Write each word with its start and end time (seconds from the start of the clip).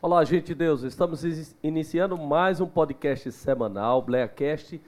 Olá, 0.00 0.22
gente 0.22 0.46
de 0.46 0.54
Deus. 0.54 0.84
Estamos 0.84 1.24
iniciando 1.60 2.16
mais 2.16 2.60
um 2.60 2.68
podcast 2.68 3.32
semanal, 3.32 4.00
BleaCast. 4.00 4.80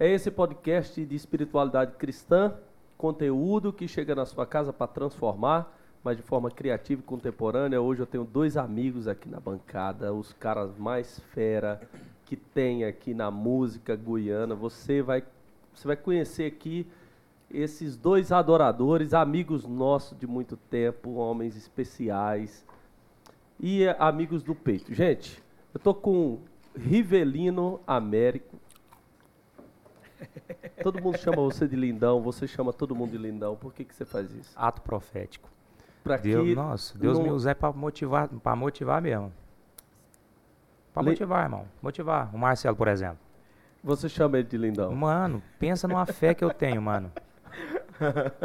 É 0.00 0.10
esse 0.10 0.32
podcast 0.32 1.06
de 1.06 1.14
espiritualidade 1.14 1.92
cristã, 1.92 2.52
conteúdo 2.96 3.72
que 3.72 3.86
chega 3.86 4.16
na 4.16 4.26
sua 4.26 4.44
casa 4.44 4.72
para 4.72 4.88
transformar, 4.88 5.72
mas 6.02 6.16
de 6.16 6.24
forma 6.24 6.50
criativa 6.50 7.00
e 7.00 7.04
contemporânea. 7.04 7.80
Hoje 7.80 8.02
eu 8.02 8.06
tenho 8.06 8.24
dois 8.24 8.56
amigos 8.56 9.06
aqui 9.06 9.28
na 9.28 9.38
bancada, 9.38 10.12
os 10.12 10.32
caras 10.32 10.76
mais 10.76 11.20
fera 11.32 11.80
que 12.26 12.34
tem 12.34 12.84
aqui 12.84 13.14
na 13.14 13.30
música 13.30 13.94
guiana. 13.94 14.56
Você 14.56 15.00
vai, 15.00 15.22
você 15.72 15.86
vai 15.86 15.96
conhecer 15.96 16.46
aqui 16.46 16.84
esses 17.48 17.96
dois 17.96 18.32
adoradores, 18.32 19.14
amigos 19.14 19.64
nossos 19.64 20.18
de 20.18 20.26
muito 20.26 20.56
tempo, 20.56 21.14
homens 21.14 21.56
especiais 21.56 22.66
e 23.60 23.86
amigos 23.98 24.42
do 24.42 24.54
peito. 24.54 24.92
Gente, 24.94 25.42
eu 25.74 25.80
tô 25.80 25.94
com 25.94 26.38
Rivelino 26.76 27.80
Américo. 27.86 28.56
Todo 30.82 31.00
mundo 31.02 31.18
chama 31.18 31.36
você 31.36 31.66
de 31.66 31.76
lindão, 31.76 32.20
você 32.20 32.46
chama 32.46 32.72
todo 32.72 32.94
mundo 32.94 33.10
de 33.12 33.18
lindão. 33.18 33.56
Por 33.56 33.72
que, 33.72 33.84
que 33.84 33.94
você 33.94 34.04
faz 34.04 34.32
isso? 34.32 34.52
Ato 34.56 34.80
profético. 34.82 35.48
Pra 36.02 36.16
Deus, 36.16 36.46
que 36.46 36.54
nossa, 36.54 36.98
Deus 36.98 37.18
não- 37.18 37.24
me 37.24 37.30
usa 37.30 37.54
para 37.54 37.72
motivar, 37.72 38.28
para 38.28 38.56
motivar 38.56 39.02
mesmo. 39.02 39.32
Para 40.94 41.02
Le- 41.02 41.10
motivar, 41.10 41.44
irmão. 41.44 41.66
Motivar. 41.82 42.34
O 42.34 42.38
Marcelo, 42.38 42.76
por 42.76 42.88
exemplo. 42.88 43.18
você 43.82 44.08
chama 44.08 44.38
ele 44.38 44.48
de 44.48 44.56
lindão? 44.56 44.92
Mano, 44.94 45.42
pensa 45.58 45.86
numa 45.86 46.06
fé 46.06 46.34
que 46.34 46.42
eu 46.44 46.50
tenho, 46.52 46.80
mano. 46.82 47.12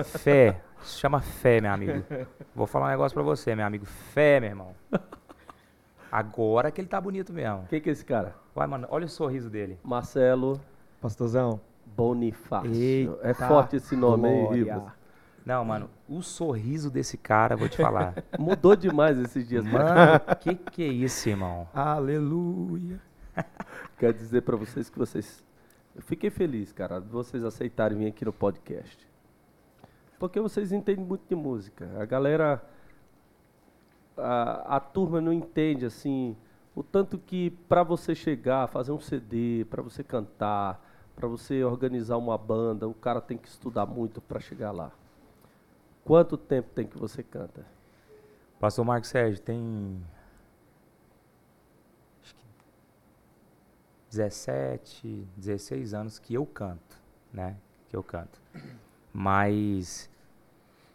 Fé. 0.04 0.62
Isso 0.84 1.00
chama 1.00 1.22
fé, 1.22 1.62
meu 1.62 1.72
amigo. 1.72 2.04
Vou 2.54 2.68
falar 2.68 2.88
um 2.88 2.90
negócio 2.90 3.16
pra 3.16 3.24
você, 3.24 3.56
meu 3.56 3.66
amigo. 3.66 3.86
Fé, 3.86 4.40
meu 4.40 4.50
irmão. 4.50 4.76
Agora 6.12 6.70
que 6.70 6.80
ele 6.80 6.88
tá 6.88 7.02
bonito 7.02 7.34
mesmo. 7.34 7.66
Quem 7.70 7.82
que 7.82 7.90
é 7.90 7.94
esse 7.94 8.06
cara? 8.06 8.36
Vai, 8.54 8.68
mano, 8.68 8.86
olha 8.92 9.06
o 9.06 9.10
sorriso 9.10 9.50
dele. 9.50 9.80
Marcelo 9.84 10.62
Pastorzão. 11.02 11.60
Bonifácio. 11.86 12.72
Eita 12.72 13.20
é 13.22 13.34
forte 13.34 13.78
esse 13.78 13.96
nome, 13.96 14.28
hein, 14.30 14.42
glória. 14.46 14.74
Rivas? 14.76 14.94
Não, 15.46 15.66
mano, 15.66 15.90
o 16.08 16.22
sorriso 16.22 16.90
desse 16.90 17.18
cara, 17.18 17.56
vou 17.56 17.68
te 17.68 17.78
falar. 17.78 18.16
Mudou 18.40 18.76
demais 18.76 19.18
esses 19.18 19.48
dias. 19.48 19.66
Mano, 19.66 20.20
que 20.40 20.56
que 20.56 20.84
é 20.84 20.88
isso, 20.88 21.28
irmão? 21.28 21.68
Aleluia. 21.74 23.02
Quero 23.98 24.14
dizer 24.14 24.42
pra 24.42 24.56
vocês 24.56 24.90
que 24.90 24.98
vocês. 24.98 25.44
Eu 25.96 26.02
fiquei 26.02 26.30
feliz, 26.30 26.72
cara, 26.72 27.00
de 27.00 27.10
vocês 27.10 27.44
aceitarem 27.44 27.98
vir 27.98 28.08
aqui 28.08 28.24
no 28.24 28.34
podcast. 28.34 29.06
Porque 30.20 30.40
vocês 30.40 30.72
entendem 30.72 31.06
muito 31.06 31.28
de 31.28 31.36
música. 31.36 31.90
A 32.00 32.06
galera. 32.06 32.64
A, 34.18 34.78
a 34.78 34.80
turma 34.80 35.20
não 35.20 35.34
entende, 35.34 35.86
assim. 35.86 36.36
O 36.76 36.82
tanto 36.82 37.18
que 37.18 37.52
pra 37.68 37.84
você 37.84 38.16
chegar, 38.16 38.68
fazer 38.68 38.92
um 38.92 39.00
CD, 39.00 39.66
pra 39.70 39.82
você 39.82 40.04
cantar, 40.04 40.84
pra 41.16 41.28
você 41.28 41.64
organizar 41.64 42.18
uma 42.18 42.38
banda, 42.38 42.88
o 42.88 42.94
cara 42.94 43.22
tem 43.22 43.38
que 43.38 43.48
estudar 43.48 43.86
muito 43.86 44.22
pra 44.22 44.40
chegar 44.40 44.72
lá. 44.72 44.92
Quanto 46.04 46.36
tempo 46.36 46.70
tem 46.74 46.88
que 46.88 46.98
você 46.98 47.24
canta? 47.24 47.66
Pastor 48.60 48.84
Marcos 48.84 49.10
Sérgio 49.10 49.42
tem. 49.42 50.02
Acho 52.22 52.36
que 52.36 52.46
17, 54.10 55.28
16 55.38 55.94
anos 55.94 56.20
que 56.20 56.34
eu 56.34 56.46
canto, 56.46 56.98
né? 57.32 57.58
Que 57.88 57.96
eu 57.96 58.04
canto. 58.04 58.42
Mas 59.14 60.10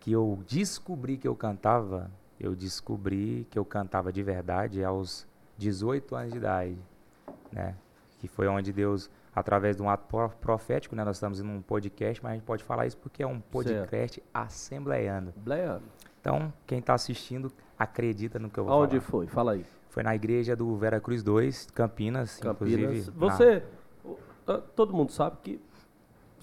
que 0.00 0.12
eu 0.12 0.38
descobri 0.46 1.16
que 1.16 1.28
eu 1.28 1.36
cantava, 1.36 2.10
eu 2.40 2.54
descobri 2.54 3.46
que 3.50 3.58
eu 3.58 3.64
cantava 3.64 4.12
de 4.12 4.22
verdade 4.22 4.82
aos 4.84 5.26
18 5.56 6.14
anos 6.16 6.32
de 6.32 6.38
idade, 6.38 6.78
né? 7.52 7.74
Que 8.18 8.26
foi 8.26 8.48
onde 8.48 8.72
Deus, 8.72 9.08
através 9.34 9.76
de 9.76 9.82
um 9.82 9.88
ato 9.88 10.06
pro- 10.08 10.30
profético, 10.40 10.96
né? 10.96 11.04
Nós 11.04 11.16
estamos 11.16 11.40
em 11.40 11.44
um 11.46 11.62
podcast, 11.62 12.22
mas 12.22 12.32
a 12.32 12.34
gente 12.34 12.44
pode 12.44 12.64
falar 12.64 12.86
isso 12.86 12.96
porque 12.96 13.22
é 13.22 13.26
um 13.26 13.38
podcast 13.40 14.22
assembleiano. 14.34 15.32
Bleano. 15.36 15.82
Então, 16.20 16.52
quem 16.66 16.80
está 16.80 16.94
assistindo 16.94 17.52
acredita 17.78 18.38
no 18.40 18.50
que 18.50 18.58
eu 18.58 18.64
vou 18.64 18.72
Aonde 18.72 18.98
falar. 18.98 19.10
foi? 19.10 19.26
Fala 19.28 19.52
aí. 19.52 19.64
Foi 19.88 20.02
na 20.02 20.14
igreja 20.14 20.54
do 20.56 20.76
Vera 20.76 21.00
Cruz 21.00 21.22
2, 21.22 21.70
Campinas, 21.70 22.38
Campinas. 22.40 23.08
inclusive. 23.08 23.10
Você, 23.18 23.62
to- 24.44 24.60
todo 24.74 24.92
mundo 24.92 25.12
sabe 25.12 25.36
que 25.42 25.60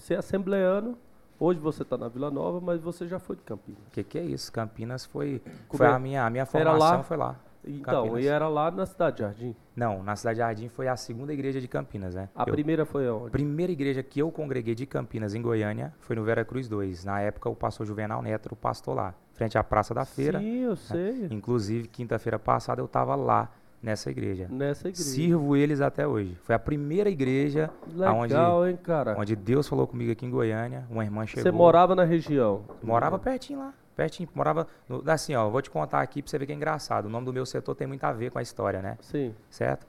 é 0.10 0.16
assembleano, 0.16 0.98
hoje 1.40 1.60
você 1.60 1.84
está 1.84 1.98
na 1.98 2.08
Vila 2.08 2.30
Nova, 2.32 2.60
mas 2.62 2.82
você 2.82 3.08
já 3.08 3.20
foi 3.20 3.36
de 3.36 3.42
Campinas. 3.44 3.82
O 3.88 3.92
que, 3.92 4.04
que 4.04 4.18
é 4.18 4.24
isso? 4.24 4.52
Campinas 4.52 5.06
foi, 5.06 5.42
Como 5.68 5.78
foi 5.78 5.88
é? 5.88 5.90
a 5.90 6.00
minha, 6.00 6.26
a 6.26 6.30
minha 6.30 6.46
formação 6.46 6.80
lá? 6.98 7.04
foi 7.04 7.18
lá. 7.18 7.36
Então, 7.68 8.04
Campinas. 8.04 8.24
e 8.26 8.28
era 8.28 8.48
lá 8.48 8.70
na 8.70 8.86
Cidade 8.86 9.20
Jardim. 9.22 9.56
Não, 9.76 10.04
na 10.04 10.16
Cidade 10.16 10.38
Jardim 10.38 10.68
foi 10.70 10.88
a 10.88 10.96
segunda 10.96 11.34
igreja 11.34 11.60
de 11.60 11.68
Campinas, 11.68 12.14
né? 12.14 12.30
A 12.36 12.44
Eu- 12.44 12.54
primeira 12.54 12.86
foi 12.86 13.10
onde? 13.10 13.32
primeira 13.32 13.72
igreja 13.72 14.04
que 14.04 14.20
eu 14.20 14.32
congreguei 14.32 14.76
de 14.76 14.86
Campinas, 14.86 15.34
em 15.34 15.42
Goiânia, 15.42 15.92
foi 16.00 16.16
no 16.16 16.24
Vera 16.24 16.46
Cruz 16.46 16.68
2. 16.68 17.04
Na 17.06 17.20
época, 17.22 17.50
o 17.50 17.56
pastor 17.56 17.86
Juvenal 17.88 18.22
Neto 18.22 18.46
era 18.48 18.54
o 18.54 18.58
pastor 18.58 18.96
lá, 18.96 19.16
frente 19.34 19.58
à 19.58 19.64
Praça 19.64 19.96
da 19.96 20.06
Feira. 20.06 20.40
Sim, 20.40 20.58
eu 20.60 20.76
sei. 20.76 21.28
Inclusive, 21.32 21.88
quinta-feira 21.88 22.38
passada, 22.38 22.82
eu 22.82 22.86
estava 22.86 23.16
lá, 23.16 23.50
nessa 23.86 24.10
igreja. 24.10 24.48
Nessa 24.50 24.90
igreja. 24.90 25.04
Sirvo 25.04 25.56
eles 25.56 25.80
até 25.80 26.08
hoje. 26.08 26.36
Foi 26.44 26.56
a 26.56 26.60
primeira 26.60 27.08
igreja 27.08 27.70
aonde 28.04 28.34
Legal, 28.34 28.68
hein, 28.68 28.78
cara? 28.82 29.16
onde 29.18 29.36
Deus 29.36 29.68
falou 29.68 29.86
comigo 29.86 30.12
aqui 30.12 30.26
em 30.26 30.30
Goiânia, 30.32 30.86
uma 30.90 31.04
irmã 31.04 31.26
chegou. 31.28 31.44
Você 31.44 31.52
morava 31.52 31.96
na 31.96 32.04
região? 32.04 32.64
Morava 32.82 33.20
pertinho 33.20 33.60
lá, 33.60 33.74
pertinho. 33.96 34.28
Morava, 34.34 34.68
no, 34.90 35.04
assim, 35.06 35.36
ó, 35.36 35.48
vou 35.50 35.62
te 35.62 35.70
contar 35.70 36.02
aqui 36.02 36.24
pra 36.24 36.32
você 36.32 36.40
ver 36.40 36.48
que 36.48 36.52
é 36.52 36.56
engraçado. 36.56 37.06
O 37.06 37.10
nome 37.10 37.28
do 37.28 37.32
meu 37.32 37.46
setor 37.46 37.76
tem 37.76 37.86
muito 37.86 38.04
a 38.04 38.12
ver 38.12 38.32
com 38.32 38.40
a 38.40 38.42
história, 38.42 38.82
né? 38.82 38.98
Sim. 39.02 39.36
Certo? 39.52 39.86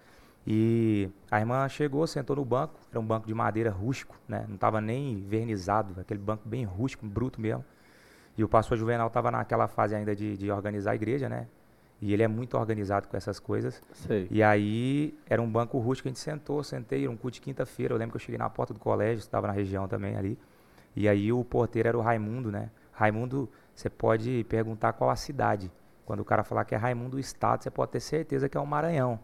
E 0.46 1.08
a 1.30 1.40
irmã 1.40 1.66
chegou, 1.68 2.06
sentou 2.06 2.36
no 2.36 2.44
banco, 2.44 2.74
era 2.90 3.00
um 3.00 3.06
banco 3.06 3.26
de 3.26 3.34
madeira 3.34 3.70
rústico, 3.70 4.14
né? 4.28 4.44
Não 4.46 4.58
tava 4.58 4.80
nem 4.80 5.24
vernizado, 5.26 5.98
aquele 5.98 6.20
banco 6.20 6.46
bem 6.46 6.64
rústico, 6.64 7.06
bruto 7.06 7.40
mesmo. 7.40 7.64
E 8.36 8.44
o 8.44 8.48
pastor 8.48 8.76
Juvenal 8.76 9.08
tava 9.08 9.30
naquela 9.30 9.66
fase 9.66 9.94
ainda 9.94 10.14
de, 10.14 10.36
de 10.36 10.50
organizar 10.50 10.90
a 10.90 10.94
igreja, 10.94 11.28
né? 11.30 11.46
E 12.00 12.12
ele 12.12 12.22
é 12.22 12.28
muito 12.28 12.56
organizado 12.58 13.08
com 13.08 13.16
essas 13.16 13.40
coisas. 13.40 13.80
Sei. 13.92 14.26
E 14.30 14.42
aí, 14.42 15.16
era 15.28 15.40
um 15.40 15.50
banco 15.50 15.78
rústico, 15.78 16.08
a 16.08 16.10
gente 16.10 16.20
sentou, 16.20 16.62
sentei, 16.62 17.04
era 17.04 17.10
um 17.10 17.16
culto 17.16 17.34
de 17.34 17.40
quinta-feira. 17.40 17.94
Eu 17.94 17.98
lembro 17.98 18.12
que 18.12 18.16
eu 18.16 18.20
cheguei 18.20 18.38
na 18.38 18.50
porta 18.50 18.74
do 18.74 18.80
colégio, 18.80 19.18
estava 19.18 19.46
na 19.46 19.52
região 19.52 19.88
também 19.88 20.16
ali. 20.16 20.38
E 20.94 21.08
aí 21.08 21.32
o 21.32 21.42
porteiro 21.44 21.88
era 21.88 21.98
o 21.98 22.00
Raimundo, 22.00 22.50
né? 22.50 22.70
Raimundo, 22.92 23.48
você 23.74 23.88
pode 23.88 24.44
perguntar 24.48 24.92
qual 24.92 25.10
a 25.10 25.16
cidade. 25.16 25.70
Quando 26.04 26.20
o 26.20 26.24
cara 26.24 26.44
falar 26.44 26.64
que 26.64 26.74
é 26.74 26.78
Raimundo 26.78 27.12
do 27.12 27.20
Estado, 27.20 27.62
você 27.62 27.70
pode 27.70 27.92
ter 27.92 28.00
certeza 28.00 28.48
que 28.48 28.56
é 28.56 28.60
o 28.60 28.66
Maranhão. 28.66 29.18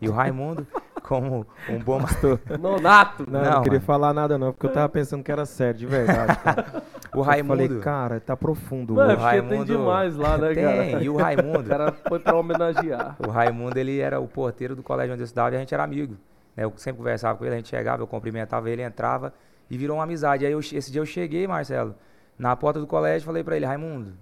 E 0.00 0.08
o 0.08 0.12
Raimundo, 0.12 0.66
como 1.02 1.46
um 1.68 1.78
bom 1.78 2.00
pastor. 2.00 2.40
Nonato! 2.58 3.30
Não, 3.30 3.42
Não, 3.42 3.50
não, 3.52 3.62
queria 3.62 3.80
falar 3.80 4.12
nada 4.12 4.36
não, 4.36 4.52
porque 4.52 4.66
eu 4.66 4.72
tava 4.72 4.88
pensando 4.88 5.22
que 5.22 5.30
era 5.30 5.46
sério, 5.46 5.78
de 5.78 5.86
verdade. 5.86 6.38
O 7.14 7.18
Eu 7.18 7.22
Raimundo. 7.22 7.62
falei, 7.64 7.80
cara, 7.80 8.20
tá 8.20 8.36
profundo 8.36 8.94
Mano, 8.94 9.12
é 9.12 9.14
hoje. 9.14 9.22
porque 9.22 9.36
tem 9.40 9.48
Raimundo- 9.48 9.64
demais 9.72 10.16
lá, 10.16 10.36
né, 10.38 10.54
cara? 10.54 10.76
Tem, 10.84 11.02
e 11.02 11.08
o 11.08 11.14
O 11.14 11.16
Raimundo. 11.16 11.64
cara 11.68 11.92
foi 11.92 12.18
pra 12.18 12.36
homenagear. 12.36 13.16
O 13.26 13.30
Raimundo, 13.30 13.78
ele 13.78 13.98
era 14.00 14.20
o 14.20 14.26
porteiro 14.28 14.74
do 14.74 14.82
colégio 14.82 15.12
onde 15.14 15.22
eu 15.22 15.24
estudava 15.24 15.54
e 15.54 15.56
a 15.56 15.60
gente 15.60 15.72
era 15.72 15.84
amigo. 15.84 16.14
né? 16.56 16.64
Eu 16.64 16.72
sempre 16.76 16.98
conversava 16.98 17.38
com 17.38 17.44
ele, 17.44 17.54
a 17.54 17.56
gente 17.58 17.68
chegava, 17.68 18.02
eu 18.02 18.06
cumprimentava 18.06 18.68
ele, 18.70 18.82
entrava 18.82 19.32
e 19.70 19.76
virou 19.78 19.96
uma 19.96 20.04
amizade. 20.04 20.44
Aí 20.44 20.52
eu 20.52 20.60
esse 20.60 20.90
dia 20.92 21.00
eu 21.00 21.06
cheguei, 21.06 21.46
Marcelo, 21.46 21.94
na 22.38 22.54
porta 22.56 22.80
do 22.80 22.86
colégio 22.86 23.24
e 23.24 23.26
falei 23.26 23.42
pra 23.44 23.56
ele, 23.56 23.64
Raimundo, 23.66 24.12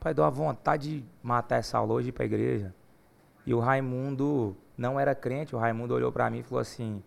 pai, 0.00 0.12
deu 0.14 0.24
uma 0.24 0.30
vontade 0.30 0.98
de 1.00 1.04
matar 1.22 1.56
essa 1.56 1.78
aula 1.78 1.92
hoje 1.94 2.08
e 2.08 2.10
ir 2.10 2.12
pra 2.12 2.24
igreja. 2.24 2.74
E 3.46 3.52
o 3.54 3.60
Raimundo 3.60 4.56
não 4.76 4.98
era 4.98 5.14
crente, 5.14 5.54
o 5.54 5.58
Raimundo 5.58 5.94
olhou 5.94 6.10
pra 6.10 6.28
mim 6.30 6.38
e 6.38 6.42
falou 6.42 6.60
assim, 6.60 7.02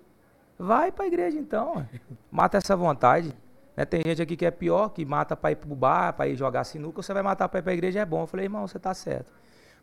vai 0.57 0.91
pra 0.91 1.05
igreja 1.07 1.37
então, 1.39 1.85
mata 2.31 2.57
essa 2.57 2.75
vontade. 2.75 3.35
Né, 3.77 3.85
Tem 3.85 4.01
gente 4.03 4.19
aqui 4.19 4.35
que 4.35 4.45
é 4.45 4.49
pior, 4.49 4.89
que 4.89 5.05
mata 5.05 5.37
pra 5.37 5.51
ir 5.51 5.55
pro 5.55 5.75
bar, 5.75 6.11
pra 6.13 6.27
ir 6.27 6.35
jogar 6.35 6.63
sinuca, 6.63 7.03
você 7.03 7.13
vai 7.13 7.21
matar 7.21 7.47
pra 7.47 7.59
ir 7.59 7.63
pra 7.63 7.73
igreja, 7.73 7.99
é 7.99 8.05
bom. 8.05 8.23
Eu 8.23 8.27
falei, 8.27 8.47
irmão, 8.47 8.67
você 8.67 8.79
tá 8.79 8.91
certo. 8.95 9.31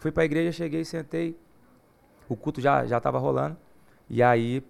Fui 0.00 0.10
pra 0.10 0.25
igreja, 0.25 0.50
cheguei, 0.50 0.84
sentei, 0.84 1.38
o 2.29 2.35
culto 2.35 2.61
já 2.61 2.85
já 2.85 2.99
estava 2.99 3.19
rolando. 3.19 3.56
E 4.11 4.23
aí, 4.23 4.62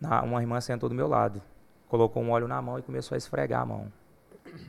uma 0.00 0.40
irmã 0.42 0.60
sentou 0.60 0.88
do 0.88 0.94
meu 0.94 1.08
lado, 1.08 1.40
colocou 1.88 2.22
um 2.22 2.30
óleo 2.30 2.46
na 2.46 2.60
mão 2.60 2.78
e 2.78 2.82
começou 2.82 3.14
a 3.14 3.18
esfregar 3.18 3.62
a 3.62 3.66
mão. 3.66 3.90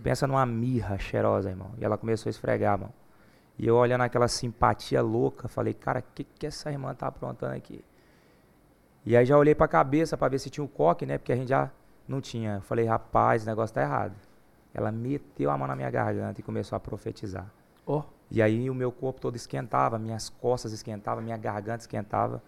Pensa 0.01 0.25
numa 0.25 0.45
mirra 0.45 0.97
cheirosa, 0.97 1.49
irmão. 1.49 1.71
E 1.77 1.83
ela 1.83 1.97
começou 1.97 2.29
a 2.29 2.31
esfregar 2.31 2.75
a 2.75 2.77
mão. 2.77 2.93
E 3.59 3.67
eu 3.67 3.75
olhando 3.75 4.01
aquela 4.01 4.27
simpatia 4.27 5.01
louca, 5.01 5.47
falei, 5.47 5.73
cara, 5.73 5.99
o 5.99 6.03
que, 6.15 6.23
que 6.23 6.47
essa 6.47 6.71
irmã 6.71 6.93
tá 6.95 7.07
aprontando 7.07 7.55
aqui? 7.55 7.83
E 9.05 9.15
aí 9.17 9.25
já 9.25 9.37
olhei 9.37 9.55
pra 9.55 9.67
cabeça 9.67 10.17
pra 10.17 10.27
ver 10.27 10.39
se 10.39 10.49
tinha 10.49 10.63
o 10.63 10.67
coque, 10.67 11.05
né? 11.05 11.17
Porque 11.17 11.33
a 11.33 11.35
gente 11.35 11.49
já 11.49 11.71
não 12.07 12.21
tinha. 12.21 12.55
Eu 12.55 12.61
falei, 12.61 12.85
rapaz, 12.85 13.43
o 13.43 13.45
negócio 13.45 13.73
tá 13.73 13.81
errado. 13.81 14.15
Ela 14.73 14.91
meteu 14.91 15.49
a 15.49 15.57
mão 15.57 15.67
na 15.67 15.75
minha 15.75 15.89
garganta 15.89 16.39
e 16.39 16.43
começou 16.43 16.75
a 16.75 16.79
profetizar. 16.79 17.51
Ó, 17.85 18.03
E 18.29 18.41
aí 18.41 18.69
o 18.69 18.75
meu 18.75 18.91
corpo 18.91 19.19
todo 19.21 19.35
esquentava, 19.35 19.97
minhas 19.97 20.29
costas 20.29 20.71
esquentavam, 20.73 21.23
minha 21.23 21.37
garganta 21.37 21.83
esquentava. 21.83 22.41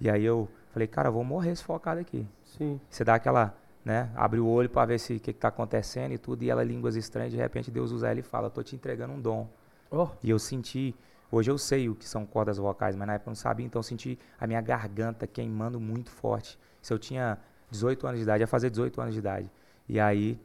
E 0.00 0.08
aí 0.08 0.24
eu 0.24 0.48
falei, 0.70 0.88
cara, 0.88 1.08
eu 1.08 1.12
vou 1.12 1.24
morrer 1.24 1.54
sufocado 1.56 2.00
aqui. 2.00 2.26
sim. 2.44 2.80
Você 2.88 3.04
dá 3.04 3.14
aquela, 3.14 3.54
né, 3.84 4.10
abre 4.16 4.40
o 4.40 4.46
olho 4.46 4.70
para 4.70 4.86
ver 4.86 4.98
se 4.98 5.14
o 5.16 5.20
que 5.20 5.30
está 5.30 5.48
acontecendo 5.48 6.12
e 6.12 6.18
tudo, 6.18 6.42
e 6.42 6.50
ela 6.50 6.62
línguas 6.64 6.96
estranhas, 6.96 7.32
de 7.32 7.36
repente 7.36 7.70
Deus 7.70 7.90
usa 7.92 8.08
ela 8.08 8.20
e 8.20 8.22
fala, 8.22 8.46
eu 8.46 8.50
tô 8.50 8.62
te 8.62 8.74
entregando 8.74 9.12
um 9.12 9.20
dom. 9.20 9.48
Ó, 9.90 10.08
E 10.22 10.30
eu 10.30 10.38
senti 10.38 10.94
Hoje 11.30 11.50
eu 11.50 11.58
sei 11.58 11.90
o 11.90 11.94
que 11.94 12.08
são 12.08 12.24
cordas 12.24 12.56
vocais, 12.56 12.96
mas 12.96 13.06
na 13.06 13.14
época 13.14 13.28
eu 13.28 13.32
não 13.32 13.36
sabia, 13.36 13.66
então 13.66 13.80
eu 13.80 13.82
senti 13.82 14.18
a 14.40 14.46
minha 14.46 14.62
garganta 14.62 15.26
queimando 15.26 15.78
muito 15.78 16.10
forte. 16.10 16.58
Se 16.80 16.90
eu 16.90 16.98
tinha 16.98 17.36
18 17.70 18.06
anos 18.06 18.18
de 18.18 18.22
idade, 18.22 18.42
ia 18.42 18.46
fazer 18.46 18.70
18 18.70 19.00
anos 19.00 19.14
de 19.14 19.20
idade. 19.20 19.50
E 19.88 19.98
aí 19.98 20.38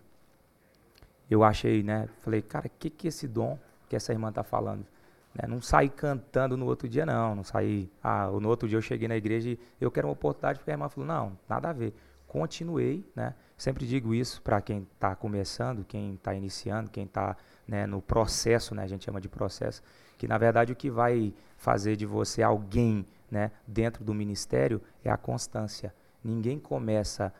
eu 1.29 1.43
achei, 1.43 1.83
né? 1.83 2.07
Falei, 2.21 2.41
cara, 2.41 2.67
o 2.67 2.71
que, 2.79 2.89
que 2.89 3.07
esse 3.07 3.27
dom 3.27 3.57
que 3.89 3.95
essa 3.95 4.11
irmã 4.11 4.31
tá 4.31 4.43
falando? 4.43 4.85
Né? 5.33 5.47
Não 5.47 5.61
saí 5.61 5.89
cantando 5.89 6.55
no 6.55 6.65
outro 6.65 6.87
dia, 6.87 7.05
não. 7.05 7.35
Não 7.35 7.43
saí. 7.43 7.89
Ah, 8.03 8.27
no 8.27 8.47
outro 8.47 8.67
dia 8.67 8.77
eu 8.77 8.81
cheguei 8.81 9.07
na 9.07 9.15
igreja 9.15 9.49
e 9.49 9.59
eu 9.81 9.89
quero 9.89 10.07
uma 10.07 10.13
oportunidade, 10.13 10.59
porque 10.59 10.71
a 10.71 10.73
irmã 10.73 10.89
falou, 10.89 11.07
não, 11.07 11.37
nada 11.49 11.69
a 11.69 11.73
ver. 11.73 11.93
Continuei, 12.27 13.05
né? 13.15 13.33
Sempre 13.57 13.85
digo 13.85 14.13
isso 14.13 14.41
para 14.41 14.59
quem 14.59 14.87
está 14.93 15.15
começando, 15.15 15.85
quem 15.85 16.15
está 16.15 16.33
iniciando, 16.33 16.89
quem 16.89 17.05
está 17.05 17.37
né, 17.67 17.85
no 17.85 18.01
processo, 18.01 18.73
né? 18.75 18.83
A 18.83 18.87
gente 18.87 19.05
chama 19.05 19.21
de 19.21 19.29
processo, 19.29 19.81
que 20.17 20.27
na 20.27 20.37
verdade 20.37 20.73
o 20.73 20.75
que 20.75 20.89
vai 20.89 21.33
fazer 21.57 21.95
de 21.95 22.05
você 22.05 22.41
alguém, 22.41 23.05
né, 23.29 23.51
dentro 23.65 24.03
do 24.03 24.13
ministério 24.13 24.81
é 25.03 25.09
a 25.09 25.17
constância. 25.17 25.93
Ninguém 26.23 26.59
começa 26.59 27.33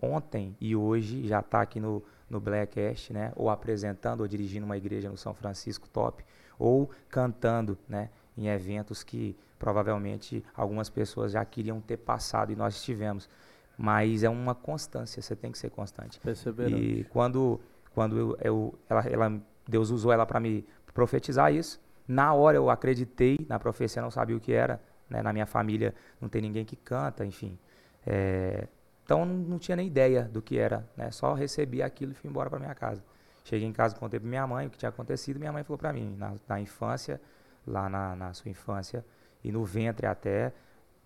ontem 0.00 0.56
e 0.60 0.76
hoje 0.76 1.26
já 1.26 1.40
está 1.40 1.60
aqui 1.60 1.80
no, 1.80 2.02
no 2.30 2.40
Blackcast, 2.40 3.12
né? 3.12 3.32
Ou 3.34 3.50
apresentando 3.50 4.20
ou 4.20 4.28
dirigindo 4.28 4.64
uma 4.64 4.76
igreja 4.76 5.08
no 5.08 5.16
São 5.16 5.34
Francisco 5.34 5.88
Top, 5.88 6.24
ou 6.58 6.90
cantando, 7.08 7.76
né? 7.88 8.10
Em 8.36 8.48
eventos 8.48 9.02
que 9.02 9.36
provavelmente 9.58 10.44
algumas 10.54 10.88
pessoas 10.88 11.32
já 11.32 11.44
queriam 11.44 11.80
ter 11.80 11.96
passado 11.96 12.52
e 12.52 12.56
nós 12.56 12.76
estivemos. 12.76 13.28
Mas 13.76 14.22
é 14.22 14.28
uma 14.28 14.54
constância, 14.54 15.22
você 15.22 15.36
tem 15.36 15.52
que 15.52 15.58
ser 15.58 15.70
constante. 15.70 16.18
Perceberam? 16.20 16.78
E 16.78 17.04
quando, 17.04 17.60
quando 17.94 18.16
eu, 18.16 18.38
eu 18.40 18.78
ela, 18.88 19.00
ela, 19.06 19.42
Deus 19.68 19.90
usou 19.90 20.12
ela 20.12 20.26
para 20.26 20.40
me 20.40 20.66
profetizar 20.92 21.52
isso, 21.52 21.80
na 22.06 22.32
hora 22.32 22.56
eu 22.56 22.70
acreditei 22.70 23.38
na 23.48 23.58
profecia, 23.58 24.02
não 24.02 24.10
sabia 24.10 24.36
o 24.36 24.40
que 24.40 24.52
era. 24.52 24.80
Né? 25.08 25.22
Na 25.22 25.32
minha 25.32 25.46
família 25.46 25.94
não 26.20 26.28
tem 26.28 26.42
ninguém 26.42 26.64
que 26.64 26.74
canta, 26.74 27.24
enfim. 27.24 27.58
É, 28.10 28.66
então 29.04 29.26
não, 29.26 29.58
tinha 29.58 29.76
nem 29.76 29.86
ideia 29.86 30.22
do 30.22 30.40
que 30.40 30.58
era, 30.58 30.88
né? 30.96 31.10
Só 31.10 31.34
recebi 31.34 31.82
aquilo 31.82 32.12
e 32.12 32.14
fui 32.14 32.30
embora 32.30 32.48
para 32.48 32.58
minha 32.58 32.74
casa. 32.74 33.04
Cheguei 33.44 33.68
em 33.68 33.72
casa, 33.72 33.94
contei 33.96 34.18
para 34.18 34.28
minha 34.28 34.46
mãe 34.46 34.66
o 34.66 34.70
que 34.70 34.78
tinha 34.78 34.88
acontecido. 34.88 35.38
Minha 35.38 35.52
mãe 35.52 35.62
falou 35.62 35.78
para 35.78 35.92
mim, 35.92 36.16
na, 36.16 36.34
na, 36.48 36.58
infância, 36.58 37.20
lá 37.66 37.88
na, 37.88 38.16
na, 38.16 38.32
sua 38.32 38.50
infância 38.50 39.04
e 39.44 39.52
no 39.52 39.64
ventre 39.64 40.06
até, 40.06 40.52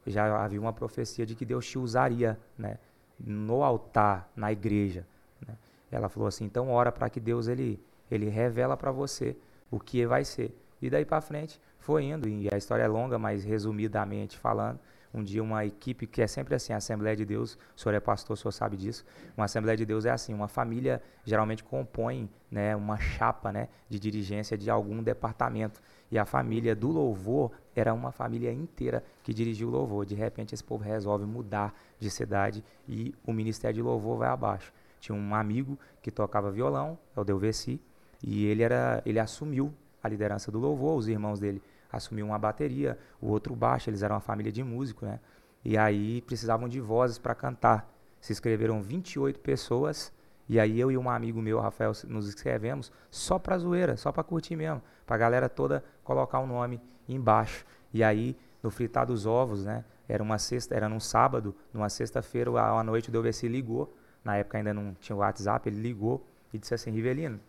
já 0.06 0.44
havia 0.44 0.60
uma 0.60 0.72
profecia 0.72 1.26
de 1.26 1.34
que 1.34 1.44
Deus 1.44 1.66
te 1.66 1.78
usaria, 1.78 2.38
né? 2.56 2.78
No 3.18 3.64
altar, 3.64 4.30
na 4.34 4.52
igreja. 4.52 5.06
Né? 5.46 5.54
Ela 5.90 6.08
falou 6.08 6.28
assim, 6.28 6.44
então 6.44 6.70
ora 6.70 6.90
para 6.90 7.10
que 7.10 7.20
Deus 7.20 7.48
ele 7.48 7.80
ele 8.10 8.28
revela 8.28 8.76
para 8.76 8.92
você 8.92 9.34
o 9.70 9.80
que 9.80 10.06
vai 10.06 10.24
ser. 10.24 10.54
E 10.80 10.90
daí 10.90 11.04
para 11.04 11.20
frente 11.20 11.58
foi 11.78 12.04
indo 12.04 12.28
e 12.28 12.48
a 12.52 12.58
história 12.58 12.82
é 12.82 12.88
longa, 12.88 13.18
mas 13.18 13.42
resumidamente 13.42 14.36
falando, 14.36 14.78
um 15.14 15.22
dia 15.22 15.42
uma 15.42 15.64
equipe 15.64 16.06
que 16.06 16.22
é 16.22 16.26
sempre 16.26 16.54
assim, 16.54 16.72
a 16.72 16.76
Assembleia 16.76 17.14
de 17.14 17.24
Deus, 17.24 17.58
o 17.76 17.80
senhor 17.80 17.94
é 17.94 18.00
pastor, 18.00 18.34
o 18.34 18.36
senhor 18.36 18.52
sabe 18.52 18.76
disso, 18.76 19.04
uma 19.36 19.44
Assembleia 19.44 19.76
de 19.76 19.84
Deus 19.84 20.04
é 20.04 20.10
assim, 20.10 20.32
uma 20.32 20.48
família 20.48 21.02
geralmente 21.24 21.62
compõe 21.62 22.28
né, 22.50 22.74
uma 22.74 22.98
chapa 22.98 23.52
né, 23.52 23.68
de 23.88 23.98
dirigência 23.98 24.56
de 24.56 24.70
algum 24.70 25.02
departamento. 25.02 25.80
E 26.10 26.18
a 26.18 26.26
família 26.26 26.76
do 26.76 26.90
louvor 26.90 27.52
era 27.74 27.94
uma 27.94 28.12
família 28.12 28.52
inteira 28.52 29.02
que 29.22 29.32
dirigia 29.32 29.66
o 29.66 29.70
louvor. 29.70 30.04
De 30.04 30.14
repente 30.14 30.54
esse 30.54 30.62
povo 30.62 30.84
resolve 30.84 31.24
mudar 31.24 31.74
de 31.98 32.10
cidade 32.10 32.62
e 32.86 33.14
o 33.24 33.32
ministério 33.32 33.76
de 33.76 33.82
louvor 33.82 34.18
vai 34.18 34.28
abaixo. 34.28 34.72
Tinha 35.00 35.16
um 35.16 35.34
amigo 35.34 35.78
que 36.02 36.10
tocava 36.10 36.50
violão, 36.50 36.98
é 37.16 37.20
o 37.20 37.24
Delveci, 37.24 37.80
e 38.22 38.44
ele, 38.44 38.62
era, 38.62 39.02
ele 39.06 39.18
assumiu 39.18 39.72
a 40.02 40.08
liderança 40.08 40.52
do 40.52 40.58
louvor, 40.58 40.96
os 40.96 41.08
irmãos 41.08 41.40
dele 41.40 41.62
assumiu 41.92 42.26
uma 42.26 42.38
bateria, 42.38 42.98
o 43.20 43.28
outro 43.28 43.54
baixo, 43.54 43.90
eles 43.90 44.02
eram 44.02 44.14
uma 44.14 44.20
família 44.20 44.50
de 44.50 44.64
músicos, 44.64 45.06
né? 45.06 45.20
E 45.64 45.76
aí 45.76 46.22
precisavam 46.22 46.68
de 46.68 46.80
vozes 46.80 47.18
para 47.18 47.34
cantar. 47.34 47.88
Se 48.20 48.32
inscreveram 48.32 48.82
28 48.82 49.38
pessoas, 49.40 50.12
e 50.48 50.58
aí 50.58 50.80
eu 50.80 50.90
e 50.90 50.96
um 50.96 51.08
amigo 51.08 51.40
meu, 51.40 51.60
Rafael, 51.60 51.92
nos 52.08 52.28
inscrevemos 52.28 52.90
só 53.10 53.38
para 53.38 53.58
zoeira, 53.58 53.96
só 53.96 54.10
para 54.10 54.24
curtir 54.24 54.56
mesmo, 54.56 54.82
para 55.06 55.16
a 55.16 55.18
galera 55.18 55.48
toda 55.48 55.84
colocar 56.02 56.40
o 56.40 56.44
um 56.44 56.46
nome 56.46 56.80
embaixo. 57.08 57.64
E 57.92 58.02
aí, 58.02 58.36
no 58.62 58.70
fritar 58.70 59.06
dos 59.06 59.26
ovos, 59.26 59.64
né? 59.64 59.84
Era 60.08 60.22
uma 60.22 60.38
sexta, 60.38 60.74
era 60.74 60.88
num 60.88 61.00
sábado, 61.00 61.54
numa 61.72 61.88
sexta-feira, 61.88 62.50
à 62.60 62.82
noite 62.82 63.08
o 63.08 63.12
Delveci 63.12 63.48
ligou, 63.48 63.94
na 64.24 64.36
época 64.36 64.58
ainda 64.58 64.74
não 64.74 64.94
tinha 65.00 65.16
o 65.16 65.20
WhatsApp, 65.20 65.68
ele 65.68 65.80
ligou 65.80 66.26
e 66.52 66.58
disse 66.58 66.74
assim, 66.74 66.90
Rivelino, 66.90 67.40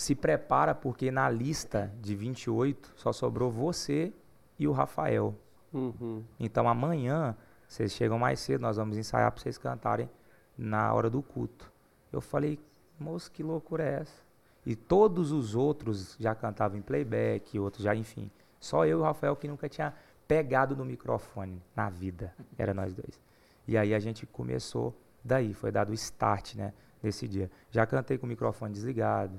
se 0.00 0.14
prepara 0.14 0.74
porque 0.74 1.10
na 1.10 1.28
lista 1.28 1.92
de 2.00 2.16
28 2.16 2.94
só 2.96 3.12
sobrou 3.12 3.50
você 3.50 4.10
e 4.58 4.66
o 4.66 4.72
Rafael. 4.72 5.34
Uhum. 5.74 6.24
Então 6.38 6.66
amanhã 6.66 7.36
vocês 7.68 7.92
chegam 7.92 8.18
mais 8.18 8.40
cedo, 8.40 8.62
nós 8.62 8.78
vamos 8.78 8.96
ensaiar 8.96 9.30
para 9.30 9.42
vocês 9.42 9.58
cantarem 9.58 10.08
na 10.56 10.90
hora 10.94 11.10
do 11.10 11.20
culto. 11.20 11.70
Eu 12.10 12.22
falei, 12.22 12.58
moço, 12.98 13.30
que 13.30 13.42
loucura 13.42 13.84
é 13.84 14.00
essa? 14.00 14.22
E 14.64 14.74
todos 14.74 15.32
os 15.32 15.54
outros 15.54 16.16
já 16.18 16.34
cantavam 16.34 16.78
em 16.78 16.82
playback, 16.82 17.58
outros 17.58 17.84
já, 17.84 17.94
enfim. 17.94 18.30
Só 18.58 18.86
eu 18.86 19.00
e 19.00 19.00
o 19.02 19.04
Rafael 19.04 19.36
que 19.36 19.46
nunca 19.46 19.68
tinha 19.68 19.92
pegado 20.26 20.74
no 20.74 20.82
microfone 20.82 21.62
na 21.76 21.90
vida. 21.90 22.34
Era 22.56 22.72
nós 22.72 22.94
dois. 22.94 23.20
E 23.68 23.76
aí 23.76 23.92
a 23.92 23.98
gente 23.98 24.26
começou 24.26 24.98
daí, 25.22 25.52
foi 25.52 25.70
dado 25.70 25.90
o 25.90 25.94
start, 25.94 26.54
né, 26.54 26.72
nesse 27.02 27.28
dia. 27.28 27.50
Já 27.70 27.84
cantei 27.84 28.16
com 28.16 28.24
o 28.24 28.28
microfone 28.30 28.72
desligado, 28.72 29.38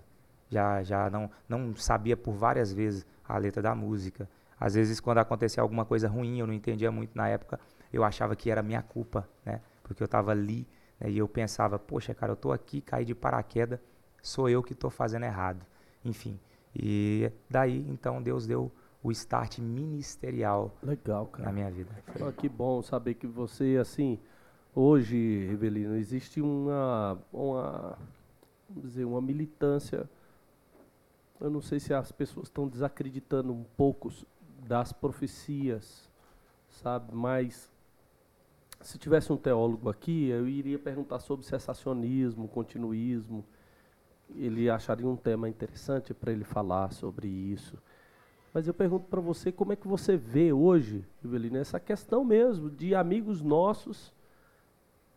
já, 0.51 0.83
já 0.83 1.09
não, 1.09 1.31
não 1.47 1.73
sabia 1.75 2.17
por 2.17 2.33
várias 2.33 2.73
vezes 2.73 3.05
a 3.27 3.37
letra 3.37 3.61
da 3.61 3.73
música. 3.73 4.29
Às 4.59 4.75
vezes, 4.75 4.99
quando 4.99 5.19
acontecia 5.19 5.63
alguma 5.63 5.85
coisa 5.85 6.07
ruim, 6.07 6.39
eu 6.39 6.45
não 6.45 6.53
entendia 6.53 6.91
muito 6.91 7.15
na 7.15 7.27
época, 7.29 7.59
eu 7.91 8.03
achava 8.03 8.35
que 8.35 8.51
era 8.51 8.61
minha 8.61 8.81
culpa, 8.81 9.27
né? 9.45 9.61
Porque 9.81 10.03
eu 10.03 10.05
estava 10.05 10.31
ali 10.31 10.67
né? 10.99 11.09
e 11.09 11.17
eu 11.17 11.27
pensava, 11.27 11.79
poxa, 11.79 12.13
cara, 12.13 12.33
eu 12.33 12.35
estou 12.35 12.51
aqui, 12.51 12.81
caí 12.81 13.05
de 13.05 13.15
paraquedas, 13.15 13.79
sou 14.21 14.49
eu 14.49 14.61
que 14.61 14.73
estou 14.73 14.91
fazendo 14.91 15.23
errado. 15.23 15.65
Enfim, 16.03 16.39
e 16.75 17.31
daí, 17.49 17.85
então, 17.89 18.21
Deus 18.21 18.45
deu 18.45 18.71
o 19.01 19.11
start 19.11 19.59
ministerial 19.59 20.75
Legal, 20.83 21.25
cara. 21.27 21.45
na 21.45 21.51
minha 21.51 21.71
vida. 21.71 21.89
Ah, 22.21 22.31
que 22.31 22.47
bom 22.47 22.81
saber 22.81 23.15
que 23.15 23.25
você, 23.25 23.77
assim, 23.79 24.19
hoje, 24.75 25.47
Rivelino, 25.47 25.95
existe 25.95 26.39
uma, 26.39 27.17
uma, 27.33 27.97
vamos 28.69 28.89
dizer, 28.89 29.05
uma 29.05 29.21
militância 29.21 30.07
eu 31.41 31.49
não 31.49 31.61
sei 31.61 31.79
se 31.79 31.93
as 31.93 32.11
pessoas 32.11 32.47
estão 32.47 32.67
desacreditando 32.67 33.51
um 33.51 33.63
pouco 33.75 34.13
das 34.67 34.93
profecias, 34.93 36.07
sabe? 36.69 37.13
Mas 37.13 37.71
se 38.79 38.97
tivesse 38.99 39.33
um 39.33 39.37
teólogo 39.37 39.89
aqui, 39.89 40.27
eu 40.29 40.47
iria 40.47 40.77
perguntar 40.77 41.19
sobre 41.19 41.45
cessacionismo, 41.45 42.47
continuismo. 42.47 43.43
Ele 44.35 44.69
acharia 44.69 45.07
um 45.07 45.15
tema 45.15 45.49
interessante 45.49 46.13
para 46.13 46.31
ele 46.31 46.43
falar 46.43 46.91
sobre 46.91 47.27
isso. 47.27 47.77
Mas 48.53 48.67
eu 48.67 48.73
pergunto 48.73 49.07
para 49.07 49.19
você 49.19 49.51
como 49.51 49.73
é 49.73 49.75
que 49.75 49.87
você 49.87 50.15
vê 50.15 50.53
hoje, 50.53 51.03
Evelina, 51.25 51.57
essa 51.57 51.79
questão 51.79 52.23
mesmo 52.23 52.69
de 52.69 52.93
amigos 52.93 53.41
nossos 53.41 54.13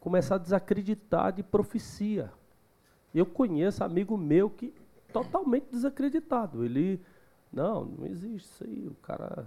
começar 0.00 0.36
a 0.36 0.38
desacreditar 0.38 1.32
de 1.32 1.42
profecia. 1.42 2.32
Eu 3.14 3.26
conheço 3.26 3.82
amigo 3.82 4.16
meu 4.16 4.50
que 4.50 4.72
totalmente 5.14 5.66
desacreditado. 5.70 6.64
Ele, 6.64 7.00
não, 7.52 7.84
não 7.84 8.06
existe 8.06 8.50
isso 8.50 8.64
aí, 8.64 8.88
o 8.88 8.94
cara... 8.96 9.46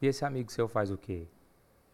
E 0.00 0.06
esse 0.06 0.24
amigo 0.24 0.52
seu 0.52 0.68
faz 0.68 0.90
o 0.90 0.98
quê? 0.98 1.26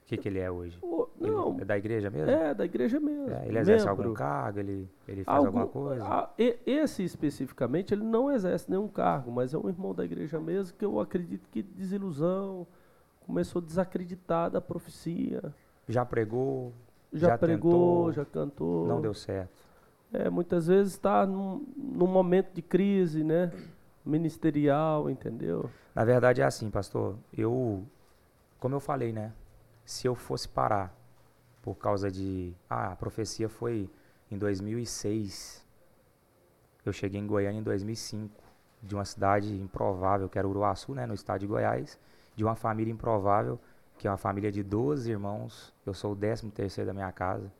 O 0.03 0.07
que, 0.09 0.17
que 0.17 0.29
ele 0.29 0.39
é 0.39 0.51
hoje? 0.51 0.79
O, 0.83 1.07
não, 1.21 1.53
ele 1.53 1.63
é 1.63 1.65
da 1.67 1.77
igreja 1.77 2.11
mesmo? 2.11 2.31
É, 2.31 2.55
da 2.55 2.65
igreja 2.65 2.99
mesmo. 2.99 3.31
É, 3.31 3.47
ele 3.47 3.59
exerce 3.59 3.85
membro. 3.85 4.03
algum 4.03 4.15
cargo? 4.15 4.59
Ele, 4.59 4.89
ele 5.07 5.25
faz 5.25 5.37
Algum, 5.37 5.59
alguma 5.59 5.67
coisa? 5.67 6.05
A, 6.05 6.31
esse 6.39 7.05
especificamente, 7.05 7.93
ele 7.93 8.05
não 8.05 8.33
exerce 8.33 8.71
nenhum 8.71 8.89
cargo, 8.89 9.31
mas 9.31 9.53
é 9.53 9.59
um 9.59 9.69
irmão 9.69 9.95
da 9.95 10.05
igreja 10.05 10.41
mesmo 10.41 10.77
que 10.77 10.85
eu 10.85 10.99
acredito 10.99 11.47
que 11.51 11.63
desilusão, 11.63 12.67
começou 13.27 13.61
a 13.61 13.65
desacreditar 13.65 14.51
da 14.51 14.63
profecia. 14.63 15.55
Já 15.87 16.07
pregou? 16.07 16.73
Já, 17.13 17.29
já 17.29 17.39
pregou, 17.39 17.73
tentou, 17.73 18.13
já 18.13 18.25
cantou. 18.25 18.87
Não 18.87 19.03
deu 19.03 19.13
certo. 19.13 19.68
É, 20.13 20.31
muitas 20.31 20.67
vezes 20.67 20.95
está 20.95 21.27
num, 21.27 21.67
num 21.77 22.07
momento 22.07 22.53
de 22.55 22.63
crise, 22.63 23.23
né? 23.23 23.53
Ministerial, 24.05 25.11
entendeu? 25.11 25.71
Na 25.95 26.05
verdade 26.05 26.41
é 26.41 26.45
assim, 26.45 26.71
pastor. 26.71 27.17
Eu, 27.37 27.85
como 28.59 28.75
eu 28.75 28.81
falei, 28.81 29.13
né? 29.13 29.33
Se 29.85 30.07
eu 30.07 30.15
fosse 30.15 30.49
parar 30.49 30.95
por 31.63 31.75
causa 31.75 32.11
de. 32.11 32.55
Ah, 32.69 32.93
a 32.93 32.97
profecia 32.97 33.49
foi 33.49 33.91
em 34.31 34.39
2006. 34.39 35.65
Eu 36.85 36.93
cheguei 36.93 37.21
em 37.21 37.27
Goiânia 37.27 37.59
em 37.59 37.63
2005, 37.63 38.43
de 38.83 38.95
uma 38.95 39.05
cidade 39.05 39.55
improvável, 39.55 40.29
que 40.29 40.39
era 40.39 40.49
Uruaçu, 40.49 40.95
né, 40.95 41.05
no 41.05 41.13
estado 41.13 41.41
de 41.41 41.47
Goiás, 41.47 41.99
de 42.35 42.45
uma 42.45 42.55
família 42.55 42.91
improvável, 42.91 43.61
que 43.99 44.07
é 44.07 44.11
uma 44.11 44.17
família 44.17 44.51
de 44.51 44.63
12 44.63 45.11
irmãos. 45.11 45.75
Eu 45.85 45.93
sou 45.93 46.13
o 46.13 46.17
13 46.17 46.51
terceiro 46.51 46.87
da 46.87 46.95
minha 46.95 47.13
casa. 47.13 47.53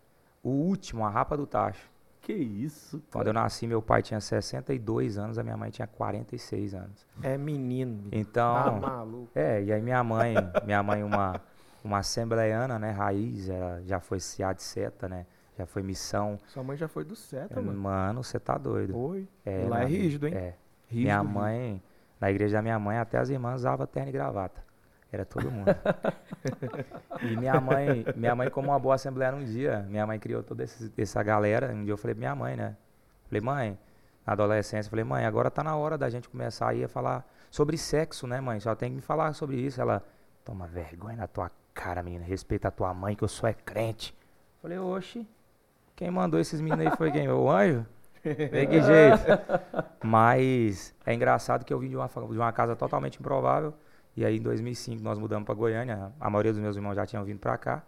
O 0.43 0.51
último, 0.51 1.05
a 1.05 1.11
rapa 1.11 1.37
do 1.37 1.47
tacho. 1.47 1.91
Que 2.29 2.35
isso. 2.35 3.03
Quando 3.11 3.29
eu 3.29 3.33
nasci, 3.33 3.67
meu 3.67 3.81
pai 3.81 4.03
tinha 4.03 4.21
62 4.21 5.17
anos, 5.17 5.39
a 5.39 5.43
minha 5.43 5.57
mãe 5.57 5.71
tinha 5.71 5.87
46 5.87 6.75
anos. 6.75 7.07
É 7.23 7.39
menino. 7.39 7.93
menino. 7.93 8.09
Então, 8.13 8.55
Tá 8.55 8.71
maluco. 8.73 9.31
é, 9.35 9.63
e 9.63 9.73
aí 9.73 9.81
minha 9.81 10.05
mãe, 10.05 10.35
minha 10.67 10.83
mãe 10.83 11.03
uma 11.03 11.41
uma 11.83 11.99
assembleiana, 12.01 12.79
né, 12.79 12.91
raiz, 12.91 13.49
ela 13.49 13.81
já 13.87 13.99
foi 13.99 14.19
CA 14.21 14.53
de 14.53 14.63
seta, 14.63 15.09
né? 15.09 15.25
Já 15.57 15.65
foi 15.65 15.83
missão. 15.83 16.39
Sua 16.49 16.63
mãe 16.63 16.77
já 16.77 16.87
foi 16.87 17.03
do 17.03 17.17
seta, 17.17 17.63
mano. 17.63 17.81
Mano, 17.81 18.23
você 18.23 18.39
tá 18.39 18.59
doido. 18.59 18.93
Foi. 18.93 19.27
É, 19.47 19.65
Lá 19.67 19.83
é 19.83 19.87
rígido, 19.87 20.27
hein? 20.27 20.35
É. 20.35 20.55
Rígido, 20.87 21.05
minha 21.05 21.21
rígido. 21.21 21.35
mãe, 21.35 21.83
na 22.21 22.31
igreja 22.31 22.59
da 22.59 22.63
minha 22.63 22.79
mãe, 22.79 22.99
até 22.99 23.17
as 23.17 23.31
irmãs 23.31 23.61
usavam 23.61 23.87
terno 23.87 24.11
e 24.11 24.13
gravata. 24.13 24.63
Era 25.11 25.25
todo 25.25 25.51
mundo. 25.51 25.75
e 27.23 27.37
minha 27.37 27.61
mãe, 27.61 28.05
minha 28.15 28.35
mãe, 28.35 28.51
como 28.51 28.69
uma 28.69 28.79
boa 28.79 28.95
assembleia 28.95 29.35
um 29.35 29.45
dia, 29.45 29.87
minha 29.89 30.07
mãe 30.07 30.19
criou 30.19 30.43
toda 30.43 30.65
esse- 30.65 30.93
essa 30.99 31.23
galera. 31.23 31.73
Um 31.73 31.85
dia 31.85 31.93
eu 31.93 31.97
falei 31.97 32.15
pra 32.15 32.21
minha 32.21 32.35
mãe, 32.35 32.57
né? 32.57 32.77
Falei, 33.27 33.41
mãe, 33.41 33.79
na 34.27 34.33
adolescência, 34.35 34.91
falei, 34.91 35.05
mãe, 35.05 35.25
agora 35.25 35.51
tá 35.51 35.63
na 35.65 35.77
hora 35.77 35.97
da 35.97 36.09
gente 36.11 36.29
começar 36.29 36.69
aí 36.69 36.85
a 36.85 36.89
falar 36.89 37.27
sobre 37.51 37.77
sexo, 37.79 38.27
né, 38.27 38.41
mãe? 38.41 38.61
Só 38.61 38.75
tem 38.75 38.91
que 38.91 38.97
me 38.97 39.03
falar 39.03 39.33
sobre 39.33 39.57
isso. 39.57 39.81
Ela, 39.81 40.05
toma 40.45 40.67
vergonha 40.67 41.17
na 41.17 41.27
tua 41.27 41.51
cara, 41.73 42.03
menina, 42.03 42.25
respeita 42.25 42.69
a 42.69 42.71
tua 42.71 42.93
mãe, 42.93 43.15
que 43.15 43.25
eu 43.25 43.29
sou 43.29 43.49
é 43.49 43.55
crente. 43.55 44.15
Falei, 44.61 44.79
oxe, 44.79 45.27
quem 45.97 46.11
mandou 46.11 46.39
esses 46.41 46.61
meninos 46.61 46.87
aí 46.87 46.97
foi 46.97 47.11
quem? 47.11 47.29
O 47.31 47.51
anjo? 47.51 47.87
Vê 48.23 48.67
que 48.67 48.83
jeito. 48.83 49.25
Mas 50.03 50.95
é 51.07 51.15
engraçado 51.15 51.65
que 51.65 51.73
eu 51.73 51.79
vim 51.79 51.89
de 51.89 51.97
uma, 51.97 52.09
de 52.09 52.39
uma 52.39 52.53
casa 52.53 52.75
totalmente 52.77 53.19
improvável. 53.19 53.73
E 54.19 54.25
aí 54.25 54.37
em 54.39 54.43
2005 54.43 55.03
nós 55.03 55.19
mudamos 55.19 55.47
para 55.47 55.55
Goiânia. 55.55 56.13
A 56.21 56.29
maioria 56.31 56.53
dos 56.53 56.61
meus 56.61 56.77
irmãos 56.77 56.95
já 56.95 57.07
tinham 57.07 57.25
vindo 57.25 57.39
para 57.39 57.57
cá. 57.57 57.83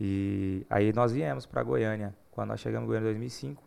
E 0.00 0.66
aí 0.68 0.92
nós 0.92 1.12
viemos 1.12 1.46
para 1.46 1.62
Goiânia. 1.62 2.14
Quando 2.30 2.48
nós 2.48 2.60
chegamos 2.60 2.84
em 2.84 2.88
Goiânia 2.88 3.06
em 3.08 3.12
2005, 3.12 3.62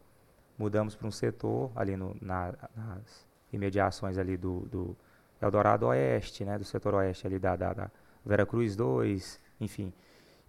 mudamos 0.58 0.96
para 0.96 1.08
um 1.08 1.12
setor 1.12 1.72
ali 1.76 1.96
no, 1.96 2.16
na- 2.22 2.54
nas 2.76 3.26
imediações 3.52 4.18
ali 4.18 4.38
do, 4.38 4.62
do 4.72 4.96
Eldorado 5.42 5.88
Oeste, 5.88 6.44
né? 6.46 6.58
Do 6.58 6.66
setor 6.66 6.94
oeste 6.96 7.26
ali 7.28 7.40
da, 7.40 7.56
da, 7.56 7.74
da 7.74 7.92
Vera 8.26 8.46
Cruz 8.46 8.76
2, 8.76 9.40
enfim. 9.60 9.94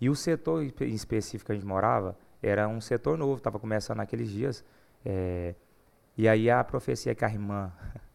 E 0.00 0.10
o 0.10 0.14
setor 0.16 0.62
em 0.62 0.94
específico 0.94 1.46
que 1.46 1.52
a 1.52 1.54
gente 1.54 1.66
morava 1.66 2.16
era 2.42 2.68
um 2.68 2.80
setor 2.80 3.16
novo, 3.16 3.36
estava 3.36 3.58
começando 3.58 3.98
naqueles 3.98 4.28
dias. 4.30 4.64
eh, 5.04 5.54
e 6.16 6.28
aí 6.28 6.50
a 6.50 6.62
profecia 6.64 7.14
que 7.14 7.24
a 7.24 7.28
irmã 7.30 7.72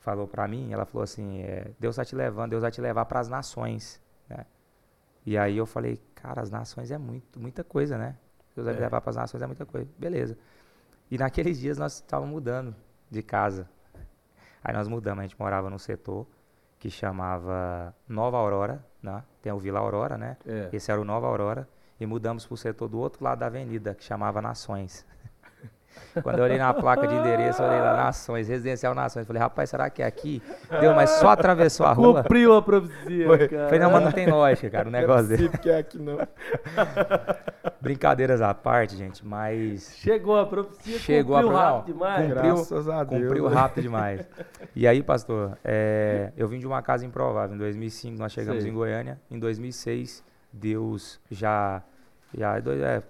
falou 0.00 0.26
para 0.26 0.46
mim, 0.48 0.72
ela 0.72 0.84
falou 0.84 1.04
assim, 1.04 1.42
é, 1.42 1.70
Deus 1.78 1.96
vai 1.96 2.04
te 2.04 2.14
levando, 2.16 2.50
Deus 2.50 2.62
vai 2.62 2.70
te 2.70 2.80
levar 2.80 3.04
para 3.04 3.20
as 3.20 3.28
nações, 3.28 4.00
né? 4.28 4.44
E 5.24 5.36
aí 5.38 5.56
eu 5.56 5.66
falei, 5.66 6.00
cara, 6.14 6.40
as 6.40 6.50
nações 6.50 6.90
é 6.90 6.98
muito, 6.98 7.38
muita 7.38 7.62
coisa, 7.62 7.96
né? 7.98 8.16
Deus 8.54 8.64
vai 8.64 8.74
me 8.74 8.80
É. 8.80 8.84
levar 8.84 9.00
para 9.00 9.10
as 9.10 9.16
nações 9.16 9.42
é 9.42 9.46
muita 9.46 9.66
coisa. 9.66 9.88
Beleza. 9.98 10.36
E 11.10 11.18
naqueles 11.18 11.58
dias 11.58 11.76
nós 11.78 11.94
estávamos 11.94 12.32
mudando 12.32 12.74
de 13.10 13.22
casa. 13.22 13.68
Aí 14.64 14.72
nós 14.74 14.88
mudamos, 14.88 15.20
a 15.20 15.22
gente 15.22 15.38
morava 15.38 15.68
num 15.70 15.78
setor 15.78 16.26
que 16.78 16.90
chamava 16.90 17.94
Nova 18.08 18.38
Aurora, 18.38 18.84
né? 19.02 19.22
Tem 19.42 19.52
o 19.52 19.58
Vila 19.58 19.78
Aurora, 19.80 20.16
né? 20.16 20.36
É. 20.46 20.70
Esse 20.72 20.90
era 20.90 21.00
o 21.00 21.04
Nova 21.04 21.26
Aurora. 21.26 21.68
E 21.98 22.06
mudamos 22.06 22.46
para 22.46 22.54
o 22.54 22.56
setor 22.56 22.88
do 22.88 22.98
outro 22.98 23.22
lado 23.22 23.40
da 23.40 23.46
avenida, 23.46 23.94
que 23.94 24.02
chamava 24.02 24.40
Nações. 24.40 25.04
Quando 26.22 26.38
eu 26.38 26.44
olhei 26.44 26.58
na 26.58 26.74
placa 26.74 27.06
de 27.06 27.14
endereço, 27.14 27.62
eu 27.62 27.68
olhei 27.68 27.80
lá 27.80 27.94
Nações, 27.96 28.48
Residencial 28.48 28.94
Nações. 28.94 29.26
Falei, 29.26 29.40
rapaz, 29.40 29.70
será 29.70 29.88
que 29.88 30.02
é 30.02 30.06
aqui? 30.06 30.42
Deu, 30.80 30.92
mas 30.94 31.08
só 31.10 31.28
atravessou 31.28 31.86
a 31.86 31.92
rua. 31.92 32.22
Cumpriu 32.22 32.54
a 32.54 32.60
profecia, 32.62 33.48
cara. 33.48 33.64
Falei, 33.66 33.78
não, 33.78 33.90
mas 33.92 34.04
não 34.04 34.12
tem 34.12 34.26
lógica, 34.28 34.68
cara, 34.70 34.88
o 34.88 34.90
negócio 34.90 35.28
dele. 35.28 35.48
porque 35.48 35.70
é 35.70 35.78
aqui 35.78 35.98
não. 35.98 36.18
Brincadeiras 37.80 38.40
à 38.42 38.52
parte, 38.52 38.96
gente, 38.96 39.24
mas 39.26 39.94
Chegou 39.96 40.38
a 40.38 40.46
profecia, 40.46 40.98
Chegou 40.98 41.36
a 41.36 41.40
cumpriu 41.42 41.56
não, 41.58 41.64
rápido 41.76 41.92
demais. 41.94 42.26
cumpriu- 42.32 42.54
Graças 42.54 42.88
a 42.88 43.04
Deus. 43.04 43.22
cumpriu 43.22 43.48
rápido 43.48 43.82
demais. 43.82 44.28
E 44.74 44.86
aí, 44.86 45.02
pastor, 45.02 45.56
é, 45.64 46.32
eu 46.36 46.46
vim 46.48 46.58
de 46.58 46.66
uma 46.66 46.82
casa 46.82 47.06
improvável. 47.06 47.54
Em 47.54 47.58
2005 47.58 48.18
nós 48.18 48.32
chegamos 48.32 48.62
Sei. 48.62 48.70
em 48.70 48.74
Goiânia. 48.74 49.18
Em 49.30 49.38
2006, 49.38 50.22
Deus 50.52 51.20
já, 51.30 51.82
já 52.36 52.56
é, 52.56 52.60
dois- 52.60 52.80
é, 52.80 53.02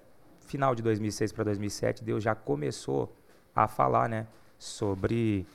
final 0.51 0.75
de 0.75 0.83
2006 0.83 1.31
para 1.31 1.45
2007, 1.45 2.03
Deus 2.03 2.21
já 2.21 2.35
começou 2.35 3.15
a 3.55 3.69
falar, 3.69 4.09
né, 4.09 4.27
sobre 4.59 5.47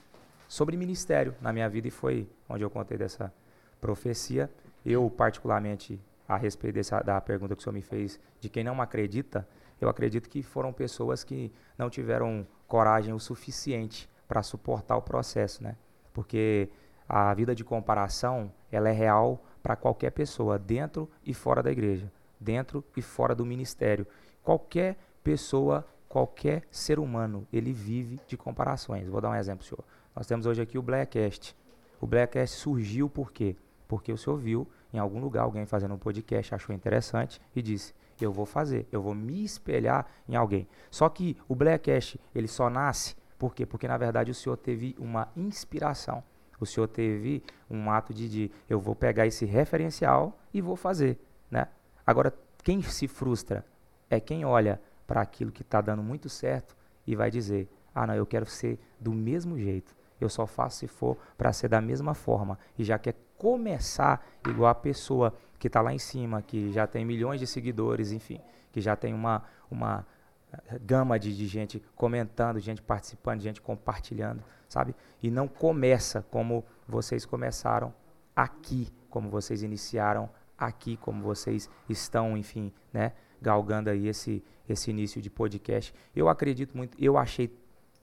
sobre 0.49 0.77
ministério 0.77 1.35
na 1.41 1.53
minha 1.53 1.69
vida 1.69 1.87
e 1.89 1.91
foi 1.91 2.27
onde 2.49 2.65
eu 2.65 2.71
contei 2.71 2.97
dessa 2.97 3.33
profecia. 3.79 4.51
Eu 4.85 5.11
particularmente 5.11 6.01
a 6.27 6.37
respeito 6.37 6.77
dessa, 6.77 7.01
da 7.03 7.21
pergunta 7.21 7.55
que 7.55 7.61
o 7.61 7.63
senhor 7.63 7.75
me 7.75 7.83
fez 7.83 8.19
de 8.41 8.49
quem 8.49 8.65
não 8.65 8.81
acredita, 8.81 9.47
eu 9.81 9.89
acredito 9.89 10.31
que 10.31 10.43
foram 10.43 10.73
pessoas 10.73 11.23
que 11.23 11.53
não 11.77 11.91
tiveram 11.91 12.47
coragem 12.67 13.13
o 13.13 13.19
suficiente 13.19 14.09
para 14.27 14.43
suportar 14.43 14.97
o 14.97 15.03
processo, 15.03 15.63
né? 15.63 15.77
Porque 16.15 16.71
a 17.07 17.35
vida 17.35 17.55
de 17.55 17.63
comparação, 17.63 18.51
ela 18.73 18.89
é 18.89 18.93
real 18.93 19.45
para 19.63 19.77
qualquer 19.77 20.11
pessoa, 20.11 20.59
dentro 20.59 21.09
e 21.23 21.35
fora 21.35 21.63
da 21.63 21.71
igreja, 21.71 22.11
dentro 22.41 22.83
e 22.97 23.03
fora 23.03 23.35
do 23.35 23.45
ministério. 23.45 24.07
Qualquer 24.47 24.97
pessoa, 25.25 25.85
qualquer 26.09 26.63
ser 26.71 27.01
humano, 27.01 27.45
ele 27.53 27.73
vive 27.73 28.21
de 28.29 28.37
comparações. 28.37 29.09
Vou 29.09 29.21
dar 29.21 29.31
um 29.31 29.35
exemplo, 29.35 29.65
senhor. 29.65 29.83
Nós 30.15 30.25
temos 30.25 30.47
hoje 30.47 30.63
aqui 30.63 30.79
o 30.79 30.83
Blackcast. 30.83 31.57
O 32.01 32.07
Blackcast 32.07 32.57
surgiu 32.57 33.11
por 33.11 33.33
quê? 33.33 33.57
Porque 33.89 34.13
o 34.13 34.17
senhor 34.17 34.37
viu 34.37 34.65
em 34.95 34.99
algum 34.99 35.19
lugar 35.19 35.43
alguém 35.43 35.67
fazendo 35.67 35.95
um 35.95 35.99
podcast, 35.99 36.55
achou 36.55 36.73
interessante 36.73 37.41
e 37.57 37.61
disse: 37.61 37.93
"Eu 38.21 38.31
vou 38.31 38.47
fazer, 38.47 38.87
eu 38.93 39.03
vou 39.03 39.17
me 39.17 39.43
espelhar 39.43 40.07
em 40.29 40.37
alguém". 40.37 40.69
Só 40.93 41.09
que 41.09 41.37
o 41.49 41.55
Blackcast, 41.57 42.21
ele 42.33 42.47
só 42.47 42.71
nasce 42.71 43.17
por 43.37 43.53
quê? 43.53 43.67
Porque 43.67 43.89
na 43.89 43.99
verdade 43.99 44.31
o 44.31 44.35
senhor 44.35 44.57
teve 44.59 44.95
uma 44.97 45.27
inspiração. 45.37 46.23
O 46.61 46.65
senhor 46.65 46.87
teve 46.87 47.43
um 47.69 47.91
ato 47.91 48.15
de, 48.15 48.29
de 48.29 48.53
eu 48.71 48.79
vou 48.79 48.95
pegar 48.95 49.27
esse 49.27 49.45
referencial 49.45 50.39
e 50.55 50.61
vou 50.61 50.77
fazer, 50.77 51.19
né? 51.51 51.67
Agora, 52.07 52.33
quem 52.63 52.81
se 52.81 53.09
frustra 53.09 53.65
é 54.11 54.21
quem 54.21 54.45
olha 54.45 54.81
para 55.07 55.21
aquilo 55.21 55.53
que 55.53 55.63
está 55.63 55.81
dando 55.81 56.03
muito 56.03 56.29
certo 56.29 56.77
e 57.07 57.15
vai 57.15 57.31
dizer: 57.31 57.69
ah, 57.95 58.07
não, 58.07 58.15
eu 58.15 58.27
quero 58.27 58.47
ser 58.47 58.79
do 59.01 59.13
mesmo 59.13 59.59
jeito. 59.59 59.95
Eu 60.21 60.29
só 60.29 60.47
faço 60.47 60.79
se 60.79 60.87
for 60.87 61.17
para 61.37 61.53
ser 61.53 61.69
da 61.69 61.81
mesma 61.81 62.15
forma. 62.15 62.59
E 62.79 62.85
já 62.85 62.99
quer 62.99 63.15
começar 63.37 64.27
igual 64.49 64.71
a 64.71 64.75
pessoa 64.75 65.35
que 65.59 65.67
está 65.67 65.81
lá 65.81 65.93
em 65.93 65.99
cima, 65.99 66.43
que 66.43 66.73
já 66.73 66.87
tem 66.87 67.05
milhões 67.05 67.41
de 67.41 67.47
seguidores, 67.47 68.13
enfim, 68.13 68.41
que 68.73 68.81
já 68.81 68.97
tem 68.97 69.13
uma, 69.13 69.43
uma 69.71 70.07
eh, 70.53 70.79
gama 70.81 71.19
de, 71.19 71.37
de 71.37 71.47
gente 71.47 71.83
comentando, 71.95 72.59
gente 72.59 72.83
participando, 72.83 73.41
gente 73.41 73.61
compartilhando, 73.61 74.43
sabe? 74.69 74.95
E 75.23 75.31
não 75.31 75.49
começa 75.49 76.23
como 76.31 76.65
vocês 76.89 77.27
começaram 77.27 77.93
aqui, 78.35 78.89
como 79.11 79.29
vocês 79.31 79.63
iniciaram 79.63 80.29
aqui, 80.59 80.97
como 80.97 81.23
vocês 81.23 81.69
estão, 81.89 82.37
enfim, 82.37 82.73
né? 82.93 83.13
Galgando 83.41 83.91
aí 83.91 84.09
esse, 84.09 84.43
esse 84.69 84.91
início 84.91 85.21
de 85.21 85.31
podcast. 85.31 85.95
Eu 86.15 86.29
acredito 86.29 86.77
muito, 86.77 86.97
eu 87.03 87.17
achei 87.17 87.55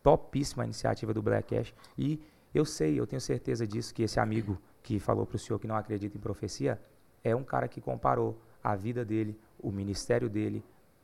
topíssima 0.01 0.63
a 0.63 0.65
iniciativa 0.65 1.13
do 1.13 1.21
Black 1.21 1.55
Cash 1.55 1.73
e 1.97 2.21
eu 2.53 2.65
sei, 2.65 2.99
eu 2.99 3.07
tenho 3.07 3.21
certeza 3.21 3.65
disso, 3.65 3.93
que 3.93 4.03
esse 4.03 4.19
amigo 4.19 4.61
que 4.83 4.99
falou 4.99 5.25
para 5.25 5.37
o 5.37 5.39
senhor 5.39 5.57
que 5.57 5.67
não 5.67 5.75
acredita 5.75 6.17
em 6.17 6.21
profecia 6.21 6.79
é 7.23 7.35
um 7.35 7.43
cara 7.43 7.67
que 7.67 7.81
comparou 7.81 8.37
a 8.63 8.75
vida 8.75 9.03
dele, 9.03 9.39
o 9.59 9.71
ministério 9.71 10.29
dele, 10.29 10.63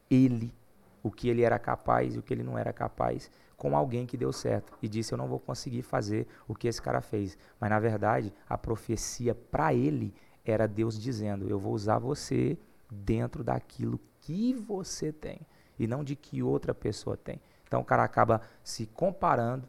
ele, 0.09 0.53
o 1.01 1.09
que 1.09 1.29
ele 1.29 1.41
era 1.41 1.57
capaz 1.57 2.15
e 2.15 2.19
o 2.19 2.21
que 2.21 2.33
ele 2.33 2.43
não 2.43 2.57
era 2.57 2.73
capaz, 2.73 3.31
com 3.57 3.75
alguém 3.75 4.05
que 4.05 4.17
deu 4.17 4.31
certo 4.31 4.73
e 4.81 4.87
disse: 4.87 5.13
Eu 5.13 5.17
não 5.17 5.27
vou 5.27 5.39
conseguir 5.39 5.81
fazer 5.81 6.27
o 6.47 6.55
que 6.55 6.67
esse 6.67 6.81
cara 6.81 7.01
fez. 7.01 7.37
Mas 7.59 7.69
na 7.69 7.79
verdade, 7.79 8.33
a 8.47 8.57
profecia 8.57 9.33
para 9.33 9.73
ele 9.73 10.13
era 10.45 10.67
Deus 10.67 10.99
dizendo: 10.99 11.49
Eu 11.49 11.59
vou 11.59 11.73
usar 11.73 11.99
você 11.99 12.57
dentro 12.89 13.43
daquilo 13.43 13.99
que 14.29 14.53
você 14.53 15.11
tem 15.11 15.39
e 15.79 15.87
não 15.87 16.03
de 16.03 16.15
que 16.15 16.43
outra 16.43 16.71
pessoa 16.71 17.17
tem. 17.17 17.41
Então 17.67 17.81
o 17.81 17.85
cara 17.85 18.03
acaba 18.03 18.41
se 18.63 18.85
comparando, 18.85 19.67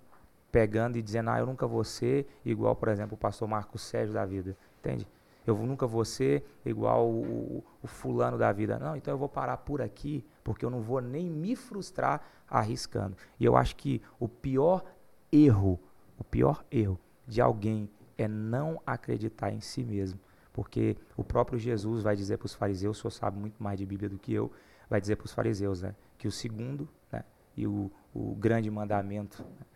pegando 0.52 0.98
e 0.98 1.02
dizendo: 1.02 1.30
Ah, 1.30 1.38
eu 1.38 1.46
nunca 1.46 1.66
vou 1.66 1.82
ser 1.82 2.26
igual, 2.44 2.76
por 2.76 2.88
exemplo, 2.88 3.14
o 3.14 3.18
pastor 3.18 3.48
Marcos 3.48 3.80
Sérgio 3.80 4.12
da 4.12 4.26
vida. 4.26 4.54
Entende? 4.78 5.08
Eu 5.46 5.56
nunca 5.56 5.86
vou 5.86 6.04
ser 6.04 6.44
igual 6.64 7.08
o- 7.08 7.64
o 7.82 7.86
fulano 7.86 8.36
da 8.36 8.52
vida. 8.52 8.78
Não, 8.78 8.94
então 8.94 9.14
eu 9.14 9.18
vou 9.18 9.28
parar 9.30 9.56
por 9.56 9.80
aqui, 9.80 10.22
porque 10.44 10.62
eu 10.64 10.70
não 10.70 10.82
vou 10.82 11.00
nem 11.00 11.24
me 11.30 11.56
frustrar 11.56 12.22
arriscando. 12.48 13.16
E 13.38 13.44
eu 13.46 13.56
acho 13.56 13.74
que 13.76 14.02
o 14.18 14.28
pior 14.28 14.84
erro, 15.32 15.80
o 16.18 16.24
pior 16.24 16.62
erro 16.70 17.00
de 17.26 17.40
alguém 17.40 17.88
é 18.18 18.28
não 18.28 18.80
acreditar 18.86 19.50
em 19.50 19.60
si 19.60 19.82
mesmo. 19.82 20.20
Porque 20.52 20.96
o 21.16 21.22
próprio 21.22 21.58
Jesus 21.58 22.02
vai 22.02 22.16
dizer 22.16 22.38
para 22.38 22.46
os 22.46 22.54
fariseus, 22.54 22.98
o 22.98 23.00
senhor 23.00 23.10
sabe 23.10 23.38
muito 23.38 23.62
mais 23.62 23.78
de 23.78 23.86
Bíblia 23.86 24.08
do 24.08 24.18
que 24.18 24.32
eu, 24.32 24.50
vai 24.88 25.00
dizer 25.00 25.16
para 25.16 25.26
os 25.26 25.32
fariseus, 25.32 25.82
né, 25.82 25.94
que 26.18 26.26
o 26.26 26.32
segundo 26.32 26.88
né, 27.12 27.24
e 27.56 27.66
o, 27.66 27.90
o 28.12 28.34
grande 28.34 28.70
mandamento 28.70 29.42
né, 29.42 29.66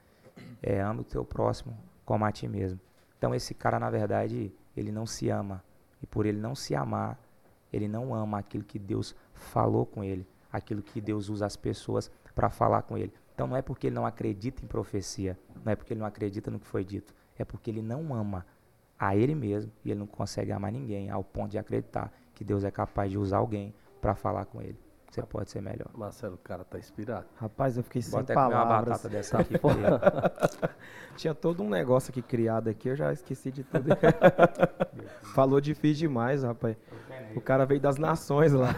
é 0.63 0.81
ama 0.81 1.03
o 1.03 1.05
teu 1.05 1.25
próximo 1.25 1.77
como 2.05 2.25
a 2.25 2.33
ti 2.33 2.49
mesmo. 2.49 2.81
Então 3.17 3.35
esse 3.35 3.55
cara, 3.55 3.79
na 3.79 3.89
verdade, 3.89 4.53
ele 4.77 4.91
não 4.91 5.07
se 5.07 5.29
ama. 5.29 5.63
E 6.03 6.07
por 6.07 6.27
ele 6.27 6.39
não 6.39 6.55
se 6.55 6.75
amar, 6.75 7.19
ele 7.73 7.89
não 7.89 8.15
ama 8.15 8.39
aquilo 8.39 8.63
que 8.63 8.79
Deus 8.79 9.15
falou 9.33 9.87
com 9.87 10.05
ele, 10.05 10.27
aquilo 10.53 10.83
que 10.83 11.01
Deus 11.01 11.29
usa 11.29 11.47
as 11.47 11.57
pessoas 11.57 12.11
para 12.35 12.51
falar 12.51 12.83
com 12.83 12.99
ele. 12.99 13.13
Então 13.35 13.47
não 13.47 13.57
é 13.57 13.63
porque 13.63 13.87
ele 13.87 13.95
não 13.95 14.05
acredita 14.05 14.63
em 14.63 14.69
profecia, 14.69 15.39
não 15.65 15.73
é 15.73 15.77
porque 15.77 15.93
ele 15.93 16.01
não 16.01 16.07
acredita 16.07 16.51
no 16.51 16.61
que 16.61 16.67
foi 16.67 16.85
dito, 16.85 17.15
é 17.39 17.45
porque 17.45 17.71
ele 17.71 17.83
não 17.83 18.15
ama 18.15 18.45
a 18.99 19.17
ele 19.17 19.35
mesmo 19.35 19.73
e 19.85 19.91
ele 19.91 20.01
não 20.01 20.07
consegue 20.07 20.53
amar 20.53 20.71
ninguém 20.73 21.11
ao 21.11 21.23
ponto 21.25 21.51
de 21.51 21.59
acreditar 21.59 22.13
que 22.35 22.45
Deus 22.45 22.65
é 22.65 22.71
capaz 22.71 23.11
de 23.11 23.19
usar 23.19 23.39
alguém 23.39 23.75
para 24.01 24.15
falar 24.15 24.45
com 24.47 24.61
ele. 24.61 24.79
Você 25.11 25.23
pode 25.23 25.49
ser 25.49 25.63
melhor. 25.63 25.89
Marcelo, 25.95 26.35
o 26.35 26.39
cara 26.39 26.65
tá 26.65 26.77
inspirado. 26.77 27.27
Rapaz, 27.37 27.77
eu 27.77 27.85
fiquei 27.85 28.03
Vou 28.03 28.11
sem 28.11 28.21
até 28.21 28.35
comer 28.35 28.47
uma 28.47 28.63
palavras. 28.65 28.89
batata 28.97 29.09
dessa 29.09 29.39
aqui. 29.39 29.55
Tinha 31.17 31.33
todo 31.33 31.63
um 31.63 31.69
negócio 31.69 32.11
aqui 32.11 32.21
criado 32.21 32.69
aqui, 32.69 32.89
eu 32.89 32.97
já 32.97 33.13
esqueci 33.13 33.53
de 33.53 33.63
tudo. 33.63 33.91
Falou 35.35 35.61
difícil 35.61 36.09
demais, 36.09 36.43
rapaz. 36.43 36.77
O 37.37 37.41
cara 37.41 37.65
veio 37.65 37.81
das 37.81 37.97
nações 37.97 38.53
lá. 38.53 38.75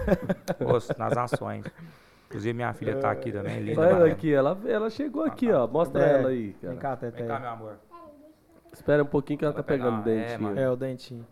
Osso, 0.75 0.93
nas 0.99 1.15
nações. 1.15 1.65
Inclusive 2.27 2.53
minha 2.53 2.73
filha 2.75 2.97
tá 2.99 3.11
aqui 3.11 3.33
também, 3.33 3.61
linda. 3.61 3.81
Olha 3.81 4.13
aqui, 4.13 4.33
ela, 4.35 4.59
ela 4.67 4.91
chegou 4.91 5.25
aqui, 5.25 5.51
ó. 5.51 5.67
Mostra 5.67 6.05
É, 6.05 6.19
ela 6.19 6.29
aí, 6.29 6.55
Vem 6.61 6.77
cara. 6.77 6.77
cá, 6.77 6.97
Tete. 6.97 7.17
Vem 7.19 7.29
cá, 7.29 7.41
meu 7.41 7.49
amor. 7.51 7.79
Espera 8.77 9.03
um 9.03 9.07
pouquinho 9.07 9.39
que 9.39 9.45
ela 9.45 9.55
tá 9.55 9.63
Vai 9.63 9.67
pegar 9.67 9.85
pegando 9.85 9.97
uma- 9.97 10.05
dente. 10.05 10.33
é, 10.33 10.39
mano. 10.39 10.61
É, 10.61 10.71
o 10.71 10.77
dentinho. 10.77 11.27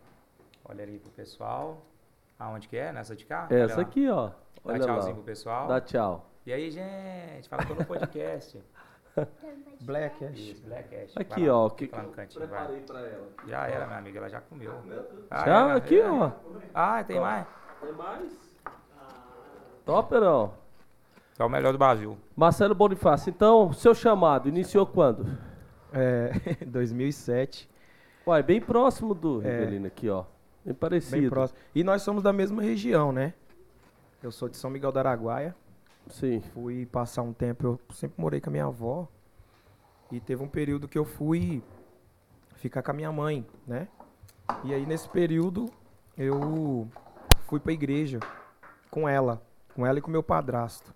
Olha 0.65 0.83
ali 0.83 0.99
pro 0.99 1.11
pessoal. 1.13 1.83
Aonde 2.39 2.67
que 2.69 2.77
é? 2.77 2.91
Nessa 2.93 3.15
de 3.15 3.25
cá? 3.27 3.47
Essa 3.51 3.75
Olha 3.75 3.77
lá. 3.77 3.83
aqui, 3.83 4.09
ó. 4.09 4.27
Dá 4.29 4.33
Olha 4.65 4.79
tchauzinho 4.81 5.09
lá. 5.11 5.15
pro 5.15 5.23
pessoal. 5.25 5.69
Dá 5.69 5.81
tchau. 5.81 6.31
E 6.47 6.53
aí, 6.53 6.71
gente? 6.71 7.49
Fala 7.49 7.65
no 7.65 7.85
podcast. 7.85 8.59
Black, 9.83 10.25
é. 10.25 10.29
Blackcast. 10.67 11.19
Aqui, 11.21 11.41
Vai 11.43 11.49
lá, 11.49 11.57
ó. 11.59 11.67
o 11.67 11.71
Que... 11.71 11.91
lá 11.93 12.03
no 12.03 12.09
cantinho, 12.11 12.47
vai. 12.49 12.67
pra 12.81 13.01
ela. 13.01 13.29
Já 13.47 13.67
era, 13.69 13.87
minha 13.87 13.99
amiga, 13.99 14.19
ela 14.19 14.29
já 14.29 14.41
comeu. 14.41 14.73
Ah, 15.31 15.45
Já, 15.45 15.61
era? 15.69 15.77
aqui, 15.77 16.01
É. 16.01 16.11
ó. 16.11 16.31
Ah, 16.75 17.05
tem 17.05 17.21
mais? 17.21 17.47
Tem 17.81 17.93
mais? 17.93 18.33
Top, 19.85 20.15
não? 20.15 20.53
É 21.39 21.45
o 21.45 21.49
melhor 21.49 21.73
do 21.73 21.79
Brasil. 21.79 22.17
Marcelo 22.35 22.75
Bonifácio, 22.75 23.31
então, 23.31 23.73
seu 23.73 23.95
chamado 23.95 24.49
iniciou 24.49 24.87
quando? 24.87 25.27
É, 25.95 26.33
2007, 26.67 27.71
Uai, 28.27 28.43
bem 28.43 28.61
próximo 28.61 29.15
do 29.15 29.41
É. 29.47 29.61
Rivelino 29.61 29.87
aqui, 29.87 30.09
ó. 30.09 30.25
Bem 30.65 30.75
parecido. 30.75 31.21
bem 31.21 31.29
próximo. 31.29 31.59
E 31.75 31.85
nós 31.85 32.01
somos 32.03 32.23
da 32.23 32.33
mesma 32.33 32.63
região, 32.63 33.13
né? 33.13 33.35
Eu 34.23 34.33
sou 34.33 34.49
de 34.49 34.57
São 34.57 34.71
Miguel 34.71 34.91
do 34.91 34.99
Araguaia. 34.99 35.55
Sim. 36.09 36.41
Fui 36.55 36.87
passar 36.87 37.21
um 37.23 37.35
tempo, 37.35 37.67
eu 37.67 37.81
sempre 37.95 38.21
morei 38.21 38.41
com 38.41 38.49
a 38.49 38.53
minha 38.53 38.65
avó. 38.65 39.07
E 40.11 40.21
teve 40.21 40.43
um 40.43 40.49
período 40.49 40.89
que 40.89 40.97
eu 40.99 41.05
fui 41.05 41.63
ficar 42.57 42.83
com 42.83 42.91
a 42.93 42.95
minha 42.95 43.13
mãe, 43.13 43.47
né? 43.67 43.89
E 44.65 44.73
aí 44.73 44.87
nesse 44.87 45.09
período 45.09 45.71
eu 46.17 46.89
fui 47.47 47.61
pra 47.61 47.73
igreja 47.73 48.21
com 48.91 49.07
ela, 49.09 49.43
com 49.75 49.85
ela 49.87 49.99
e 49.99 50.03
com 50.03 50.11
meu 50.11 50.23
padrasto. 50.23 50.95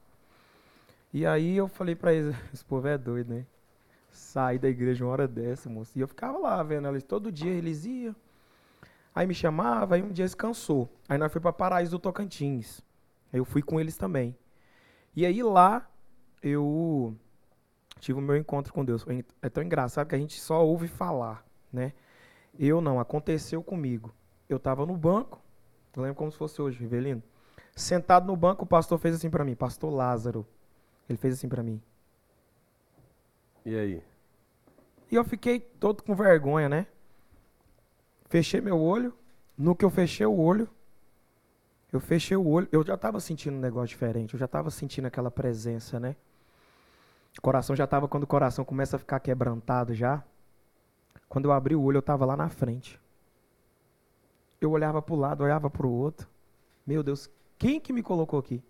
E 1.13 1.27
aí 1.27 1.57
eu 1.57 1.69
falei 1.69 1.95
pra 1.95 2.15
eles, 2.15 2.35
esse 2.55 2.65
povo 2.65 2.89
é 2.89 2.97
doido, 2.97 3.35
né? 3.35 3.45
Sair 4.11 4.59
da 4.59 4.69
igreja 4.69 5.05
uma 5.05 5.13
hora 5.13 5.29
dessa, 5.29 5.69
moço. 5.69 5.97
E 5.97 6.01
eu 6.01 6.09
ficava 6.09 6.39
lá 6.39 6.63
vendo 6.63 6.89
eles, 6.89 7.03
todo 7.03 7.31
dia 7.31 7.53
eles 7.53 7.85
iam. 7.85 8.15
Aí 9.15 9.27
me 9.27 9.35
chamava, 9.35 9.95
aí 9.95 10.03
um 10.03 10.11
dia 10.11 10.23
eles 10.23 10.35
cansou. 10.35 10.89
Aí 11.09 11.19
nós 11.19 11.33
fui 11.33 11.41
pra 11.41 11.53
Paraíso 11.53 11.93
do 11.93 11.99
Tocantins. 11.99 12.81
Eu 13.33 13.45
fui 13.45 13.63
com 13.63 13.81
eles 13.81 13.97
também. 13.97 14.37
E 15.15 15.27
aí 15.27 15.43
lá 15.43 15.89
eu 16.43 17.17
tive 17.99 18.19
o 18.19 18.23
meu 18.23 18.37
encontro 18.37 18.73
com 18.73 18.85
Deus. 18.85 19.05
É 19.43 19.49
tão 19.49 19.63
engraçado 19.63 20.09
que 20.09 20.15
a 20.15 20.19
gente 20.19 20.41
só 20.41 20.65
ouve 20.65 20.89
falar, 20.89 21.45
né? 21.73 21.93
Eu 22.59 22.81
não, 22.81 22.99
aconteceu 23.01 23.63
comigo. 23.63 24.15
Eu 24.49 24.59
tava 24.59 24.87
no 24.87 24.97
banco, 24.97 25.41
eu 25.97 26.03
lembro 26.03 26.17
como 26.17 26.31
se 26.31 26.39
fosse 26.39 26.63
hoje, 26.63 26.79
Rivelino. 26.79 27.23
Sentado 27.75 28.27
no 28.27 28.37
banco, 28.37 28.65
o 28.65 28.67
pastor 28.67 28.99
fez 28.99 29.15
assim 29.15 29.31
pra 29.31 29.45
mim, 29.45 29.55
pastor 29.55 29.93
Lázaro. 29.93 30.47
Ele 31.09 31.19
fez 31.19 31.35
assim 31.35 31.49
pra 31.49 31.63
mim. 31.63 31.83
E 33.65 33.77
aí? 33.77 34.03
E 35.11 35.15
eu 35.15 35.25
fiquei 35.25 35.61
todo 35.61 36.03
com 36.03 36.15
vergonha, 36.15 36.69
né? 36.69 36.87
Fechei 38.29 38.61
meu 38.61 38.79
olho. 38.81 39.15
No 39.57 39.75
que 39.75 39.85
eu 39.85 39.91
fechei 39.91 40.25
o 40.25 40.39
olho, 40.39 40.69
eu 41.93 41.99
fechei 41.99 42.37
o 42.37 42.47
olho. 42.47 42.69
Eu 42.71 42.85
já 42.85 42.97
tava 42.97 43.19
sentindo 43.19 43.57
um 43.57 43.61
negócio 43.61 43.89
diferente. 43.89 44.35
Eu 44.35 44.41
já 44.41 44.47
tava 44.47 44.71
sentindo 44.71 45.07
aquela 45.07 45.31
presença, 45.31 45.99
né? 45.99 46.15
O 47.37 47.43
coração 47.43 47.75
já 47.75 47.87
tava, 47.87 48.07
quando 48.07 48.25
o 48.25 48.27
coração 48.27 48.65
começa 48.65 48.97
a 48.97 48.99
ficar 48.99 49.21
quebrantado 49.21 49.95
já. 49.95 50.23
Quando 51.29 51.47
eu 51.47 51.53
abri 51.53 51.75
o 51.75 51.83
olho, 51.83 51.99
eu 51.99 52.03
tava 52.03 52.25
lá 52.25 52.37
na 52.37 52.49
frente. 52.49 53.01
Eu 54.61 54.71
olhava 54.71 55.01
pro 55.01 55.15
lado, 55.15 55.45
olhava 55.45 55.71
pro 55.71 55.89
outro. 55.89 56.29
Meu 56.87 57.03
Deus, 57.03 57.31
quem 57.59 57.81
que 57.81 57.93
me 57.93 58.03
colocou 58.03 58.39
aqui? 58.39 58.63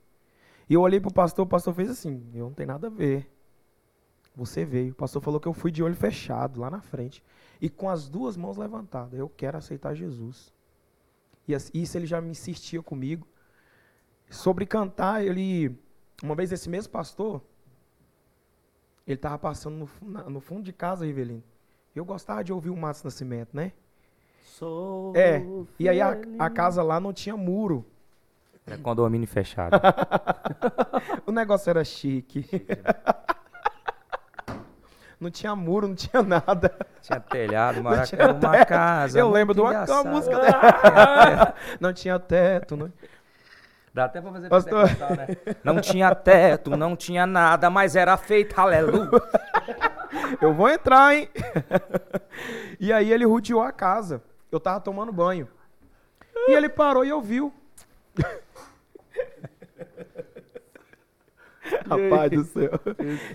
E 0.68 0.74
eu 0.74 0.82
olhei 0.82 1.00
pro 1.00 1.12
pastor, 1.12 1.46
o 1.46 1.48
pastor 1.48 1.72
fez 1.74 1.88
assim: 1.88 2.30
eu 2.34 2.46
não 2.46 2.52
tenho 2.52 2.68
nada 2.68 2.88
a 2.88 2.90
ver. 2.90 3.30
Você 4.38 4.64
veio. 4.64 4.92
O 4.92 4.94
pastor 4.94 5.20
falou 5.20 5.40
que 5.40 5.48
eu 5.48 5.52
fui 5.52 5.72
de 5.72 5.82
olho 5.82 5.96
fechado 5.96 6.60
lá 6.60 6.70
na 6.70 6.80
frente 6.80 7.24
e 7.60 7.68
com 7.68 7.90
as 7.90 8.08
duas 8.08 8.36
mãos 8.36 8.56
levantadas. 8.56 9.18
Eu 9.18 9.28
quero 9.28 9.58
aceitar 9.58 9.96
Jesus. 9.96 10.52
E 11.48 11.56
isso 11.74 11.98
ele 11.98 12.06
já 12.06 12.20
me 12.20 12.30
insistia 12.30 12.80
comigo. 12.80 13.26
Sobre 14.30 14.64
cantar, 14.64 15.24
ele. 15.24 15.76
Uma 16.22 16.36
vez 16.36 16.52
esse 16.52 16.68
mesmo 16.68 16.92
pastor, 16.92 17.42
ele 19.04 19.16
estava 19.16 19.38
passando 19.38 19.88
no, 20.00 20.30
no 20.30 20.40
fundo 20.40 20.62
de 20.62 20.72
casa, 20.72 21.04
Rivelino. 21.04 21.42
Eu 21.94 22.04
gostava 22.04 22.44
de 22.44 22.52
ouvir 22.52 22.70
o 22.70 22.76
Matos 22.76 23.02
Nascimento, 23.02 23.56
né? 23.56 23.72
Sou 24.44 25.16
É. 25.16 25.42
E 25.80 25.88
aí 25.88 26.00
a, 26.00 26.16
a 26.38 26.48
casa 26.48 26.80
lá 26.82 27.00
não 27.00 27.12
tinha 27.12 27.36
muro. 27.36 27.84
É 28.64 28.76
condomínio 28.76 29.26
fechado. 29.26 29.80
O 31.26 31.32
negócio 31.32 31.68
era 31.68 31.84
chique. 31.84 32.46
Não 35.20 35.30
tinha 35.30 35.54
muro, 35.56 35.88
não 35.88 35.94
tinha 35.94 36.22
nada. 36.22 36.74
Tinha 37.00 37.20
telhado, 37.20 37.82
maraca, 37.82 38.06
tinha 38.06 38.22
era 38.22 38.32
uma 38.32 38.50
teto. 38.50 38.68
casa. 38.68 39.18
Eu 39.18 39.30
lembro 39.30 39.54
de 39.54 39.60
uma, 39.60 40.04
música 40.04 40.38
dele. 40.38 40.52
não 41.80 41.92
tinha 41.92 42.18
teto. 42.18 42.76
Não... 42.76 42.92
Dá 43.92 44.04
até 44.04 44.20
pra 44.20 44.30
fazer 44.30 44.48
Pastor. 44.48 44.88
pentecostal, 44.88 45.16
né? 45.16 45.36
Não 45.64 45.80
tinha 45.80 46.14
teto, 46.14 46.76
não 46.76 46.94
tinha 46.94 47.26
nada, 47.26 47.68
mas 47.68 47.96
era 47.96 48.16
feito, 48.16 48.58
aleluia. 48.60 49.10
Eu 50.40 50.54
vou 50.54 50.68
entrar, 50.68 51.14
hein? 51.14 51.28
e 52.78 52.92
aí 52.92 53.12
ele 53.12 53.24
rodeou 53.24 53.60
a 53.60 53.72
casa. 53.72 54.22
Eu 54.50 54.60
tava 54.60 54.80
tomando 54.80 55.12
banho. 55.12 55.48
E 56.46 56.52
ele 56.52 56.68
parou 56.68 57.04
e 57.04 57.12
ouviu. 57.12 57.52
Rapaz 61.88 62.30
do 62.30 62.44
céu. 62.44 62.70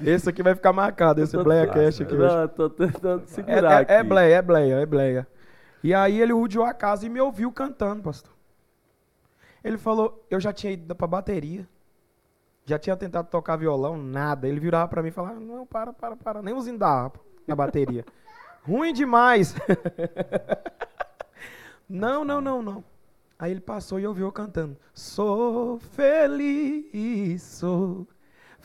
Esse 0.04 0.30
aqui 0.30 0.44
vai 0.44 0.56
ficar 0.56 0.74
marcado, 0.74 1.22
esse 1.22 1.38
Blackcast 1.38 2.04
aqui. 2.04 2.16
Não, 2.16 2.48
tô 2.48 2.70
tentando 2.70 3.24
É, 3.24 3.28
segurar 3.28 3.78
aqui. 3.82 3.92
é, 3.92 3.96
é 3.96 4.04
bleia, 4.04 4.36
é 4.36 4.42
bleia, 4.42 4.76
é 4.76 4.86
bleia. 4.86 5.28
E 5.84 5.94
aí 5.94 6.22
ele 6.22 6.34
rodeou 6.34 6.64
a 6.64 6.74
casa 6.74 7.06
e 7.06 7.10
me 7.10 7.20
ouviu 7.20 7.52
cantando, 7.52 8.04
pastor. 8.04 8.32
Ele 9.64 9.78
falou, 9.78 10.26
eu 10.30 10.40
já 10.40 10.52
tinha 10.54 10.74
ido 10.74 10.96
pra 10.96 11.08
bateria. 11.08 11.68
Já 12.66 12.80
tinha 12.80 12.96
tentado 12.96 13.28
tocar 13.30 13.58
violão, 13.58 13.98
nada. 13.98 14.48
Ele 14.48 14.60
virava 14.60 14.88
pra 14.88 15.02
mim 15.02 15.10
e 15.10 15.12
falava, 15.12 15.40
não, 15.40 15.66
para, 15.66 15.92
para, 15.92 16.16
para. 16.16 16.42
Nem 16.42 16.54
os 16.54 16.66
dá 16.78 17.12
na 17.46 17.56
bateria. 17.56 18.06
Ruim 18.64 18.94
demais. 18.94 19.54
não, 21.90 22.24
não, 22.24 22.40
não, 22.40 22.62
não. 22.62 22.84
Aí 23.38 23.52
ele 23.52 23.60
passou 23.60 24.00
e 24.00 24.08
ouviu 24.08 24.28
eu 24.28 24.32
cantando. 24.32 24.78
Sou 24.94 25.80
feliz, 25.80 27.42
sou 27.44 28.08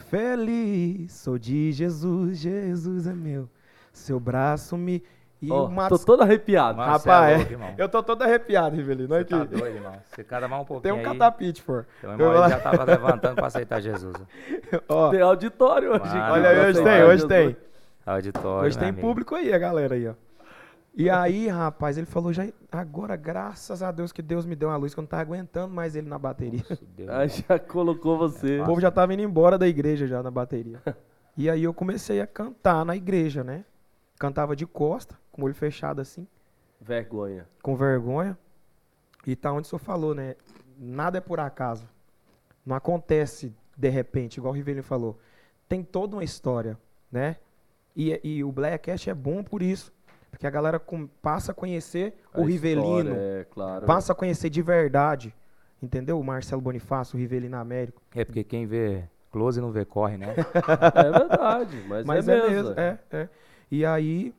feliz, 0.04 1.12
sou 1.12 1.38
de 1.38 1.72
Jesus, 1.72 2.38
Jesus 2.38 3.06
é 3.06 3.12
meu. 3.12 3.48
Seu 3.92 4.18
braço 4.18 4.76
me... 4.76 5.02
E 5.40 5.52
Ó, 5.52 5.66
o 5.66 5.70
Matos... 5.70 6.00
Tô 6.00 6.06
todo 6.06 6.22
arrepiado. 6.22 6.76
Mano, 6.78 6.90
Rapaz, 6.90 7.28
é 7.30 7.34
é- 7.34 7.36
louco, 7.36 7.52
irmão. 7.52 7.74
eu 7.78 7.88
tô 7.88 8.02
todo 8.02 8.22
arrepiado, 8.22 8.74
Rivelino. 8.74 9.08
Você 9.08 9.14
Olha 9.14 9.24
tá 9.24 9.44
doido, 9.44 9.66
irmão. 9.76 9.92
Você 10.04 10.24
cada 10.24 10.48
mais 10.48 10.62
um 10.62 10.64
Tem 10.64 10.68
pouquinho 10.74 10.94
um 10.96 10.98
aí. 10.98 11.04
catapite, 11.04 11.62
pô. 11.62 11.72
Eu 12.02 12.10
irmão 12.10 12.16
vou 12.32 12.40
ele 12.42 12.48
já 12.48 12.58
tava 12.60 12.82
levantando 12.84 13.36
pra 13.36 13.46
aceitar 13.46 13.80
Jesus. 13.80 14.16
Ó, 14.88 15.10
Tem 15.10 15.20
auditório 15.20 15.92
hoje. 15.92 16.12
Mano, 16.12 16.32
olha 16.32 16.50
hoje 16.68 16.82
tem, 16.82 17.04
hoje 17.04 17.26
tem. 17.28 17.56
Auditório, 18.04 18.66
Hoje 18.66 18.78
tem 18.78 18.88
amigo. 18.88 19.06
público 19.06 19.34
aí, 19.36 19.52
a 19.52 19.58
galera 19.58 19.94
aí, 19.94 20.08
ó. 20.08 20.14
E 20.98 21.08
aí, 21.08 21.46
rapaz, 21.46 21.96
ele 21.96 22.08
falou, 22.08 22.32
já, 22.32 22.44
agora, 22.72 23.14
graças 23.14 23.84
a 23.84 23.92
Deus 23.92 24.10
que 24.10 24.20
Deus 24.20 24.44
me 24.44 24.56
deu 24.56 24.68
uma 24.68 24.76
luz, 24.76 24.92
que 24.92 24.98
eu 24.98 25.02
não 25.02 25.08
tava 25.08 25.22
aguentando 25.22 25.72
mais 25.72 25.94
ele 25.94 26.08
na 26.08 26.18
bateria. 26.18 26.64
Deus. 26.96 27.08
Aí 27.08 27.28
já 27.28 27.56
colocou 27.56 28.18
você. 28.18 28.60
O 28.60 28.66
povo 28.66 28.80
já 28.80 28.90
tava 28.90 29.14
indo 29.14 29.22
embora 29.22 29.56
da 29.56 29.68
igreja 29.68 30.08
já 30.08 30.20
na 30.24 30.30
bateria. 30.30 30.82
E 31.36 31.48
aí 31.48 31.62
eu 31.62 31.72
comecei 31.72 32.20
a 32.20 32.26
cantar 32.26 32.84
na 32.84 32.96
igreja, 32.96 33.44
né? 33.44 33.64
Cantava 34.18 34.56
de 34.56 34.66
costa, 34.66 35.16
com 35.30 35.42
o 35.42 35.44
olho 35.44 35.54
fechado 35.54 36.00
assim, 36.00 36.26
Vergonha. 36.80 37.46
com 37.62 37.76
vergonha. 37.76 38.36
E 39.24 39.36
tá 39.36 39.52
onde 39.52 39.68
o 39.68 39.70
senhor 39.70 39.78
falou, 39.78 40.16
né? 40.16 40.34
Nada 40.76 41.18
é 41.18 41.20
por 41.20 41.38
acaso. 41.38 41.88
Não 42.66 42.74
acontece 42.74 43.54
de 43.76 43.88
repente, 43.88 44.38
igual 44.38 44.52
o 44.52 44.56
Rivelino 44.56 44.82
falou. 44.82 45.16
Tem 45.68 45.84
toda 45.84 46.16
uma 46.16 46.24
história, 46.24 46.76
né? 47.12 47.36
E, 47.94 48.20
e 48.24 48.42
o 48.42 48.50
Blackcast 48.50 49.08
é 49.08 49.14
bom 49.14 49.44
por 49.44 49.62
isso. 49.62 49.92
Porque 50.30 50.46
a 50.46 50.50
galera 50.50 50.78
com- 50.78 51.06
passa 51.20 51.52
a 51.52 51.54
conhecer 51.54 52.14
A 52.32 52.40
o 52.40 52.44
Rivelino, 52.44 52.98
história, 53.10 53.40
É, 53.40 53.44
claro. 53.50 53.86
passa 53.86 54.12
a 54.12 54.14
conhecer 54.16 54.50
de 54.50 54.62
verdade. 54.62 55.34
Entendeu? 55.82 56.18
O 56.18 56.24
Marcelo 56.24 56.60
Bonifácio, 56.60 57.16
o 57.16 57.20
Rivelino 57.20 57.56
Américo. 57.56 58.02
É 58.14 58.24
porque 58.24 58.42
quem 58.42 58.66
vê 58.66 59.04
Close 59.30 59.60
não 59.60 59.70
vê 59.70 59.84
corre, 59.84 60.16
né? 60.16 60.34
É 60.94 61.10
verdade, 61.18 61.84
mas, 61.86 62.04
Mas 62.06 62.28
é, 62.28 62.32
é, 62.36 62.40
mesmo. 62.50 62.68
mesmo, 62.70 62.80
é, 62.80 62.98
é. 63.12 63.28
E 63.70 63.84
aí, 63.86 64.34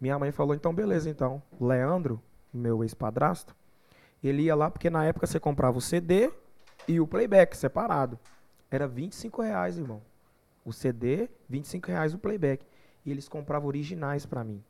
minha 0.00 0.18
mãe 0.18 0.30
falou, 0.30 0.54
então 0.54 0.72
beleza, 0.74 1.10
então. 1.10 1.42
O 1.58 1.66
Leandro, 1.66 2.20
meu 2.52 2.82
ex-padrasto, 2.84 3.54
ele 4.22 4.42
ia 4.42 4.54
lá 4.54 4.70
porque 4.70 4.88
na 4.90 5.04
época 5.04 5.26
você 5.26 5.38
comprava 5.40 5.78
o 5.78 5.80
CD 5.80 6.30
e 6.86 7.00
o 7.00 7.06
playback 7.06 7.56
separado. 7.56 8.18
Era 8.70 8.86
25 8.86 9.42
reais, 9.42 9.78
irmão. 9.78 10.00
O 10.64 10.72
CD, 10.72 11.28
25 11.48 11.88
reais 11.88 12.12
o 12.14 12.18
playback. 12.18 12.64
E 13.04 13.10
eles 13.10 13.28
compravam 13.28 13.68
originais 13.68 14.26
pra 14.26 14.42
mim. 14.44 14.62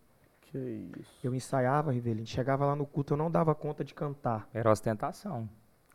Que 0.47 0.91
isso. 0.99 1.11
Eu 1.23 1.35
ensaiava, 1.35 1.93
Rivelino. 1.93 2.27
Chegava 2.27 2.65
lá 2.65 2.77
no 2.77 2.87
culto, 2.87 3.15
eu 3.15 3.17
não 3.17 3.31
dava 3.31 3.55
conta 3.55 3.85
de 3.85 3.95
cantar. 3.95 4.49
Era 4.55 4.71
ostentação. 4.71 5.49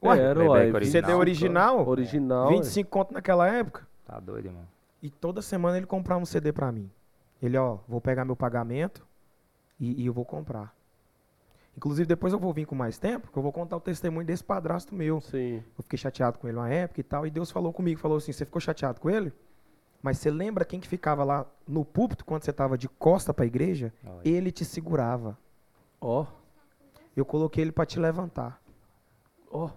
Ué, 0.04 0.18
Era, 0.20 0.40
ué, 0.40 0.72
original. 0.74 0.92
CD 0.92 1.14
original? 1.14 1.88
Original. 1.88 2.50
25 2.50 2.90
conto 2.90 3.14
naquela 3.14 3.48
época. 3.48 3.88
Tá 4.06 4.20
doido, 4.20 4.48
irmão. 4.48 4.68
E 5.02 5.10
toda 5.10 5.42
semana 5.42 5.78
ele 5.78 5.86
comprava 5.86 6.22
um 6.22 6.26
CD 6.26 6.52
pra 6.52 6.72
mim. 6.72 6.90
Ele, 7.42 7.58
ó, 7.58 7.78
vou 7.88 8.02
pegar 8.02 8.26
meu 8.26 8.36
pagamento 8.36 9.06
e, 9.80 10.02
e 10.04 10.06
eu 10.06 10.14
vou 10.14 10.26
comprar. 10.26 10.76
Inclusive, 11.78 12.06
depois 12.08 12.34
eu 12.34 12.40
vou 12.40 12.52
vir 12.54 12.66
com 12.66 12.76
mais 12.76 12.98
tempo, 12.98 13.32
que 13.32 13.38
eu 13.38 13.42
vou 13.42 13.52
contar 13.52 13.78
o 13.78 13.80
testemunho 13.80 14.26
desse 14.26 14.44
padrasto 14.44 14.94
meu. 14.94 15.18
é. 15.18 15.22
Sim. 15.22 15.56
Eu 15.78 15.84
fiquei 15.84 15.98
chateado 15.98 16.38
com 16.38 16.48
ele 16.48 16.58
uma 16.58 16.70
época 16.70 17.00
e 17.00 17.04
tal, 17.04 17.26
e 17.26 17.32
Deus 17.32 17.50
falou 17.50 17.72
comigo, 17.72 18.00
falou 18.00 18.18
assim, 18.18 18.32
você 18.32 18.46
ficou 18.46 18.60
chateado 18.60 19.00
com 19.00 19.10
ele? 19.10 19.32
Mas 20.02 20.18
você 20.18 20.32
lembra 20.32 20.66
quem 20.66 20.80
que 20.80 20.88
ficava 20.88 21.24
lá 21.24 21.46
no 21.68 21.86
púlpito 21.86 22.26
quando 22.26 22.44
você 22.44 22.52
tava 22.52 22.78
de 22.78 22.90
costa 22.90 23.34
pra 23.34 23.46
igreja? 23.46 23.94
Olha. 24.06 24.22
Ele 24.24 24.52
te 24.52 24.66
segurava. 24.66 25.38
Ó, 26.00 26.26
Eu 27.16 27.26
coloquei 27.26 27.64
ele 27.64 27.72
pra 27.72 27.86
te 27.86 28.00
levantar. 28.00 28.60
ó. 29.52 29.70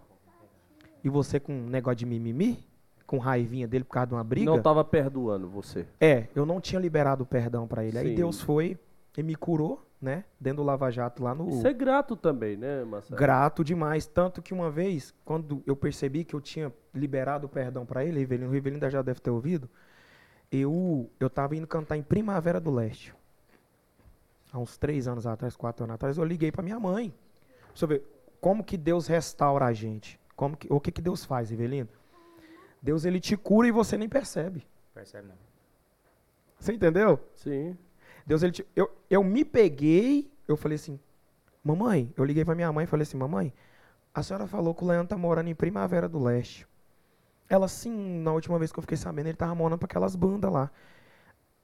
E 1.03 1.09
você 1.11 1.39
com 1.39 1.53
um 1.53 1.67
negócio 1.67 1.97
de 1.97 2.07
mimimi? 2.07 2.65
Com 3.07 3.19
raivinha 3.19 3.69
dele 3.69 3.85
por 3.85 3.91
causa 3.93 4.07
de 4.07 4.15
uma 4.15 4.25
briga? 4.25 4.51
Não 4.51 4.63
tava 4.63 4.83
perdoando 4.83 5.47
você. 5.49 5.87
É, 6.01 6.29
eu 6.35 6.47
não 6.47 6.59
tinha 6.61 6.81
liberado 6.81 7.25
o 7.25 7.27
perdão 7.27 7.67
pra 7.67 7.85
ele. 7.85 7.99
Aí 7.99 8.09
Sim. 8.11 8.15
Deus 8.15 8.41
foi 8.41 8.79
e 9.17 9.23
me 9.23 9.35
curou, 9.35 9.87
né? 10.01 10.25
Dentro 10.41 10.63
do 10.63 10.67
Lava 10.67 10.91
Jato 10.91 11.23
lá 11.23 11.35
no. 11.35 11.51
Isso 11.51 11.67
é 11.67 11.73
grato 11.75 12.17
também, 12.17 12.57
né, 12.57 12.83
Marcelo? 12.85 13.19
Grato 13.19 13.63
demais. 13.63 14.07
Tanto 14.07 14.41
que 14.41 14.55
uma 14.55 14.71
vez, 14.71 15.13
quando 15.27 15.63
eu 15.67 15.77
percebi 15.77 16.25
que 16.25 16.35
eu 16.35 16.41
tinha 16.41 16.73
liberado 16.95 17.47
o 17.47 17.51
perdão 17.51 17.85
pra 17.85 18.03
ele, 18.03 18.21
Rivelino, 18.21 18.49
o 18.49 18.53
Rivelino 18.53 18.77
ainda 18.77 18.89
já 18.91 19.03
deve 19.03 19.21
ter 19.21 19.31
ouvido, 19.31 19.69
eu, 20.57 21.11
eu 21.19 21.29
tava 21.31 21.57
indo 21.57 21.67
cantar 21.67 21.97
em 21.97 22.03
Primavera 22.03 22.61
do 22.61 22.71
Leste. 22.71 23.15
Há 24.53 24.59
uns 24.59 24.77
três 24.77 25.09
anos 25.09 25.27
atrás, 25.27 25.57
quatro 25.57 25.85
anos 25.85 25.95
atrás, 25.95 26.17
eu 26.17 26.25
liguei 26.25 26.53
pra 26.53 26.63
minha 26.63 26.79
mãe. 26.79 27.11
Pra 27.11 27.69
você 27.75 27.87
ver 27.87 28.03
como 28.41 28.63
que 28.63 28.77
Deus 28.77 29.07
restaura 29.07 29.65
a 29.65 29.73
gente. 29.73 30.19
Como 30.37 30.57
que, 30.57 30.73
o 30.73 30.81
que, 30.81 30.93
que 30.93 31.03
Deus 31.03 31.25
faz, 31.25 31.51
Rivelino? 31.51 31.89
Deus 32.81 33.05
ele 33.05 33.19
te 33.19 33.37
cura 33.37 33.67
e 33.67 33.73
você 33.73 33.97
nem 33.97 34.09
percebe. 34.09 34.67
Percebe, 34.93 35.29
não? 35.29 35.35
Você 36.61 36.73
entendeu? 36.73 37.19
Sim. 37.35 37.77
Deus, 38.27 38.43
ele, 38.43 38.53
te- 38.53 38.67
eu, 38.77 38.91
eu 39.11 39.25
me 39.25 39.45
peguei, 39.45 40.31
eu 40.47 40.57
falei 40.57 40.77
assim, 40.77 41.01
mamãe, 41.63 42.13
eu 42.17 42.25
liguei 42.25 42.45
pra 42.45 42.55
minha 42.55 42.73
mãe 42.73 42.85
e 42.85 42.87
falei 42.87 43.03
assim, 43.03 43.17
mamãe, 43.17 43.53
a 44.15 44.23
senhora 44.23 44.47
falou 44.47 44.75
que 44.75 44.85
o 44.85 44.87
Leandro 44.87 45.09
tá 45.09 45.19
morando 45.19 45.49
em 45.49 45.55
Primavera 45.55 46.09
do 46.09 46.23
Leste. 46.23 46.67
Ela, 47.49 47.69
sim, 47.69 48.21
na 48.23 48.33
última 48.33 48.59
vez 48.59 48.73
que 48.73 48.79
eu 48.79 48.83
fiquei 48.83 48.97
sabendo, 48.97 49.27
ele 49.27 49.37
tava 49.37 49.55
morando 49.55 49.79
pra 49.79 49.87
aquelas 49.87 50.17
bandas 50.17 50.51
lá. 50.53 50.71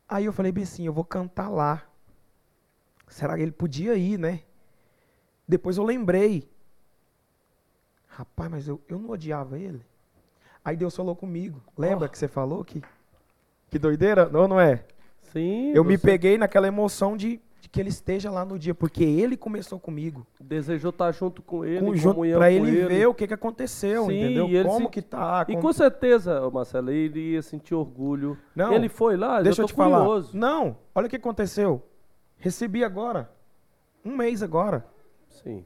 Aí 0.08 0.24
eu 0.24 0.32
falei 0.32 0.52
bem 0.52 0.64
assim, 0.64 0.84
eu 0.84 0.92
vou 0.92 1.04
cantar 1.04 1.48
lá. 1.48 1.82
Será 3.08 3.36
que 3.36 3.42
ele 3.42 3.52
podia 3.52 3.94
ir, 3.94 4.18
né? 4.18 4.40
Depois 5.48 5.76
eu 5.78 5.84
lembrei. 5.84 6.48
Rapaz, 8.08 8.50
mas 8.50 8.68
eu, 8.68 8.80
eu 8.88 8.98
não 8.98 9.10
odiava 9.10 9.58
ele. 9.58 9.84
Aí 10.64 10.76
Deus 10.76 10.94
falou 10.94 11.16
comigo. 11.16 11.60
Lembra 11.76 12.06
Oh. 12.06 12.10
que 12.10 12.18
você 12.18 12.28
falou 12.28 12.64
que... 12.64 12.82
Que 13.70 13.78
doideira? 13.78 14.28
Não, 14.28 14.46
não 14.46 14.60
é? 14.60 14.84
Sim. 15.22 15.72
Eu 15.72 15.84
me 15.84 15.96
você 15.96 16.06
peguei 16.06 16.36
naquela 16.36 16.66
emoção 16.66 17.16
de 17.16 17.40
que 17.72 17.80
ele 17.80 17.88
esteja 17.88 18.30
lá 18.30 18.44
no 18.44 18.58
dia, 18.58 18.74
porque 18.74 19.04
ele 19.04 19.36
começou 19.36 19.78
comigo. 19.78 20.26
Desejou 20.40 20.90
estar 20.90 21.12
junto 21.12 21.40
com 21.40 21.64
ele, 21.64 21.78
com 21.86 21.94
junto, 21.94 22.20
pra 22.20 22.38
com 22.38 22.44
ele, 22.46 22.86
ver 22.86 23.06
o 23.06 23.14
que, 23.14 23.26
que 23.28 23.34
aconteceu, 23.34 24.06
Sim, 24.06 24.18
entendeu? 24.24 24.48
e 24.48 24.56
ele 24.56 24.68
Como 24.68 24.86
se- 24.86 24.92
que 24.92 25.02
tá. 25.02 25.42
E 25.48 25.52
como- 25.52 25.62
com 25.68 25.72
certeza, 25.72 26.50
Marcelo, 26.50 26.90
ele 26.90 27.32
ia 27.34 27.42
sentir 27.42 27.74
orgulho. 27.74 28.36
Não, 28.56 28.72
ele 28.72 28.88
foi 28.88 29.16
lá, 29.16 29.40
Deixa 29.40 29.60
eu 29.60 29.64
eu 29.64 29.68
te 29.68 29.74
falar. 29.74 29.98
curioso. 29.98 30.36
Não, 30.36 30.76
olha 30.94 31.06
o 31.06 31.10
que 31.10 31.16
aconteceu. 31.16 31.80
Recebi 32.38 32.82
agora. 32.82 33.30
Um 34.04 34.16
mês 34.16 34.42
agora. 34.42 34.84
Sim. 35.28 35.64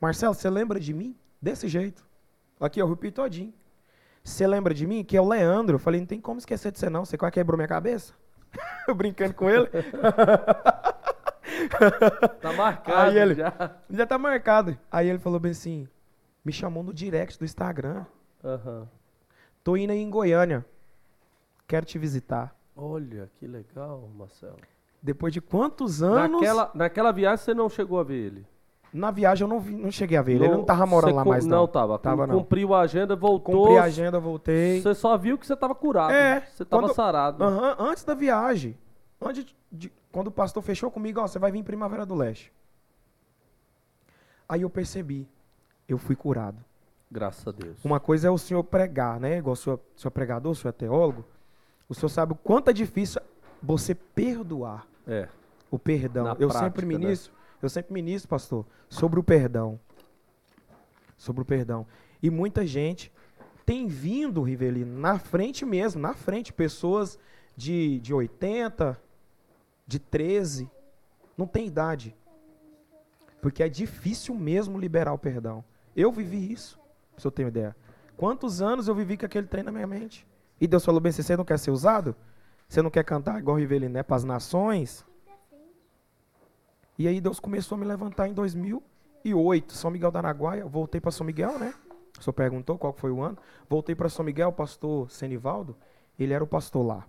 Marcelo, 0.00 0.34
você 0.34 0.50
lembra 0.50 0.80
de 0.80 0.92
mim? 0.92 1.14
Desse 1.40 1.68
jeito. 1.68 2.04
Aqui, 2.58 2.80
eu 2.82 2.88
repito 2.88 3.22
todinho. 3.22 3.52
Você 4.24 4.46
lembra 4.46 4.72
de 4.74 4.86
mim? 4.86 5.04
Que 5.04 5.16
é 5.16 5.20
o 5.20 5.28
Leandro. 5.28 5.74
Eu 5.76 5.78
falei, 5.78 6.00
não 6.00 6.06
tem 6.06 6.20
como 6.20 6.38
esquecer 6.38 6.72
de 6.72 6.78
você 6.78 6.88
não. 6.88 7.04
Você 7.04 7.16
quase 7.18 7.32
quebrou 7.34 7.56
minha 7.56 7.68
cabeça? 7.68 8.12
eu 8.88 8.94
brincando 8.94 9.34
com 9.34 9.48
ele. 9.50 9.68
Tá 12.40 12.52
marcado 12.52 13.10
Aí 13.10 13.18
ele- 13.18 13.34
já. 13.34 13.52
Já 13.90 14.06
tá 14.06 14.18
marcado. 14.18 14.76
Aí 14.90 15.08
ele 15.08 15.18
falou 15.18 15.38
bem 15.40 15.52
assim, 15.52 15.86
me 16.44 16.52
chamou 16.52 16.82
no 16.82 16.92
direct 16.92 17.38
do 17.38 17.44
Instagram. 17.44 18.04
Aham. 18.44 18.88
Tô 19.62 19.76
indo 19.76 19.90
aí 19.92 19.98
em 20.00 20.10
Goiânia. 20.10 20.64
Quero 21.66 21.86
te 21.86 21.98
visitar. 21.98 22.54
Olha, 22.76 23.30
que 23.36 23.46
legal, 23.46 24.08
Marcelo. 24.16 24.56
Depois 25.02 25.32
de 25.32 25.40
quantos 25.40 26.02
anos? 26.02 26.32
Naquela, 26.40 26.70
naquela 26.74 27.12
viagem 27.12 27.44
você 27.44 27.54
não 27.54 27.68
chegou 27.68 27.98
a 27.98 28.04
ver 28.04 28.14
ele? 28.26 28.46
Na 28.92 29.10
viagem 29.10 29.44
eu 29.44 29.48
não, 29.48 29.58
vi- 29.58 29.74
não 29.74 29.90
cheguei 29.90 30.18
a 30.18 30.22
ver 30.22 30.34
ele. 30.34 30.44
Ele 30.44 30.54
não 30.54 30.64
tava 30.64 30.84
morando 30.84 31.14
lá 31.16 31.24
mais, 31.24 31.46
não. 31.46 31.58
Não, 31.60 31.66
tava. 31.66 31.98
Tava, 31.98 32.26
não. 32.26 32.38
Cumpriu 32.40 32.74
a 32.74 32.80
agenda, 32.80 33.16
voltou. 33.16 33.62
Cumpri 33.64 33.78
a 33.78 33.84
agenda, 33.84 34.20
voltei. 34.20 34.82
Você 34.82 34.94
só 34.94 35.16
viu 35.16 35.38
que 35.38 35.46
você 35.46 35.56
tava 35.56 35.74
curado. 35.74 36.12
É, 36.12 36.40
Você 36.40 36.64
tava 36.64 36.82
quando- 36.82 36.94
sarado. 36.94 37.42
Aham, 37.42 37.76
antes 37.78 38.04
da 38.04 38.14
viagem. 38.14 38.76
Antes 39.20 39.46
de- 39.70 39.92
quando 40.12 40.28
o 40.28 40.30
pastor 40.30 40.62
fechou 40.62 40.90
comigo, 40.90 41.18
ó, 41.20 41.26
você 41.26 41.38
vai 41.38 41.50
vir 41.50 41.58
em 41.58 41.64
Primavera 41.64 42.04
do 42.04 42.14
Leste. 42.14 42.52
Aí 44.46 44.60
eu 44.60 44.70
percebi. 44.70 45.26
Eu 45.88 45.96
fui 45.96 46.14
curado. 46.14 46.62
Graças 47.10 47.46
a 47.46 47.50
Deus. 47.50 47.82
Uma 47.82 47.98
coisa 47.98 48.28
é 48.28 48.30
o 48.30 48.38
senhor 48.38 48.62
pregar, 48.62 49.18
né? 49.18 49.38
Igual 49.38 49.54
o 49.54 49.56
senhor, 49.56 49.80
o 49.96 50.00
senhor 50.00 50.10
é 50.10 50.14
pregador, 50.14 50.52
o 50.52 50.54
senhor 50.54 50.68
é 50.68 50.72
teólogo. 50.72 51.24
O 51.88 51.94
senhor 51.94 52.10
sabe 52.10 52.32
o 52.32 52.36
quanto 52.36 52.68
é 52.68 52.72
difícil 52.72 53.20
você 53.62 53.94
perdoar. 53.94 54.86
É. 55.06 55.28
O 55.70 55.78
perdão. 55.78 56.24
Na 56.24 56.30
eu 56.32 56.48
prática, 56.48 56.64
sempre 56.64 56.86
né? 56.86 56.98
ministro, 56.98 57.32
eu 57.62 57.68
sempre 57.68 57.92
ministro, 57.94 58.28
pastor, 58.28 58.66
sobre 58.88 59.18
o 59.18 59.22
perdão. 59.22 59.80
Sobre 61.16 61.42
o 61.42 61.44
perdão. 61.44 61.86
E 62.22 62.30
muita 62.30 62.66
gente 62.66 63.10
tem 63.64 63.86
vindo, 63.86 64.42
Rivelino, 64.42 64.98
na 64.98 65.18
frente 65.18 65.64
mesmo, 65.64 66.00
na 66.00 66.14
frente, 66.14 66.52
pessoas 66.52 67.18
de, 67.56 68.00
de 68.00 68.12
80, 68.12 69.00
de 69.92 69.98
13, 69.98 70.70
não 71.36 71.46
tem 71.46 71.66
idade. 71.66 72.16
Porque 73.42 73.62
é 73.62 73.68
difícil 73.68 74.34
mesmo 74.34 74.78
liberar 74.78 75.12
o 75.12 75.18
perdão. 75.18 75.62
Eu 75.94 76.10
vivi 76.10 76.50
isso, 76.50 76.80
você 77.14 77.30
ter 77.30 77.44
uma 77.44 77.50
ideia. 77.50 77.76
Quantos 78.16 78.62
anos 78.62 78.88
eu 78.88 78.94
vivi 78.94 79.18
com 79.18 79.26
aquele 79.26 79.46
trem 79.46 79.62
na 79.62 79.70
minha 79.70 79.86
mente? 79.86 80.26
E 80.58 80.66
Deus 80.66 80.82
falou 80.82 81.00
bem, 81.00 81.12
você 81.12 81.36
não 81.36 81.44
quer 81.44 81.58
ser 81.58 81.70
usado? 81.70 82.16
Você 82.66 82.80
não 82.80 82.90
quer 82.90 83.04
cantar 83.04 83.38
igual 83.38 83.58
Rivelino, 83.58 83.92
né? 83.92 84.02
Para 84.02 84.16
as 84.16 84.24
nações? 84.24 85.04
E 86.98 87.06
aí 87.06 87.20
Deus 87.20 87.38
começou 87.38 87.76
a 87.76 87.78
me 87.78 87.84
levantar 87.84 88.28
em 88.28 88.32
2008, 88.32 89.74
São 89.74 89.90
Miguel 89.90 90.10
da 90.10 90.20
Araguaia, 90.20 90.64
voltei 90.64 91.00
para 91.00 91.10
São 91.10 91.26
Miguel, 91.26 91.58
né? 91.58 91.74
O 92.18 92.22
senhor 92.22 92.32
perguntou 92.32 92.78
qual 92.78 92.94
foi 92.94 93.10
o 93.10 93.20
ano. 93.20 93.36
Voltei 93.68 93.94
para 93.94 94.08
São 94.08 94.24
Miguel, 94.24 94.48
o 94.48 94.52
pastor 94.52 95.10
Senivaldo, 95.10 95.76
ele 96.18 96.32
era 96.32 96.42
o 96.42 96.46
pastor 96.46 96.86
lá. 96.86 97.06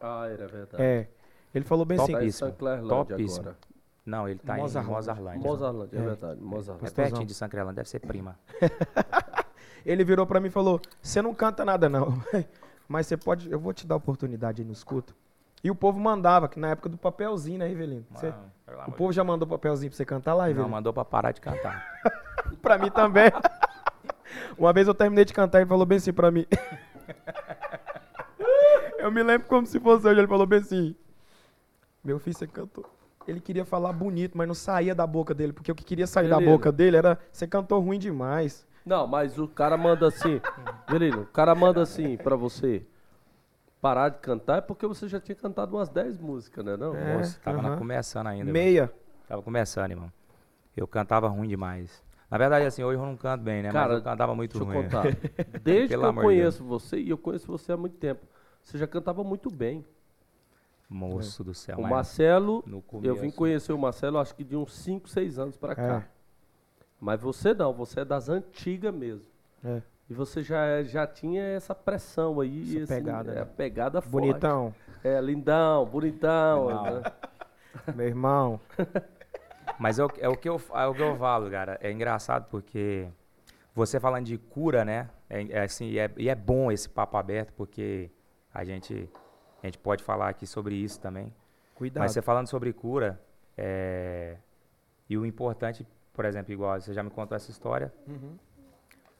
Ah, 0.00 0.28
era 0.28 0.46
verdade. 0.46 0.82
É. 0.82 1.08
Ele 1.54 1.64
falou 1.64 1.84
bem 1.84 1.98
assim, 2.00 2.12
Tá 2.12 2.24
em 2.24 2.30
Topíssimo. 2.88 3.40
Agora. 3.40 3.56
Não, 4.04 4.28
ele 4.28 4.38
tá 4.40 4.56
Mozarlândia. 4.56 4.90
em 4.90 4.94
Mozarlândia. 4.94 5.40
Mozarlândia, 5.50 5.96
é, 5.96 6.00
É. 6.00 6.04
verdade. 6.04 6.40
É 6.40 6.44
Mozarlândia. 6.44 6.80
Pastorzão. 6.86 7.04
pertinho 7.10 7.26
de 7.26 7.34
São 7.34 7.48
Crelândia, 7.48 7.76
deve 7.76 7.88
ser 7.88 8.00
prima. 8.00 8.36
ele 9.86 10.04
virou 10.04 10.26
para 10.26 10.40
mim 10.40 10.48
e 10.48 10.50
falou: 10.50 10.80
"Você 11.00 11.22
não 11.22 11.32
canta 11.34 11.64
nada 11.64 11.88
não, 11.88 12.20
mas 12.88 13.06
você 13.06 13.16
pode, 13.16 13.50
eu 13.50 13.60
vou 13.60 13.72
te 13.72 13.86
dar 13.86 13.96
oportunidade 13.96 14.62
aí 14.62 14.66
no 14.66 14.72
escuto". 14.72 15.14
E 15.62 15.70
o 15.70 15.74
povo 15.76 16.00
mandava, 16.00 16.48
que 16.48 16.58
na 16.58 16.70
época 16.70 16.88
do 16.88 16.96
papelzinho, 16.98 17.58
né, 17.60 17.70
Evelino? 17.70 18.04
Mano, 18.10 18.34
pelo 18.66 18.82
o 18.88 18.92
povo 18.92 19.12
já 19.12 19.22
mandou 19.22 19.46
papelzinho 19.46 19.90
pra 19.90 19.96
você 19.96 20.04
cantar 20.04 20.34
lá, 20.34 20.44
Não, 20.44 20.50
Evelino? 20.50 20.70
mandou 20.70 20.92
pra 20.92 21.04
parar 21.04 21.30
de 21.32 21.40
cantar. 21.40 21.86
Pra 22.60 22.76
mim 22.78 22.90
também. 22.90 23.30
Uma 24.58 24.72
vez 24.72 24.86
eu 24.88 24.94
terminei 24.94 25.24
de 25.24 25.32
cantar 25.32 25.58
e 25.58 25.62
ele 25.62 25.68
falou 25.68 25.86
bem 25.86 25.98
assim 25.98 26.12
pra 26.12 26.30
mim. 26.30 26.44
eu 28.98 29.10
me 29.10 29.22
lembro 29.22 29.48
como 29.48 29.66
se 29.66 29.80
fosse 29.80 30.06
hoje. 30.06 30.20
Ele 30.20 30.26
falou 30.28 30.46
bem 30.46 30.60
assim: 30.60 30.94
Meu 32.04 32.18
filho, 32.18 32.36
você 32.36 32.46
cantou. 32.46 32.84
Ele 33.26 33.40
queria 33.40 33.64
falar 33.64 33.92
bonito, 33.92 34.36
mas 34.36 34.48
não 34.48 34.54
saía 34.54 34.94
da 34.94 35.06
boca 35.06 35.32
dele, 35.32 35.52
porque 35.52 35.70
o 35.70 35.74
que 35.74 35.84
queria 35.84 36.06
sair 36.06 36.28
da 36.28 36.40
boca 36.40 36.72
dele 36.72 36.96
era: 36.96 37.18
Você 37.30 37.46
cantou 37.46 37.80
ruim 37.80 37.98
demais. 37.98 38.66
Não, 38.84 39.06
mas 39.06 39.38
o 39.38 39.46
cara 39.46 39.76
manda 39.76 40.08
assim. 40.08 40.40
Belino, 40.90 41.22
o 41.22 41.26
cara 41.26 41.54
manda 41.54 41.82
assim 41.82 42.16
pra 42.16 42.34
você 42.34 42.84
parar 43.80 44.08
de 44.08 44.18
cantar 44.18 44.58
é 44.58 44.60
porque 44.60 44.86
você 44.86 45.06
já 45.08 45.20
tinha 45.20 45.36
cantado 45.36 45.76
umas 45.76 45.88
10 45.88 46.18
músicas, 46.18 46.64
né? 46.64 46.76
Não? 46.76 46.96
É. 46.96 47.16
Moço, 47.16 47.40
tava 47.40 47.62
na- 47.62 47.68
aham. 47.70 47.78
começando 47.78 48.26
ainda. 48.26 48.42
irmão. 48.50 48.52
Meia. 48.52 48.92
Tava 49.28 49.42
começando, 49.42 49.90
irmão. 49.92 50.12
Eu 50.76 50.86
cantava 50.88 51.28
ruim 51.28 51.46
demais. 51.48 52.02
Na 52.28 52.38
verdade, 52.38 52.64
assim, 52.66 52.82
hoje 52.82 52.98
eu 52.98 53.04
não 53.06 53.16
canto 53.16 53.42
bem, 53.42 53.62
né? 53.62 53.70
Cara, 53.70 53.88
Mas 53.94 53.98
eu 53.98 54.02
cantava 54.04 54.34
muito 54.34 54.58
Deixa 54.58 54.64
eu 54.64 54.74
ruim. 54.74 54.88
contar. 54.88 55.04
Desde 55.62 55.88
que 55.88 55.94
eu 55.94 56.14
conheço 56.14 56.64
você, 56.64 56.98
e 56.98 57.10
eu 57.10 57.18
conheço 57.18 57.46
você 57.46 57.72
há 57.72 57.76
muito 57.76 57.96
tempo, 57.98 58.26
você 58.62 58.78
já 58.78 58.86
cantava 58.86 59.22
muito 59.22 59.50
bem. 59.50 59.84
Moço 60.92 61.42
do 61.42 61.54
céu. 61.54 61.78
o 61.78 61.82
Marcelo, 61.82 62.62
no 62.66 62.82
eu 63.02 63.14
vim 63.16 63.30
conhecer 63.30 63.72
o 63.72 63.78
Marcelo 63.78 64.18
acho 64.18 64.34
que 64.34 64.44
de 64.44 64.56
uns 64.56 64.74
5, 64.74 65.08
6 65.08 65.38
anos 65.38 65.56
pra 65.56 65.74
cá. 65.74 65.96
É. 65.96 66.04
Mas 67.00 67.20
você 67.20 67.54
não, 67.54 67.72
você 67.72 68.00
é 68.00 68.04
das 68.04 68.28
antigas 68.28 68.94
mesmo. 68.94 69.26
É. 69.64 69.80
E 70.10 70.14
você 70.14 70.42
já, 70.42 70.64
é- 70.66 70.84
já 70.84 71.06
tinha 71.06 71.42
essa 71.42 71.74
pressão 71.74 72.40
aí. 72.40 72.62
Essa 72.62 72.78
esse- 72.80 72.94
pegada, 72.94 73.32
É, 73.32 73.34
né? 73.36 73.40
a 73.42 73.46
pegada 73.46 74.00
forte. 74.00 74.12
Bonitão. 74.12 74.74
É, 75.02 75.20
lindão, 75.20 75.86
bonitão. 75.86 76.68
Não. 76.68 76.84
né? 76.84 77.02
Meu 77.96 78.06
irmão. 78.06 78.60
Mas 79.78 79.98
é 79.98 80.04
o, 80.04 80.08
é 80.18 80.28
o 80.28 80.36
que 80.36 80.48
eu, 80.48 80.60
é 80.74 80.86
o 80.86 80.94
que 80.94 81.02
eu 81.02 81.16
falo, 81.16 81.50
cara. 81.50 81.78
É 81.80 81.90
engraçado 81.90 82.46
porque 82.50 83.08
você 83.74 83.98
falando 83.98 84.26
de 84.26 84.36
cura, 84.36 84.84
né? 84.84 85.08
É, 85.30 85.42
é 85.50 85.62
assim, 85.62 85.86
e 85.86 85.98
é, 85.98 86.10
e 86.18 86.28
é 86.28 86.34
bom 86.34 86.70
esse 86.70 86.88
papo 86.88 87.16
aberto, 87.16 87.52
porque 87.54 88.10
a 88.52 88.64
gente, 88.64 89.08
a 89.62 89.66
gente 89.66 89.78
pode 89.78 90.02
falar 90.02 90.28
aqui 90.28 90.46
sobre 90.46 90.74
isso 90.74 91.00
também. 91.00 91.32
Cuidado. 91.74 92.02
Mas 92.02 92.12
você 92.12 92.22
falando 92.22 92.48
sobre 92.48 92.72
cura, 92.72 93.20
é, 93.56 94.36
e 95.08 95.16
o 95.16 95.24
importante, 95.26 95.86
por 96.12 96.24
exemplo, 96.24 96.52
igual 96.52 96.80
você 96.80 96.92
já 96.92 97.02
me 97.02 97.10
contou 97.10 97.36
essa 97.36 97.50
história, 97.50 97.92
Uhum. 98.06 98.36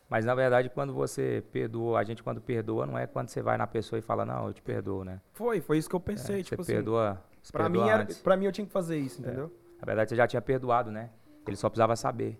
mas 0.08 0.24
na 0.24 0.34
verdade 0.34 0.68
quando 0.70 0.92
você 0.92 1.42
perdoa, 1.52 1.98
a 2.00 2.04
gente 2.04 2.22
quando 2.22 2.40
perdoa, 2.40 2.86
não 2.86 2.98
é 2.98 3.06
quando 3.06 3.28
você 3.28 3.42
vai 3.42 3.56
na 3.56 3.66
pessoa 3.66 3.98
e 3.98 4.02
fala, 4.02 4.24
não, 4.24 4.46
eu 4.46 4.52
te 4.52 4.62
perdoo, 4.62 5.04
né? 5.04 5.20
Foi, 5.32 5.60
foi 5.60 5.78
isso 5.78 5.88
que 5.88 5.96
eu 5.96 6.00
pensei, 6.00 6.40
É, 6.40 6.42
tipo 6.42 6.62
você 6.62 6.72
assim. 6.72 6.82
perdoa, 6.82 7.22
se 7.42 7.50
Pra 7.52 7.64
perdoa 7.64 7.84
mim, 7.84 7.90
era, 7.90 8.06
pra 8.22 8.36
mim 8.36 8.44
eu 8.46 8.52
tinha 8.52 8.66
que 8.66 8.72
fazer 8.72 8.98
isso, 8.98 9.20
entendeu? 9.20 9.52
Na 9.80 9.86
verdade, 9.86 10.10
você 10.10 10.16
já 10.16 10.26
tinha 10.28 10.40
perdoado, 10.40 10.90
né? 10.92 11.10
Ele 11.46 11.56
só 11.56 11.68
precisava 11.68 11.96
saber. 11.96 12.38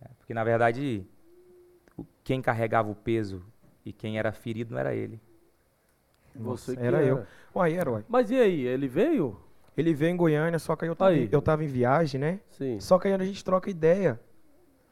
É, 0.00 0.08
Porque, 0.18 0.34
na 0.34 0.42
verdade, 0.42 1.06
quem 2.24 2.42
carregava 2.42 2.90
o 2.90 2.94
peso 2.94 3.40
e 3.84 3.92
quem 3.92 4.18
era 4.18 4.32
ferido 4.32 4.74
não 4.74 4.80
era 4.80 4.92
ele. 4.92 5.20
Você 6.38 6.72
Nossa, 6.72 6.76
que 6.76 6.86
era 6.86 7.02
eu. 7.02 7.24
Uai, 7.54 7.74
era, 7.74 7.90
uai. 7.90 8.04
Mas 8.08 8.30
e 8.30 8.34
aí, 8.36 8.66
ele 8.66 8.86
veio? 8.88 9.36
Ele 9.76 9.92
veio 9.92 10.10
em 10.12 10.16
Goiânia, 10.16 10.58
só 10.58 10.74
que 10.74 10.84
aí 10.84 10.90
eu 10.90 10.96
tava, 10.96 11.10
Aí. 11.10 11.28
eu 11.30 11.42
tava 11.42 11.62
em 11.64 11.66
viagem, 11.66 12.18
né? 12.20 12.40
Sim. 12.48 12.80
Só 12.80 12.98
que 12.98 13.08
aí 13.08 13.14
a 13.14 13.18
gente 13.18 13.44
troca 13.44 13.68
ideia. 13.70 14.18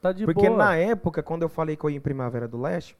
Tá 0.00 0.12
de 0.12 0.24
Porque 0.26 0.46
boa. 0.46 0.58
na 0.58 0.76
época, 0.76 1.22
quando 1.22 1.42
eu 1.42 1.48
falei 1.48 1.74
que 1.76 1.84
eu 1.84 1.88
ia 1.90 1.96
em 1.96 2.00
Primavera 2.00 2.46
do 2.46 2.60
Leste, 2.60 2.94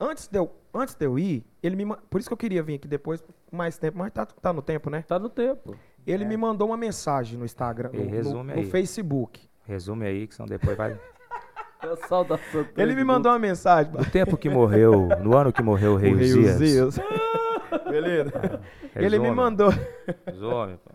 antes 0.00 0.26
de 0.26 0.36
eu, 0.38 0.50
antes 0.74 0.94
de 0.96 1.04
eu 1.06 1.16
ir, 1.18 1.44
ele 1.62 1.76
me 1.76 1.94
Por 2.08 2.18
isso 2.20 2.28
que 2.28 2.32
eu 2.32 2.36
queria 2.36 2.62
vir 2.62 2.74
aqui 2.74 2.88
depois, 2.88 3.22
mais 3.52 3.78
tempo, 3.78 3.98
mas 3.98 4.12
tá, 4.12 4.26
tá 4.26 4.52
no 4.52 4.60
tempo, 4.62 4.90
né? 4.90 5.02
Tá 5.06 5.18
no 5.18 5.28
tempo. 5.28 5.76
Ele 6.06 6.24
É. 6.24 6.26
me 6.26 6.36
mandou 6.36 6.68
uma 6.68 6.76
mensagem 6.76 7.38
no 7.38 7.44
Instagram, 7.44 7.90
E 7.92 7.98
no, 7.98 8.04
no- 8.06 8.10
resume 8.10 8.52
no 8.54 8.58
aí. 8.60 8.66
Facebook. 8.70 9.48
Resume 9.64 10.06
aí, 10.06 10.26
que 10.26 10.34
senão 10.34 10.48
depois 10.48 10.76
vai... 10.76 10.98
É 11.82 11.86
a 11.88 11.96
saudação. 11.96 12.66
Ele 12.76 12.94
me 12.94 13.02
mandou 13.04 13.32
uma 13.32 13.38
mensagem. 13.38 13.92
No 13.92 14.04
tempo 14.04 14.36
que 14.36 14.50
morreu, 14.50 15.08
no 15.22 15.36
ano 15.36 15.50
que 15.52 15.62
morreu 15.62 15.92
o 15.92 15.96
rei 15.96 16.12
O 16.12 16.16
rei 16.16 16.26
Uzias. 16.30 16.56
Uzias. 16.56 16.98
Beleza. 17.88 18.60
Ele 18.94 19.18
me 19.18 19.28
Resume, 19.28 19.30
mandou. 19.30 19.70
Resume, 20.26 20.76
pô. 20.76 20.90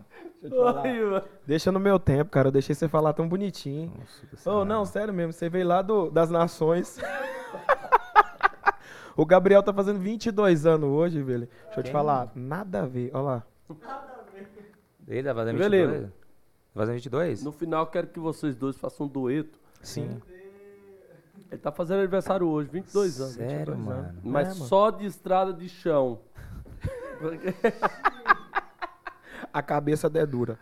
Deixa 1.46 1.72
no 1.72 1.80
meu 1.80 1.98
tempo, 1.98 2.30
cara. 2.30 2.48
Eu 2.48 2.52
deixei 2.52 2.74
você 2.74 2.88
falar 2.88 3.12
tão 3.12 3.28
bonitinho. 3.28 3.92
Nossa 4.32 4.50
Oh, 4.50 4.64
não, 4.64 4.84
sério 4.84 5.12
mesmo. 5.12 5.32
Você 5.32 5.48
veio 5.48 5.66
lá 5.66 5.82
do, 5.82 6.10
das 6.10 6.30
nações. 6.30 6.98
o 9.16 9.26
Gabriel 9.26 9.62
tá 9.62 9.72
fazendo 9.72 9.98
22 9.98 10.66
anos 10.66 10.88
hoje, 10.88 11.22
velho. 11.22 11.48
Deixa 11.64 11.80
eu 11.80 11.82
te 11.82 11.86
Quem? 11.86 11.92
falar. 11.92 12.30
Nada 12.34 12.82
a 12.82 12.86
ver. 12.86 13.10
Olha 13.12 13.22
lá. 13.22 13.42
Ele 15.08 15.22
tá 15.22 15.34
fazendo 15.34 15.56
Rivelino. 15.56 15.92
22? 15.92 16.10
Tá 16.10 16.80
fazendo 16.80 16.94
22? 16.94 17.44
No 17.44 17.52
final, 17.52 17.82
eu 17.82 17.86
quero 17.86 18.06
que 18.08 18.20
vocês 18.20 18.54
dois 18.54 18.76
façam 18.76 19.06
um 19.06 19.08
dueto. 19.08 19.58
Sim. 19.82 20.20
Ele 21.50 21.60
tá 21.60 21.70
fazendo 21.70 21.98
aniversário 22.00 22.48
hoje, 22.48 22.68
22 22.70 23.20
anos. 23.20 23.34
Sério, 23.34 23.74
22 23.74 23.78
mano? 23.78 24.00
anos. 24.08 24.20
Mas 24.24 24.48
É, 24.48 24.54
mano. 24.54 24.64
só 24.66 24.90
de 24.90 25.06
estrada 25.06 25.52
de 25.52 25.68
chão. 25.68 26.20
A 29.52 29.62
cabeça 29.62 30.10
é 30.12 30.26
dura. 30.26 30.58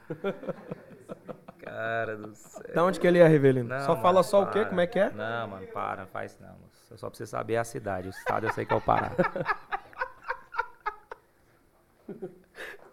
Cara 1.59 2.17
do 2.17 2.35
céu. 2.35 2.75
Da 2.75 2.85
onde 2.85 3.01
que 3.01 3.07
ele 3.07 3.19
é, 3.19 3.27
Rivelino? 3.27 3.69
Não, 3.69 3.81
Só 3.81 3.97
fala 3.97 4.15
mano, 4.15 4.25
só 4.25 4.43
o 4.43 4.47
quê? 4.47 4.61
para. 4.61 4.69
Como 4.69 4.81
é 4.81 4.87
que 4.87 4.99
é? 4.99 5.11
Não, 5.11 5.49
mano, 5.49 5.67
para, 5.69 6.03
não 6.03 6.09
faz 6.09 6.39
não. 6.39 6.49
moço. 6.51 6.97
Só 6.97 7.09
pra 7.09 7.17
você 7.17 7.27
saber 7.27 7.57
a 7.57 7.65
cidade. 7.65 8.09
O 8.09 8.11
estado 8.11 8.47
eu 8.47 8.53
sei 8.53 8.65
que 8.65 8.73
é 8.73 8.77
o 8.77 8.81
Pará. 8.81 9.11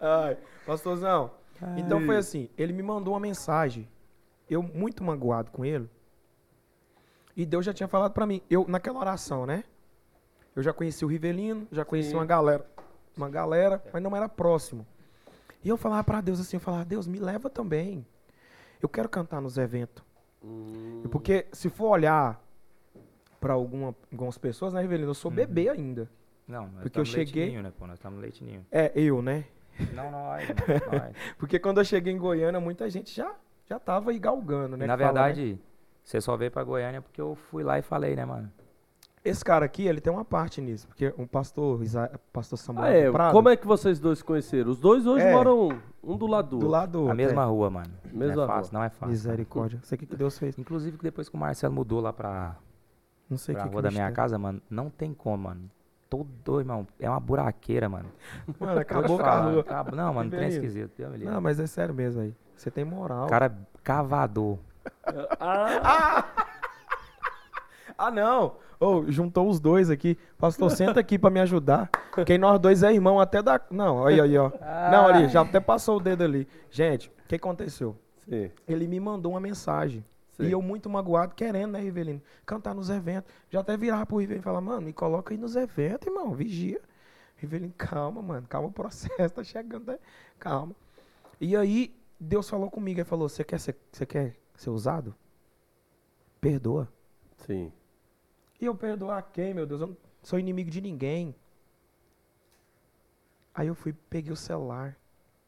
Ai, 0.00 0.36
pastorzão. 0.66 1.30
Então 1.76 2.00
foi 2.04 2.16
assim, 2.16 2.50
ele 2.58 2.72
me 2.72 2.82
mandou 2.82 3.14
uma 3.14 3.20
mensagem. 3.20 3.88
Eu 4.50 4.62
muito 4.62 5.04
magoado 5.04 5.52
com 5.52 5.64
ele. 5.64 5.88
E 7.36 7.46
Deus 7.46 7.64
já 7.64 7.72
tinha 7.72 7.88
falado 7.88 8.12
pra 8.12 8.26
mim, 8.26 8.42
eu 8.50 8.66
naquela 8.68 8.98
oração, 9.00 9.46
né? 9.46 9.64
Eu 10.54 10.62
já 10.62 10.72
conheci 10.72 11.04
o 11.04 11.08
Rivelino, 11.08 11.66
já 11.72 11.84
conheci 11.84 12.10
Sim. 12.10 12.16
uma 12.16 12.26
galera, 12.26 12.66
uma 13.16 13.28
galera, 13.28 13.82
mas 13.92 14.02
não 14.02 14.14
era 14.14 14.28
próximo. 14.28 14.86
E 15.64 15.68
eu 15.68 15.76
falava 15.76 16.04
pra 16.04 16.20
Deus 16.20 16.40
assim, 16.40 16.56
eu 16.56 16.60
falava, 16.60 16.84
Deus, 16.84 17.06
me 17.06 17.18
leva 17.18 17.48
também. 17.48 18.04
Eu 18.82 18.88
quero 18.88 19.08
cantar 19.08 19.40
nos 19.40 19.56
eventos. 19.56 20.04
Hum, 20.44 21.04
Porque 21.10 21.46
se 21.52 21.70
for 21.70 21.88
olhar 21.90 22.42
pra 23.40 23.54
alguma, 23.54 23.94
algumas 24.10 24.36
pessoas, 24.36 24.72
né, 24.74 24.82
Rivelino, 24.82 25.10
eu 25.10 25.14
sou 25.14 25.30
bebê 25.30 25.68
ainda. 25.68 26.10
Não, 26.46 26.62
nós 26.64 26.82
Porque 26.82 26.98
eu 26.98 27.02
estamos 27.04 27.08
no 27.08 27.14
cheguei- 27.14 27.42
leite 27.44 27.52
ninho, 27.52 27.62
né, 27.62 27.72
pô? 27.78 27.86
Nós 27.86 27.96
estamos 27.98 28.40
ninho. 28.40 28.66
É, 28.70 28.92
eu, 28.94 29.22
né? 29.22 29.44
Não, 29.94 30.10
nós. 30.10 30.44
Porque 31.38 31.58
quando 31.58 31.78
eu 31.78 31.84
cheguei 31.84 32.12
em 32.12 32.18
Goiânia, 32.18 32.60
muita 32.60 32.90
gente 32.90 33.14
já, 33.14 33.32
já 33.66 33.78
tava 33.78 34.10
aí 34.10 34.18
galgando, 34.18 34.76
né? 34.76 34.86
Na 34.86 34.96
que 34.96 35.02
fala, 35.04 35.12
né? 35.28 35.28
Você 36.04 36.20
só 36.20 36.36
veio 36.36 36.50
pra 36.50 36.64
Goiânia 36.64 37.00
porque 37.00 37.20
eu 37.20 37.34
fui 37.34 37.62
lá 37.62 37.78
e 37.78 37.82
falei, 37.82 38.14
né, 38.16 38.24
mano? 38.24 38.50
Esse 39.24 39.44
cara 39.44 39.64
aqui, 39.64 39.86
ele 39.86 40.00
tem 40.00 40.12
uma 40.12 40.24
parte 40.24 40.60
nisso, 40.60 40.88
porque 40.88 41.14
um 41.16 41.28
pastor, 41.28 41.80
Isa- 41.84 42.10
pastor 42.32 42.58
Samuel 42.58 42.84
Ah, 42.86 42.90
é. 42.90 43.06
do 43.06 43.12
Prado, 43.12 43.32
Como 43.32 43.48
é 43.48 43.56
que 43.56 43.64
vocês 43.64 44.00
dois 44.00 44.18
se 44.18 44.24
conheceram? 44.24 44.68
Os 44.72 44.80
dois 44.80 45.06
hoje 45.06 45.24
É. 45.24 45.32
moram 45.32 45.68
um 46.02 46.16
do 46.16 46.26
lado 46.26 46.46
do 46.46 46.50
do 46.50 46.56
outro. 46.56 46.68
lado 46.70 46.90
do 46.92 46.98
A 46.98 47.00
outro, 47.02 47.16
mesma 47.16 47.42
é. 47.42 47.46
rua, 47.46 47.70
mano. 47.70 47.90
Mesma 48.12 48.34
não 48.34 48.42
é 48.42 48.46
rua. 48.46 48.54
fácil, 48.56 48.74
não 48.74 48.82
é 48.82 48.88
fácil. 48.90 49.08
Misericórdia. 49.12 49.76
Não 49.78 49.84
sei 49.84 49.94
o 49.94 49.98
que, 50.00 50.06
que 50.06 50.16
Deus 50.16 50.36
fez. 50.36 50.58
Inclusive, 50.58 50.96
que 50.98 51.04
depois 51.04 51.28
que 51.28 51.36
o 51.36 51.38
Marcelo 51.38 51.72
mudou 51.72 52.00
lá 52.00 52.12
pra, 52.12 52.56
Não 53.30 53.38
sei 53.38 53.54
o 53.54 53.56
pra 53.58 53.62
que, 53.62 53.68
que 53.68 53.74
rua 53.74 53.82
da 53.82 53.88
bicho 53.90 53.98
minha 54.00 54.08
tem. 54.08 54.16
casa, 54.16 54.36
mano, 54.38 54.60
não 54.68 54.90
tem 54.90 55.14
como, 55.14 55.44
mano. 55.44 55.70
Todo, 56.10 56.58
irmão, 56.60 56.84
é 56.98 57.08
uma 57.08 57.20
buraqueira, 57.20 57.88
mano. 57.88 58.08
Mano, 58.60 58.80
acabou 58.80 59.18
com 59.18 59.24
a 59.24 59.40
rua. 59.40 59.60
acaba- 59.60 59.96
Não, 59.96 60.12
mano, 60.12 60.28
trem 60.30 60.50
Rivelino. 60.50 60.66
esquisito. 60.88 61.24
Não, 61.30 61.40
mas 61.40 61.58
é 61.60 61.66
sério 61.68 61.94
mesmo 61.94 62.20
aí. 62.22 62.34
Você 62.56 62.70
tem 62.72 62.84
moral. 62.84 63.28
Cara 63.28 63.56
cavador. 63.84 64.58
Ah, 65.38 66.24
Ah, 67.96 68.10
não. 68.10 68.56
Ô, 68.80 69.04
juntou 69.06 69.48
os 69.48 69.60
dois 69.60 69.88
aqui. 69.88 70.18
Pastor, 70.36 70.70
senta 70.72 70.98
aqui 70.98 71.16
pra 71.16 71.30
me 71.30 71.38
ajudar. 71.38 71.88
Quem 72.26 72.36
nós 72.36 72.58
dois 72.58 72.82
é 72.82 72.92
irmão 72.92 73.20
até 73.20 73.40
da... 73.40 73.60
Não, 73.70 74.04
aí, 74.04 74.20
aí, 74.20 74.36
ó. 74.36 74.50
Não, 74.90 75.06
ali, 75.06 75.28
já 75.28 75.42
até 75.42 75.60
passou 75.60 75.98
o 75.98 76.00
dedo 76.00 76.24
ali. 76.24 76.48
Gente, 76.68 77.08
o 77.08 77.28
que 77.28 77.36
aconteceu? 77.36 77.96
sim. 78.28 78.50
Ele 78.66 78.88
me 78.88 78.98
mandou 78.98 79.32
uma 79.32 79.40
mensagem. 79.40 80.04
Sim. 80.32 80.46
E 80.46 80.50
eu 80.50 80.60
muito 80.60 80.90
magoado, 80.90 81.34
querendo, 81.34 81.72
né, 81.72 81.80
Rivelino? 81.80 82.20
Cantar 82.44 82.74
nos 82.74 82.90
eventos. 82.90 83.32
Já 83.50 83.60
até 83.60 83.76
virava 83.76 84.04
pro 84.04 84.16
Rivelino 84.16 84.42
e 84.42 84.44
falar, 84.44 84.60
mano, 84.60 84.82
me 84.82 84.92
coloca 84.92 85.32
aí 85.32 85.38
nos 85.38 85.54
eventos, 85.54 86.08
irmão, 86.08 86.32
vigia. 86.32 86.80
Rivelino, 87.36 87.72
calma, 87.78 88.20
mano, 88.20 88.46
calma 88.48 88.68
o 88.68 88.72
processo, 88.72 89.14
tá 89.34 89.44
chegando, 89.44 89.92
né? 89.92 89.98
calma. 90.40 90.74
E 91.40 91.56
aí, 91.56 91.94
Deus 92.18 92.48
falou 92.48 92.70
comigo, 92.70 92.98
ele 92.98 93.04
falou, 93.04 93.28
você 93.28 93.44
quer 93.44 93.60
quer 94.08 94.34
ser 94.62 94.70
usado? 94.70 95.14
Perdoa. 96.40 96.88
Sim. 97.38 97.72
E 98.60 98.64
eu 98.64 98.74
perdoar 98.74 99.22
quem, 99.32 99.52
meu 99.54 99.66
Deus? 99.66 99.80
Eu 99.80 99.88
não 99.88 99.96
sou 100.22 100.38
inimigo 100.38 100.70
de 100.70 100.80
ninguém. 100.80 101.34
Aí 103.54 103.66
eu 103.66 103.74
fui, 103.74 103.92
peguei 103.92 104.32
o 104.32 104.36
celular. 104.36 104.96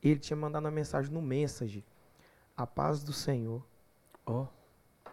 Ele 0.03 0.19
tinha 0.19 0.37
mandado 0.37 0.65
uma 0.65 0.71
mensagem 0.71 1.13
no 1.13 1.23
Message. 1.23 1.85
A 2.57 2.67
paz 2.67 3.03
do 3.03 3.13
Senhor. 3.13 3.65
Ó. 4.27 4.47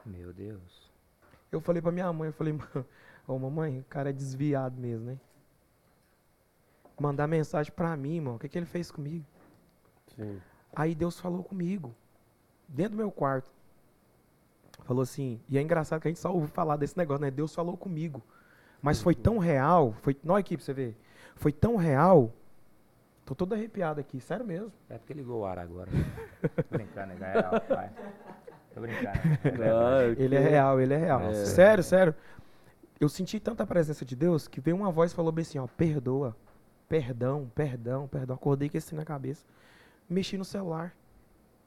Meu 0.05 0.33
Deus. 0.33 0.91
Eu 1.51 1.61
falei 1.61 1.81
pra 1.81 1.91
minha 1.91 2.11
mãe, 2.11 2.27
eu 2.29 2.33
falei, 2.33 2.53
"Mã- 2.57 2.85
ô 3.27 3.37
mamãe, 3.37 3.79
o 3.79 3.83
cara 3.85 4.09
é 4.09 4.13
desviado 4.13 4.79
mesmo, 4.79 5.05
né? 5.05 5.19
Mandar 6.99 7.27
mensagem 7.27 7.71
pra 7.71 7.95
mim, 7.95 8.15
irmão. 8.15 8.35
O 8.35 8.39
que, 8.39 8.49
que 8.49 8.57
ele 8.57 8.65
fez 8.65 8.91
comigo? 8.91 9.25
Sim. 10.15 10.39
Aí 10.75 10.93
Deus 10.93 11.19
falou 11.19 11.43
comigo, 11.43 11.95
dentro 12.67 12.91
do 12.91 12.97
meu 12.97 13.11
quarto. 13.11 13.51
Falou 14.83 15.03
assim, 15.03 15.39
e 15.47 15.57
é 15.57 15.61
engraçado 15.61 16.01
que 16.01 16.07
a 16.07 16.11
gente 16.11 16.19
só 16.19 16.33
ouve 16.33 16.47
falar 16.47 16.75
desse 16.77 16.97
negócio, 16.97 17.21
né? 17.21 17.31
Deus 17.31 17.53
falou 17.53 17.77
comigo. 17.77 18.21
Mas 18.81 19.01
foi 19.01 19.13
tão 19.13 19.37
real, 19.37 19.93
foi. 20.01 20.17
Não, 20.23 20.37
equipe, 20.39 20.61
você 20.63 20.73
vê. 20.73 20.95
Foi 21.35 21.51
tão 21.51 21.75
real. 21.75 22.33
Tô 23.25 23.35
todo 23.35 23.53
arrepiado 23.53 23.99
aqui, 23.99 24.19
sério 24.19 24.45
mesmo. 24.45 24.71
É 24.89 24.97
porque 24.97 25.13
ligou 25.13 25.41
o 25.41 25.45
ar 25.45 25.59
agora. 25.59 25.89
Tô 26.41 26.63
brincando, 26.77 27.13
é 27.13 27.15
real, 27.33 27.51
vai. 27.69 27.91
Tô 28.73 28.81
brincando. 28.81 29.19
Ah, 29.63 30.03
Ele 30.17 30.35
é 30.35 30.39
ok. 30.39 30.49
real, 30.49 30.81
ele 30.81 30.93
é 30.93 30.97
real. 30.97 31.19
Nossa. 31.19 31.45
Sério, 31.45 31.83
sério. 31.83 32.15
Eu 32.99 33.07
senti 33.07 33.39
tanta 33.39 33.65
presença 33.65 34.03
de 34.03 34.15
Deus 34.15 34.47
que 34.47 34.59
veio 34.59 34.75
uma 34.75 34.91
voz 34.91 35.11
e 35.11 35.15
falou 35.15 35.31
bem 35.31 35.43
assim, 35.43 35.59
ó, 35.59 35.67
perdoa. 35.67 36.35
Perdão, 36.89 37.49
perdão, 37.55 38.07
perdão. 38.07 38.35
Acordei 38.35 38.69
com 38.69 38.77
esse 38.77 38.93
na 38.95 39.05
cabeça. 39.05 39.45
Mexi 40.09 40.37
no 40.37 40.43
celular. 40.45 40.93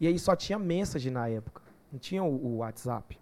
E 0.01 0.07
aí 0.07 0.19
só 0.19 0.37
tinha 0.37 0.59
mensagem 0.59 1.11
na 1.13 1.29
época. 1.29 1.63
Não 1.95 1.99
tinha 2.01 2.25
o, 2.25 2.45
o 2.45 2.57
WhatsApp. 2.57 3.17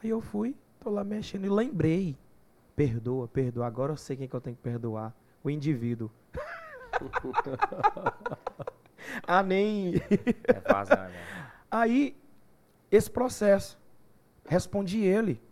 Aí 0.00 0.08
eu 0.08 0.20
fui, 0.20 0.54
tô 0.78 0.88
lá 0.88 1.02
mexendo 1.02 1.46
e 1.46 1.48
lembrei. 1.48 2.16
Perdoa, 2.76 3.26
perdoa. 3.26 3.66
Agora 3.66 3.92
eu 3.92 3.96
sei 3.96 4.16
quem 4.16 4.28
que 4.28 4.36
eu 4.36 4.40
tenho 4.40 4.54
que 4.54 4.62
perdoar. 4.62 5.12
O 5.42 5.50
indivíduo. 5.50 6.08
ah, 9.26 9.42
nem. 9.42 9.94
É 10.44 10.60
fácil, 10.60 10.94
né? 10.94 11.10
Aí, 11.68 12.16
esse 12.88 13.10
processo. 13.10 13.76
Respondi 14.46 15.02
ele. 15.02 15.42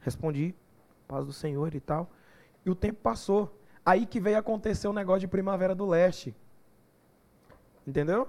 Respondi. 0.00 0.56
Paz 1.06 1.24
do 1.24 1.32
Senhor 1.32 1.72
e 1.72 1.78
tal. 1.78 2.10
E 2.66 2.70
o 2.70 2.74
tempo 2.74 2.98
passou. 3.00 3.56
Aí 3.86 4.06
que 4.06 4.18
veio 4.18 4.38
acontecer 4.38 4.88
o 4.88 4.92
negócio 4.92 5.20
de 5.20 5.28
Primavera 5.28 5.72
do 5.72 5.86
Leste. 5.86 6.34
Entendeu? 7.86 8.28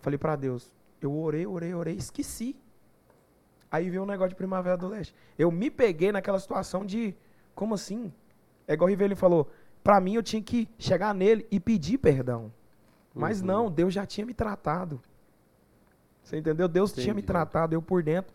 Falei 0.00 0.16
pra 0.16 0.36
Deus. 0.36 0.72
Eu 1.00 1.12
orei, 1.16 1.46
orei, 1.46 1.74
orei, 1.74 1.94
esqueci. 1.96 2.56
Aí 3.70 3.88
veio 3.88 4.02
o 4.02 4.06
negócio 4.06 4.30
de 4.30 4.34
Primavera 4.34 4.76
do 4.76 4.88
Leste. 4.88 5.14
Eu 5.38 5.50
me 5.50 5.70
peguei 5.70 6.12
naquela 6.12 6.38
situação 6.38 6.84
de. 6.84 7.14
Como 7.54 7.74
assim? 7.74 8.12
É 8.66 8.74
igual 8.74 8.86
o 8.86 8.90
Rivelino 8.90 9.16
falou. 9.16 9.50
Pra 9.82 10.00
mim, 10.00 10.14
eu 10.14 10.22
tinha 10.22 10.42
que 10.42 10.68
chegar 10.78 11.14
nele 11.14 11.46
e 11.50 11.58
pedir 11.58 11.98
perdão. 11.98 12.52
Mas 13.14 13.40
Uhum. 13.40 13.46
não, 13.46 13.70
Deus 13.70 13.94
já 13.94 14.04
tinha 14.04 14.26
me 14.26 14.34
tratado. 14.34 15.00
Você 16.22 16.36
entendeu? 16.36 16.68
Deus 16.68 16.92
tinha 16.92 17.06
me 17.14 17.20
Entendi. 17.20 17.26
tratado, 17.26 17.74
eu 17.74 17.80
por 17.82 18.02
dentro. 18.02 18.32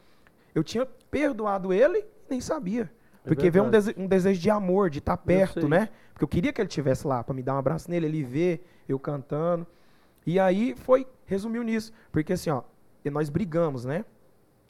Eu 0.53 0.63
tinha 0.63 0.85
perdoado 0.85 1.71
ele 1.71 1.99
e 1.99 2.05
nem 2.29 2.41
sabia. 2.41 2.91
É 3.23 3.27
Porque 3.27 3.49
veio 3.49 3.63
um, 3.65 3.69
verdade. 3.69 3.93
dese- 3.93 3.99
um 4.05 4.07
desejo 4.07 4.41
de 4.41 4.49
amor, 4.49 4.89
de 4.89 4.99
estar 4.99 5.17
perto, 5.17 5.61
sei. 5.61 5.69
né? 5.69 5.89
Porque 6.13 6.23
eu 6.23 6.27
queria 6.27 6.51
que 6.53 6.61
ele 6.61 6.67
estivesse 6.67 7.05
lá, 7.05 7.23
pra 7.23 7.33
me 7.33 7.43
dar 7.43 7.55
um 7.55 7.57
abraço 7.57 7.89
nele, 7.89 8.05
ele 8.05 8.23
ver 8.23 8.65
eu 8.87 8.97
cantando. 8.99 9.65
E 10.25 10.39
aí 10.39 10.75
foi, 10.75 11.07
resumiu 11.25 11.63
nisso. 11.63 11.91
Porque 12.11 12.33
assim, 12.33 12.49
ó, 12.49 12.63
nós 13.11 13.29
brigamos, 13.29 13.85
né? 13.85 14.03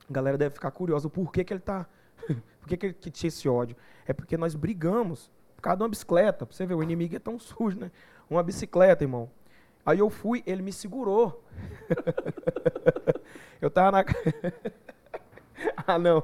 A 0.09 0.13
galera 0.13 0.37
deve 0.37 0.53
ficar 0.53 0.71
curiosa, 0.71 1.09
por 1.09 1.31
que, 1.31 1.43
que 1.43 1.53
ele 1.53 1.61
tá. 1.61 1.87
por 2.59 2.67
que, 2.67 2.77
que 2.77 2.85
ele 2.87 2.93
que 2.93 3.09
tinha 3.09 3.27
esse 3.27 3.47
ódio? 3.47 3.75
É 4.05 4.13
porque 4.13 4.37
nós 4.37 4.55
brigamos 4.55 5.31
por 5.55 5.61
causa 5.61 5.77
de 5.77 5.83
uma 5.83 5.89
bicicleta. 5.89 6.45
Pra 6.45 6.55
você 6.55 6.65
ver, 6.65 6.75
o 6.75 6.83
inimigo 6.83 7.15
é 7.15 7.19
tão 7.19 7.37
sujo, 7.39 7.79
né? 7.79 7.91
Uma 8.29 8.43
bicicleta, 8.43 9.03
irmão. 9.03 9.29
Aí 9.85 9.99
eu 9.99 10.09
fui, 10.09 10.43
ele 10.45 10.61
me 10.61 10.73
segurou. 10.73 11.43
eu 13.61 13.69
tava 13.69 13.91
na. 13.91 14.05
ah, 15.85 15.99
não. 15.99 16.23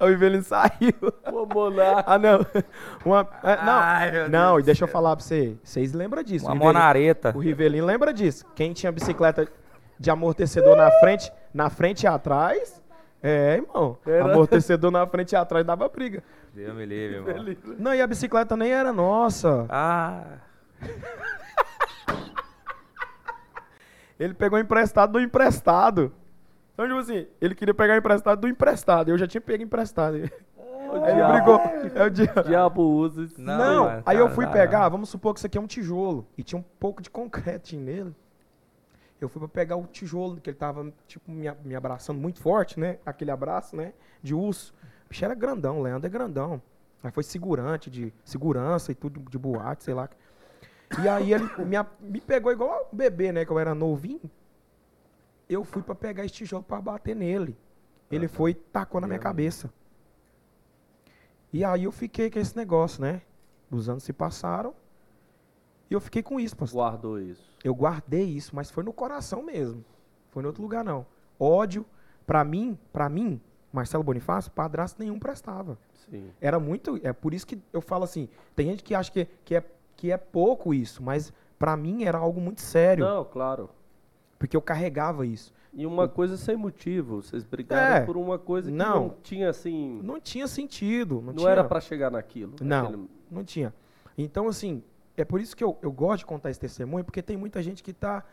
O 0.00 0.08
Ivelino 0.08 0.42
saiu. 0.42 0.94
Ô, 1.32 1.46
Monarca. 1.46 2.04
Ah, 2.06 2.18
não. 2.18 2.46
Uma, 3.04 3.28
é, 3.42 3.56
não, 3.64 3.72
Ai, 3.72 4.10
meu 4.12 4.28
não 4.28 4.50
Deus 4.54 4.62
e 4.62 4.66
deixa 4.66 4.84
eu 4.84 4.88
falar 4.88 5.16
pra 5.16 5.24
você. 5.24 5.56
Vocês 5.62 5.92
lembram 5.92 6.22
disso? 6.22 6.44
Uma 6.46 6.52
o 6.52 6.54
Rivelino- 6.54 6.72
monareta. 6.78 7.32
o 7.34 7.38
Rivelino 7.38 7.86
lembra 7.86 8.12
disso. 8.12 8.44
Quem 8.54 8.72
tinha 8.72 8.90
bicicleta 8.92 9.46
de 9.98 10.10
amortecedor 10.10 10.76
na 10.76 10.90
frente, 11.00 11.30
na 11.52 11.68
frente 11.70 12.04
e 12.04 12.06
atrás. 12.06 12.80
É, 13.22 13.56
irmão. 13.56 13.98
Era. 14.06 14.24
Amortecedor 14.32 14.90
na 14.90 15.06
frente 15.06 15.32
e 15.32 15.36
atrás 15.36 15.64
dava 15.66 15.88
briga. 15.88 16.22
Deus 16.54 16.74
me 16.74 16.86
livre, 16.86 17.16
irmão. 17.16 17.56
Não, 17.78 17.94
e 17.94 18.00
a 18.00 18.06
bicicleta 18.06 18.56
nem 18.56 18.72
era 18.72 18.92
nossa. 18.92 19.66
Ah, 19.68 20.22
Ele 24.18 24.34
pegou 24.34 24.58
emprestado 24.58 25.12
do 25.12 25.20
emprestado. 25.20 26.12
Então, 26.82 26.88
tipo 26.88 26.98
assim, 26.98 27.26
ele 27.40 27.54
queria 27.54 27.74
pegar 27.74 27.96
emprestado 27.96 28.40
do 28.40 28.48
emprestado. 28.48 29.10
Eu 29.10 29.18
já 29.18 29.26
tinha 29.26 29.40
pego 29.40 29.62
emprestado. 29.62 30.16
Aí 30.16 30.30
O 30.88 30.96
ele 31.06 31.14
diabo, 31.14 31.32
brigou. 31.34 31.60
É 31.94 32.04
o 32.06 32.10
dia- 32.10 32.32
o 32.36 32.42
diabo 32.42 32.82
usa 32.82 33.22
isso. 33.22 33.40
Não, 33.40 33.58
Não, 33.58 33.84
mano, 33.84 34.02
aí 34.04 34.16
eu 34.16 34.24
cara, 34.24 34.34
fui 34.34 34.46
dá, 34.46 34.50
pegar, 34.52 34.80
dá. 34.80 34.88
vamos 34.88 35.08
supor 35.08 35.34
que 35.34 35.38
isso 35.38 35.46
aqui 35.46 35.56
é 35.56 35.60
um 35.60 35.66
tijolo. 35.66 36.26
E 36.36 36.42
tinha 36.42 36.58
um 36.58 36.64
pouco 36.80 37.00
de 37.00 37.08
concreto 37.10 37.76
nele. 37.76 38.12
Eu 39.20 39.28
fui 39.28 39.38
pra 39.38 39.48
pegar 39.48 39.76
o 39.76 39.86
tijolo, 39.86 40.40
que 40.40 40.48
ele 40.50 40.56
tava, 40.56 40.90
tipo, 41.06 41.30
me, 41.30 41.48
me 41.64 41.76
abraçando 41.76 42.18
muito 42.18 42.40
forte, 42.40 42.80
né? 42.80 42.98
Aquele 43.06 43.30
abraço, 43.30 43.76
né? 43.76 43.92
De 44.22 44.34
urso. 44.34 44.74
O 45.06 45.10
bicho 45.10 45.24
era 45.24 45.34
grandão, 45.34 45.78
o 45.78 45.82
Leandro 45.82 46.06
é 46.06 46.10
grandão. 46.10 46.60
Aí 47.04 47.10
foi 47.12 47.22
segurante, 47.22 47.88
de 47.90 48.12
segurança 48.24 48.90
e 48.90 48.94
tudo, 48.94 49.20
de 49.30 49.38
boate, 49.38 49.84
sei 49.84 49.94
lá. 49.94 50.08
E 51.00 51.08
aí 51.08 51.32
ele 51.34 51.44
me, 51.58 51.76
me 52.00 52.20
pegou 52.20 52.50
igual 52.50 52.88
um 52.92 52.96
bebê, 52.96 53.30
né? 53.30 53.44
Que 53.44 53.52
eu 53.52 53.58
era 53.60 53.74
novinho. 53.76 54.22
Eu 55.50 55.64
fui 55.64 55.82
pra 55.82 55.96
pegar 55.96 56.24
esse 56.24 56.34
tijolo 56.34 56.62
pra 56.62 56.80
bater 56.80 57.16
nele. 57.16 57.58
Ele 58.08 58.28
foi 58.28 58.52
e 58.52 58.54
tacou 58.54 59.00
na 59.00 59.08
minha 59.08 59.18
cabeça. 59.18 59.68
E 61.52 61.64
aí 61.64 61.82
eu 61.82 61.90
fiquei 61.90 62.30
com 62.30 62.38
esse 62.38 62.56
negócio, 62.56 63.02
né? 63.02 63.22
Os 63.68 63.88
anos 63.88 64.04
se 64.04 64.12
passaram. 64.12 64.72
E 65.90 65.94
eu 65.94 66.00
fiquei 66.00 66.22
com 66.22 66.38
isso, 66.38 66.56
pastor. 66.56 66.82
Guardou 66.82 67.20
isso. 67.20 67.50
Eu 67.64 67.74
guardei 67.74 68.24
isso, 68.24 68.54
mas 68.54 68.70
foi 68.70 68.84
no 68.84 68.92
coração 68.92 69.42
mesmo. 69.42 69.84
Foi 70.28 70.44
em 70.44 70.46
outro 70.46 70.62
lugar, 70.62 70.84
não. 70.84 71.04
Ódio, 71.38 71.84
pra 72.24 72.44
mim, 72.44 72.78
pra 72.92 73.08
mim, 73.08 73.40
Marcelo 73.72 74.04
Bonifácio, 74.04 74.52
padrasto 74.52 75.00
nenhum 75.00 75.18
prestava. 75.18 75.76
Sim. 76.08 76.30
Era 76.40 76.60
muito. 76.60 77.00
É 77.02 77.12
por 77.12 77.34
isso 77.34 77.44
que 77.44 77.60
eu 77.72 77.80
falo 77.80 78.04
assim. 78.04 78.28
Tem 78.54 78.66
gente 78.66 78.84
que 78.84 78.94
acha 78.94 79.10
que, 79.10 79.26
que, 79.44 79.56
é, 79.56 79.64
que 79.96 80.12
é 80.12 80.16
pouco 80.16 80.72
isso, 80.72 81.02
mas 81.02 81.32
pra 81.58 81.76
mim 81.76 82.04
era 82.04 82.18
algo 82.18 82.40
muito 82.40 82.60
sério. 82.60 83.04
Não, 83.04 83.24
claro. 83.24 83.68
Porque 84.40 84.56
eu 84.56 84.62
carregava 84.62 85.24
isso. 85.26 85.52
E 85.72 85.86
uma 85.86 86.08
coisa 86.08 86.36
sem 86.36 86.56
motivo. 86.56 87.22
Vocês 87.22 87.44
brigaram 87.44 87.96
É. 87.96 88.00
por 88.06 88.16
uma 88.16 88.38
coisa 88.38 88.70
que 88.70 88.76
Não. 88.76 88.94
não, 89.08 89.16
tinha 89.22 89.50
assim. 89.50 90.00
Não 90.02 90.18
tinha 90.18 90.48
sentido. 90.48 91.16
Não, 91.16 91.22
Não, 91.24 91.34
tinha, 91.34 91.50
era 91.50 91.62
pra 91.62 91.78
chegar 91.80 92.10
naquilo. 92.10 92.54
Não. 92.60 92.86
Aquele- 92.86 93.10
Não 93.30 93.44
tinha. 93.44 93.72
Então, 94.18 94.48
assim, 94.48 94.82
é 95.16 95.24
por 95.24 95.40
isso 95.40 95.54
que 95.56 95.62
eu, 95.62 95.78
eu 95.82 95.92
gosto 95.92 96.20
de 96.20 96.26
contar 96.26 96.50
esse 96.50 96.58
testemunho, 96.58 97.04
porque 97.04 97.22
tem 97.22 97.36
muita 97.36 97.62
gente 97.62 97.82
que 97.82 97.90
está 97.92 98.24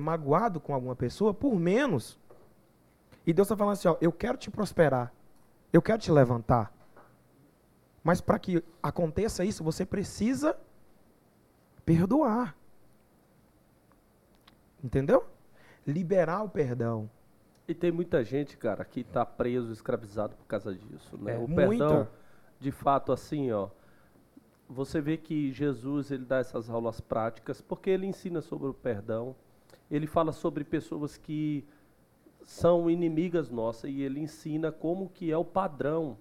magoado 0.00 0.58
com 0.58 0.72
alguma 0.74 0.96
pessoa 0.96 1.34
por 1.34 1.54
menos. 1.54 2.18
E 3.26 3.32
Deus 3.34 3.46
está 3.46 3.56
falando 3.56 3.74
assim, 3.74 3.88
ó, 3.88 3.96
eu 4.00 4.10
quero 4.10 4.38
te 4.38 4.50
prosperar. 4.50 5.12
Eu 5.70 5.82
quero 5.82 5.98
te 5.98 6.10
levantar. 6.10 6.72
Mas 8.02 8.20
para 8.22 8.38
que 8.38 8.64
aconteça 8.82 9.44
isso, 9.44 9.62
você 9.62 9.84
precisa 9.84 10.56
perdoar. 11.84 12.56
Entendeu? 14.88 15.22
Liberar 15.86 16.42
o 16.42 16.48
perdão. 16.48 17.10
E 17.68 17.74
tem 17.74 17.92
muita 17.92 18.24
gente, 18.24 18.56
cara, 18.56 18.82
que 18.86 19.04
tá 19.04 19.26
preso, 19.26 19.70
escravizado 19.70 20.34
por 20.34 20.46
causa 20.46 20.74
disso, 20.74 21.18
né? 21.18 21.34
É, 21.34 21.38
o 21.38 21.46
muita. 21.46 21.66
perdão, 21.66 22.08
de 22.58 22.72
fato, 22.72 23.12
assim, 23.12 23.52
ó. 23.52 23.68
Você 24.66 24.98
vê 24.98 25.18
que 25.18 25.52
Jesus, 25.52 26.10
ele 26.10 26.24
dá 26.24 26.38
essas 26.38 26.70
aulas 26.70 27.02
práticas, 27.02 27.60
porque 27.60 27.90
ele 27.90 28.06
ensina 28.06 28.40
sobre 28.40 28.68
o 28.68 28.72
perdão. 28.72 29.36
Ele 29.90 30.06
fala 30.06 30.32
sobre 30.32 30.64
pessoas 30.64 31.18
que 31.18 31.66
são 32.42 32.88
inimigas 32.88 33.50
nossas 33.50 33.90
e 33.90 34.00
ele 34.00 34.20
ensina 34.20 34.72
como 34.72 35.10
que 35.10 35.30
é 35.30 35.36
o 35.36 35.44
padrão. 35.44 36.16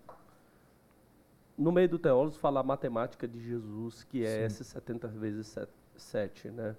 No 1.57 1.71
meio 1.71 1.87
do 1.87 1.97
teólogos 1.97 2.37
fala 2.37 2.59
a 2.59 2.63
matemática 2.63 3.25
de 3.25 3.39
Jesus, 3.39 4.03
que 4.03 4.25
é 4.25 4.43
S 4.43 4.61
70 4.61 5.07
vezes 5.07 5.57
7, 5.95 6.49
né? 6.49 6.75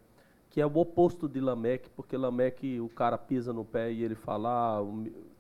Que 0.59 0.63
é 0.63 0.67
o 0.67 0.77
oposto 0.77 1.29
de 1.29 1.41
Lameque, 1.41 1.89
porque 1.91 2.17
Lameque 2.17 2.81
o 2.81 2.89
cara 2.89 3.17
pisa 3.17 3.53
no 3.53 3.65
pé 3.65 3.93
e 3.93 4.03
ele 4.03 4.17
fala: 4.17 4.81
ah, 4.81 4.85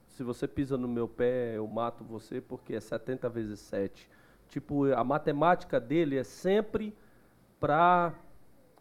se 0.07 0.23
você 0.23 0.47
pisa 0.47 0.77
no 0.79 0.87
meu 0.87 1.09
pé, 1.09 1.57
eu 1.57 1.67
mato 1.67 2.05
você 2.05 2.41
porque 2.41 2.77
é 2.77 2.81
70 2.81 3.29
vezes 3.29 3.59
7. 3.59 4.09
Tipo, 4.49 4.85
a 4.93 5.03
matemática 5.03 5.81
dele 5.81 6.17
é 6.17 6.23
sempre 6.23 6.95
para 7.59 8.15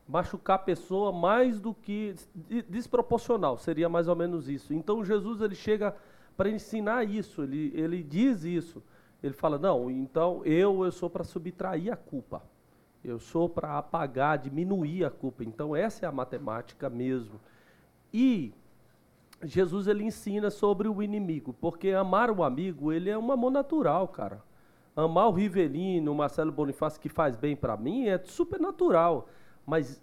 machucar 0.08 0.58
a 0.58 0.60
pessoa 0.60 1.12
mais 1.12 1.60
do 1.60 1.74
que 1.74 2.14
de- 2.36 2.62
desproporcional, 2.62 3.58
seria 3.58 3.90
mais 3.90 4.08
ou 4.08 4.16
menos 4.16 4.48
isso. 4.48 4.76
Então 4.76 5.04
Jesus 5.04 5.42
ele 5.42 5.56
chega 5.56 5.96
para 6.38 6.52
ensinar 6.52 7.04
isso, 7.04 7.42
ele, 7.42 7.72
ele 7.74 8.04
diz 8.04 8.44
isso. 8.44 8.84
Ele 9.24 9.34
fala: 9.34 9.58
"Não, 9.58 9.90
então 9.90 10.46
eu 10.46 10.86
eu 10.86 10.92
sou 10.92 11.10
para 11.10 11.24
subtrair 11.24 11.92
a 11.92 11.96
culpa. 11.98 12.44
Eu 13.04 13.20
sou 13.20 13.48
para 13.48 13.78
apagar, 13.78 14.38
diminuir 14.38 15.06
a 15.06 15.10
culpa. 15.10 15.44
Então 15.44 15.76
essa 15.76 16.06
é 16.06 16.10
a 16.10 16.12
matemática 16.12 16.90
mesmo. 16.90 17.40
E 18.14 18.54
Jesus 19.44 19.88
ele 19.88 20.04
ensina 20.04 20.50
sobre 20.50 20.88
o 20.88 21.04
inimigo, 21.04 21.54
porque 21.54 21.92
amar 21.92 22.32
o 22.32 22.44
amigo, 22.44 22.92
ele 22.92 23.10
é 23.10 23.18
um 23.18 23.32
amor 23.32 23.52
natural, 23.52 24.08
cara. 24.08 24.42
Amar 24.96 25.28
o 25.28 25.32
Rivelino, 25.32 26.12
o 26.12 26.16
Marcelo 26.16 26.52
Bonifácio 26.52 27.00
que 27.00 27.10
faz 27.10 27.36
bem 27.36 27.56
para 27.56 27.78
mim 27.78 28.08
é 28.08 28.18
super 28.18 28.60
natural, 28.60 29.30
mas 29.66 30.02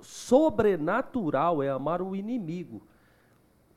sobrenatural 0.00 1.62
é 1.62 1.68
amar 1.68 2.00
o 2.00 2.16
inimigo. 2.16 2.82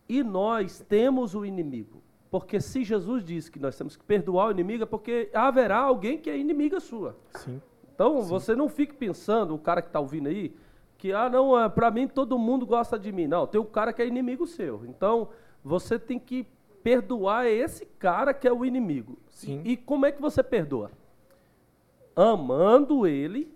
E 0.08 0.24
nós 0.24 0.80
temos 0.80 1.36
o 1.36 1.46
inimigo. 1.46 2.02
Porque 2.32 2.60
se 2.60 2.84
Jesus 2.84 3.24
disse 3.24 3.52
que 3.52 3.60
nós 3.60 3.78
temos 3.78 3.96
que 3.96 4.04
perdoar 4.04 4.48
o 4.48 4.52
inimigo, 4.52 4.84
é 4.84 4.86
porque 4.86 5.30
haverá 5.34 5.80
alguém 5.80 6.18
que 6.18 6.30
é 6.30 6.38
inimiga 6.38 6.80
sua. 6.80 7.18
Sim. 7.36 7.62
Então, 7.96 8.22
você 8.22 8.54
não 8.54 8.68
fique 8.68 8.94
pensando, 8.94 9.56
o 9.56 9.58
cara 9.58 9.82
que 9.82 9.88
está 9.88 10.02
ouvindo 10.02 10.28
aí, 10.28 10.54
que, 10.98 11.14
ah, 11.14 11.30
não, 11.30 11.58
é, 11.58 11.70
para 11.70 11.90
mim 11.90 12.08
todo 12.10 12.38
mundo 12.38 12.66
gosta 12.66 13.00
de 13.00 13.10
mim. 13.10 13.26
Não, 13.26 13.48
tem 13.48 13.60
o 13.60 13.66
cara 13.66 13.94
que 13.94 14.02
é 14.02 14.06
inimigo 14.06 14.46
seu. 14.46 14.86
Então, 14.86 15.30
você 15.64 15.98
tem 15.98 16.20
que 16.20 16.46
perdoar 16.84 17.48
esse 17.48 17.86
cara 17.98 18.34
que 18.34 18.48
é 18.48 18.52
o 18.52 18.66
inimigo. 18.66 19.18
Sim. 19.30 19.62
E, 19.64 19.72
e 19.72 19.78
como 19.78 20.06
é 20.06 20.12
que 20.12 20.22
você 20.22 20.44
perdoa? 20.44 20.92
Amando 22.14 23.08
ele. 23.08 23.50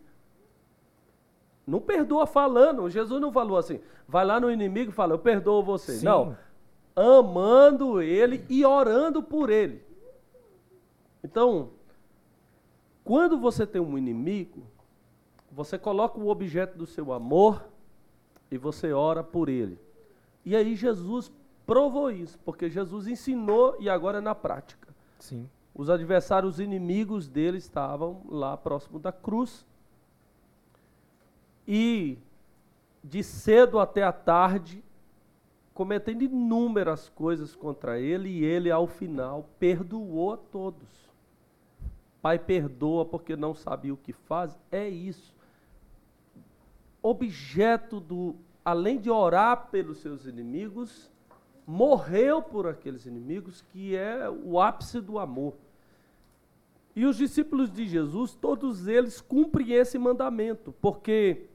Não 1.67 1.81
perdoa 1.81 2.25
falando. 2.25 2.89
Jesus 2.89 3.21
não 3.21 3.31
falou 3.31 3.57
assim, 3.57 3.81
vai 4.07 4.25
lá 4.25 4.39
no 4.39 4.49
inimigo 4.49 4.91
e 4.91 4.93
fala, 4.93 5.13
eu 5.13 5.19
perdoo 5.19 5.61
você. 5.61 5.97
Sim. 5.97 6.05
Não. 6.05 6.37
amando 6.95 8.01
ele 8.01 8.45
e 8.49 8.65
orando 8.65 9.21
por 9.21 9.49
ele. 9.49 9.83
Então, 11.23 11.71
quando 13.09 13.39
você 13.39 13.65
tem 13.65 13.81
um 13.81 13.97
inimigo, 13.97 14.61
você 15.51 15.79
coloca 15.79 16.19
o 16.19 16.27
objeto 16.27 16.77
do 16.77 16.85
seu 16.85 17.11
amor 17.11 17.67
e 18.51 18.57
você 18.59 18.93
ora 18.93 19.23
por 19.23 19.49
ele. 19.49 19.79
E 20.45 20.55
aí 20.55 20.75
Jesus 20.75 21.31
provou 21.65 22.11
isso, 22.11 22.37
porque 22.45 22.69
Jesus 22.69 23.07
ensinou 23.07 23.75
e 23.79 23.89
agora 23.89 24.19
é 24.19 24.21
na 24.21 24.35
prática. 24.35 24.89
Sim. 25.17 25.49
Os 25.73 25.89
adversários, 25.89 26.53
os 26.53 26.59
inimigos 26.59 27.27
dele 27.27 27.57
estavam 27.57 28.21
lá 28.29 28.55
próximo 28.55 28.99
da 28.99 29.11
cruz. 29.11 29.65
E 31.67 32.15
de 33.03 33.23
cedo 33.23 33.79
até 33.79 34.03
a 34.03 34.13
tarde, 34.13 34.83
cometendo 35.73 36.21
inúmeras 36.21 37.09
coisas 37.09 37.55
contra 37.55 37.99
ele, 37.99 38.29
e 38.29 38.45
ele, 38.45 38.69
ao 38.69 38.85
final, 38.85 39.49
perdoou 39.57 40.33
a 40.33 40.37
todos. 40.37 41.08
Pai, 42.21 42.37
perdoa 42.37 43.05
porque 43.05 43.35
não 43.35 43.53
sabia 43.53 43.93
o 43.93 43.97
que 43.97 44.11
faz. 44.11 44.57
É 44.71 44.87
isso. 44.87 45.33
Objeto 47.01 47.99
do, 47.99 48.35
além 48.63 48.99
de 48.99 49.09
orar 49.09 49.67
pelos 49.69 49.99
seus 49.99 50.25
inimigos, 50.25 51.09
morreu 51.65 52.41
por 52.41 52.67
aqueles 52.67 53.05
inimigos, 53.05 53.61
que 53.61 53.95
é 53.95 54.29
o 54.29 54.59
ápice 54.59 54.99
do 54.99 55.17
amor. 55.17 55.53
E 56.95 57.05
os 57.05 57.15
discípulos 57.15 57.71
de 57.71 57.87
Jesus, 57.87 58.35
todos 58.35 58.87
eles 58.87 59.21
cumprem 59.21 59.71
esse 59.71 59.97
mandamento, 59.97 60.73
porque 60.81 61.45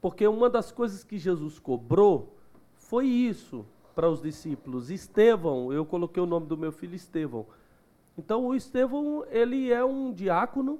porque 0.00 0.26
uma 0.26 0.48
das 0.48 0.72
coisas 0.72 1.04
que 1.04 1.18
Jesus 1.18 1.58
cobrou 1.58 2.34
foi 2.78 3.06
isso 3.06 3.66
para 3.94 4.08
os 4.08 4.22
discípulos. 4.22 4.90
Estevão, 4.90 5.72
eu 5.72 5.84
coloquei 5.84 6.22
o 6.22 6.26
nome 6.26 6.46
do 6.46 6.56
meu 6.56 6.72
filho 6.72 6.94
Estevão. 6.94 7.46
Então 8.20 8.44
o 8.44 8.54
Estevão, 8.54 9.24
ele 9.30 9.72
é 9.72 9.82
um 9.82 10.12
diácono 10.12 10.78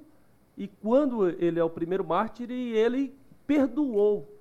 e 0.55 0.67
quando 0.67 1.27
ele 1.27 1.59
é 1.59 1.63
o 1.63 1.69
primeiro 1.71 2.05
mártir, 2.05 2.51
ele 2.51 3.15
perdoou 3.47 4.31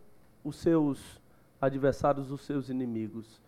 os 0.45 0.57
seus 0.57 1.19
adversários, 1.59 2.31
os 2.31 2.43
seus 2.43 2.69
inimigos. 2.69 3.41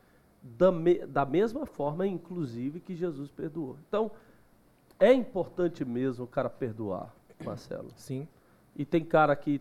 Da, 0.43 0.73
me, 0.73 1.07
da 1.07 1.27
mesma 1.27 1.67
forma, 1.67 2.07
inclusive, 2.07 2.81
que 2.81 2.97
Jesus 2.97 3.31
perdoou. 3.31 3.77
Então, 3.87 4.11
é 4.99 5.13
importante 5.13 5.85
mesmo 5.85 6.25
o 6.25 6.29
cara 6.29 6.49
perdoar, 6.49 7.15
Marcelo. 7.45 7.91
Sim. 7.95 8.27
E 8.75 8.87
tem 8.87 9.05
cara 9.05 9.37
que. 9.37 9.61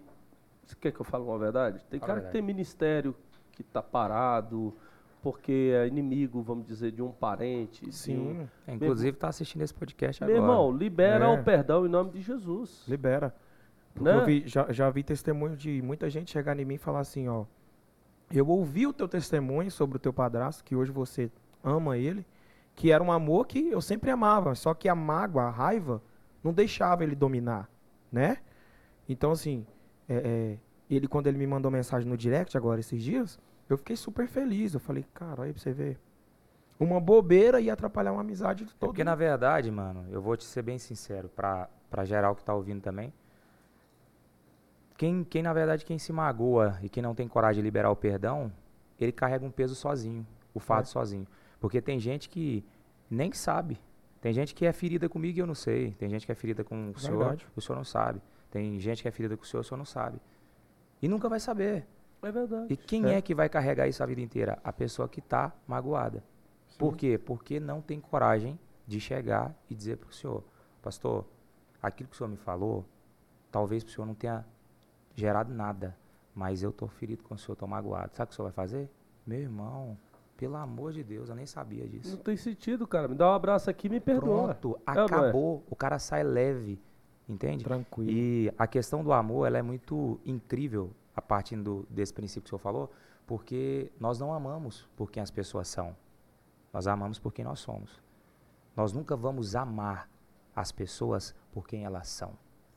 Você 0.66 0.76
quer 0.80 0.94
que 0.94 1.02
eu 1.02 1.06
fale 1.06 1.26
uma 1.26 1.38
verdade? 1.38 1.84
Tem 1.90 2.00
cara 2.00 2.22
que 2.22 2.32
tem 2.32 2.42
ministério 2.42 3.14
que 3.52 3.62
está 3.62 3.84
parado, 3.84 4.74
porque 5.22 5.72
é 5.76 5.88
inimigo, 5.88 6.42
vamos 6.42 6.66
dizer, 6.66 6.92
de 6.92 7.02
um 7.02 7.12
parente. 7.12 7.82
de 7.84 7.90
um- 7.90 7.92
Sim. 7.92 8.48
É, 8.68 8.74
inclusive, 8.74 9.16
tá 9.18 9.28
assistindo 9.30 9.62
esse 9.62 9.74
podcast 9.74 10.24
Meu 10.24 10.36
agora. 10.38 10.52
irmão, 10.52 10.72
libera 10.76 11.26
É. 11.26 11.28
o 11.40 11.44
perdão 11.44 11.86
em 11.86 11.90
nome 11.90 12.12
de 12.12 12.22
Jesus. 12.22 12.84
Libera. 12.88 13.34
Porque 13.94 14.10
Né? 14.10 14.16
eu 14.22 14.26
vi- 14.26 14.44
já, 14.48 14.72
já 14.72 14.90
vi 14.90 15.04
testemunho 15.04 15.56
de 15.56 15.82
muita 15.82 16.10
gente 16.10 16.32
chegar 16.32 16.58
em 16.60 16.66
mim 16.66 16.76
e 16.76 16.78
falar 16.78 17.00
assim, 17.02 17.28
ó. 17.28 17.46
Eu 18.34 18.48
ouvi 18.48 18.88
o 18.88 18.94
teu 18.94 19.08
testemunho 19.08 19.70
sobre 19.70 19.98
o 19.98 20.00
teu 20.00 20.14
padrasto, 20.14 20.64
que 20.64 20.76
hoje 20.76 20.92
você 20.92 21.30
ama 21.64 21.98
ele, 21.98 22.26
que 22.76 22.90
era 22.92 23.04
um 23.04 23.12
amor 23.12 23.46
que 23.46 23.70
eu 23.70 23.82
sempre 23.82 24.10
amava, 24.10 24.56
só 24.56 24.74
que 24.74 24.88
a 24.88 24.96
mágoa, 24.96 25.44
a 25.44 25.50
raiva, 25.50 26.02
não 26.44 26.54
deixava 26.54 27.04
ele 27.04 27.14
dominar, 27.16 27.70
né? 28.12 28.38
Então, 29.10 29.32
assim, 29.32 29.66
é, 30.08 30.16
é, 30.16 30.58
ele, 30.90 31.08
quando 31.08 31.28
ele 31.28 31.38
me 31.38 31.46
mandou 31.46 31.70
mensagem 31.70 32.08
no 32.10 32.16
direct 32.18 32.56
agora, 32.58 32.80
esses 32.80 33.04
dias, 33.04 33.38
eu 33.70 33.78
fiquei 33.78 33.96
super 33.96 34.28
feliz. 34.28 34.74
Eu 34.74 34.80
falei, 34.80 35.06
cara, 35.14 35.44
aí 35.44 35.54
pra 35.54 35.62
você 35.62 35.72
ver. 35.74 36.00
Uma 36.80 37.00
bobeira 37.00 37.62
ia 37.62 37.74
atrapalhar 37.74 38.12
uma 38.12 38.22
amizade 38.22 38.66
de 38.66 38.72
É 38.72 38.74
todo 38.80 38.90
porque, 38.90 39.04
na 39.04 39.14
verdade, 39.16 39.70
mano, 39.70 40.06
eu 40.10 40.22
vou 40.22 40.36
te 40.36 40.44
ser 40.44 40.64
bem 40.64 40.80
sincero, 40.80 41.30
pra, 41.30 41.70
pra 41.90 42.04
geral 42.06 42.36
que 42.36 42.44
tá 42.44 42.54
ouvindo 42.56 42.82
também. 42.82 43.14
Quem, 44.98 45.24
quem, 45.24 45.42
na 45.42 45.54
verdade, 45.54 45.86
quem 45.86 45.98
se 45.98 46.12
magoa 46.14 46.78
e 46.82 46.90
quem 46.90 47.02
não 47.02 47.16
tem 47.16 47.28
coragem 47.28 47.62
de 47.62 47.64
liberar 47.66 47.90
o 47.90 47.96
perdão, 47.96 48.52
ele 49.00 49.12
carrega 49.12 49.46
um 49.46 49.52
peso 49.52 49.74
sozinho, 49.76 50.26
o 50.54 50.60
fardo 50.60 50.84
É. 50.88 50.92
sozinho. 50.92 51.28
Porque 51.60 51.82
tem 51.82 52.00
gente 52.00 52.30
que 52.30 52.64
nem 53.10 53.32
sabe. 53.32 53.80
Tem 54.20 54.32
gente 54.34 54.54
que 54.54 54.66
é 54.66 54.72
ferida 54.72 55.10
comigo 55.10 55.38
e 55.38 55.42
eu 55.42 55.48
não 55.48 55.56
sei. 55.56 55.92
Tem 55.94 56.08
gente 56.10 56.26
que 56.26 56.32
é 56.32 56.36
ferida 56.36 56.64
com 56.64 56.92
o 56.92 57.00
senhor, 57.00 57.18
Verdade. 57.20 57.48
o 57.56 57.62
senhor 57.62 57.76
não 57.78 57.84
sabe. 57.84 58.22
Tem 58.52 58.80
gente 58.80 59.02
que 59.02 59.08
é 59.08 59.12
ferida 59.12 59.36
com 59.36 59.44
o 59.44 59.46
senhor, 59.46 59.62
o 59.62 59.64
senhor 59.64 59.78
não 59.78 59.86
sabe. 59.86 60.20
E 61.02 61.08
nunca 61.08 61.28
vai 61.28 61.40
saber. 61.40 61.86
É 62.24 62.32
verdade. 62.32 62.74
E 62.74 62.78
quem 62.78 63.06
É. 63.08 63.16
é 63.16 63.22
que 63.22 63.34
vai 63.34 63.50
carregar 63.50 63.88
isso 63.88 64.02
a 64.04 64.06
vida 64.06 64.22
inteira? 64.22 64.60
A 64.64 64.72
pessoa 64.72 65.08
que 65.10 65.20
está 65.20 65.52
magoada. 65.68 66.24
Por 66.78 66.96
quê? 66.96 67.18
Porque 67.18 67.60
não 67.60 67.82
tem 67.82 68.00
coragem 68.00 68.60
de 68.88 69.00
chegar 69.00 69.56
e 69.70 69.76
dizer 69.76 69.98
para 69.98 70.10
o 70.10 70.14
senhor, 70.14 70.44
pastor, 70.82 71.26
aquilo 71.82 72.10
que 72.10 72.16
o 72.16 72.18
senhor 72.18 72.30
me 72.30 72.38
falou, 72.38 72.86
talvez 73.52 73.84
o 73.84 73.90
senhor 73.90 74.06
não 74.06 74.14
tenha 74.16 74.46
gerado 75.16 75.54
nada, 75.54 75.96
mas 76.34 76.64
eu 76.64 76.70
estou 76.70 76.88
ferido 76.88 77.24
com 77.24 77.36
o 77.36 77.38
senhor, 77.38 77.54
estou 77.54 77.68
magoado. 77.68 78.16
Sabe 78.16 78.26
o 78.26 78.28
que 78.30 78.34
o 78.34 78.36
senhor 78.36 78.46
vai 78.46 78.54
fazer? 78.54 78.90
Meu 79.26 79.40
irmão, 79.40 79.98
pelo 80.38 80.56
amor 80.56 80.94
de 80.94 81.04
Deus, 81.04 81.30
eu 81.30 81.36
nem 81.36 81.46
sabia 81.46 81.84
Não 81.84 81.90
disso. 81.90 82.18
tem 82.18 82.36
sentido, 82.38 82.88
cara. 82.88 83.08
Me 83.08 83.16
dá 83.16 83.30
um 83.32 83.34
abraço 83.34 83.70
aqui 83.70 83.88
e 83.88 83.90
me 83.90 84.00
perdoa. 84.00 84.56
Pronto, 84.56 84.80
É 84.88 84.90
ou 84.92 84.96
não 84.96 85.02
é? 85.02 85.06
acabou. 85.06 85.64
O 85.70 85.76
cara 85.76 86.00
sai 86.00 86.24
leve, 86.24 86.80
entende? 87.30 87.64
Tranquilo. 87.64 88.10
E 88.10 88.52
a 88.58 88.66
questão 88.66 89.04
do 89.04 89.12
amor, 89.14 89.46
ela 89.46 89.58
é 89.58 89.62
muito 89.62 90.20
incrível 90.26 90.92
a 91.22 91.28
partir 91.28 91.56
do, 91.56 91.86
desse 91.90 92.14
princípio 92.14 92.44
que 92.44 92.48
o 92.48 92.50
senhor 92.50 92.60
falou, 92.60 92.92
porque 93.28 93.92
nós 94.00 94.20
não 94.20 94.34
amamos 94.34 94.90
por 94.96 95.12
quem 95.12 95.22
as 95.22 95.32
pessoas 95.32 95.68
são. 95.68 95.96
Nós 96.74 96.88
amamos 96.88 97.20
por 97.20 97.32
quem 97.32 97.46
nós 97.46 97.60
somos. 97.60 98.02
Nós 98.76 98.92
nunca 98.92 99.16
vamos 99.16 99.56
amar 99.56 100.10
as 100.56 100.72
pessoas 100.72 101.36
por 101.52 101.68
quem 101.68 101.86
elas 101.86 102.08
são. 102.08 102.34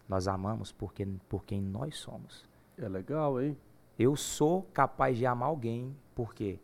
Nós 0.09 0.29
amamos 0.29 0.71
porque, 0.71 1.07
por 1.29 1.45
quem 1.45 1.61
nós 1.61 1.97
somos. 1.97 2.45
É 2.77 2.89
legal, 2.89 3.41
hein? 3.41 3.57
Eu 3.99 4.17
sou 4.17 4.65
capaz 4.73 5.17
de 5.17 5.25
amar 5.25 5.49
alguém, 5.49 5.97
por 6.15 6.35
quê? 6.35 6.59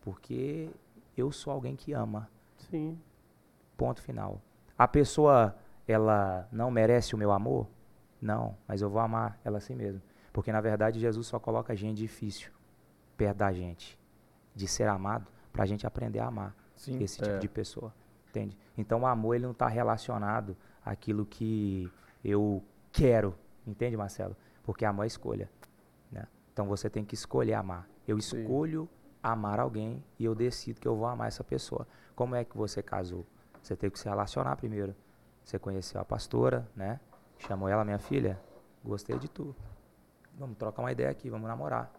Porque 0.00 0.70
eu 1.16 1.30
sou 1.32 1.52
alguém 1.52 1.76
que 1.76 1.92
ama. 1.92 2.30
Sim. 2.70 2.98
Ponto 3.76 4.00
final. 4.00 4.40
A 4.78 4.88
pessoa, 4.88 5.54
ela 5.86 6.48
não 6.50 6.70
merece 6.70 7.14
o 7.14 7.18
meu 7.18 7.32
amor? 7.32 7.66
Não, 8.20 8.56
mas 8.66 8.80
eu 8.80 8.88
vou 8.88 9.00
amar 9.00 9.38
ela 9.44 9.58
assim 9.58 9.74
mesmo. 9.74 10.00
Porque 10.36 10.52
na 10.52 10.60
verdade 10.60 11.00
Jesus 11.00 11.26
só 11.26 11.38
coloca 11.40 11.74
gente 11.74 11.96
difícil 11.96 12.52
perto 13.16 13.38
da 13.38 13.50
gente, 13.54 13.98
de 14.54 14.68
ser 14.68 14.86
amado, 14.86 15.26
para 15.50 15.62
a 15.62 15.66
gente 15.66 15.86
aprender 15.86 16.18
a 16.18 16.26
amar 16.26 16.54
Sim. 16.74 17.02
esse 17.02 17.16
tipo 17.16 17.30
É. 17.30 17.38
de 17.38 17.48
pessoa. 17.48 17.94
Entende? 18.28 18.58
Então 18.76 19.00
o 19.00 19.06
amor 19.06 19.34
ele 19.34 19.44
não 19.44 19.52
está 19.52 19.66
relacionado 19.66 20.54
àquilo 20.84 21.24
que 21.24 21.90
eu 22.22 22.62
quero. 22.92 23.34
Entende, 23.66 23.96
Marcelo? 23.96 24.36
Porque 24.62 24.84
amor 24.84 25.04
é 25.04 25.06
escolha. 25.06 25.50
Né? 26.12 26.26
Então 26.52 26.66
você 26.68 26.90
tem 26.90 27.02
que 27.02 27.14
escolher 27.14 27.54
amar. 27.54 27.88
Eu 28.06 28.20
Sim. 28.20 28.42
escolho 28.42 28.86
amar 29.22 29.58
alguém 29.58 30.04
e 30.18 30.26
eu 30.26 30.34
decido 30.34 30.78
que 30.78 30.86
eu 30.86 30.94
vou 30.96 31.06
amar 31.06 31.28
essa 31.28 31.42
pessoa. 31.42 31.88
Como 32.14 32.34
é 32.34 32.44
que 32.44 32.54
você 32.54 32.82
casou? 32.82 33.24
Você 33.62 33.74
teve 33.74 33.92
que 33.94 33.98
se 33.98 34.06
relacionar 34.06 34.54
primeiro. 34.56 34.94
Você 35.42 35.58
conheceu 35.58 35.98
a 35.98 36.04
pastora, 36.04 36.68
né? 36.76 37.00
Chamou 37.38 37.70
ela, 37.70 37.86
minha 37.86 37.98
filha. 37.98 38.38
Gostei 38.84 39.18
de 39.18 39.30
tu. 39.30 39.56
Vamos 40.38 40.56
trocar 40.58 40.82
uma 40.82 40.92
ideia 40.92 41.10
aqui, 41.10 41.30
vamos 41.30 41.48
namorar. 41.48 41.90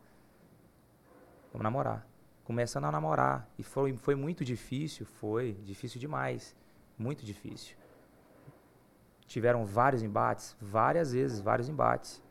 Vamos 1.51 1.63
namorar. 1.63 2.07
Começando 2.43 2.85
a 2.85 2.91
namorar. 2.91 3.49
E 3.57 3.63
foi, 3.63 3.97
foi 3.97 4.15
muito 4.15 4.45
difícil, 4.45 5.05
foi 5.05 5.53
difícil 5.63 5.99
demais. 5.99 6.55
Muito 6.97 7.25
difícil. 7.25 7.75
Tiveram 9.25 9.65
vários 9.65 10.03
embates, 10.03 10.55
várias 10.61 11.11
vezes, 11.13 11.41
vários 11.41 11.67
embates. 11.67 12.21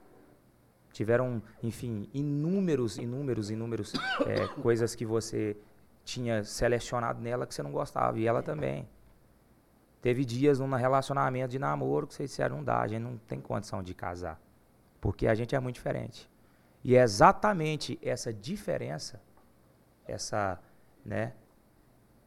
Tiveram, 0.93 1.43
enfim, 1.63 2.09
inúmeros, 2.15 2.97
inúmeros, 2.97 3.51
inúmeros 3.51 3.93
eh, 4.27 4.47
coisas 4.63 4.95
que 4.95 5.05
você 5.05 5.57
tinha 6.05 6.45
selecionado 6.45 7.21
nela 7.21 7.47
que 7.47 7.55
você 7.55 7.63
não 7.63 7.73
gostava. 7.73 8.19
E 8.19 8.27
ela 8.27 8.43
também. 8.43 8.89
Teve 10.01 10.25
dias 10.25 10.61
num 10.61 10.71
relacionamento 10.71 11.49
de 11.49 11.59
namoro 11.59 12.07
que 12.07 12.15
vocês 12.15 12.31
disseram, 12.31 12.59
não 12.59 12.65
dá, 12.65 12.81
a 12.81 12.87
gente 12.87 13.03
não 13.03 13.19
tem 13.19 13.41
condição 13.41 13.83
de 13.83 13.93
casar. 13.93 14.41
Porque 15.07 15.29
a 15.29 15.37
gente 15.37 15.55
é 15.55 15.61
muito 15.61 15.77
diferente. 15.77 16.29
E 16.83 16.97
é 16.97 17.01
exatamente 17.01 17.97
essa 18.03 18.33
diferença, 18.33 19.23
essa, 20.05 20.61
né, 21.05 21.33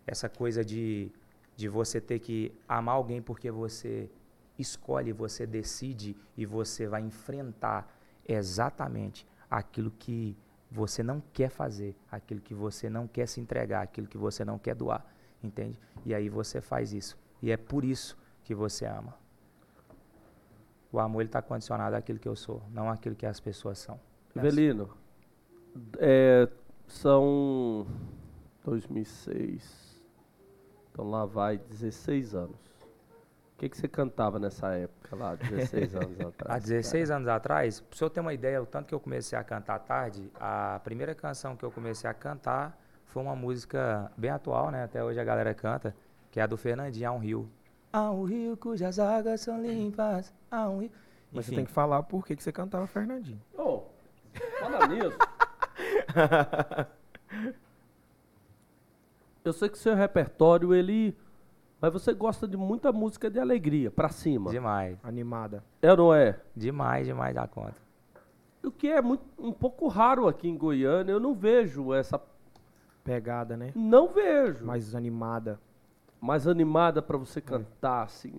essa 0.08 0.30
coisa 0.30 0.64
de, 0.64 1.12
de 1.58 1.68
você 1.68 2.00
ter 2.00 2.20
que 2.20 2.58
amar 2.70 2.96
alguém 2.96 3.22
porque 3.22 3.52
você 3.52 4.10
escolhe, 4.58 5.12
você 5.12 5.46
decide 5.46 6.16
e 6.38 6.46
você 6.46 6.88
vai 6.88 7.02
enfrentar 7.02 7.94
exatamente 8.26 9.28
aquilo 9.52 9.92
que 9.92 10.38
você 10.72 11.04
não 11.04 11.22
quer 11.34 11.50
fazer, 11.50 11.94
aquilo 12.10 12.40
que 12.40 12.54
você 12.54 12.90
não 12.90 13.10
quer 13.10 13.28
se 13.28 13.42
entregar, 13.42 13.82
aquilo 13.82 14.08
que 14.08 14.18
você 14.18 14.46
não 14.46 14.58
quer 14.58 14.74
doar, 14.74 15.06
entende? 15.44 15.78
E 16.06 16.16
aí 16.16 16.30
você 16.30 16.62
faz 16.62 16.94
isso. 16.94 17.18
E 17.42 17.52
é 17.52 17.58
por 17.58 17.84
isso 17.84 18.18
que 18.42 18.56
você 18.56 18.86
ama. 18.86 19.18
O 20.92 21.00
amor 21.00 21.24
está 21.24 21.42
condicionado 21.42 21.96
àquilo 21.96 22.20
que 22.20 22.28
eu 22.28 22.36
sou, 22.36 22.62
não 22.72 22.90
àquilo 22.90 23.16
que 23.16 23.26
as 23.26 23.40
pessoas 23.40 23.78
são. 23.78 24.00
Evelino, 24.36 24.90
é, 25.98 26.48
são 26.88 27.86
2006. 28.64 29.90
Então 30.92 31.10
lá 31.10 31.26
vai 31.26 31.58
16 31.58 32.36
anos. 32.36 32.70
O 33.54 33.60
que, 33.60 33.70
que 33.70 33.78
você 33.78 33.88
cantava 33.88 34.40
nessa 34.40 34.74
época 34.74 35.16
lá, 35.16 35.36
16 35.36 35.96
anos 35.96 36.20
atrás? 36.22 36.56
Há 36.56 36.60
16 36.60 37.12
anos 37.12 37.28
atrás, 37.28 37.82
para 37.82 37.94
o 37.94 37.98
senhor 37.98 38.10
ter 38.10 38.20
uma 38.22 38.34
ideia, 38.34 38.62
o 38.62 38.66
tanto 38.66 38.88
que 38.88 38.96
eu 38.96 39.00
comecei 39.00 39.38
a 39.38 39.44
cantar 39.44 39.80
tarde, 39.80 40.32
a 40.40 40.80
primeira 40.84 41.14
canção 41.14 41.56
que 41.56 41.64
eu 41.64 41.72
comecei 41.72 42.10
a 42.10 42.14
cantar 42.14 42.80
foi 43.06 43.22
uma 43.22 43.36
música 43.36 44.12
bem 44.16 44.30
atual, 44.30 44.72
né? 44.72 44.84
Até 44.84 45.04
hoje 45.04 45.20
a 45.20 45.24
galera 45.24 45.54
canta, 45.54 45.94
que 46.32 46.40
é 46.40 46.44
a 46.44 46.48
do 46.48 46.56
Fernandinho, 46.56 47.10
Há 47.10 47.12
um 47.12 47.18
Rio. 47.18 47.50
Há 47.92 48.12
um 48.12 48.24
rio 48.24 48.56
cujas 48.56 49.00
águas 49.00 49.42
são 49.42 49.62
limpas, 49.62 50.32
há 50.52 50.70
um 50.70 50.82
rio... 50.82 50.92
Mas 51.32 51.46
você 51.46 51.56
tem 51.56 51.66
que 51.66 51.72
falar 51.72 52.04
por 52.04 52.26
que 52.26 52.36
que 52.36 52.44
você 52.44 52.52
cantava 52.52 52.88
Fernandinho. 52.88 53.42
Ô, 53.58 53.84
fala 54.60 54.88
nisso. 54.88 55.16
Eu 59.44 59.54
sei 59.54 59.70
que 59.70 59.78
seu 59.78 59.96
repertório, 59.96 60.74
ele... 60.74 61.16
Mas 61.82 61.94
você 61.94 62.14
gosta 62.14 62.48
de 62.48 62.58
muita 62.58 62.92
música 62.92 63.30
de 63.30 63.40
alegria, 63.40 63.90
pra 63.90 64.10
cima. 64.10 64.52
Demais, 64.52 64.98
Animada. 65.04 65.64
É 65.82 65.92
ou 65.92 65.98
não 65.98 66.14
é? 66.14 66.40
demais, 66.56 67.08
demais 67.08 67.34
da 67.34 67.48
conta. 67.48 67.78
O 68.64 68.70
que 68.70 68.88
é 68.88 69.02
muito, 69.02 69.24
um 69.38 69.54
pouco 69.54 69.88
raro 69.88 70.28
aqui 70.28 70.50
em 70.50 70.58
Goiânia, 70.58 71.14
eu 71.14 71.20
não 71.20 71.34
vejo 71.34 71.94
essa... 71.94 72.22
Pegada, 73.04 73.56
né? 73.56 73.72
Não 73.74 74.10
vejo. 74.10 74.66
Mais 74.66 74.94
animada. 74.94 75.60
Mais 76.22 76.47
animada 76.47 77.01
pra 77.01 77.17
você 77.17 77.39
cantar, 77.41 78.03
assim, 78.03 78.34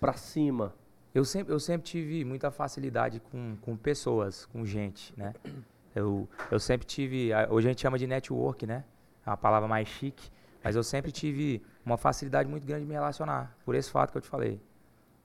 pra 0.00 0.14
cima. 0.14 0.74
Eu 1.14 1.24
sempre, 1.24 1.52
eu 1.52 1.60
sempre 1.60 1.86
tive 1.86 2.24
muita 2.24 2.50
facilidade 2.50 3.20
com, 3.20 3.56
com 3.60 3.76
pessoas, 3.76 4.46
com 4.46 4.64
gente, 4.64 5.12
né? 5.16 5.34
Eu, 5.94 6.26
eu 6.50 6.58
sempre 6.58 6.86
tive, 6.86 7.32
hoje 7.50 7.68
a 7.68 7.70
gente 7.70 7.82
chama 7.82 7.98
de 7.98 8.06
network, 8.06 8.66
né? 8.66 8.82
É 9.26 9.28
uma 9.28 9.36
palavra 9.36 9.68
mais 9.68 9.86
chique, 9.86 10.30
mas 10.64 10.74
eu 10.74 10.82
sempre 10.82 11.12
tive 11.12 11.62
uma 11.84 11.98
facilidade 11.98 12.48
muito 12.48 12.64
grande 12.64 12.84
de 12.84 12.88
me 12.88 12.94
relacionar, 12.94 13.54
por 13.62 13.74
esse 13.74 13.90
fato 13.90 14.10
que 14.10 14.16
eu 14.16 14.22
te 14.22 14.28
falei, 14.28 14.58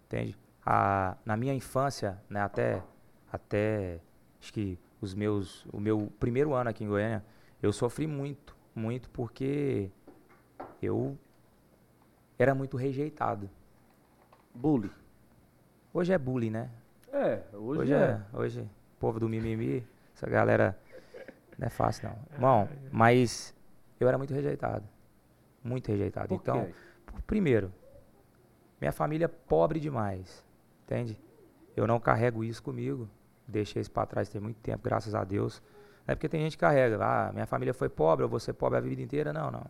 entende? 0.06 0.38
A, 0.66 1.16
na 1.24 1.38
minha 1.38 1.54
infância, 1.54 2.22
né, 2.30 2.42
até, 2.42 2.84
até, 3.32 4.02
acho 4.42 4.52
que 4.52 4.78
os 5.00 5.14
meus, 5.14 5.66
o 5.72 5.80
meu 5.80 6.12
primeiro 6.20 6.54
ano 6.54 6.70
aqui 6.70 6.84
em 6.84 6.88
Goiânia, 6.90 7.24
eu 7.62 7.72
sofri 7.72 8.06
muito, 8.06 8.54
muito, 8.76 9.10
porque 9.12 9.90
eu 10.82 11.18
era 12.38 12.54
muito 12.54 12.78
rejeitado. 12.78 13.50
Bullying. 14.54 14.92
Hoje 15.94 16.14
é 16.14 16.18
bullying, 16.18 16.52
né? 16.52 16.70
É, 17.12 17.42
hoje, 17.54 17.82
Hoje 17.82 17.94
é. 17.94 17.98
é, 17.98 18.22
hoje, 18.38 18.70
povo 19.00 19.20
do 19.20 19.30
mimimi, 19.30 19.86
essa 20.14 20.28
galera 20.30 20.78
não 21.58 21.68
é 21.68 21.70
fácil 21.70 22.10
não. 22.10 22.18
Irmão, 22.34 22.70
mas 22.92 23.54
eu 24.00 24.08
era 24.08 24.18
muito 24.18 24.34
rejeitado. 24.34 24.84
Muito 25.64 25.88
rejeitado. 25.88 26.28
Por 26.28 26.36
então, 26.36 26.66
quê? 26.66 26.74
primeiro, 27.26 27.72
minha 28.80 28.92
família 28.92 29.26
é 29.26 29.28
pobre 29.28 29.80
demais, 29.80 30.46
entende? 30.84 31.20
Eu 31.76 31.88
não 31.88 32.00
carrego 32.00 32.44
isso 32.44 32.62
comigo. 32.62 33.10
Deixei 33.48 33.82
isso 33.82 33.92
para 33.92 34.06
trás 34.06 34.30
tem 34.30 34.42
muito 34.42 34.58
tempo, 34.58 34.84
graças 34.84 35.16
a 35.16 35.24
Deus. 35.24 35.62
Não 36.06 36.12
é 36.14 36.16
porque 36.16 36.30
tem 36.30 36.42
gente 36.42 36.58
que 36.58 36.62
carrega, 36.62 36.98
ah, 37.02 37.32
minha 37.34 37.46
família 37.46 37.74
foi 37.74 37.90
pobre, 37.90 38.24
eu 38.24 38.30
vou 38.30 38.40
ser 38.40 38.54
pobre 38.54 38.78
a 38.78 38.82
vida 38.82 39.02
inteira. 39.02 39.32
Não, 39.32 39.50
não. 39.50 39.66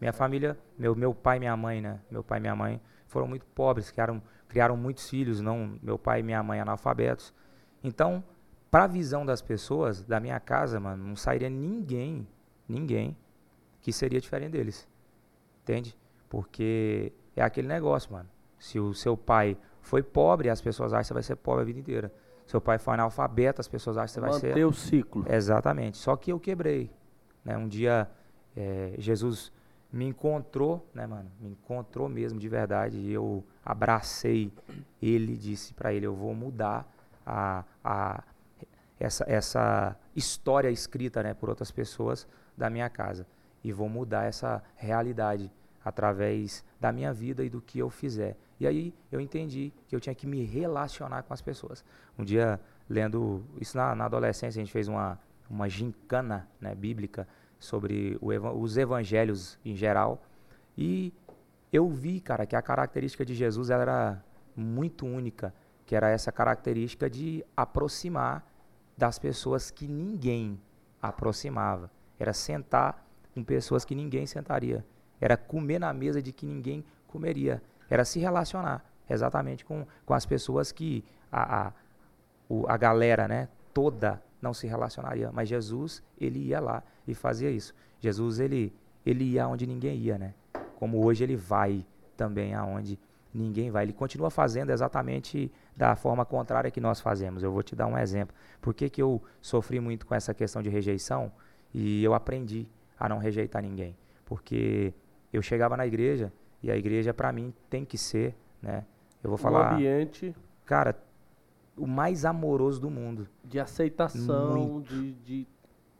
Minha 0.00 0.12
família, 0.12 0.58
meu, 0.78 0.94
meu 0.96 1.14
pai 1.14 1.36
e 1.36 1.40
minha 1.40 1.56
mãe, 1.56 1.80
né? 1.80 2.00
Meu 2.10 2.24
pai 2.24 2.38
e 2.38 2.40
minha 2.40 2.56
mãe 2.56 2.80
foram 3.06 3.26
muito 3.26 3.44
pobres, 3.46 3.90
criaram, 3.90 4.22
criaram 4.48 4.76
muitos 4.76 5.08
filhos, 5.08 5.40
não 5.40 5.78
meu 5.82 5.98
pai 5.98 6.20
e 6.20 6.22
minha 6.22 6.42
mãe 6.42 6.60
analfabetos. 6.60 7.34
Então, 7.84 8.24
para 8.70 8.84
a 8.84 8.86
visão 8.86 9.26
das 9.26 9.42
pessoas, 9.42 10.02
da 10.02 10.18
minha 10.18 10.38
casa, 10.40 10.80
mano, 10.80 11.04
não 11.04 11.16
sairia 11.16 11.50
ninguém, 11.50 12.26
ninguém 12.68 13.16
que 13.82 13.92
seria 13.92 14.20
diferente 14.20 14.52
deles. 14.52 14.88
Entende? 15.62 15.96
Porque 16.28 17.12
é 17.36 17.42
aquele 17.42 17.68
negócio, 17.68 18.12
mano. 18.12 18.28
Se 18.58 18.78
o 18.78 18.94
seu 18.94 19.16
pai 19.16 19.56
foi 19.80 20.02
pobre, 20.02 20.48
as 20.48 20.60
pessoas 20.60 20.92
acham 20.92 21.02
que 21.02 21.08
você 21.08 21.14
vai 21.14 21.22
ser 21.22 21.36
pobre 21.36 21.62
a 21.62 21.64
vida 21.64 21.80
inteira. 21.80 22.12
Seu 22.46 22.60
pai 22.60 22.78
foi 22.78 22.94
analfabeto, 22.94 23.60
as 23.60 23.68
pessoas 23.68 23.96
acham 23.96 24.06
que 24.06 24.12
você 24.12 24.20
vai 24.20 24.32
ser 24.40 24.48
Manter 24.48 24.64
o 24.64 24.72
ciclo. 24.72 25.24
Exatamente. 25.28 25.96
Só 25.96 26.16
que 26.16 26.32
eu 26.32 26.38
quebrei. 26.38 26.90
Né? 27.44 27.56
Um 27.56 27.68
dia 27.68 28.08
eh, 28.56 28.94
Jesus 28.98 29.52
me 29.92 30.06
encontrou, 30.06 30.88
né, 30.94 31.06
mano? 31.06 31.30
Me 31.40 31.50
encontrou 31.50 32.08
mesmo 32.08 32.38
de 32.38 32.48
verdade. 32.48 32.98
E 32.98 33.12
eu 33.12 33.44
abracei 33.64 34.52
ele, 35.02 35.36
disse 35.36 35.74
para 35.74 35.92
ele: 35.92 36.06
Eu 36.06 36.14
vou 36.14 36.34
mudar 36.34 36.86
a, 37.26 37.64
a, 37.82 38.22
essa, 38.98 39.24
essa 39.28 39.96
história 40.14 40.70
escrita 40.70 41.22
né, 41.22 41.34
por 41.34 41.48
outras 41.48 41.70
pessoas 41.70 42.26
da 42.56 42.70
minha 42.70 42.88
casa. 42.88 43.26
E 43.64 43.72
vou 43.72 43.88
mudar 43.88 44.24
essa 44.24 44.62
realidade 44.76 45.50
através 45.84 46.64
da 46.78 46.92
minha 46.92 47.12
vida 47.12 47.44
e 47.44 47.50
do 47.50 47.60
que 47.60 47.78
eu 47.78 47.90
fizer. 47.90 48.36
E 48.58 48.66
aí 48.66 48.94
eu 49.10 49.20
entendi 49.20 49.72
que 49.88 49.96
eu 49.96 50.00
tinha 50.00 50.14
que 50.14 50.26
me 50.26 50.44
relacionar 50.44 51.22
com 51.22 51.32
as 51.32 51.40
pessoas. 51.40 51.84
Um 52.18 52.24
dia, 52.24 52.60
lendo 52.88 53.42
isso 53.60 53.76
na, 53.76 53.94
na 53.94 54.04
adolescência, 54.04 54.60
a 54.60 54.64
gente 54.64 54.72
fez 54.72 54.86
uma, 54.86 55.18
uma 55.48 55.68
gincana 55.68 56.48
né, 56.60 56.74
bíblica 56.74 57.26
sobre 57.60 58.18
eva- 58.32 58.52
os 58.52 58.76
evangelhos 58.76 59.56
em 59.64 59.76
geral. 59.76 60.20
E 60.76 61.12
eu 61.72 61.88
vi, 61.88 62.18
cara, 62.20 62.44
que 62.46 62.56
a 62.56 62.62
característica 62.62 63.24
de 63.24 63.34
Jesus 63.34 63.70
era 63.70 64.24
muito 64.56 65.06
única, 65.06 65.54
que 65.86 65.94
era 65.94 66.08
essa 66.08 66.32
característica 66.32 67.08
de 67.08 67.44
aproximar 67.56 68.44
das 68.96 69.18
pessoas 69.18 69.70
que 69.70 69.86
ninguém 69.86 70.60
aproximava. 71.00 71.90
Era 72.18 72.32
sentar 72.32 73.06
com 73.34 73.44
pessoas 73.44 73.84
que 73.84 73.94
ninguém 73.94 74.26
sentaria. 74.26 74.84
Era 75.20 75.36
comer 75.36 75.78
na 75.78 75.92
mesa 75.92 76.20
de 76.20 76.32
que 76.32 76.46
ninguém 76.46 76.84
comeria. 77.06 77.62
Era 77.88 78.04
se 78.04 78.18
relacionar 78.18 78.84
exatamente 79.08 79.64
com, 79.64 79.86
com 80.06 80.14
as 80.14 80.24
pessoas 80.24 80.72
que 80.72 81.04
a, 81.30 81.68
a, 81.68 81.72
a 82.68 82.76
galera 82.76 83.26
né, 83.28 83.48
toda 83.74 84.22
não 84.40 84.54
se 84.54 84.66
relacionaria. 84.66 85.30
Mas 85.32 85.48
Jesus, 85.48 86.02
ele 86.18 86.38
ia 86.38 86.60
lá 86.60 86.82
e 87.06 87.14
fazia 87.14 87.50
isso. 87.50 87.74
Jesus, 87.98 88.40
ele, 88.40 88.72
ele 89.04 89.24
ia 89.24 89.46
onde 89.46 89.66
ninguém 89.66 89.96
ia, 89.98 90.18
né? 90.18 90.34
Como 90.76 91.04
hoje 91.04 91.24
ele 91.24 91.36
vai 91.36 91.84
também 92.16 92.54
aonde 92.54 92.98
ninguém 93.32 93.70
vai. 93.70 93.84
Ele 93.84 93.92
continua 93.92 94.30
fazendo 94.30 94.70
exatamente 94.70 95.52
da 95.76 95.94
forma 95.94 96.24
contrária 96.24 96.70
que 96.70 96.80
nós 96.80 97.00
fazemos. 97.00 97.42
Eu 97.42 97.52
vou 97.52 97.62
te 97.62 97.76
dar 97.76 97.86
um 97.86 97.96
exemplo. 97.96 98.34
Por 98.60 98.74
que, 98.74 98.88
que 98.88 99.02
eu 99.02 99.22
sofri 99.40 99.80
muito 99.80 100.06
com 100.06 100.14
essa 100.14 100.32
questão 100.34 100.62
de 100.62 100.68
rejeição 100.68 101.30
e 101.72 102.02
eu 102.02 102.14
aprendi 102.14 102.66
a 102.98 103.08
não 103.08 103.18
rejeitar 103.18 103.62
ninguém? 103.62 103.96
Porque 104.24 104.94
eu 105.32 105.42
chegava 105.42 105.76
na 105.76 105.86
igreja 105.86 106.32
e 106.62 106.70
a 106.70 106.76
igreja 106.76 107.12
para 107.12 107.32
mim 107.32 107.52
tem 107.68 107.84
que 107.84 107.98
ser, 107.98 108.34
né? 108.62 108.84
Eu 109.22 109.28
vou 109.28 109.36
falar, 109.36 109.74
ambiente 109.74 110.34
cara, 110.70 110.96
o 111.80 111.86
mais 111.86 112.24
amoroso 112.24 112.80
do 112.80 112.90
mundo. 112.90 113.28
de 113.44 113.58
aceitação, 113.58 114.82
de, 114.82 115.12
de 115.12 115.46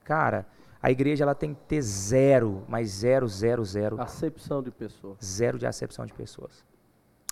Cara, 0.04 0.46
a 0.82 0.90
igreja 0.90 1.24
ela 1.24 1.34
tem 1.34 1.54
que 1.54 1.60
ter 1.62 1.82
zero, 1.82 2.64
mas 2.68 2.90
zero, 2.90 3.26
zero, 3.28 3.64
zero, 3.64 4.00
acepção 4.00 4.62
de 4.62 4.70
pessoa. 4.70 5.16
zero 5.22 5.58
de 5.58 5.66
acepção 5.66 6.04
de 6.04 6.12
pessoas. 6.12 6.64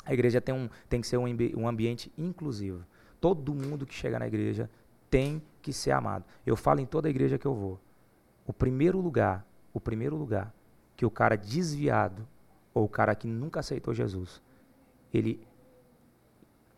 A 0.04 0.14
igreja 0.14 0.40
tem, 0.40 0.54
um, 0.54 0.68
tem 0.88 1.00
que 1.00 1.06
ser 1.06 1.18
um, 1.18 1.26
um 1.56 1.68
ambiente 1.68 2.10
inclusivo. 2.16 2.84
Todo 3.20 3.54
mundo 3.54 3.84
que 3.84 3.94
chega 3.94 4.18
na 4.18 4.26
igreja 4.26 4.70
tem 5.10 5.42
que 5.60 5.72
ser 5.72 5.90
amado. 5.90 6.24
Eu 6.46 6.56
falo 6.56 6.80
em 6.80 6.86
toda 6.86 7.10
igreja 7.10 7.38
que 7.38 7.46
eu 7.46 7.54
vou. 7.54 7.78
O 8.46 8.52
primeiro 8.52 9.00
lugar, 9.00 9.46
o 9.72 9.80
primeiro 9.80 10.16
lugar 10.16 10.54
que 10.96 11.04
o 11.06 11.10
cara 11.10 11.36
desviado 11.36 12.26
ou 12.74 12.84
o 12.84 12.88
cara 12.88 13.14
que 13.14 13.28
nunca 13.28 13.60
aceitou 13.60 13.94
Jesus, 13.94 14.42
ele 15.12 15.46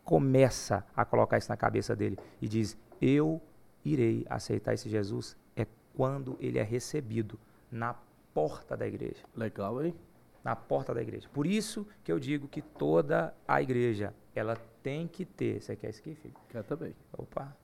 começa 0.03 0.85
a 0.95 1.05
colocar 1.05 1.37
isso 1.37 1.49
na 1.49 1.57
cabeça 1.57 1.95
dele 1.95 2.17
e 2.41 2.47
diz: 2.47 2.77
Eu 3.01 3.41
irei 3.83 4.25
aceitar 4.29 4.73
esse 4.73 4.89
Jesus 4.89 5.35
é 5.55 5.65
quando 5.95 6.37
ele 6.39 6.59
é 6.59 6.63
recebido 6.63 7.39
na 7.71 7.95
porta 8.33 8.77
da 8.77 8.87
igreja 8.87 9.23
Legal, 9.35 9.83
hein? 9.83 9.95
na 10.43 10.55
porta 10.55 10.93
da 10.93 11.01
igreja. 11.01 11.29
Por 11.31 11.45
isso 11.45 11.87
que 12.03 12.11
eu 12.11 12.19
digo 12.19 12.47
que 12.47 12.61
toda 12.61 13.33
a 13.47 13.61
igreja, 13.61 14.13
ela 14.33 14.55
tem 14.81 15.07
que 15.07 15.25
ter, 15.25 15.61
você 15.61 15.75
quer 15.75 15.89
isso 15.89 15.99
aqui, 15.99 16.15
filho? 16.15 16.33
Quer 16.49 16.63
também. 16.63 16.95
Opa. 17.13 17.55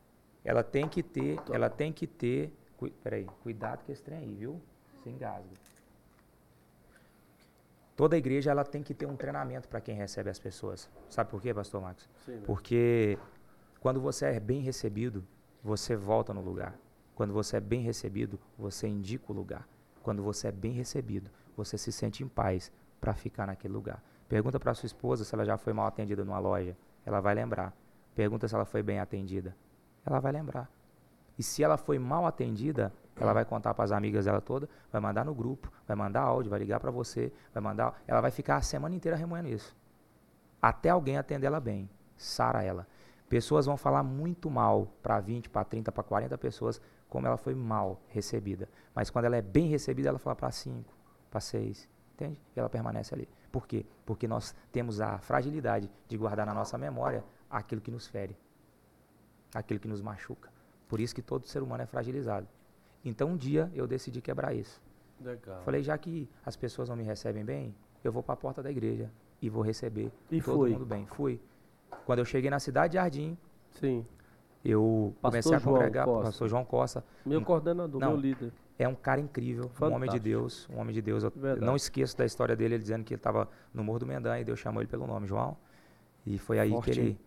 Ela 0.44 0.64
tem 0.64 0.88
que 0.88 1.02
ter, 1.02 1.40
ela 1.52 1.70
tem 1.70 1.92
que 1.92 2.06
ter, 2.06 2.54
cui, 2.78 2.92
peraí, 3.04 3.26
cuidado 3.42 3.84
com 3.84 3.92
esse 3.92 4.04
trem 4.04 4.20
aí, 4.20 4.36
viu? 4.36 4.62
Se 5.04 5.10
engasga. 5.10 5.50
Toda 7.98 8.16
igreja, 8.16 8.52
ela 8.52 8.64
tem 8.64 8.84
que 8.84 8.94
ter 8.94 9.08
um 9.08 9.16
treinamento 9.16 9.68
para 9.68 9.82
quem 9.82 9.96
recebe 9.96 10.30
as 10.30 10.38
pessoas. 10.38 10.88
Sabe 11.10 11.32
por 11.32 11.42
quê, 11.42 11.52
pastor 11.52 11.82
Marcos? 11.82 12.08
Sim, 12.24 12.34
né? 12.34 12.44
Porque 12.46 13.18
quando 13.80 14.00
você 14.00 14.28
é 14.28 14.40
bem 14.40 14.62
recebido, 14.62 15.26
você 15.64 15.96
volta 15.96 16.32
no 16.32 16.40
lugar. 16.40 16.78
Quando 17.16 17.34
você 17.34 17.58
é 17.58 17.60
bem 17.60 17.82
recebido, 17.82 18.40
você 18.56 18.88
indica 18.88 19.32
o 19.32 19.36
lugar. 19.36 19.68
Quando 20.04 20.22
você 20.22 20.50
é 20.50 20.52
bem 20.52 20.74
recebido, 20.74 21.32
você 21.56 21.76
se 21.76 21.92
sente 21.92 22.24
em 22.24 22.28
paz 22.28 22.72
para 23.02 23.16
ficar 23.16 23.48
naquele 23.48 23.74
lugar. 23.74 24.04
Pergunta 24.30 24.60
para 24.60 24.76
sua 24.76 24.86
esposa 24.86 25.26
se 25.26 25.34
ela 25.34 25.44
já 25.44 25.58
foi 25.58 25.74
mal 25.74 25.88
atendida 25.88 26.24
numa 26.24 26.38
loja. 26.38 26.78
Ela 27.04 27.20
vai 27.20 27.34
lembrar. 27.34 27.76
Pergunta 28.14 28.48
se 28.48 28.54
ela 28.54 28.66
foi 28.66 28.84
bem 28.84 29.00
atendida. 29.00 29.56
Ela 30.06 30.20
vai 30.20 30.32
lembrar. 30.32 30.70
E 31.38 31.44
se 31.44 31.64
ela 31.64 31.78
foi 31.78 32.00
mal 32.00 32.26
atendida, 32.26 32.92
ela 33.16 33.34
vai 33.34 33.46
contar 33.46 33.74
para 33.74 33.84
as 33.84 33.92
amigas 33.92 34.26
dela 34.26 34.42
toda, 34.42 34.68
vai 34.92 35.02
mandar 35.02 35.26
no 35.26 35.34
grupo, 35.34 35.72
vai 35.88 35.96
mandar 35.96 36.22
áudio, 36.22 36.50
vai 36.50 36.60
ligar 36.60 36.80
para 36.80 36.92
você, 36.92 37.32
vai 37.54 37.62
mandar. 37.62 38.02
Ela 38.08 38.22
vai 38.22 38.32
ficar 38.32 38.58
a 38.58 38.62
semana 38.62 38.96
inteira 38.96 39.18
remoendo 39.18 39.50
isso. 39.50 39.76
Até 40.62 40.90
alguém 40.90 41.18
atender 41.18 41.48
ela 41.48 41.60
bem, 41.60 41.90
sara 42.16 42.64
ela. 42.64 42.88
Pessoas 43.30 43.66
vão 43.66 43.76
falar 43.76 44.04
muito 44.04 44.50
mal 44.50 44.88
para 45.04 45.20
20, 45.20 45.50
para 45.50 45.64
30, 45.64 45.92
para 45.92 46.04
40 46.04 46.38
pessoas 46.38 46.82
como 47.10 47.28
ela 47.28 47.38
foi 47.38 47.54
mal 47.54 48.02
recebida. 48.08 48.70
Mas 48.96 49.10
quando 49.10 49.26
ela 49.26 49.38
é 49.38 49.42
bem 49.42 49.68
recebida, 49.68 50.10
ela 50.10 50.20
fala 50.20 50.36
para 50.36 50.52
5, 50.52 50.94
para 51.30 51.40
6, 51.40 51.88
entende? 52.14 52.38
E 52.56 52.60
ela 52.60 52.70
permanece 52.70 53.14
ali. 53.14 53.28
Por 53.52 53.68
quê? 53.68 53.86
Porque 54.06 54.28
nós 54.28 54.56
temos 54.72 55.00
a 55.00 55.18
fragilidade 55.20 55.90
de 56.08 56.18
guardar 56.18 56.46
na 56.46 56.54
nossa 56.54 56.78
memória 56.78 57.24
aquilo 57.50 57.82
que 57.82 57.92
nos 57.92 58.08
fere, 58.08 58.38
aquilo 59.54 59.80
que 59.80 59.88
nos 59.88 60.02
machuca. 60.02 60.50
Por 60.88 61.00
isso 61.00 61.14
que 61.14 61.22
todo 61.22 61.46
ser 61.48 61.62
humano 61.62 61.84
é 61.84 61.86
fragilizado. 61.86 62.48
Então 63.04 63.30
um 63.30 63.38
dia 63.38 63.72
eu 63.74 63.88
decidi 63.88 64.22
quebrar 64.22 64.54
isso. 64.54 64.82
Legal. 65.22 65.62
Falei, 65.64 65.82
já 65.84 65.98
que 65.98 66.30
as 66.46 66.56
pessoas 66.56 66.90
não 66.90 66.96
me 66.96 67.04
recebem 67.04 67.44
bem, 67.44 67.74
eu 68.04 68.12
vou 68.12 68.22
para 68.24 68.34
a 68.34 68.38
porta 68.38 68.62
da 68.62 68.70
igreja 68.72 69.10
e 69.42 69.50
vou 69.50 69.64
receber 69.64 70.12
E 70.32 70.42
todo 70.42 70.58
foi? 70.60 70.72
mundo 70.72 70.86
bem. 70.86 71.06
Fui. 71.08 71.40
Quando 72.06 72.20
eu 72.20 72.26
cheguei 72.26 72.50
na 72.50 72.60
cidade 72.60 72.92
de 72.92 72.98
Jardim, 72.98 73.38
Sim. 73.72 74.06
eu 74.64 75.14
Pastor 75.22 75.32
comecei 75.32 75.56
a 75.56 75.60
João 75.60 75.74
congregar, 75.76 76.06
Costa. 76.06 76.24
pastor 76.26 76.48
João 76.50 76.66
Costa. 76.66 77.04
Meu 77.26 77.42
coordenador, 77.42 78.00
Não. 78.00 78.12
meu 78.12 78.20
líder. 78.20 78.52
É 78.80 78.88
um 78.88 78.94
cara 78.94 79.20
incrível, 79.20 79.64
um 79.82 79.86
homem 79.86 80.02
de 80.02 80.18
Fantástico. 80.18 80.24
Deus, 80.24 80.70
um 80.70 80.78
homem 80.80 80.94
de 80.94 81.02
Deus. 81.02 81.24
Eu 81.24 81.32
Verdade. 81.32 81.66
não 81.66 81.76
esqueço 81.76 82.16
da 82.16 82.26
história 82.26 82.56
dele, 82.56 82.76
ele 82.76 82.82
dizendo 82.84 83.04
que 83.04 83.14
ele 83.14 83.20
estava 83.20 83.50
no 83.74 83.84
Morro 83.84 84.00
do 84.00 84.06
Mendanha 84.06 84.40
e 84.40 84.46
Deus 84.46 84.60
chamou 84.60 84.82
ele 84.82 84.88
pelo 84.90 85.08
nome, 85.08 85.26
João. 85.26 85.58
E 86.26 86.38
foi 86.38 86.60
aí 86.60 86.70
Forte, 86.70 86.92
que 86.92 87.00
ele, 87.00 87.10
hein? 87.10 87.20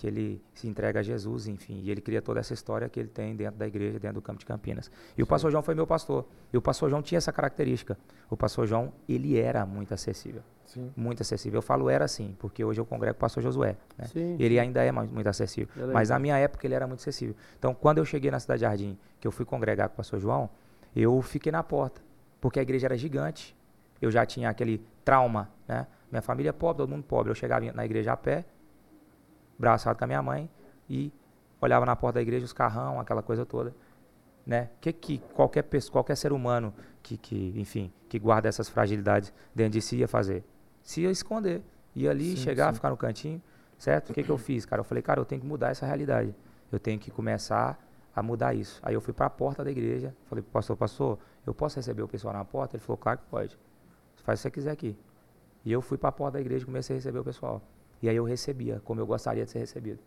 Que 0.00 0.06
ele 0.06 0.42
se 0.54 0.66
entrega 0.66 1.00
a 1.00 1.02
Jesus, 1.02 1.46
enfim. 1.46 1.82
E 1.84 1.90
ele 1.90 2.00
cria 2.00 2.22
toda 2.22 2.40
essa 2.40 2.54
história 2.54 2.88
que 2.88 2.98
ele 2.98 3.10
tem 3.10 3.36
dentro 3.36 3.58
da 3.58 3.66
igreja, 3.66 3.98
dentro 3.98 4.14
do 4.14 4.22
campo 4.22 4.38
de 4.38 4.46
Campinas. 4.46 4.90
E 5.16 5.22
o 5.22 5.26
pastor 5.26 5.50
João 5.50 5.62
foi 5.62 5.74
meu 5.74 5.86
pastor. 5.86 6.24
E 6.50 6.56
o 6.56 6.62
pastor 6.62 6.88
João 6.88 7.02
tinha 7.02 7.18
essa 7.18 7.30
característica. 7.30 7.98
O 8.30 8.34
pastor 8.34 8.66
João, 8.66 8.94
ele 9.06 9.38
era 9.38 9.66
muito 9.66 9.92
acessível. 9.92 10.40
Sim. 10.64 10.90
Muito 10.96 11.20
acessível. 11.20 11.58
Eu 11.58 11.62
falo 11.62 11.90
era 11.90 12.06
assim, 12.06 12.34
porque 12.38 12.64
hoje 12.64 12.80
eu 12.80 12.86
congrego 12.86 13.12
com 13.14 13.18
o 13.18 13.20
pastor 13.20 13.42
Josué. 13.42 13.76
né? 13.98 14.06
Sim. 14.06 14.36
Ele 14.40 14.58
ainda 14.58 14.82
é 14.82 14.90
muito 14.90 15.26
acessível. 15.26 15.68
É 15.76 15.80
Mas 15.92 16.08
legal. 16.08 16.14
na 16.14 16.18
minha 16.18 16.38
época 16.38 16.66
ele 16.66 16.74
era 16.74 16.86
muito 16.86 17.00
acessível. 17.00 17.36
Então, 17.58 17.74
quando 17.74 17.98
eu 17.98 18.04
cheguei 18.06 18.30
na 18.30 18.40
Cidade 18.40 18.60
de 18.60 18.64
Jardim, 18.64 18.98
que 19.20 19.28
eu 19.28 19.32
fui 19.32 19.44
congregar 19.44 19.90
com 19.90 19.94
o 19.94 19.96
pastor 19.98 20.18
João, 20.18 20.48
eu 20.96 21.20
fiquei 21.20 21.52
na 21.52 21.62
porta, 21.62 22.00
porque 22.40 22.58
a 22.58 22.62
igreja 22.62 22.86
era 22.86 22.96
gigante. 22.96 23.54
Eu 24.00 24.10
já 24.10 24.24
tinha 24.24 24.48
aquele 24.48 24.82
trauma, 25.04 25.50
né? 25.68 25.86
Minha 26.10 26.22
família 26.22 26.48
é 26.48 26.52
pobre, 26.52 26.78
todo 26.78 26.88
mundo 26.88 27.04
pobre. 27.04 27.30
Eu 27.30 27.34
chegava 27.34 27.70
na 27.70 27.84
igreja 27.84 28.12
a 28.14 28.16
pé, 28.16 28.46
braçado 29.60 29.98
com 29.98 30.04
a 30.04 30.06
minha 30.06 30.22
mãe, 30.22 30.48
e 30.88 31.12
olhava 31.60 31.84
na 31.84 31.94
porta 31.94 32.14
da 32.14 32.22
igreja 32.22 32.46
os 32.46 32.52
carrão, 32.52 32.98
aquela 32.98 33.22
coisa 33.22 33.44
toda. 33.44 33.74
Né? 34.46 34.70
Que 34.80 34.92
que 34.92 35.18
qualquer 35.34 35.62
pessoa, 35.62 35.92
qualquer 35.92 36.16
ser 36.16 36.32
humano 36.32 36.72
que, 37.02 37.18
que, 37.18 37.52
enfim, 37.56 37.92
que 38.08 38.18
guarda 38.18 38.48
essas 38.48 38.68
fragilidades 38.68 39.32
dentro 39.54 39.72
de 39.72 39.82
si 39.82 39.98
ia 39.98 40.08
fazer? 40.08 40.42
Se 40.82 41.02
ia 41.02 41.10
esconder. 41.10 41.62
Ia 41.94 42.10
ali, 42.10 42.30
Sim, 42.30 42.36
chegar, 42.36 42.68
sim. 42.68 42.74
ficar 42.76 42.90
no 42.90 42.96
cantinho, 42.96 43.42
certo? 43.76 44.10
O 44.10 44.14
que, 44.14 44.22
que 44.22 44.30
eu 44.30 44.38
fiz, 44.38 44.64
cara? 44.64 44.80
Eu 44.80 44.84
falei, 44.84 45.02
cara, 45.02 45.20
eu 45.20 45.24
tenho 45.24 45.40
que 45.40 45.46
mudar 45.46 45.70
essa 45.70 45.84
realidade. 45.84 46.34
Eu 46.72 46.78
tenho 46.78 46.98
que 46.98 47.10
começar 47.10 47.78
a 48.14 48.22
mudar 48.22 48.54
isso. 48.54 48.80
Aí 48.82 48.94
eu 48.94 49.00
fui 49.00 49.12
para 49.12 49.26
a 49.26 49.30
porta 49.30 49.62
da 49.62 49.70
igreja, 49.70 50.14
falei 50.26 50.42
pastor, 50.42 50.76
pastor, 50.76 51.18
eu 51.46 51.52
posso 51.52 51.76
receber 51.76 52.02
o 52.02 52.08
pessoal 52.08 52.32
na 52.32 52.44
porta? 52.44 52.76
Ele 52.76 52.82
falou, 52.82 52.96
claro 52.96 53.18
que 53.18 53.24
pode. 53.26 53.58
Faz 54.22 54.38
o 54.38 54.42
que 54.42 54.42
você 54.42 54.50
quiser 54.50 54.70
aqui. 54.70 54.96
E 55.64 55.72
eu 55.72 55.82
fui 55.82 55.98
para 55.98 56.08
a 56.08 56.12
porta 56.12 56.34
da 56.34 56.40
igreja 56.40 56.62
e 56.62 56.66
comecei 56.66 56.96
a 56.96 56.98
receber 56.98 57.18
o 57.18 57.24
pessoal. 57.24 57.62
E 58.02 58.08
aí 58.08 58.16
eu 58.16 58.24
recebia, 58.24 58.80
como 58.84 59.00
eu 59.00 59.06
gostaria 59.06 59.44
de 59.44 59.50
ser 59.50 59.58
recebido. 59.58 60.00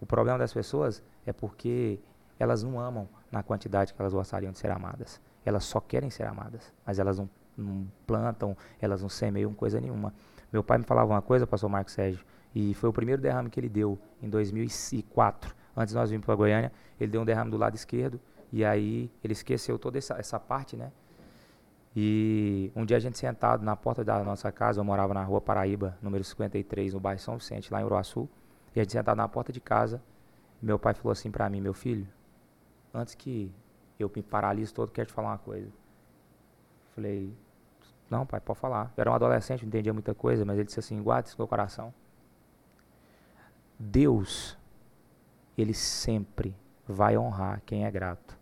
O 0.00 0.06
problema 0.06 0.38
das 0.38 0.52
pessoas 0.52 1.02
é 1.26 1.32
porque 1.32 1.98
elas 2.38 2.62
não 2.62 2.78
amam 2.78 3.08
na 3.30 3.42
quantidade 3.42 3.92
que 3.92 4.00
elas 4.00 4.12
gostariam 4.12 4.52
de 4.52 4.58
ser 4.58 4.70
amadas. 4.70 5.20
Elas 5.44 5.64
só 5.64 5.80
querem 5.80 6.10
ser 6.10 6.24
amadas, 6.24 6.72
mas 6.86 6.98
elas 6.98 7.18
não, 7.18 7.28
não 7.56 7.86
plantam, 8.06 8.56
elas 8.80 9.02
não 9.02 9.08
semeiam 9.08 9.52
coisa 9.52 9.80
nenhuma. 9.80 10.12
Meu 10.52 10.62
pai 10.62 10.78
me 10.78 10.84
falava 10.84 11.12
uma 11.12 11.22
coisa, 11.22 11.46
pastor 11.46 11.68
Marcos 11.68 11.94
Sérgio, 11.94 12.24
e 12.54 12.74
foi 12.74 12.88
o 12.88 12.92
primeiro 12.92 13.20
derrame 13.20 13.50
que 13.50 13.58
ele 13.58 13.68
deu 13.68 13.98
em 14.22 14.28
2004. 14.28 15.54
Antes 15.76 15.94
nós 15.94 16.10
virmos 16.10 16.26
para 16.26 16.34
Goiânia, 16.34 16.72
ele 16.98 17.10
deu 17.10 17.20
um 17.20 17.24
derrame 17.24 17.50
do 17.50 17.56
lado 17.56 17.74
esquerdo, 17.74 18.20
e 18.52 18.64
aí 18.64 19.10
ele 19.22 19.32
esqueceu 19.32 19.78
toda 19.78 19.98
essa, 19.98 20.14
essa 20.14 20.40
parte, 20.40 20.76
né? 20.76 20.90
E 21.96 22.70
um 22.76 22.84
dia 22.84 22.96
a 22.96 23.00
gente 23.00 23.18
sentado 23.18 23.64
na 23.64 23.74
porta 23.74 24.04
da 24.04 24.22
nossa 24.22 24.52
casa, 24.52 24.80
eu 24.80 24.84
morava 24.84 25.14
na 25.14 25.22
rua 25.24 25.40
Paraíba, 25.40 25.96
número 26.02 26.22
53, 26.22 26.94
no 26.94 27.00
bairro 27.00 27.20
São 27.20 27.36
Vicente, 27.36 27.72
lá 27.72 27.80
em 27.80 27.84
Uruaçu. 27.84 28.28
E 28.74 28.80
a 28.80 28.82
gente 28.82 28.92
sentado 28.92 29.16
na 29.16 29.28
porta 29.28 29.52
de 29.52 29.60
casa, 29.60 30.02
meu 30.60 30.78
pai 30.78 30.94
falou 30.94 31.12
assim 31.12 31.30
para 31.30 31.48
mim, 31.48 31.60
meu 31.60 31.74
filho, 31.74 32.06
antes 32.92 33.14
que 33.14 33.52
eu 33.98 34.10
me 34.14 34.22
paralise 34.22 34.72
todo, 34.72 34.92
quero 34.92 35.08
te 35.08 35.12
falar 35.12 35.30
uma 35.30 35.38
coisa. 35.38 35.70
Falei, 36.94 37.34
não 38.10 38.24
pai, 38.26 38.40
pode 38.40 38.58
falar. 38.58 38.92
Eu 38.96 39.00
era 39.00 39.10
um 39.10 39.14
adolescente, 39.14 39.62
não 39.62 39.68
entendia 39.68 39.92
muita 39.92 40.14
coisa, 40.14 40.44
mas 40.44 40.56
ele 40.56 40.66
disse 40.66 40.80
assim, 40.80 41.02
guarda 41.02 41.28
isso 41.28 41.34
no 41.34 41.38
seu 41.38 41.48
coração. 41.48 41.92
Deus, 43.78 44.58
ele 45.56 45.74
sempre 45.74 46.54
vai 46.86 47.16
honrar 47.16 47.62
quem 47.64 47.84
é 47.84 47.90
grato. 47.90 48.36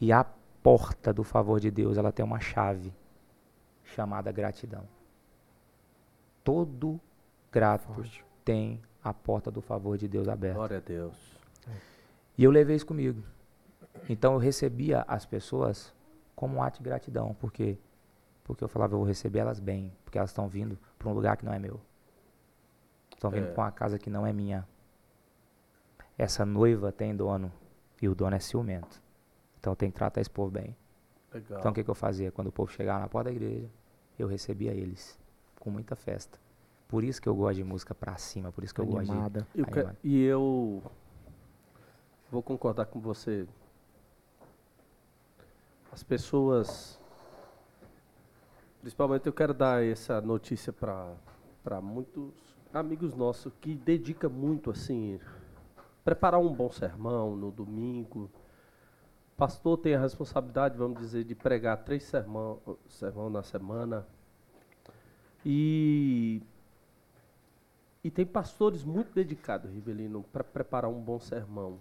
E 0.00 0.12
a 0.12 0.26
porta 0.62 1.12
do 1.12 1.22
favor 1.24 1.58
de 1.60 1.70
Deus, 1.70 1.96
ela 1.96 2.12
tem 2.12 2.24
uma 2.24 2.40
chave 2.40 2.92
chamada 3.84 4.30
gratidão. 4.32 4.86
Todo 6.44 7.00
grato 7.52 7.92
Forte. 7.92 8.24
tem 8.44 8.80
a 9.02 9.12
porta 9.12 9.50
do 9.50 9.60
favor 9.60 9.96
de 9.98 10.08
Deus 10.08 10.28
aberta. 10.28 10.56
Glória 10.56 10.76
a 10.78 10.80
Deus. 10.80 11.38
E 12.36 12.44
eu 12.44 12.50
levei 12.50 12.76
isso 12.76 12.86
comigo. 12.86 13.22
Então 14.08 14.32
eu 14.32 14.38
recebia 14.38 15.04
as 15.06 15.26
pessoas 15.26 15.92
como 16.34 16.56
um 16.56 16.62
ato 16.62 16.78
de 16.78 16.84
gratidão. 16.84 17.34
Por 17.34 17.52
quê? 17.52 17.76
Porque 18.44 18.64
eu 18.64 18.68
falava, 18.68 18.94
eu 18.94 18.98
vou 18.98 19.06
receber 19.06 19.40
elas 19.40 19.60
bem, 19.60 19.92
porque 20.04 20.18
elas 20.18 20.30
estão 20.30 20.48
vindo 20.48 20.78
para 20.98 21.08
um 21.08 21.12
lugar 21.12 21.36
que 21.36 21.44
não 21.44 21.52
é 21.52 21.58
meu. 21.58 21.80
Estão 23.14 23.30
vindo 23.30 23.48
É. 23.48 23.52
para 23.52 23.64
uma 23.64 23.72
casa 23.72 23.98
que 23.98 24.08
não 24.08 24.26
é 24.26 24.32
minha. 24.32 24.66
Essa 26.16 26.44
noiva 26.46 26.90
tem 26.90 27.14
dono 27.14 27.52
e 28.00 28.08
o 28.08 28.14
dono 28.14 28.34
é 28.36 28.38
ciumento. 28.40 29.00
Então 29.60 29.72
eu 29.72 29.76
tenho 29.76 29.92
que 29.92 29.98
tratar 29.98 30.20
esse 30.20 30.30
povo 30.30 30.50
bem. 30.50 30.74
Legal. 31.32 31.58
Então 31.60 31.70
o 31.70 31.74
que, 31.74 31.84
que 31.84 31.90
eu 31.90 31.94
fazia? 31.94 32.32
Quando 32.32 32.48
o 32.48 32.52
povo 32.52 32.72
chegava 32.72 33.00
na 33.00 33.08
porta 33.08 33.30
da 33.30 33.36
igreja, 33.36 33.68
eu 34.18 34.26
recebia 34.26 34.72
eles 34.72 35.18
com 35.60 35.70
muita 35.70 35.94
festa. 35.94 36.38
Por 36.88 37.04
isso 37.04 37.20
que 37.22 37.28
eu 37.28 37.34
gosto 37.36 37.56
de 37.56 37.64
música 37.64 37.94
pra 37.94 38.16
cima, 38.16 38.50
por 38.50 38.64
isso 38.64 38.74
que 38.74 38.80
eu 38.80 38.86
gosto 38.86 39.06
de. 39.06 39.12
Eu 39.54 39.64
Aí, 39.66 39.72
que- 39.72 39.82
mano. 39.84 39.96
e 40.02 40.22
eu 40.24 40.82
vou 42.30 42.42
concordar 42.42 42.86
com 42.86 42.98
você. 42.98 43.46
As 45.92 46.02
pessoas, 46.02 46.98
principalmente 48.80 49.26
eu 49.26 49.32
quero 49.32 49.52
dar 49.52 49.84
essa 49.84 50.20
notícia 50.20 50.72
para 50.72 51.14
para 51.62 51.78
muitos 51.78 52.32
amigos 52.72 53.14
nossos 53.14 53.52
que 53.60 53.74
dedica 53.74 54.30
muito 54.30 54.70
assim 54.70 55.20
preparar 56.02 56.40
um 56.40 56.50
bom 56.54 56.70
sermão 56.72 57.36
no 57.36 57.50
domingo. 57.50 58.30
Pastor 59.40 59.78
tem 59.78 59.94
a 59.94 59.98
responsabilidade, 59.98 60.76
vamos 60.76 61.00
dizer, 61.00 61.24
de 61.24 61.34
pregar 61.34 61.78
três 61.78 62.02
sermão, 62.02 62.60
sermão 62.86 63.30
na 63.30 63.42
semana. 63.42 64.06
E 65.42 66.42
e 68.04 68.10
tem 68.10 68.26
pastores 68.26 68.84
muito 68.84 69.14
dedicados, 69.14 69.72
Rivelino, 69.72 70.22
para 70.24 70.44
preparar 70.44 70.90
um 70.90 71.00
bom 71.00 71.18
sermão. 71.18 71.80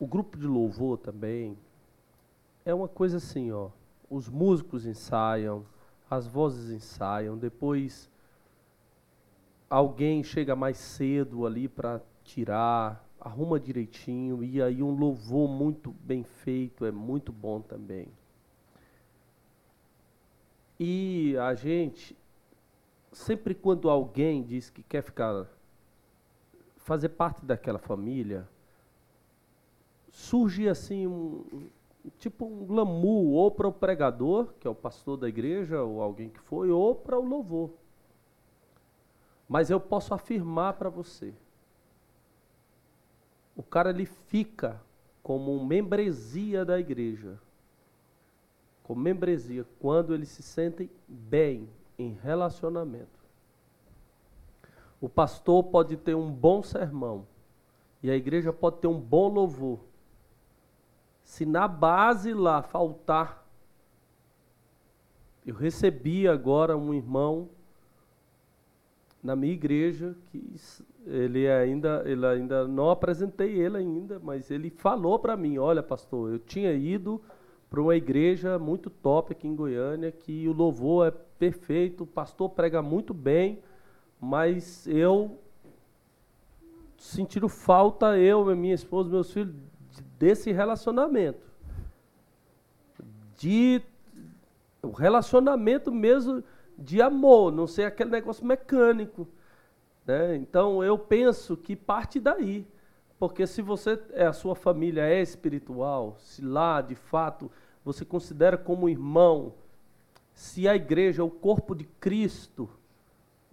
O 0.00 0.06
grupo 0.06 0.36
de 0.36 0.48
louvor 0.48 0.98
também 0.98 1.56
é 2.64 2.74
uma 2.74 2.88
coisa 2.88 3.18
assim, 3.18 3.52
ó. 3.52 3.70
Os 4.10 4.28
músicos 4.28 4.84
ensaiam, 4.84 5.64
as 6.10 6.26
vozes 6.26 6.72
ensaiam, 6.72 7.38
depois 7.38 8.10
alguém 9.70 10.24
chega 10.24 10.56
mais 10.56 10.76
cedo 10.76 11.46
ali 11.46 11.68
para 11.68 12.00
tirar, 12.24 13.05
arruma 13.26 13.58
direitinho 13.58 14.44
e 14.44 14.62
aí 14.62 14.80
um 14.84 14.96
louvor 14.96 15.48
muito 15.48 15.90
bem 15.90 16.22
feito 16.22 16.84
é 16.84 16.92
muito 16.92 17.32
bom 17.32 17.60
também. 17.60 18.06
E 20.78 21.36
a 21.38 21.52
gente 21.54 22.16
sempre 23.12 23.52
quando 23.52 23.90
alguém 23.90 24.44
diz 24.44 24.70
que 24.70 24.80
quer 24.82 25.02
ficar 25.02 25.46
fazer 26.76 27.08
parte 27.08 27.44
daquela 27.44 27.80
família, 27.80 28.48
surge 30.08 30.68
assim 30.68 31.08
um 31.08 31.68
tipo 32.18 32.46
um 32.46 32.64
glamour 32.64 33.32
ou 33.32 33.50
para 33.50 33.66
o 33.66 33.72
pregador, 33.72 34.54
que 34.60 34.68
é 34.68 34.70
o 34.70 34.74
pastor 34.74 35.16
da 35.16 35.28
igreja 35.28 35.82
ou 35.82 36.00
alguém 36.00 36.28
que 36.28 36.38
foi, 36.38 36.70
ou 36.70 36.94
para 36.94 37.18
o 37.18 37.26
louvor. 37.26 37.70
Mas 39.48 39.68
eu 39.68 39.80
posso 39.80 40.14
afirmar 40.14 40.74
para 40.74 40.88
você, 40.88 41.34
o 43.56 43.62
cara 43.62 43.90
ele 43.90 44.04
fica 44.04 44.80
como 45.22 45.64
membresia 45.64 46.64
da 46.64 46.78
igreja, 46.78 47.40
como 48.84 49.00
membresia 49.00 49.66
quando 49.80 50.14
eles 50.14 50.28
se 50.28 50.42
sentem 50.42 50.90
bem 51.08 51.68
em 51.98 52.12
relacionamento. 52.22 53.16
O 55.00 55.08
pastor 55.08 55.64
pode 55.64 55.96
ter 55.96 56.14
um 56.14 56.30
bom 56.30 56.62
sermão 56.62 57.26
E 58.02 58.10
a 58.10 58.16
igreja 58.16 58.52
pode 58.52 58.78
ter 58.78 58.86
um 58.86 59.00
bom 59.00 59.28
louvor. 59.28 59.80
Se 61.24 61.44
na 61.44 61.66
base 61.66 62.32
lá 62.32 62.62
faltar, 62.62 63.44
eu 65.44 65.54
recebi 65.54 66.28
agora 66.28 66.76
um 66.76 66.94
irmão 66.94 67.48
na 69.22 69.34
minha 69.34 69.52
igreja 69.52 70.16
que 70.30 70.54
ele 71.06 71.48
ainda 71.48 72.02
ele 72.04 72.26
ainda 72.26 72.66
não 72.66 72.90
apresentei 72.90 73.60
ele 73.60 73.76
ainda, 73.76 74.18
mas 74.18 74.50
ele 74.50 74.70
falou 74.70 75.18
para 75.18 75.36
mim, 75.36 75.58
olha 75.58 75.82
pastor, 75.82 76.32
eu 76.32 76.38
tinha 76.38 76.72
ido 76.72 77.20
para 77.70 77.80
uma 77.80 77.96
igreja 77.96 78.58
muito 78.58 78.90
top 78.90 79.32
aqui 79.32 79.46
em 79.46 79.54
Goiânia 79.54 80.10
que 80.10 80.48
o 80.48 80.52
louvor 80.52 81.08
é 81.08 81.10
perfeito, 81.38 82.04
o 82.04 82.06
pastor 82.06 82.50
prega 82.50 82.82
muito 82.82 83.14
bem, 83.14 83.60
mas 84.20 84.86
eu 84.86 85.38
sentindo 86.98 87.48
falta 87.48 88.18
eu, 88.18 88.44
minha 88.56 88.74
esposa, 88.74 89.10
meus 89.10 89.32
filhos 89.32 89.54
desse 90.18 90.50
relacionamento. 90.52 91.46
De 93.38 93.82
o 94.82 94.90
relacionamento 94.90 95.92
mesmo 95.92 96.42
de 96.78 97.00
amor, 97.02 97.50
não 97.52 97.66
ser 97.66 97.84
aquele 97.84 98.10
negócio 98.10 98.46
mecânico. 98.46 99.26
Né? 100.06 100.36
Então 100.36 100.82
eu 100.84 100.96
penso 100.96 101.56
que 101.56 101.74
parte 101.74 102.20
daí. 102.20 102.66
Porque 103.18 103.46
se 103.46 103.62
você 103.62 103.98
é 104.12 104.26
a 104.26 104.32
sua 104.32 104.54
família 104.54 105.02
é 105.02 105.20
espiritual, 105.20 106.16
se 106.18 106.42
lá 106.42 106.82
de 106.82 106.94
fato 106.94 107.50
você 107.84 108.04
considera 108.04 108.58
como 108.58 108.88
irmão, 108.88 109.54
se 110.34 110.68
a 110.68 110.76
igreja 110.76 111.22
é 111.22 111.24
o 111.24 111.30
corpo 111.30 111.74
de 111.74 111.84
Cristo, 111.84 112.68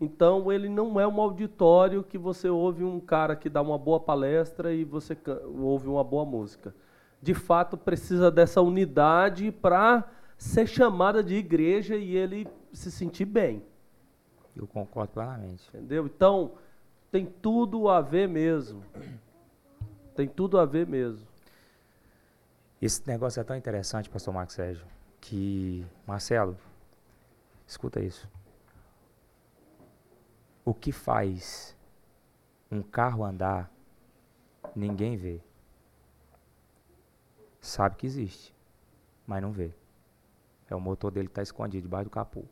então 0.01 0.51
ele 0.51 0.67
não 0.67 0.99
é 0.99 1.07
um 1.07 1.21
auditório 1.21 2.03
que 2.03 2.17
você 2.17 2.49
ouve 2.49 2.83
um 2.83 2.99
cara 2.99 3.37
que 3.37 3.47
dá 3.47 3.61
uma 3.61 3.77
boa 3.77 4.01
palestra 4.01 4.73
e 4.73 4.83
você 4.83 5.17
ouve 5.57 5.87
uma 5.87 6.03
boa 6.03 6.25
música. 6.25 6.75
De 7.21 7.33
fato, 7.33 7.77
precisa 7.77 8.29
dessa 8.29 8.61
unidade 8.61 9.49
para 9.49 10.03
ser 10.37 10.67
chamada 10.67 11.23
de 11.23 11.35
igreja 11.35 11.95
e 11.95 12.17
ele 12.17 12.45
se 12.73 12.91
sentir 12.91 13.23
bem. 13.23 13.63
Eu 14.55 14.67
concordo 14.67 15.13
plenamente. 15.13 15.67
Entendeu? 15.69 16.05
Então, 16.05 16.53
tem 17.11 17.25
tudo 17.25 17.89
a 17.89 18.01
ver 18.01 18.27
mesmo. 18.27 18.83
Tem 20.15 20.27
tudo 20.27 20.59
a 20.59 20.65
ver 20.65 20.87
mesmo. 20.87 21.27
Esse 22.81 23.07
negócio 23.07 23.39
é 23.39 23.43
tão 23.43 23.55
interessante, 23.55 24.09
pastor 24.09 24.33
Marcos 24.33 24.55
Sérgio, 24.55 24.85
que, 25.21 25.85
Marcelo, 26.05 26.57
escuta 27.65 28.01
isso. 28.01 28.29
O 30.65 30.73
que 30.73 30.91
faz 30.91 31.75
um 32.69 32.81
carro 32.81 33.23
andar, 33.23 33.71
ninguém 34.75 35.15
vê. 35.15 35.39
Sabe 37.61 37.95
que 37.95 38.05
existe, 38.05 38.53
mas 39.25 39.41
não 39.41 39.51
vê. 39.51 39.73
É 40.69 40.75
o 40.75 40.79
motor 40.81 41.11
dele 41.11 41.27
que 41.27 41.31
está 41.31 41.41
escondido 41.41 41.83
debaixo 41.83 42.05
do 42.05 42.11
capô, 42.11 42.43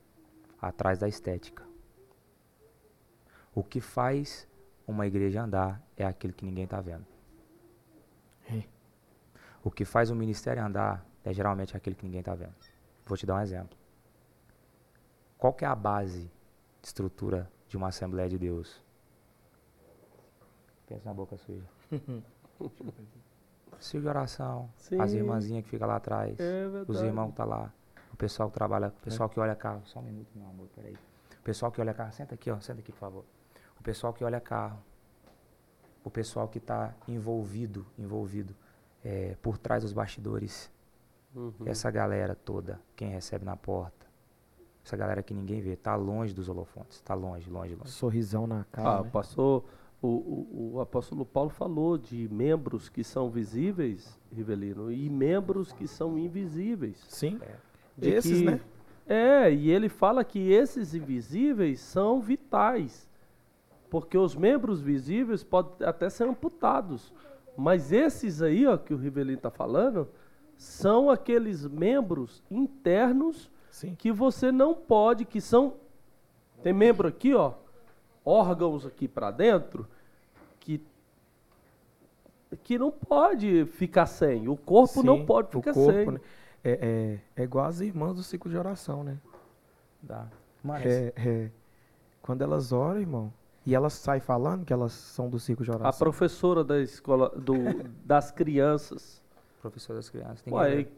atrás 0.61 0.97
da 0.97 1.07
estética. 1.07 1.70
O 3.53 3.63
que 3.63 3.81
faz 3.81 4.47
uma 4.87 5.05
igreja 5.05 5.43
andar 5.43 5.81
é 5.97 6.05
aquilo 6.05 6.33
que 6.33 6.45
ninguém 6.45 6.63
está 6.63 6.79
vendo. 6.81 7.05
É. 8.49 8.63
O 9.63 9.69
que 9.69 9.85
faz 9.85 10.09
um 10.09 10.15
ministério 10.15 10.63
andar 10.63 11.05
é 11.23 11.33
geralmente 11.33 11.75
aquilo 11.75 11.95
que 11.95 12.05
ninguém 12.05 12.21
está 12.21 12.33
vendo. 12.33 12.55
Vou 13.05 13.17
te 13.17 13.25
dar 13.25 13.35
um 13.35 13.41
exemplo. 13.41 13.77
Qual 15.37 15.53
que 15.53 15.65
é 15.65 15.67
a 15.67 15.75
base 15.75 16.31
de 16.81 16.87
estrutura 16.87 17.51
de 17.67 17.77
uma 17.77 17.89
Assembleia 17.89 18.29
de 18.29 18.37
Deus? 18.37 18.83
Pensa 20.87 21.05
na 21.05 21.13
boca 21.13 21.37
suja. 21.37 21.67
Círculo 23.79 24.03
de 24.03 24.07
oração, 24.09 24.69
Sim. 24.77 25.01
as 25.01 25.13
irmãzinhas 25.13 25.63
que 25.63 25.69
ficam 25.71 25.87
lá 25.87 25.95
atrás, 25.95 26.39
é 26.39 26.65
os 26.87 27.01
irmãos 27.01 27.27
que 27.27 27.31
estão 27.31 27.47
tá 27.47 27.55
lá 27.55 27.73
o 28.13 28.17
pessoal 28.17 28.49
que 28.49 28.53
trabalha, 28.55 28.89
o 28.89 29.03
pessoal 29.03 29.29
é. 29.29 29.33
que 29.33 29.39
olha 29.39 29.55
carro, 29.55 29.81
só 29.85 29.99
um 29.99 30.03
minuto, 30.03 30.29
meu 30.35 30.47
amor, 30.47 30.67
peraí. 30.75 30.93
O 30.93 31.43
pessoal 31.43 31.71
que 31.71 31.81
olha 31.81 31.93
carro, 31.93 32.11
senta 32.11 32.35
aqui, 32.35 32.51
ó, 32.51 32.59
senta 32.59 32.81
aqui, 32.81 32.91
por 32.91 32.99
favor. 32.99 33.25
O 33.81 33.83
pessoal 33.83 34.13
que 34.13 34.23
olha 34.23 34.39
carro, 34.39 34.77
o 36.03 36.09
pessoal 36.11 36.47
que 36.47 36.59
está 36.59 36.93
envolvido, 37.07 37.83
envolvido 37.97 38.55
é, 39.03 39.35
por 39.41 39.57
trás 39.57 39.81
dos 39.81 39.91
bastidores, 39.91 40.71
uhum. 41.35 41.51
essa 41.65 41.89
galera 41.89 42.35
toda, 42.35 42.79
quem 42.95 43.09
recebe 43.09 43.43
na 43.43 43.55
porta, 43.55 44.05
essa 44.85 44.95
galera 44.95 45.23
que 45.23 45.33
ninguém 45.33 45.61
vê, 45.61 45.75
tá 45.75 45.95
longe 45.95 46.31
dos 46.31 46.47
holofotes, 46.47 47.01
tá 47.01 47.15
longe, 47.15 47.49
longe, 47.49 47.73
longe. 47.73 47.89
Sorrisão 47.89 48.45
na 48.45 48.65
cara. 48.65 48.99
Ah, 48.99 49.01
né? 49.01 49.09
passou. 49.11 49.65
O, 49.99 50.07
o, 50.07 50.71
o, 50.75 50.79
apóstolo 50.79 51.25
Paulo 51.25 51.49
falou 51.49 51.97
de 51.97 52.29
membros 52.31 52.87
que 52.87 53.03
são 53.03 53.31
visíveis, 53.31 54.15
Rivelino, 54.31 54.91
e 54.91 55.09
membros 55.09 55.73
que 55.73 55.87
são 55.87 56.19
invisíveis. 56.19 57.03
Sim. 57.09 57.39
É 57.99 58.07
esses, 58.07 58.41
que, 58.41 58.45
né? 58.45 58.61
É, 59.07 59.51
e 59.51 59.71
ele 59.71 59.89
fala 59.89 60.23
que 60.23 60.51
esses 60.51 60.93
invisíveis 60.93 61.79
são 61.79 62.21
vitais. 62.21 63.09
Porque 63.91 64.17
os 64.17 64.37
membros 64.37 64.81
visíveis 64.81 65.43
podem 65.43 65.85
até 65.85 66.09
ser 66.09 66.23
amputados. 66.23 67.13
Mas 67.57 67.91
esses 67.91 68.41
aí, 68.41 68.65
ó, 68.65 68.77
que 68.77 68.93
o 68.93 68.97
Rivelino 68.97 69.35
está 69.37 69.51
falando, 69.51 70.07
são 70.55 71.09
aqueles 71.09 71.67
membros 71.67 72.41
internos 72.49 73.51
Sim. 73.69 73.93
que 73.93 74.09
você 74.09 74.49
não 74.49 74.73
pode, 74.73 75.25
que 75.25 75.41
são. 75.41 75.73
Tem 76.63 76.71
membro 76.71 77.09
aqui, 77.09 77.33
ó, 77.33 77.55
órgãos 78.23 78.85
aqui 78.85 79.09
para 79.09 79.29
dentro, 79.29 79.85
que 80.57 80.81
que 82.63 82.79
não 82.79 82.91
pode 82.91 83.65
ficar 83.65 84.05
sem. 84.05 84.47
O 84.47 84.55
corpo 84.55 85.01
Sim, 85.01 85.05
não 85.05 85.25
pode 85.25 85.49
ficar 85.49 85.73
corpo, 85.73 85.91
sem. 85.91 86.11
Né? 86.11 86.21
é, 86.63 87.19
é, 87.35 87.41
é 87.41 87.43
igual 87.43 87.65
as 87.65 87.81
irmãs 87.81 88.15
do 88.15 88.23
ciclo 88.23 88.49
de 88.49 88.57
oração, 88.57 89.03
né? 89.03 89.17
Dá. 90.01 90.27
Mas... 90.63 90.85
É, 90.85 91.13
é, 91.17 91.51
quando 92.21 92.41
elas 92.41 92.71
oram, 92.71 93.01
irmão, 93.01 93.33
e 93.65 93.75
elas 93.75 93.93
saem 93.93 94.21
falando 94.21 94.65
que 94.65 94.73
elas 94.73 94.91
são 94.91 95.29
do 95.29 95.39
ciclo 95.39 95.63
de 95.63 95.71
oração. 95.71 95.89
A 95.89 95.93
professora 95.93 96.63
da 96.63 96.79
escola 96.79 97.29
do, 97.29 97.53
das 98.03 98.31
crianças. 98.31 99.21
Professora 99.61 99.99
das 99.99 100.09
crianças. 100.09 100.41
Tem 100.41 100.53
Ué, 100.53 100.83
que 100.83 100.91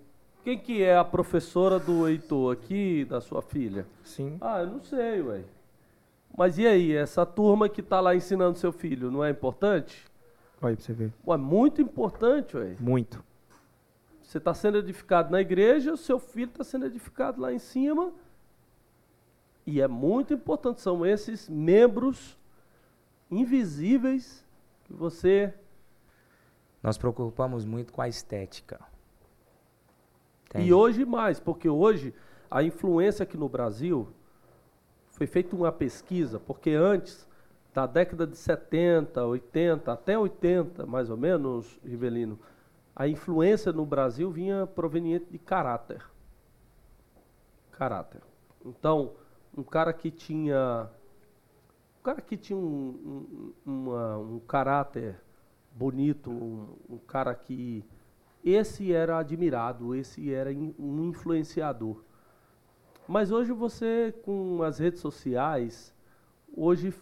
quem 0.44 0.58
que 0.58 0.84
é 0.84 0.98
a 0.98 1.06
professora 1.06 1.80
do 1.80 2.08
Heitor 2.08 2.52
aqui, 2.52 3.06
da 3.06 3.22
sua 3.22 3.42
filha? 3.42 3.88
Sim. 4.04 4.38
Ah, 4.42 4.60
eu 4.60 4.68
não 4.68 4.84
sei, 4.84 5.22
ué. 5.22 5.44
Mas 6.38 6.58
e 6.58 6.68
aí, 6.68 6.94
essa 6.94 7.26
turma 7.26 7.70
que 7.70 7.80
está 7.80 8.02
lá 8.02 8.14
ensinando 8.14 8.58
seu 8.58 8.74
filho, 8.74 9.10
não 9.10 9.24
é 9.24 9.30
importante? 9.30 10.06
Olha 10.62 10.76
pra 10.76 10.84
você 10.84 10.92
ver. 10.92 11.14
Ué, 11.26 11.38
muito 11.38 11.82
importante, 11.82 12.58
ué. 12.58 12.76
Muito. 12.78 13.24
Você 14.22 14.38
está 14.38 14.54
sendo 14.54 14.78
edificado 14.80 15.32
na 15.32 15.40
igreja, 15.40 15.94
o 15.94 15.98
seu 15.98 16.20
filho 16.20 16.50
está 16.50 16.64
sendo 16.64 16.88
edificado 16.88 17.40
lá 17.40 17.54
em 17.54 17.60
cima. 17.60 18.12
E 19.66 19.80
é 19.80 19.88
muito 19.88 20.34
importante, 20.34 20.82
são 20.82 21.06
esses 21.06 21.48
membros 21.48 22.38
invisíveis 23.40 24.46
que 24.84 24.94
você. 24.94 25.54
Nós 26.82 26.98
preocupamos 26.98 27.66
muito 27.66 27.94
com 27.94 28.02
a 28.02 28.08
estética. 28.08 28.80
Entende? 30.50 30.68
E 30.68 30.74
hoje 30.74 31.06
mais, 31.06 31.40
porque 31.40 31.70
hoje 31.70 32.14
a 32.50 32.62
influência 32.62 33.24
aqui 33.24 33.38
no 33.38 33.50
Brasil 33.50 34.08
foi 35.12 35.26
feita 35.26 35.56
uma 35.56 35.72
pesquisa, 35.72 36.40
porque 36.40 36.72
antes, 36.72 37.28
da 37.74 37.88
década 37.88 38.28
de 38.28 38.38
70, 38.38 39.26
80, 39.26 39.92
até 39.92 40.18
80, 40.18 40.86
mais 40.86 41.10
ou 41.10 41.18
menos, 41.18 41.80
Rivelino, 41.84 42.40
a 42.96 43.08
influência 43.08 43.72
no 43.72 43.86
Brasil 43.86 44.30
vinha 44.30 44.68
proveniente 44.68 45.26
de 45.32 45.40
caráter. 45.40 46.04
Caráter. 47.72 48.22
Então, 48.64 49.14
um 49.58 49.64
cara 49.64 49.92
que 49.92 50.12
tinha 50.12 50.90
um 52.04 52.12
cara 52.12 52.22
que 52.22 52.36
tinha 52.36 52.58
um, 52.60 53.54
um, 53.66 53.72
uma, 53.72 54.18
um 54.18 54.40
caráter 54.42 55.22
bonito, 55.72 56.30
um, 56.30 56.96
um, 56.96 56.98
cara 56.98 57.34
que 57.34 57.82
esse 58.44 58.92
era 58.92 59.18
admirado, 59.18 59.96
esse 59.96 60.34
era 60.34 60.52
in, 60.52 60.76
um 60.78 61.06
influenciador. 61.06 62.04
Mas 63.08 63.32
hoje 63.32 63.54
você 63.54 64.14
com 64.22 64.62
as 64.64 64.80
redes 64.80 65.00
sociais, 65.00 65.94
hoje 66.54 66.94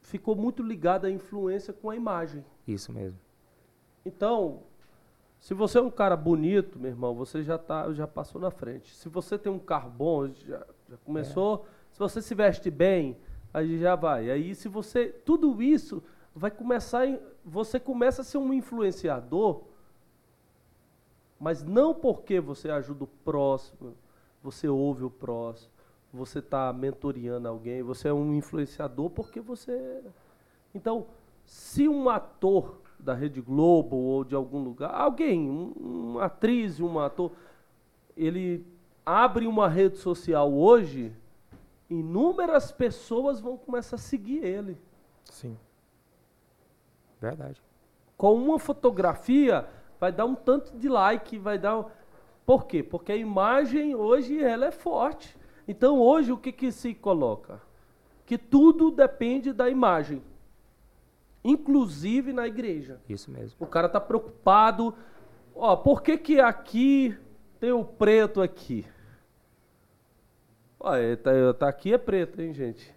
ficou 0.00 0.34
muito 0.34 0.62
ligado 0.62 1.04
à 1.04 1.10
influência 1.10 1.74
com 1.74 1.90
a 1.90 1.96
imagem. 1.96 2.42
Isso 2.66 2.90
mesmo. 2.94 3.20
Então, 4.06 4.62
se 5.38 5.52
você 5.52 5.76
é 5.76 5.82
um 5.82 5.90
cara 5.90 6.16
bonito, 6.16 6.78
meu 6.78 6.92
irmão, 6.92 7.14
você 7.14 7.42
já, 7.42 7.58
tá, 7.58 7.92
já 7.92 8.06
passou 8.06 8.40
na 8.40 8.50
frente. 8.50 8.96
Se 8.96 9.06
você 9.06 9.36
tem 9.36 9.52
um 9.52 9.58
carro 9.58 9.90
bom, 9.90 10.28
já, 10.28 10.66
já 10.88 10.96
começou. 11.04 11.66
É. 11.66 11.92
Se 11.92 11.98
você 11.98 12.22
se 12.22 12.34
veste 12.34 12.70
bem, 12.70 13.18
aí 13.54 13.78
já 13.78 13.94
vai. 13.94 14.30
Aí 14.30 14.54
se 14.54 14.68
você. 14.68 15.06
Tudo 15.06 15.62
isso 15.62 16.02
vai 16.34 16.50
começar. 16.50 17.06
Você 17.44 17.78
começa 17.78 18.22
a 18.22 18.24
ser 18.24 18.38
um 18.38 18.52
influenciador, 18.52 19.62
mas 21.38 21.62
não 21.62 21.94
porque 21.94 22.40
você 22.40 22.68
ajuda 22.70 23.04
o 23.04 23.06
próximo, 23.06 23.94
você 24.42 24.66
ouve 24.68 25.04
o 25.04 25.10
próximo, 25.10 25.70
você 26.12 26.40
está 26.40 26.72
mentoreando 26.72 27.46
alguém, 27.46 27.82
você 27.82 28.08
é 28.08 28.12
um 28.12 28.34
influenciador 28.34 29.10
porque 29.10 29.40
você. 29.40 30.02
Então, 30.74 31.06
se 31.44 31.88
um 31.88 32.08
ator 32.08 32.80
da 32.98 33.14
Rede 33.14 33.40
Globo 33.40 33.96
ou 33.96 34.24
de 34.24 34.34
algum 34.34 34.62
lugar, 34.62 34.90
alguém, 34.90 35.48
um, 35.48 35.72
uma 35.76 36.24
atriz, 36.24 36.80
um 36.80 36.98
ator, 36.98 37.30
ele 38.16 38.66
abre 39.04 39.46
uma 39.46 39.68
rede 39.68 39.98
social 39.98 40.52
hoje, 40.52 41.12
inúmeras 41.90 42.72
pessoas 42.72 43.40
vão 43.40 43.56
começar 43.56 43.96
a 43.96 43.98
seguir 43.98 44.44
ele. 44.44 44.78
Sim. 45.24 45.56
Verdade. 47.20 47.60
Com 48.16 48.34
uma 48.34 48.58
fotografia, 48.58 49.66
vai 50.00 50.12
dar 50.12 50.24
um 50.26 50.34
tanto 50.34 50.76
de 50.76 50.88
like, 50.88 51.38
vai 51.38 51.58
dar. 51.58 51.78
um- 51.78 51.84
Por 52.46 52.66
quê? 52.66 52.82
Porque 52.82 53.12
a 53.12 53.16
imagem 53.16 53.94
hoje 53.94 54.42
ela 54.42 54.66
é 54.66 54.70
forte. 54.70 55.36
Então 55.66 55.98
hoje 55.98 56.30
o 56.32 56.36
que, 56.38 56.52
que 56.52 56.70
se 56.70 56.94
coloca? 56.94 57.60
Que 58.26 58.36
tudo 58.36 58.90
depende 58.90 59.52
da 59.52 59.68
imagem. 59.68 60.22
Inclusive 61.42 62.32
na 62.32 62.46
igreja. 62.46 63.00
Isso 63.08 63.30
mesmo. 63.30 63.56
O 63.60 63.66
cara 63.66 63.88
tá 63.88 64.00
preocupado. 64.00 64.94
Ó, 65.54 65.76
por 65.76 66.02
que 66.02 66.16
que 66.18 66.40
aqui 66.40 67.16
tem 67.60 67.70
o 67.72 67.84
preto 67.84 68.40
aqui? 68.42 68.86
Ele 70.98 71.16
tá, 71.16 71.30
tá 71.58 71.68
aqui 71.68 71.92
é 71.94 71.98
preto, 71.98 72.40
hein, 72.40 72.52
gente? 72.52 72.92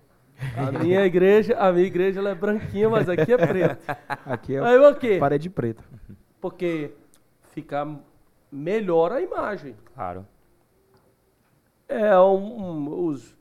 A 0.56 0.72
minha 0.72 1.04
igreja, 1.06 1.58
a 1.58 1.72
minha 1.72 1.86
igreja 1.86 2.20
ela 2.20 2.30
é 2.30 2.36
branquinha, 2.36 2.90
mas 2.90 3.10
aqui 3.10 3.34
é 3.34 3.38
preto. 3.38 3.78
Aqui 4.26 4.56
é 4.56 4.60
Aí 4.64 4.78
o 4.78 4.96
quê? 4.96 5.18
parede 5.20 5.50
preta. 5.50 5.84
Porque 6.40 6.92
fica 7.52 7.88
melhor 8.52 9.12
a 9.12 9.20
imagem. 9.22 9.76
Claro. 9.96 10.26
É 11.88 12.18
um, 12.20 12.62
um- 12.88 13.06
os 13.06 13.36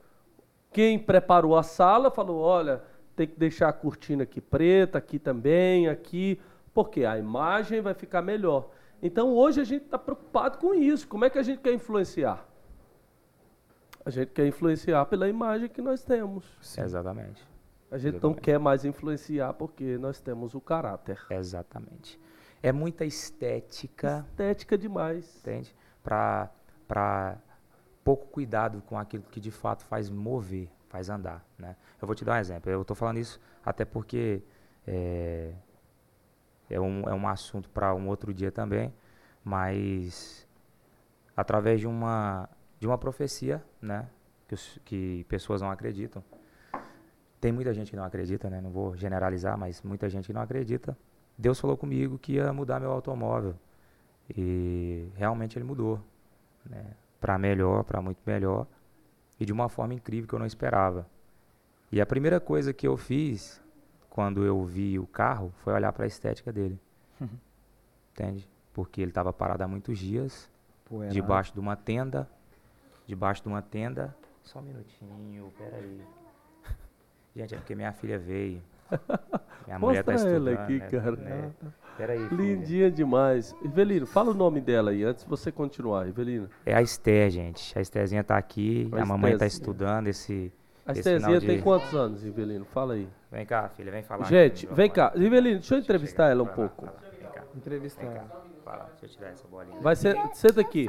quem 0.71 0.97
preparou 0.99 1.55
a 1.57 1.63
sala 1.63 2.09
falou, 2.11 2.39
olha, 2.39 2.81
tem 3.15 3.27
que 3.27 3.37
deixar 3.37 3.69
a 3.69 3.73
cortina 3.73 4.23
aqui 4.23 4.39
preta, 4.39 4.97
aqui 4.97 5.17
também, 5.17 5.87
aqui, 5.87 6.39
porque 6.73 7.03
a 7.03 7.17
imagem 7.17 7.81
vai 7.81 7.93
ficar 7.93 8.21
melhor. 8.21 8.69
Então 9.01 9.33
hoje 9.33 9.59
a 9.61 9.63
gente 9.63 9.85
está 9.85 9.97
preocupado 9.97 10.57
com 10.59 10.73
isso. 10.73 11.07
Como 11.07 11.25
é 11.25 11.29
que 11.29 11.37
a 11.37 11.43
gente 11.43 11.61
quer 11.61 11.73
influenciar? 11.73 12.45
A 14.07 14.09
gente 14.09 14.31
quer 14.31 14.47
influenciar 14.47 15.05
pela 15.07 15.27
imagem 15.27 15.67
que 15.67 15.81
nós 15.81 16.01
temos. 16.01 16.45
Exatamente. 16.77 17.45
A 17.91 17.97
gente 17.97 18.13
não 18.13 18.19
Exatamente. 18.19 18.41
quer 18.41 18.57
mais 18.57 18.85
influenciar 18.85 19.51
porque 19.51 19.97
nós 19.97 20.21
temos 20.21 20.55
o 20.55 20.61
caráter. 20.61 21.19
Exatamente. 21.29 22.17
É 22.63 22.71
muita 22.71 23.03
estética, 23.03 24.25
Estética 24.29 24.77
demais. 24.77 25.37
entende? 25.41 25.75
Pra, 26.01 26.49
pra 26.87 27.37
pouco 28.01 28.27
cuidado 28.27 28.81
com 28.87 28.97
aquilo 28.97 29.23
que 29.23 29.41
de 29.41 29.51
fato 29.51 29.83
faz 29.83 30.09
mover, 30.09 30.69
faz 30.87 31.09
andar, 31.09 31.45
né? 31.59 31.75
Eu 32.01 32.07
vou 32.07 32.15
te 32.15 32.23
dar 32.23 32.35
um 32.35 32.39
exemplo. 32.39 32.71
Eu 32.71 32.85
tô 32.85 32.95
falando 32.95 33.17
isso 33.17 33.41
até 33.65 33.83
porque 33.83 34.41
é, 34.87 35.51
é, 36.69 36.79
um, 36.79 37.01
é 37.09 37.13
um 37.13 37.27
assunto 37.27 37.69
para 37.69 37.93
um 37.93 38.07
outro 38.07 38.33
dia 38.33 38.53
também, 38.53 38.93
mas 39.43 40.47
através 41.35 41.81
de 41.81 41.87
uma, 41.87 42.47
de 42.79 42.87
uma 42.87 42.97
profecia, 42.97 43.63
né? 43.81 44.07
Que, 44.47 44.53
os- 44.53 44.79
que 44.85 45.25
pessoas 45.27 45.61
não 45.61 45.69
acreditam. 45.71 46.23
Tem 47.39 47.51
muita 47.51 47.73
gente 47.73 47.91
que 47.91 47.97
não 47.97 48.03
acredita, 48.03 48.49
né? 48.49 48.59
Não 48.61 48.71
vou 48.71 48.95
generalizar, 48.95 49.57
mas 49.57 49.81
muita 49.81 50.09
gente 50.09 50.25
que 50.27 50.33
não 50.33 50.41
acredita. 50.41 50.97
Deus 51.37 51.59
falou 51.59 51.77
comigo 51.77 52.17
que 52.17 52.33
ia 52.33 52.51
mudar 52.51 52.79
meu 52.79 52.91
automóvel. 52.91 53.55
E 54.35 55.09
realmente 55.15 55.57
ele 55.57 55.65
mudou, 55.65 55.99
né? 56.69 56.83
Para 57.19 57.37
melhor, 57.37 57.83
para 57.83 58.01
muito 58.01 58.19
melhor, 58.25 58.67
e 59.39 59.45
de 59.45 59.53
uma 59.53 59.69
forma 59.69 59.93
incrível 59.93 60.27
que 60.27 60.35
eu 60.35 60.39
não 60.39 60.45
esperava. 60.45 61.07
E 61.91 62.01
a 62.01 62.05
primeira 62.05 62.39
coisa 62.39 62.73
que 62.73 62.87
eu 62.87 62.97
fiz 62.97 63.61
quando 64.09 64.43
eu 64.43 64.63
vi 64.65 64.99
o 64.99 65.07
carro 65.07 65.51
foi 65.57 65.73
olhar 65.73 65.93
para 65.93 66.03
a 66.03 66.07
estética 66.07 66.51
dele. 66.51 66.79
Entende? 68.13 68.47
Porque 68.73 69.01
ele 69.01 69.11
estava 69.11 69.31
parado 69.31 69.63
há 69.63 69.67
muitos 69.67 69.97
dias, 69.97 70.49
Poeirado. 70.85 71.13
debaixo 71.13 71.53
de 71.53 71.59
uma 71.59 71.75
tenda, 71.75 72.29
debaixo 73.07 73.41
de 73.41 73.47
uma 73.47 73.61
tenda. 73.61 74.15
Só 74.43 74.59
um 74.59 74.63
minutinho, 74.63 75.51
peraí. 75.57 76.01
Gente, 77.35 77.55
é 77.55 77.57
porque 77.57 77.73
minha 77.75 77.91
filha 77.93 78.19
veio. 78.19 78.61
Minha 79.65 79.79
mulher 79.79 80.03
tá 80.03 80.13
Mostra 80.13 80.29
estudando. 80.31 80.47
ela 80.49 80.63
aqui, 80.63 80.77
né? 80.79 80.87
cara. 80.89 81.11
né? 81.17 81.51
Peraí, 81.97 82.29
filha. 82.29 82.41
Lindinha 82.41 82.91
demais. 82.91 83.55
Rivelino, 83.61 84.05
fala 84.05 84.31
o 84.31 84.33
nome 84.33 84.61
dela 84.61 84.91
aí, 84.91 85.03
antes 85.03 85.23
de 85.23 85.29
você 85.29 85.51
continuar, 85.51 86.05
Rivelino. 86.05 86.49
É 86.65 86.73
a 86.73 86.81
Esther, 86.81 87.29
gente. 87.31 87.77
A 87.77 87.81
Estherzinha 87.81 88.23
tá 88.23 88.37
aqui, 88.37 88.89
A 88.93 89.01
a 89.01 89.05
mamãe 89.05 89.31
tá 89.37 89.45
Estherzinha. 89.45 89.59
estudando 89.61 90.07
esse, 90.07 90.53
A 90.85 90.93
final 90.93 91.39
tem 91.41 91.57
de... 91.57 91.63
quantos 91.63 91.93
anos, 91.93 92.23
Rivelino? 92.23 92.63
Fala 92.65 92.93
aí. 92.93 93.09
Vem 93.31 93.45
cá, 93.45 93.67
filha, 93.69 93.91
vem 93.91 94.03
falar. 94.03 94.25
Gente, 94.25 94.65
aqui 94.67 94.75
vem 94.75 94.89
cá. 94.89 95.11
Rivelino, 95.15 95.55
deixa 95.59 95.75
eu 95.75 95.79
entrevistar 95.79 96.23
chegar. 96.23 96.31
ela 96.31 96.43
um 96.43 96.47
lá, 96.47 96.53
pouco. 96.53 96.85
lá, 96.85 96.93
Vem 97.19 97.29
cá, 97.29 97.43
Entrevistar. 97.55 98.05
vem 98.05 98.13
cá. 98.13 98.25
Fala, 98.63 98.83
deixa 98.99 99.05
eu 99.05 99.09
tirar 99.09 99.29
essa 99.31 99.47
bolinha. 99.47 99.81
Vai, 99.81 99.95
se- 99.97 100.15
senta 100.33 100.61
aqui. 100.61 100.87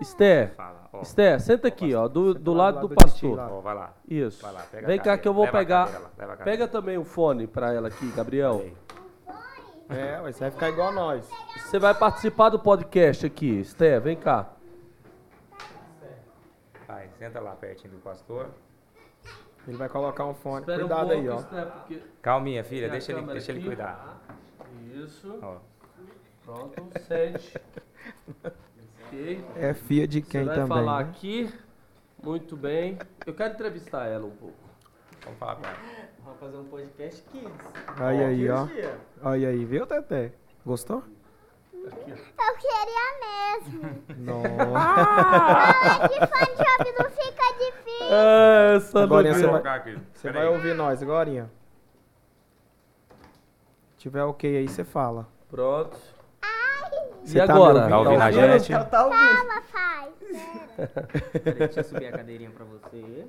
Esther, 0.00 0.54
Fala, 0.54 0.88
ó. 0.92 1.00
Esther, 1.02 1.40
senta 1.40 1.68
aqui, 1.68 1.94
ó, 1.94 2.08
do, 2.08 2.32
do 2.34 2.52
lado 2.52 2.80
do 2.80 2.88
do 2.88 2.88
lado 2.88 2.88
do 2.88 2.94
titio 2.96 3.30
pastor. 3.30 3.36
lá. 3.36 3.48
Ó, 3.50 3.60
vai 3.60 3.74
lá. 3.74 3.92
Isso. 4.08 4.42
Vai 4.42 4.52
lá, 4.52 4.62
pega 4.70 4.86
a 4.86 4.88
Vem 4.88 4.98
cá 4.98 5.18
que 5.18 5.28
eu 5.28 5.34
vou 5.34 5.44
Leva 5.44 5.56
a 5.56 5.60
pegar. 5.60 5.84
cadeira 5.86 6.26
lá, 6.26 6.32
a. 6.34 6.36
Pega 6.38 6.68
também 6.68 6.96
o 6.98 7.04
fone 7.04 7.46
pra 7.46 7.72
ela 7.72 7.88
aqui, 7.88 8.10
Gabriel. 8.12 8.60
Aí. 8.60 8.76
É, 9.90 10.20
você 10.22 10.40
vai 10.40 10.50
ficar 10.52 10.68
igual 10.70 10.92
nós. 10.92 11.28
Você 11.56 11.78
vai 11.78 11.92
participar 11.94 12.48
do 12.48 12.58
podcast 12.58 13.26
aqui, 13.26 13.60
Esther, 13.60 14.00
vem 14.00 14.16
cá. 14.16 14.48
Vai, 16.86 17.08
senta 17.18 17.40
lá 17.40 17.52
pertinho 17.52 17.92
do 17.94 17.98
pastor. 18.00 18.48
Ele 19.68 19.76
vai 19.76 19.88
colocar 19.88 20.24
um 20.24 20.34
fone. 20.34 20.60
Espera 20.60 20.78
um 20.84 20.88
Cuidado 20.88 21.12
aí, 21.12 21.26
pouco, 21.26 21.34
ó. 21.36 21.40
Esther, 21.40 21.66
porque- 21.66 22.02
Calminha, 22.22 22.64
filha, 22.64 22.80
Tem 22.82 22.88
a 22.88 22.92
deixa 22.92 23.12
ele, 23.12 23.22
deixa 23.26 23.52
ele 23.52 23.58
aqui. 23.58 23.66
cuidar. 23.68 24.18
Isso. 24.94 25.38
Ó, 25.42 25.56
Pronto, 26.44 26.82
sente. 27.06 27.60
ok. 29.10 29.44
É 29.56 29.74
fia 29.74 30.06
de 30.06 30.22
quem 30.22 30.40
Você 30.42 30.46
vai 30.46 30.54
também. 30.56 30.68
falar 30.68 31.04
né? 31.04 31.10
aqui. 31.10 31.52
Muito 32.22 32.56
bem. 32.56 32.98
Eu 33.26 33.34
quero 33.34 33.54
entrevistar 33.54 34.06
ela 34.06 34.26
um 34.26 34.30
pouco. 34.30 34.54
vamos 35.24 35.38
falar 35.38 35.56
com 35.56 35.64
ela. 35.66 35.76
Vamos 36.24 36.40
fazer 36.40 36.56
um 36.58 36.64
podcast 36.64 37.22
Kids. 37.30 37.50
Aí, 37.98 38.24
aí, 38.24 38.50
ó. 38.50 38.66
Aí, 39.22 39.46
aí, 39.46 39.64
viu, 39.64 39.86
Teté? 39.86 40.32
Gostou? 40.64 41.02
Eu 41.72 41.90
queria 42.58 43.10
mesmo. 43.20 44.02
Nossa. 44.18 46.08
De 46.08 46.18
fone 46.26 46.56
de 46.56 46.70
ouvido 46.70 47.10
fica 47.10 47.52
difícil. 47.58 48.06
É, 48.12 48.74
essa 48.76 49.02
Agora 49.02 49.28
não 49.28 49.34
você 49.34 49.40
vai- 49.42 49.50
Colocar 49.50 49.74
aqui. 49.74 49.98
Você 50.14 50.30
vai 50.30 50.46
ouvir 50.46 50.74
nós 50.74 51.02
agora. 51.02 51.50
Tiver 53.96 54.22
ok 54.24 54.56
aí, 54.58 54.68
você 54.68 54.84
fala. 54.84 55.26
Pronto. 55.48 55.96
Você 57.24 57.38
e 57.38 57.46
tá 57.46 57.54
agora? 57.54 57.88
Tá 57.88 57.98
ouvindo 57.98 58.20
a 58.20 58.26
ouvindo? 58.26 58.52
gente? 58.58 58.72
Ela 58.72 58.84
tá 58.84 59.04
ouvindo. 59.04 59.20
Calma. 59.20 59.60
Peraí, 61.42 61.58
deixa 61.58 61.80
eu 61.80 61.84
subir 61.84 62.06
a 62.06 62.12
cadeirinha 62.12 62.50
pra 62.50 62.64
você. 62.64 63.26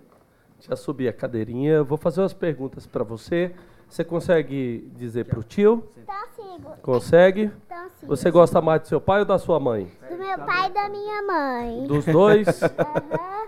Já 0.59 0.75
subi 0.75 1.07
a 1.07 1.13
cadeirinha. 1.13 1.73
Eu 1.73 1.85
Vou 1.85 1.97
fazer 1.97 2.21
umas 2.21 2.33
perguntas 2.33 2.85
pra 2.85 3.03
você. 3.03 3.53
Você 3.89 4.03
consegue 4.03 4.89
dizer 4.95 5.25
pro 5.25 5.43
tio? 5.43 5.89
Então 5.97 6.15
sigo. 6.35 6.71
Consegue? 6.81 7.51
Então 7.65 7.89
sigo. 7.89 8.07
Você 8.15 8.31
gosta 8.31 8.61
mais 8.61 8.81
do 8.81 8.87
seu 8.87 9.01
pai 9.01 9.19
ou 9.19 9.25
da 9.25 9.37
sua 9.37 9.59
mãe? 9.59 9.91
Do 10.09 10.17
meu 10.17 10.37
pai 10.39 10.69
e 10.69 10.73
da 10.73 10.87
minha 10.87 11.21
mãe. 11.23 11.87
Dos 11.87 12.05
dois? 12.05 12.47
Aham. 12.63 13.47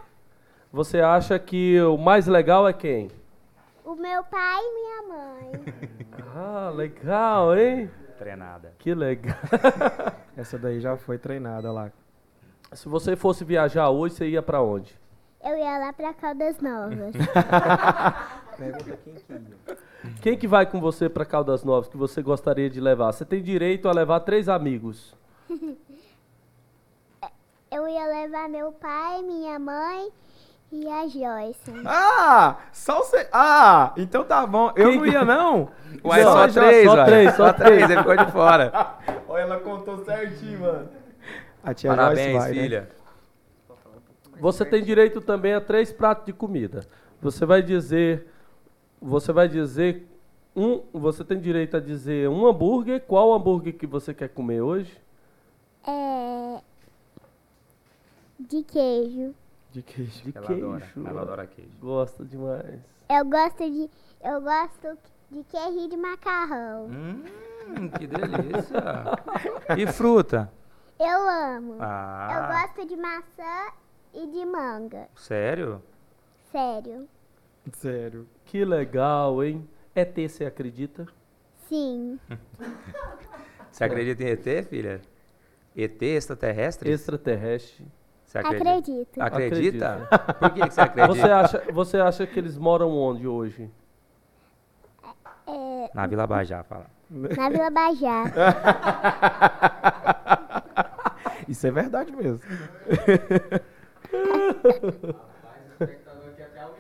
Você 0.72 1.00
acha 1.00 1.38
que 1.40 1.80
o 1.82 1.98
mais 1.98 2.28
legal 2.28 2.68
é 2.68 2.74
quem? 2.74 3.10
O 3.86 3.96
meu 3.96 4.24
pai 4.24 4.60
e 4.60 4.74
minha 4.74 5.18
mãe. 5.18 5.52
Ah, 6.36 6.72
legal, 6.74 7.56
hein? 7.56 7.90
Treinada. 8.18 8.74
Que 8.80 8.94
legal. 8.94 9.36
Essa 10.38 10.58
daí 10.58 10.80
já 10.80 10.96
foi 10.98 11.18
treinada 11.18 11.72
lá. 11.72 11.92
Se 12.72 12.90
você 12.90 13.16
fosse 13.16 13.44
viajar 13.44 13.90
hoje, 13.90 14.16
você 14.16 14.28
ia 14.30 14.42
pra 14.42 14.62
onde? 14.62 14.98
Eu 15.44 15.58
ia 15.58 15.78
lá 15.78 15.94
pra 15.94 16.14
Caldas 16.14 16.60
Novas. 16.60 17.14
Pergunta 18.58 18.98
quem 19.04 19.14
que 19.16 19.34
ia. 19.34 19.78
Quem 20.22 20.38
que 20.38 20.48
vai 20.48 20.66
com 20.66 20.80
você 20.80 21.10
pra 21.10 21.26
Caldas 21.26 21.64
Novas 21.64 21.90
que 21.90 21.98
você 21.98 22.22
gostaria 22.22 22.70
de 22.70 22.80
levar? 22.80 23.12
Você 23.12 23.26
tem 23.26 23.42
direito 23.42 23.88
a 23.88 23.92
levar 23.92 24.22
três 24.22 24.48
amigos. 24.50 25.16
Eu 27.72 27.88
ia 27.88 28.06
levar 28.06 28.48
meu 28.50 28.72
pai, 28.72 29.24
minha 29.24 29.58
mãe 29.58 30.12
e 30.74 30.88
a 30.90 31.08
Joyce. 31.08 31.72
Ah! 31.86 32.58
Só 32.72 33.04
você. 33.04 33.28
Ah! 33.32 33.94
Então 33.96 34.24
tá 34.24 34.46
bom. 34.48 34.72
Eu 34.76 34.90
Quem 34.90 34.98
não 34.98 35.06
ia, 35.06 35.24
não. 35.24 35.70
Ué, 36.04 36.24
Só- 36.24 36.48
só, 36.50 36.62
três, 36.62 36.86
só 36.88 36.96
ué. 36.96 37.06
três, 37.06 37.36
só 37.36 37.54
três. 37.54 37.84
ele 37.90 37.98
ficou 38.00 38.18
de 38.18 38.32
fora. 38.32 38.98
Olha, 39.30 39.42
ela 39.44 39.60
contou 39.60 40.04
certinho, 40.04 40.62
mano. 40.62 40.90
A 41.64 41.74
tia 41.76 41.92
Parabéns, 41.92 42.32
Joyce 42.32 42.38
vai, 42.40 42.54
né? 42.54 42.62
filha. 42.62 42.90
Você 44.40 44.66
tem 44.66 44.84
direito 44.84 45.22
também 45.22 45.54
a 45.54 45.62
três 45.62 45.94
pratos 45.94 46.26
de 46.26 46.34
comida. 46.34 46.82
Você 47.22 47.46
vai 47.46 47.62
dizer, 47.62 48.28
você 49.00 49.32
vai 49.32 49.48
dizer 49.48 50.06
um, 50.56 50.82
você 50.92 51.24
tem 51.24 51.40
direito 51.40 51.78
a 51.78 51.80
dizer 51.80 52.28
um 52.30 52.48
hambúrguer. 52.48 53.00
Qual 53.02 53.32
hambúrguer 53.32 53.74
que 53.78 53.86
você 53.86 54.12
quer 54.14 54.30
comer 54.30 54.62
hoje? 54.62 54.92
É. 55.88 56.60
De 58.40 58.64
queijo. 58.64 59.34
De 59.74 59.82
queijo. 59.82 60.24
De 60.24 60.32
Ela 60.38 60.48
queijo. 60.48 60.66
adora, 60.70 60.92
ela 61.10 61.22
adora 61.22 61.48
queijo. 61.48 61.72
Gosta 61.82 62.24
demais. 62.24 62.80
Eu 63.10 63.26
gosto 63.26 63.70
de. 63.70 63.90
Eu 64.24 64.42
gosto 64.42 64.98
de 65.32 65.44
queijo 65.46 65.90
de 65.90 65.98
macarrão. 65.98 66.86
Hum, 66.86 67.24
Hum, 67.66 67.90
que 67.90 68.06
delícia. 68.08 68.84
E 69.78 69.88
fruta? 69.88 70.52
Eu 71.00 71.28
amo. 71.28 71.78
Ah, 71.80 72.30
Eu 72.34 72.76
gosto 72.76 72.88
de 72.88 72.96
maçã 73.02 73.72
e 74.14 74.28
de 74.28 74.46
manga. 74.46 75.08
sério? 75.16 75.82
Sério. 76.52 77.08
Sério. 77.72 78.28
Que 78.46 78.64
legal, 78.64 79.44
hein? 79.44 79.68
ET, 79.96 80.16
você 80.30 80.46
acredita? 80.46 81.08
Sim. 81.68 82.20
Você 83.72 83.84
acredita 83.86 84.22
em 84.24 84.28
ET, 84.28 84.66
filha? 84.68 85.02
ET 85.76 86.00
extraterrestre? 86.04 86.92
Extraterrestre. 86.92 87.88
Você 88.34 88.40
acredita? 88.40 89.24
Acredito. 89.24 89.84
Acredita? 89.84 90.34
Por 90.40 90.50
que, 90.50 90.62
que 90.62 90.74
você 90.74 90.82
acredita? 90.82 91.14
Você 91.16 91.32
acha, 91.32 91.64
você 91.72 91.98
acha 91.98 92.26
que 92.26 92.40
eles 92.40 92.58
moram 92.58 92.90
onde 92.90 93.28
hoje? 93.28 93.70
É, 95.46 95.92
Na 95.94 96.08
Vila 96.08 96.26
Bajá, 96.26 96.64
fala. 96.64 96.88
na 97.12 97.50
Vila 97.50 97.70
Bajá. 97.70 98.24
Isso 101.48 101.68
é 101.68 101.72
verdade 101.72 102.12
mesmo. 102.12 102.40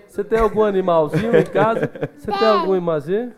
Você 0.07 0.23
tem 0.23 0.39
algum 0.39 0.63
animalzinho 0.63 1.35
em 1.37 1.43
casa? 1.45 1.81
Você 2.17 2.31
tem 2.31 2.39
Tem. 2.39 2.47
algum 2.47 2.73
animalzinho? 2.73 3.31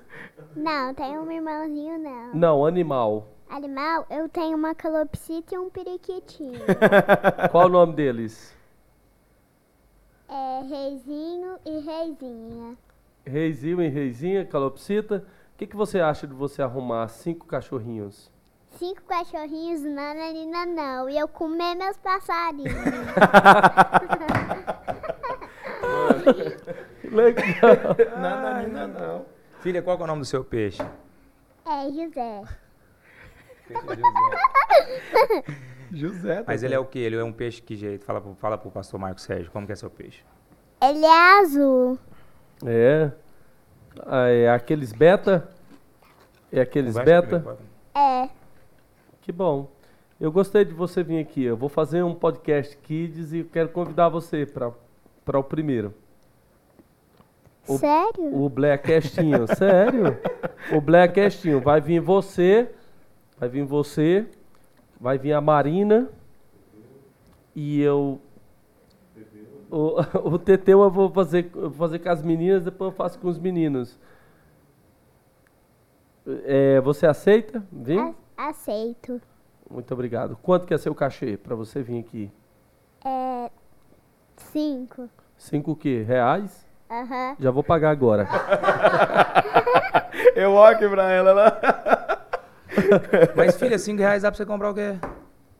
Não, 0.56 0.94
tem 0.94 1.18
um 1.18 1.30
irmãozinho 1.30 2.00
não. 2.00 2.34
Não, 2.34 2.66
animal. 2.66 3.28
Animal, 3.56 4.06
eu 4.10 4.28
tenho 4.28 4.58
uma 4.58 4.76
calopsita 4.76 5.56
e 5.56 5.58
um 5.58 5.70
periquitinho. 5.70 6.60
Qual 7.52 7.68
o 7.68 7.70
nome 7.70 7.94
deles? 7.94 8.54
é 10.28 10.62
reizinho 10.62 11.58
e 11.66 11.80
reizinha. 11.80 12.78
Reizinho 13.26 13.82
e 13.82 13.88
Reizinha, 13.88 14.46
calopsita. 14.46 15.26
O 15.54 15.58
que, 15.58 15.66
que 15.68 15.76
você 15.78 16.02
acha 16.02 16.28
de 16.28 16.34
você 16.34 16.62
arrumar 16.62 17.08
cinco 17.08 17.46
cachorrinhos? 17.48 18.30
Cinco 18.72 19.04
cachorrinhos, 19.04 19.84
nananina 19.84 20.66
não. 20.66 21.10
E 21.10 21.18
eu 21.18 21.26
comer 21.26 21.76
meus 21.76 21.96
passarinhos. 21.96 22.74
Legal. 27.10 27.96
Não, 28.20 28.68
não, 28.68 28.88
não. 28.90 29.26
Filha, 29.62 29.82
qual 29.82 29.98
é 29.98 30.04
o 30.04 30.08
nome 30.08 30.20
do 30.20 30.26
seu 30.26 30.44
peixe? 30.44 30.84
é, 31.66 31.90
José. 31.90 32.44
José. 35.92 36.44
Mas 36.46 36.62
também. 36.62 36.66
ele 36.66 36.76
é 36.76 36.80
o 36.80 36.86
quê? 36.86 37.00
Ele 37.00 37.16
é 37.16 37.24
um 37.24 37.32
peixe 37.32 37.62
que 37.62 37.76
jeito? 37.76 38.06
Fala 38.06 38.20
pro, 38.22 38.36
fala 38.36 38.58
pro 38.58 38.72
pastor 38.72 39.00
Marcos 39.00 39.24
Sérgio, 39.24 39.52
como 39.52 39.66
que 39.66 39.72
é 39.74 39.76
seu 39.76 39.90
peixe? 39.90 40.22
Ele 40.82 41.06
é 41.06 41.40
azul. 41.40 41.98
É. 42.66 43.12
Ah, 44.06 44.28
é 44.28 44.50
aqueles 44.50 44.92
beta? 44.92 45.48
É 46.52 46.62
aqueles 46.62 46.96
beta? 46.96 47.58
É. 47.94 48.30
Que 49.22 49.32
bom. 49.32 49.72
Eu 50.20 50.32
gostei 50.32 50.64
de 50.66 50.74
você 50.74 51.04
vir 51.04 51.20
aqui. 51.20 51.44
Eu 51.44 51.58
vou 51.58 51.70
fazer 51.70 52.04
um 52.04 52.14
podcast 52.14 52.76
Kids 52.78 53.34
e 53.34 53.44
quero 53.44 53.70
convidar 53.70 54.10
você 54.10 54.46
para 54.46 55.40
o 55.40 55.44
primeiro. 55.44 55.94
O- 57.68 57.78
Sério? 57.78 58.36
O 58.44 58.48
Blackcastinho, 58.50 59.48
sério? 59.56 60.18
O 60.72 60.80
Blackcastinho. 60.80 61.60
Vai 61.60 61.82
vir 61.82 62.00
você, 62.00 62.70
vai 63.38 63.50
vir 63.50 63.64
você, 63.64 64.28
vai 65.00 65.18
vir 65.18 65.34
a 65.34 65.42
Marina 65.42 66.10
e 67.56 67.82
eu. 67.82 68.20
O, 69.70 70.00
o 70.34 70.40
Teteu 70.40 70.82
eu 70.82 70.92
vou 70.92 71.10
fazer, 71.10 71.50
eu 71.56 71.70
vou 71.70 71.72
fazer 71.72 72.00
com 72.00 72.10
as 72.10 72.22
meninas, 72.22 72.64
depois 72.64 72.92
eu 72.92 72.96
faço 72.96 73.20
com 73.20 73.28
os 73.28 73.40
meninos. 73.40 74.00
É, 76.44 76.82
você 76.82 77.06
aceita? 77.06 77.64
Vim? 77.72 78.16
Aceito. 78.36 79.22
Muito 79.70 79.94
obrigado. 79.94 80.38
Quanto 80.42 80.66
que 80.66 80.74
é 80.74 80.78
seu 80.78 80.94
cachê 80.94 81.38
para 81.38 81.56
você 81.56 81.82
vir 81.82 82.00
aqui? 82.00 82.32
É. 83.04 83.50
Cinco. 84.38 85.10
Cinco 85.38 85.72
o 85.72 85.76
quê? 85.76 86.04
Reais? 86.08 86.66
Aham. 86.90 87.36
Já 87.40 87.52
vou 87.52 87.64
pagar 87.64 87.92
agora. 87.92 88.28
Eu 90.36 90.54
olho 90.54 90.76
aqui 90.76 90.88
pra 90.88 91.12
ela 91.12 91.34
lá. 91.34 91.60
Mas, 93.36 93.58
filha, 93.58 93.78
5 93.78 94.00
reais 94.00 94.22
dá 94.24 94.32
pra 94.32 94.38
você 94.38 94.46
comprar 94.46 94.72
o 94.72 94.74
quê? 94.74 94.96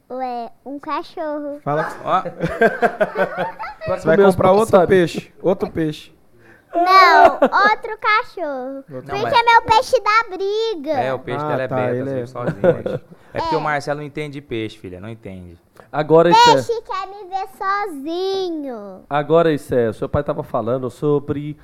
Ué, 0.10 0.52
um 0.66 0.78
cachorro. 0.80 1.60
Fala 1.64 1.88
Ó, 2.06 2.22
Você 3.96 4.06
vai 4.06 4.18
comprar 4.18 4.52
outro 4.52 4.88
peixe. 4.88 5.34
Outro 5.42 5.72
peixe. 5.72 6.14
Não, 6.74 7.34
outro 7.36 7.98
cachorro. 8.02 8.84
Não, 8.90 9.02
Porque 9.02 9.12
mas- 9.14 9.34
é 9.34 9.44
meu 9.44 9.62
peixe 9.62 9.96
da 10.02 10.36
briga. 10.38 10.92
é, 11.00 11.14
o 11.14 11.20
peixe 11.20 11.44
Ah, 11.44 11.48
dela 11.48 11.64
é 11.64 11.68
tá, 11.70 11.76
beta, 11.78 11.96
ele 11.96 12.04
vive 12.04 12.20
é- 12.22 12.26
sozinho. 12.28 12.62
É 13.36 13.40
porque 13.42 13.56
o 13.58 13.60
Marcelo 13.60 14.00
não 14.00 14.06
entende 14.08 14.34
de 14.36 14.42
peixe, 14.42 14.78
filha, 14.78 14.98
não 15.02 15.10
entende. 15.10 15.58
Agora 15.92 16.30
isso 16.30 16.50
é. 16.52 16.54
Peixe 16.54 16.82
quer 16.84 17.06
me 17.08 17.30
ver 17.30 17.48
sozinho. 17.58 19.04
Agora 19.10 19.52
isso 19.52 19.76
é. 19.76 19.90
O 19.90 19.94
seu 19.94 20.08
pai 20.08 20.22
estava 20.22 20.42
falando 20.42 20.90
sobre 20.90 21.58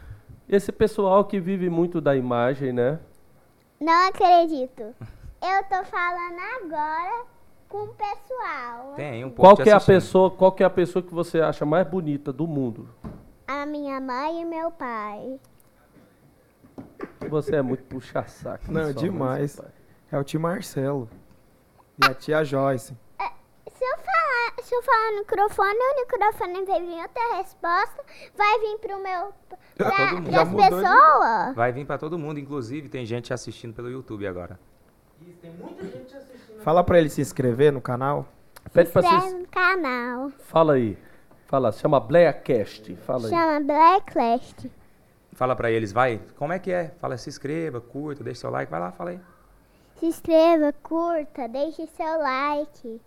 esse 0.50 0.70
pessoal 0.70 1.24
que 1.24 1.40
vive 1.40 1.70
muito 1.70 2.02
da 2.02 2.14
imagem, 2.14 2.74
né? 2.74 3.00
Não 3.80 4.10
acredito. 4.10 4.84
Eu 5.42 5.64
tô 5.64 5.84
falando 5.86 6.40
agora 6.64 7.26
com 7.68 7.84
o 7.84 7.88
pessoal. 7.96 8.94
Tem 8.96 9.26
um 9.26 9.30
pouco 9.30 9.42
Qual 9.42 9.58
que 9.58 9.70
é 9.70 9.74
a 9.74 9.80
pessoa, 9.80 10.30
qual 10.32 10.52
que 10.52 10.64
é 10.64 10.66
a 10.66 10.70
pessoa 10.70 11.02
que 11.02 11.14
você 11.14 11.42
acha 11.42 11.66
mais 11.66 11.88
bonita 11.88 12.32
do 12.32 12.46
mundo? 12.48 12.90
A 13.48 13.66
minha 13.66 14.00
mãe 14.00 14.42
e 14.42 14.46
meu 14.46 14.72
pai. 14.72 15.40
Você 17.30 17.56
é 17.56 17.62
muito 17.62 17.84
puxa-saco. 17.86 18.72
Não, 18.72 18.84
mãe, 18.84 18.94
demais. 18.94 19.60
É 20.12 20.18
o 20.18 20.24
tio 20.24 20.40
Marcelo. 20.40 21.10
E 22.02 22.06
a 22.10 22.14
tia 22.14 22.44
Joyce. 22.44 22.96
Se 23.72 23.84
eu 23.86 23.98
falar, 23.98 24.54
se 24.64 24.76
eu 24.76 24.84
falar 24.84 25.12
no 25.14 25.20
microfone, 25.20 25.76
o 25.80 26.00
microfone 26.02 26.66
vai 26.66 26.82
vir 26.82 27.02
outra 27.02 27.36
resposta, 27.38 28.04
vai 28.36 28.60
vir 28.60 28.78
pro 28.80 29.00
meu 29.02 29.34
pra, 29.76 29.92
todo 29.92 30.16
mundo. 30.18 30.32
Já 30.32 30.46
pras 30.46 30.50
mudou 30.50 30.64
de- 30.64 30.70
pessoas. 30.70 31.56
Vai 31.56 31.72
vir 31.72 31.86
pra 31.86 31.98
todo 31.98 32.18
mundo, 32.20 32.40
inclusive 32.40 32.90
tem 32.90 33.06
gente 33.06 33.34
assistindo 33.34 33.74
pelo 33.74 33.90
YouTube 33.90 34.28
agora. 34.28 34.60
Fala 36.64 36.84
pra 36.84 37.00
ele 37.00 37.10
se 37.10 37.22
inscrever 37.22 37.72
no 37.72 37.82
canal. 37.82 38.28
Pede 38.74 38.90
pra 38.92 39.02
Inscreve 39.02 39.22
vocês. 39.26 39.42
no 39.42 39.48
canal. 39.48 40.30
Fala 40.40 40.74
aí. 40.74 40.98
Fala, 41.48 41.72
chama 41.72 42.00
Blackcast. 42.00 42.96
Fala 42.98 43.26
aí. 43.26 43.30
Chama 43.30 43.60
Blacklist. 43.60 44.68
Fala 45.34 45.56
pra 45.56 45.72
eles, 45.72 45.92
vai, 45.92 46.22
como 46.38 46.54
é 46.54 46.60
que 46.60 46.72
é? 46.72 46.94
Fala, 47.00 47.18
se 47.18 47.30
inscreva, 47.30 47.82
curta, 47.82 48.24
deixa 48.24 48.42
seu 48.42 48.52
like, 48.52 48.70
vai 48.70 48.80
lá, 48.80 48.92
fala 48.92 49.12
aí. 49.12 49.20
Se 49.96 50.06
inscreva, 50.06 50.74
curta, 50.84 51.48
deixe 51.48 51.88
seu 51.88 52.20
like. 52.20 53.02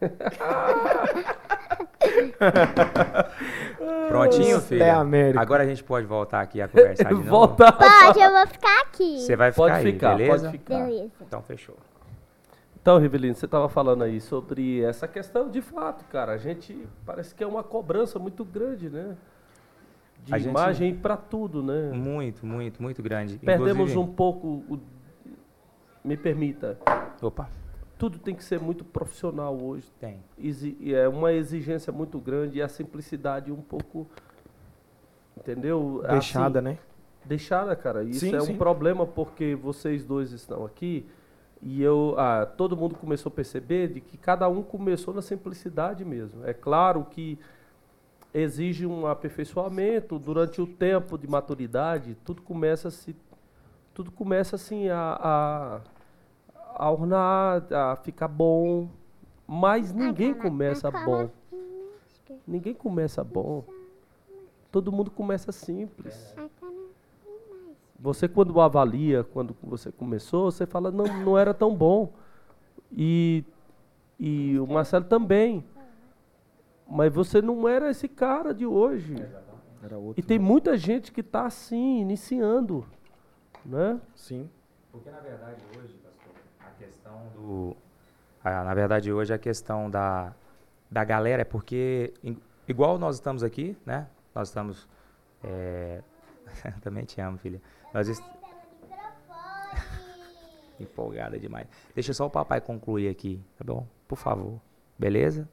Prontinho, 4.08 4.60
filha? 4.60 4.84
é 4.84 4.90
América. 4.90 5.40
Agora 5.40 5.62
a 5.62 5.66
gente 5.66 5.82
pode 5.82 6.06
voltar 6.06 6.40
aqui 6.40 6.60
a 6.60 6.68
conversar 6.68 7.04
de 7.04 7.14
novo. 7.24 7.28
Volta. 7.28 7.72
Pode, 7.72 8.20
eu 8.20 8.30
vou 8.32 8.46
ficar 8.46 8.80
aqui. 8.82 9.20
Você 9.20 9.36
vai 9.36 9.50
ficar 9.52 9.62
Pode 9.62 9.74
aí, 9.74 9.92
ficar, 9.92 10.16
beleza? 10.16 10.46
pode 10.46 10.58
ficar. 10.58 10.84
Beleza. 10.84 11.10
Então 11.20 11.42
fechou. 11.42 11.76
Então, 12.80 12.98
Rivelino, 12.98 13.34
você 13.34 13.46
estava 13.46 13.68
falando 13.68 14.04
aí 14.04 14.20
sobre 14.20 14.80
essa 14.82 15.08
questão 15.08 15.50
de 15.50 15.60
fato, 15.60 16.04
cara. 16.04 16.32
A 16.32 16.38
gente 16.38 16.86
parece 17.04 17.34
que 17.34 17.42
é 17.42 17.46
uma 17.46 17.64
cobrança 17.64 18.16
muito 18.18 18.44
grande, 18.44 18.88
né? 18.88 19.16
De 20.24 20.32
A 20.34 20.38
gente- 20.38 20.50
imagem 20.50 20.94
para 20.94 21.16
tudo, 21.16 21.62
né? 21.64 21.90
Muito, 21.92 22.46
muito, 22.46 22.80
muito 22.80 23.02
grande. 23.02 23.38
Perdemos 23.38 23.90
Inclusive- 23.90 23.98
um 23.98 24.06
pouco. 24.06 24.46
o- 24.68 24.78
Me 26.04 26.16
permita. 26.16 26.78
Opa, 27.20 27.48
Tudo 27.98 28.18
tem 28.18 28.34
que 28.34 28.44
ser 28.44 28.60
muito 28.60 28.84
profissional 28.84 29.56
hoje. 29.58 29.90
tem. 29.98 30.18
Exi- 30.38 30.76
É 30.94 31.08
uma 31.08 31.32
exigência 31.32 31.92
muito 31.92 32.18
grande 32.18 32.58
e 32.58 32.62
a 32.62 32.68
simplicidade 32.68 33.50
um 33.50 33.60
pouco. 33.62 34.06
Entendeu? 35.36 36.00
Assim, 36.04 36.12
Deixada, 36.12 36.60
né? 36.62 36.78
Deixada, 37.24 37.74
cara. 37.76 38.02
Isso 38.04 38.20
Sim, 38.20 38.34
é 38.34 38.40
sim. 38.40 38.52
um 38.52 38.56
problema 38.58 39.06
porque 39.06 39.54
vocês 39.54 40.04
dois 40.04 40.32
estão 40.32 40.64
aqui 40.64 41.06
e 41.62 41.82
eu, 41.82 42.14
ah, 42.18 42.46
todo 42.46 42.76
mundo 42.76 42.94
começou 42.96 43.30
a 43.30 43.34
perceber 43.34 43.88
de 43.88 44.00
que 44.00 44.16
cada 44.16 44.48
um 44.48 44.62
começou 44.62 45.12
na 45.12 45.22
simplicidade 45.22 46.04
mesmo. 46.04 46.44
É 46.46 46.52
claro 46.54 47.04
que 47.10 47.38
exige 48.32 48.86
um 48.86 49.06
aperfeiçoamento 49.06 50.18
durante 50.18 50.60
o 50.60 50.66
tempo 50.66 51.16
de 51.18 51.26
maturidade. 51.26 52.16
Tudo 52.24 52.42
começa 52.42 52.88
a 52.88 52.90
se, 52.90 53.16
tudo 53.94 54.10
começa 54.12 54.56
assim 54.56 54.88
a, 54.88 55.18
a, 55.20 55.80
a 56.78 56.90
ornar, 56.90 57.66
a 57.72 57.96
ficar 57.96 58.28
bom. 58.28 58.88
Mas 59.46 59.92
ninguém 59.92 60.34
começa 60.34 60.90
bom. 60.90 61.30
Ninguém 62.46 62.74
começa 62.74 63.22
bom. 63.24 63.64
Todo 64.70 64.92
mundo 64.92 65.10
começa 65.10 65.52
simples. 65.52 66.34
Você 67.98 68.28
quando 68.28 68.60
avalia, 68.60 69.24
quando 69.24 69.56
você 69.62 69.90
começou, 69.90 70.50
você 70.50 70.66
fala, 70.66 70.90
não, 70.90 71.04
não 71.22 71.38
era 71.38 71.54
tão 71.54 71.74
bom. 71.74 72.12
E, 72.92 73.44
e 74.18 74.58
o 74.58 74.66
Marcelo 74.66 75.04
também. 75.04 75.64
Mas 76.88 77.12
você 77.12 77.40
não 77.40 77.68
era 77.68 77.90
esse 77.90 78.06
cara 78.06 78.52
de 78.52 78.66
hoje. 78.66 79.14
Era 79.82 79.96
outro. 79.96 80.20
E 80.20 80.22
tem 80.22 80.38
muita 80.38 80.76
gente 80.76 81.10
que 81.10 81.20
está 81.20 81.46
assim, 81.46 82.00
iniciando. 82.00 82.84
Né? 83.64 84.00
Sim. 84.14 84.48
Porque 84.92 85.10
na 85.10 85.18
verdade 85.18 85.60
hoje, 85.76 85.94
questão 86.86 87.28
do. 87.34 87.76
a- 88.44 88.64
na 88.64 88.74
verdade 88.74 89.12
hoje 89.12 89.32
a 89.34 89.38
questão 89.38 89.90
da, 89.90 90.32
da 90.90 91.04
galera 91.04 91.42
é 91.42 91.44
porque, 91.44 92.12
igual 92.68 92.98
nós 92.98 93.16
estamos 93.16 93.42
aqui, 93.42 93.76
né? 93.84 94.06
Nós 94.34 94.48
estamos. 94.48 94.88
é, 95.44 96.02
também 96.82 97.04
te 97.04 97.20
amo, 97.20 97.38
filha. 97.38 97.60
Nós 97.92 98.08
est- 98.08 98.22
empolgada 100.78 101.38
demais. 101.38 101.66
Deixa 101.94 102.12
só 102.12 102.26
o 102.26 102.30
papai 102.30 102.60
concluir 102.60 103.08
aqui, 103.08 103.42
tá 103.56 103.64
bom? 103.64 103.86
Por 104.06 104.16
favor. 104.16 104.60
Beleza? 104.98 105.48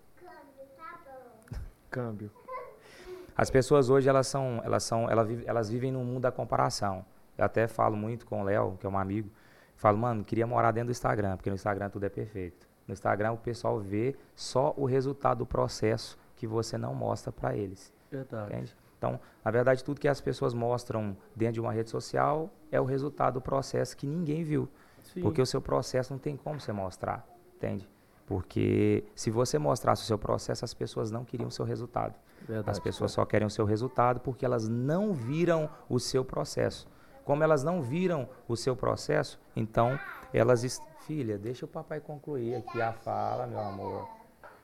Câmbio. 1.89 2.29
As 3.35 3.49
pessoas 3.49 3.89
hoje 3.89 4.09
elas 4.09 4.27
são, 4.27 4.61
elas 4.63 4.83
são, 4.83 5.09
elas 5.09 5.27
vivem, 5.27 5.45
elas 5.47 5.69
vivem 5.69 5.91
num 5.91 6.03
mundo 6.03 6.21
da 6.21 6.31
comparação. 6.31 7.05
Eu 7.37 7.45
até 7.45 7.67
falo 7.67 7.95
muito 7.95 8.25
com 8.25 8.41
o 8.41 8.43
Léo, 8.43 8.77
que 8.79 8.85
é 8.85 8.89
um 8.89 8.97
amigo, 8.97 9.29
falo, 9.75 9.97
mano, 9.97 10.23
queria 10.23 10.47
morar 10.47 10.71
dentro 10.71 10.87
do 10.87 10.91
Instagram, 10.91 11.37
porque 11.37 11.49
no 11.49 11.55
Instagram 11.55 11.89
tudo 11.89 12.05
é 12.05 12.09
perfeito. 12.09 12.67
No 12.87 12.93
Instagram 12.93 13.33
o 13.33 13.37
pessoal 13.37 13.79
vê 13.79 14.15
só 14.35 14.73
o 14.77 14.85
resultado 14.85 15.39
do 15.39 15.45
processo 15.45 16.17
que 16.35 16.45
você 16.45 16.77
não 16.77 16.93
mostra 16.93 17.31
para 17.31 17.55
eles, 17.55 17.93
Verdade. 18.11 18.53
entende? 18.53 18.75
Então, 18.97 19.19
na 19.43 19.51
verdade, 19.51 19.83
tudo 19.83 19.99
que 19.99 20.07
as 20.07 20.21
pessoas 20.21 20.53
mostram 20.53 21.17
dentro 21.35 21.55
de 21.55 21.61
uma 21.61 21.73
rede 21.73 21.89
social 21.89 22.49
é 22.71 22.79
o 22.79 22.85
resultado 22.85 23.35
do 23.35 23.41
processo 23.41 23.97
que 23.97 24.07
ninguém 24.07 24.43
viu. 24.43 24.69
Sim. 25.01 25.21
Porque 25.21 25.41
o 25.41 25.45
seu 25.45 25.61
processo 25.61 26.13
não 26.13 26.19
tem 26.19 26.37
como 26.37 26.59
você 26.59 26.71
mostrar, 26.71 27.27
entende? 27.57 27.89
Porque 28.25 29.03
se 29.13 29.29
você 29.29 29.59
mostrasse 29.59 30.03
o 30.03 30.05
seu 30.05 30.17
processo, 30.17 30.63
as 30.63 30.73
pessoas 30.73 31.11
não 31.11 31.25
queriam 31.25 31.49
o 31.49 31.51
seu 31.51 31.65
resultado. 31.65 32.15
Verdade. 32.47 32.69
As 32.71 32.79
pessoas 32.79 33.11
só 33.11 33.25
querem 33.25 33.45
o 33.45 33.49
seu 33.49 33.65
resultado 33.65 34.19
porque 34.21 34.45
elas 34.45 34.67
não 34.67 35.13
viram 35.13 35.69
o 35.89 35.99
seu 35.99 36.23
processo. 36.23 36.87
Como 37.23 37.43
elas 37.43 37.63
não 37.63 37.81
viram 37.81 38.27
o 38.47 38.55
seu 38.55 38.75
processo, 38.75 39.39
então 39.55 39.99
elas. 40.33 40.81
Filha, 41.05 41.37
deixa 41.37 41.65
o 41.65 41.67
papai 41.67 41.99
concluir 41.99 42.55
aqui 42.55 42.81
a 42.81 42.93
fala, 42.93 43.45
meu 43.45 43.59
amor. 43.59 44.07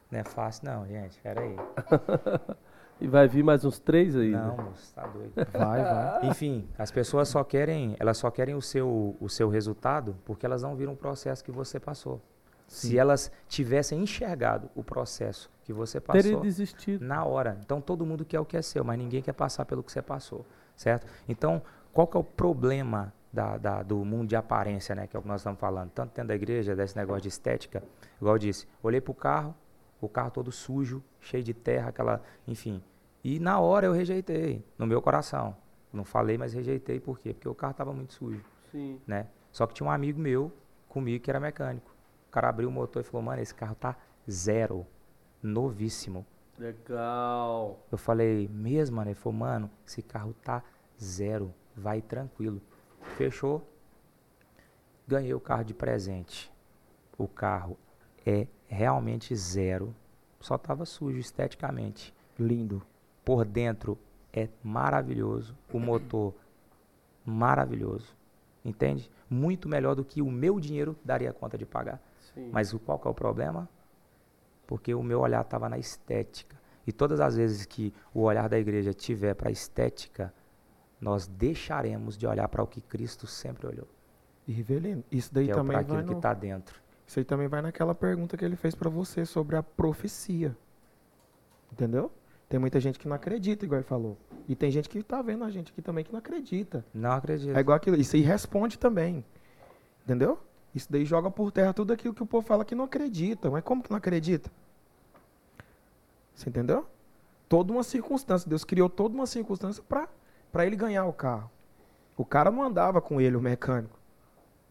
Não 0.09 0.19
é 0.19 0.23
fácil, 0.23 0.65
não, 0.65 0.87
gente. 0.87 1.19
Peraí. 1.21 1.55
E 3.01 3.07
vai 3.07 3.29
vir 3.29 3.43
mais 3.43 3.63
uns 3.63 3.79
três 3.79 4.13
aí. 4.13 4.31
Não, 4.31 4.57
né? 4.57 4.63
moço, 4.63 4.93
tá 4.93 5.07
doido. 5.07 5.31
Vai, 5.53 5.81
vai. 5.81 6.19
Enfim, 6.27 6.67
as 6.77 6.91
pessoas 6.91 7.29
só 7.29 7.45
querem, 7.45 7.95
elas 7.97 8.17
só 8.17 8.29
querem 8.29 8.55
o 8.55 8.61
seu, 8.61 9.15
o 9.21 9.29
seu 9.29 9.47
resultado 9.47 10.17
porque 10.25 10.45
elas 10.45 10.63
não 10.63 10.75
viram 10.75 10.91
o 10.93 10.97
processo 10.97 11.41
que 11.41 11.51
você 11.51 11.79
passou. 11.79 12.21
Se 12.67 12.99
elas 12.99 13.31
tivessem 13.47 13.99
enxergado 13.99 14.69
o 14.75 14.83
processo 14.83 15.49
que 15.63 15.73
você 15.73 15.99
Teria 15.99 16.23
passou, 16.23 16.41
desistido. 16.41 17.03
na 17.03 17.23
hora. 17.23 17.57
Então 17.63 17.81
todo 17.81 18.05
mundo 18.05 18.23
quer 18.23 18.39
o 18.39 18.45
que 18.45 18.55
é 18.55 18.61
seu, 18.61 18.83
mas 18.83 18.97
ninguém 18.97 19.23
quer 19.23 19.33
passar 19.33 19.65
pelo 19.65 19.81
que 19.81 19.91
você 19.91 20.03
passou, 20.03 20.45
certo? 20.75 21.07
Então, 21.27 21.63
qual 21.93 22.07
que 22.07 22.15
é 22.17 22.19
o 22.19 22.23
problema 22.23 23.13
da, 23.31 23.57
da- 23.57 23.83
do 23.83 24.03
mundo 24.03 24.27
de 24.29 24.35
aparência, 24.35 24.95
né? 24.95 25.07
Que 25.07 25.15
é 25.15 25.19
o 25.19 25.21
que 25.21 25.27
nós 25.27 25.41
estamos 25.41 25.59
falando, 25.59 25.91
tanto 25.91 26.09
dentro 26.15 26.27
da 26.29 26.35
igreja, 26.35 26.75
desse 26.75 26.95
negócio 26.95 27.21
de 27.23 27.27
estética, 27.29 27.83
igual 28.19 28.35
eu 28.35 28.39
disse, 28.39 28.67
olhei 28.81 28.99
pro 29.01 29.13
carro, 29.13 29.53
o 30.01 30.07
carro 30.09 30.31
todo 30.31 30.51
sujo, 30.51 31.03
cheio 31.19 31.43
de 31.43 31.53
terra, 31.53 31.89
aquela, 31.89 32.21
enfim. 32.47 32.81
E 33.23 33.39
na 33.39 33.59
hora 33.59 33.85
eu 33.85 33.91
rejeitei, 33.93 34.65
no 34.77 34.87
meu 34.87 35.01
coração. 35.01 35.55
Não 35.91 36.03
falei, 36.03 36.37
mas 36.37 36.53
rejeitei, 36.53 36.99
por 36.99 37.19
quê? 37.19 37.33
Porque 37.33 37.49
o 37.49 37.55
carro 37.55 37.71
estava 37.71 37.91
muito 37.91 38.13
sujo 38.13 38.43
Sim. 38.71 39.01
né? 39.07 39.27
Só 39.51 39.65
que 39.67 39.73
tinha 39.73 39.87
um 39.87 39.91
amigo 39.91 40.19
meu 40.19 40.51
comigo 40.87 41.23
que 41.23 41.29
era 41.29 41.39
mecânico. 41.39 41.91
O 42.27 42.31
cara 42.31 42.47
abriu 42.49 42.69
o 42.69 42.71
motor 42.71 43.01
e 43.01 43.03
falou, 43.03 43.23
mano, 43.23 43.41
esse 43.41 43.53
carro 43.55 43.73
tá 43.75 43.95
zero, 44.29 44.85
novíssimo. 45.41 46.25
Legal. 46.57 47.79
Eu 47.91 47.97
falei, 47.97 48.47
mesmo, 48.53 48.97
mano? 48.97 49.09
Ele 49.09 49.15
falou, 49.15 49.37
mano, 49.39 49.71
esse 49.85 50.01
carro 50.01 50.33
tá 50.43 50.63
zero, 51.01 51.53
vai 51.79 52.01
tranquilo. 52.01 52.61
Fechou. 53.17 53.67
Ganhei 55.07 55.33
o 55.33 55.39
carro 55.39 55.63
de 55.63 55.73
presente. 55.73 56.51
O 57.17 57.27
carro 57.27 57.77
é 58.25 58.47
realmente 58.67 59.35
zero. 59.35 59.95
Só 60.39 60.57
tava 60.57 60.85
sujo 60.85 61.17
esteticamente. 61.17 62.13
Lindo. 62.37 62.81
Por 63.25 63.45
dentro 63.45 63.97
é 64.31 64.49
maravilhoso. 64.63 65.57
O 65.73 65.79
motor 65.79 66.35
maravilhoso. 67.25 68.15
Entende? 68.63 69.09
Muito 69.29 69.67
melhor 69.67 69.95
do 69.95 70.03
que 70.03 70.21
o 70.21 70.29
meu 70.29 70.59
dinheiro 70.59 70.95
daria 71.03 71.33
conta 71.33 71.57
de 71.57 71.65
pagar. 71.65 72.01
Sim. 72.33 72.49
Mas 72.51 72.73
o, 72.73 72.79
qual 72.79 72.99
que 72.99 73.07
é 73.07 73.11
o 73.11 73.13
problema? 73.13 73.67
Porque 74.67 74.93
o 74.93 75.01
meu 75.01 75.21
olhar 75.21 75.41
estava 75.41 75.67
na 75.67 75.77
estética. 75.77 76.57
E 76.85 76.91
todas 76.91 77.19
as 77.19 77.35
vezes 77.35 77.65
que 77.65 77.93
o 78.13 78.21
olhar 78.21 78.49
da 78.49 78.59
igreja 78.59 78.93
tiver 78.93 79.33
para 79.33 79.49
a 79.49 79.51
estética, 79.51 80.33
nós 80.99 81.27
deixaremos 81.27 82.17
de 82.17 82.27
olhar 82.27 82.47
para 82.47 82.61
o 82.61 82.67
que 82.67 82.81
Cristo 82.81 83.25
sempre 83.25 83.67
olhou, 83.67 83.87
E 84.47 84.51
Rivelino, 84.51 85.03
isso 85.11 85.33
daí 85.33 85.45
que 85.45 85.51
é 85.51 85.53
também 85.53 85.77
para 85.77 85.83
vai 85.83 85.83
aquilo 85.83 86.07
que 86.07 86.13
no, 86.13 86.19
está 86.19 86.33
dentro. 86.33 86.81
Isso 87.07 87.19
aí 87.19 87.25
também 87.25 87.47
vai 87.47 87.61
naquela 87.61 87.95
pergunta 87.95 88.37
que 88.37 88.43
ele 88.43 88.55
fez 88.55 88.75
pra 88.75 88.89
você 88.89 89.25
sobre 89.25 89.55
a 89.55 89.63
profecia. 89.63 90.55
Entendeu? 91.71 92.11
Tem 92.47 92.59
muita 92.59 92.79
gente 92.79 92.97
que 92.97 93.07
não 93.07 93.15
acredita, 93.15 93.63
igual 93.63 93.79
ele 93.79 93.87
falou. 93.87 94.17
E 94.47 94.55
tem 94.55 94.71
gente 94.71 94.89
que 94.89 95.01
tá 95.03 95.21
vendo 95.21 95.43
a 95.43 95.49
gente 95.51 95.71
aqui 95.71 95.81
também 95.81 96.03
que 96.03 96.11
não 96.11 96.19
acredita. 96.19 96.83
Não 96.93 97.11
acredito. 97.11 97.55
É 97.55 97.59
igual 97.59 97.77
aquilo. 97.77 97.95
Isso 97.95 98.15
aí 98.15 98.23
responde 98.23 98.77
também. 98.77 99.23
Entendeu? 100.03 100.39
Isso 100.73 100.91
daí 100.91 101.05
joga 101.05 101.29
por 101.29 101.51
terra 101.51 101.73
tudo 101.73 101.93
aquilo 101.93 102.13
que 102.13 102.23
o 102.23 102.25
povo 102.25 102.45
fala 102.45 102.65
que 102.65 102.73
não 102.73 102.85
acredita. 102.85 103.49
Mas 103.51 103.63
como 103.63 103.83
que 103.83 103.89
não 103.91 103.97
acredita? 103.97 104.51
Você 106.33 106.49
entendeu? 106.49 106.87
Toda 107.47 107.71
uma 107.71 107.83
circunstância. 107.83 108.49
Deus 108.49 108.63
criou 108.63 108.89
toda 108.89 109.13
uma 109.13 109.27
circunstância 109.27 109.83
pra 109.87 110.07
para 110.51 110.65
ele 110.65 110.75
ganhar 110.75 111.05
o 111.05 111.13
carro. 111.13 111.49
O 112.17 112.25
cara 112.25 112.51
não 112.51 112.63
andava 112.63 112.99
com 113.01 113.19
ele, 113.21 113.35
o 113.35 113.41
mecânico. 113.41 113.97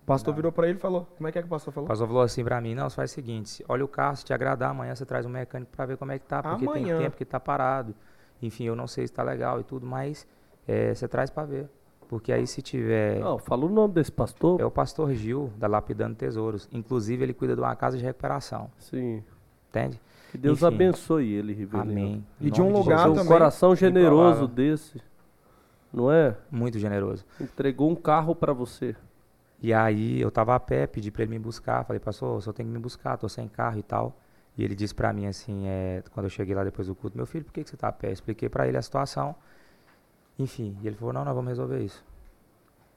O 0.02 0.06
pastor 0.06 0.34
virou 0.34 0.50
pra 0.50 0.66
ele 0.68 0.78
e 0.78 0.80
falou: 0.80 1.06
Como 1.16 1.28
é 1.28 1.32
que 1.32 1.38
é 1.38 1.42
que 1.42 1.46
o 1.46 1.50
pastor 1.50 1.70
O 1.70 1.74
falou? 1.74 1.88
pastor 1.88 2.06
falou 2.06 2.22
assim 2.22 2.42
para 2.44 2.60
mim, 2.60 2.74
não, 2.74 2.88
você 2.88 2.96
faz 2.96 3.10
o 3.10 3.14
seguinte, 3.14 3.48
se- 3.48 3.64
olha 3.68 3.84
o 3.84 3.88
carro, 3.88 4.16
se 4.16 4.24
te 4.24 4.32
agradar, 4.32 4.70
amanhã 4.70 4.94
você 4.94 5.04
traz 5.04 5.26
um 5.26 5.28
mecânico 5.28 5.70
para 5.74 5.84
ver 5.86 5.96
como 5.96 6.12
é 6.12 6.18
que 6.18 6.24
tá, 6.26 6.42
porque 6.42 6.64
Amanhã. 6.66 6.96
tem 6.96 7.04
tempo 7.06 7.16
que 7.16 7.24
tá 7.24 7.38
parado. 7.38 7.94
Enfim, 8.40 8.64
eu 8.64 8.74
não 8.76 8.86
sei 8.86 9.06
se 9.06 9.12
tá 9.12 9.22
legal 9.22 9.60
e 9.60 9.64
tudo, 9.64 9.84
mas 9.86 10.26
eh, 10.66 10.94
você 10.94 11.06
traz 11.08 11.28
para 11.30 11.44
ver. 11.44 11.68
Porque 12.08 12.32
aí 12.32 12.46
se 12.46 12.62
tiver... 12.62 13.18
Não, 13.20 13.38
fala 13.38 13.66
o 13.66 13.68
nome 13.68 13.92
desse 13.92 14.10
pastor. 14.12 14.58
É 14.60 14.64
o 14.64 14.70
pastor 14.70 15.12
Gil, 15.12 15.52
da 15.58 15.66
Lapidando 15.66 16.14
Tesouros. 16.14 16.66
Inclusive, 16.72 17.22
ele 17.22 17.34
cuida 17.34 17.54
de 17.54 17.60
uma 17.60 17.76
casa 17.76 17.98
de 17.98 18.04
recuperação. 18.04 18.70
Sim. 18.78 19.22
Entende? 19.68 20.00
Que 20.30 20.38
Deus 20.38 20.58
Enfim. 20.62 20.74
abençoe 20.74 21.34
ele, 21.34 21.52
Rivelino. 21.52 21.90
Amém. 21.90 22.26
E 22.40 22.50
de 22.50 22.62
um 22.62 22.72
lugar 22.72 23.10
um 23.10 23.14
também. 23.14 23.28
coração 23.28 23.76
generoso 23.76 24.48
desse. 24.48 25.02
Não 25.92 26.12
é? 26.12 26.36
Muito 26.50 26.78
generoso. 26.78 27.24
Entregou 27.40 27.90
um 27.90 27.94
carro 27.96 28.34
pra 28.34 28.52
você. 28.52 28.94
E 29.60 29.72
aí, 29.74 30.20
eu 30.20 30.30
tava 30.30 30.54
a 30.54 30.60
pé, 30.60 30.86
pedi 30.86 31.10
para 31.10 31.22
ele 31.22 31.32
me 31.32 31.38
buscar. 31.38 31.84
Falei, 31.84 31.98
pastor, 32.00 32.36
o 32.36 32.40
senhor 32.40 32.52
tem 32.52 32.64
que 32.66 32.70
me 32.72 32.78
buscar, 32.78 33.16
tô 33.16 33.28
sem 33.28 33.48
carro 33.48 33.78
e 33.78 33.82
tal. 33.82 34.16
E 34.56 34.64
ele 34.64 34.74
disse 34.74 34.94
para 34.94 35.12
mim 35.12 35.26
assim, 35.26 35.66
é, 35.66 36.02
quando 36.12 36.24
eu 36.26 36.30
cheguei 36.30 36.54
lá 36.54 36.64
depois 36.64 36.86
do 36.88 36.94
culto, 36.94 37.16
meu 37.16 37.26
filho, 37.26 37.44
por 37.44 37.52
que, 37.52 37.62
que 37.64 37.70
você 37.70 37.76
tá 37.76 37.88
a 37.88 37.92
pé? 37.92 38.08
Eu 38.08 38.12
expliquei 38.12 38.48
para 38.48 38.66
ele 38.68 38.76
a 38.76 38.82
situação. 38.82 39.34
Enfim, 40.38 40.76
e 40.82 40.86
ele 40.86 40.96
falou, 40.96 41.12
não, 41.12 41.24
nós 41.24 41.34
vamos 41.34 41.48
resolver 41.48 41.80
isso. 41.80 42.04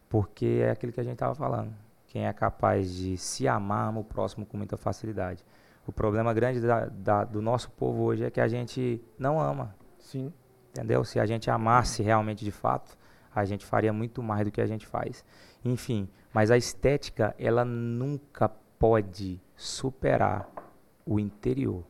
Porque 0.10 0.62
é 0.64 0.72
aquilo 0.72 0.92
que 0.92 1.00
a 1.00 1.04
gente 1.04 1.18
tava 1.18 1.34
falando. 1.34 1.74
Quem 2.08 2.28
é 2.28 2.34
capaz 2.34 2.92
de 2.94 3.18
se 3.18 3.48
amar, 3.48 3.88
ama 3.90 4.02
o 4.02 4.04
próximo 4.04 4.46
com 4.46 4.58
muita 4.58 4.76
facilidade. 4.78 5.44
O 5.88 5.92
problema 5.92 6.34
grande 6.34 6.60
da- 6.60 6.86
da- 6.86 7.24
do 7.24 7.42
nosso 7.42 7.72
povo 7.72 8.04
hoje 8.04 8.24
é 8.24 8.30
que 8.30 8.42
a 8.42 8.48
gente 8.48 9.02
não 9.18 9.40
ama. 9.40 9.74
Sim. 9.98 10.32
Entendeu? 10.72 11.04
Se 11.04 11.20
a 11.20 11.26
gente 11.26 11.50
amasse 11.52 12.02
realmente 12.02 12.44
de 12.46 12.52
fato, 12.52 12.98
a 13.36 13.44
gente 13.46 13.66
faria 13.66 13.92
muito 13.94 14.24
mais 14.24 14.46
do 14.46 14.52
que 14.52 14.62
a 14.62 14.66
gente 14.66 14.88
faz. 14.88 15.24
Enfim, 15.64 16.08
mas 16.34 16.50
a 16.50 16.58
estética, 16.58 17.36
ela 17.38 17.64
nunca 17.66 18.50
pode 18.80 19.40
superar 19.56 20.50
o 21.06 21.20
interior. 21.20 21.84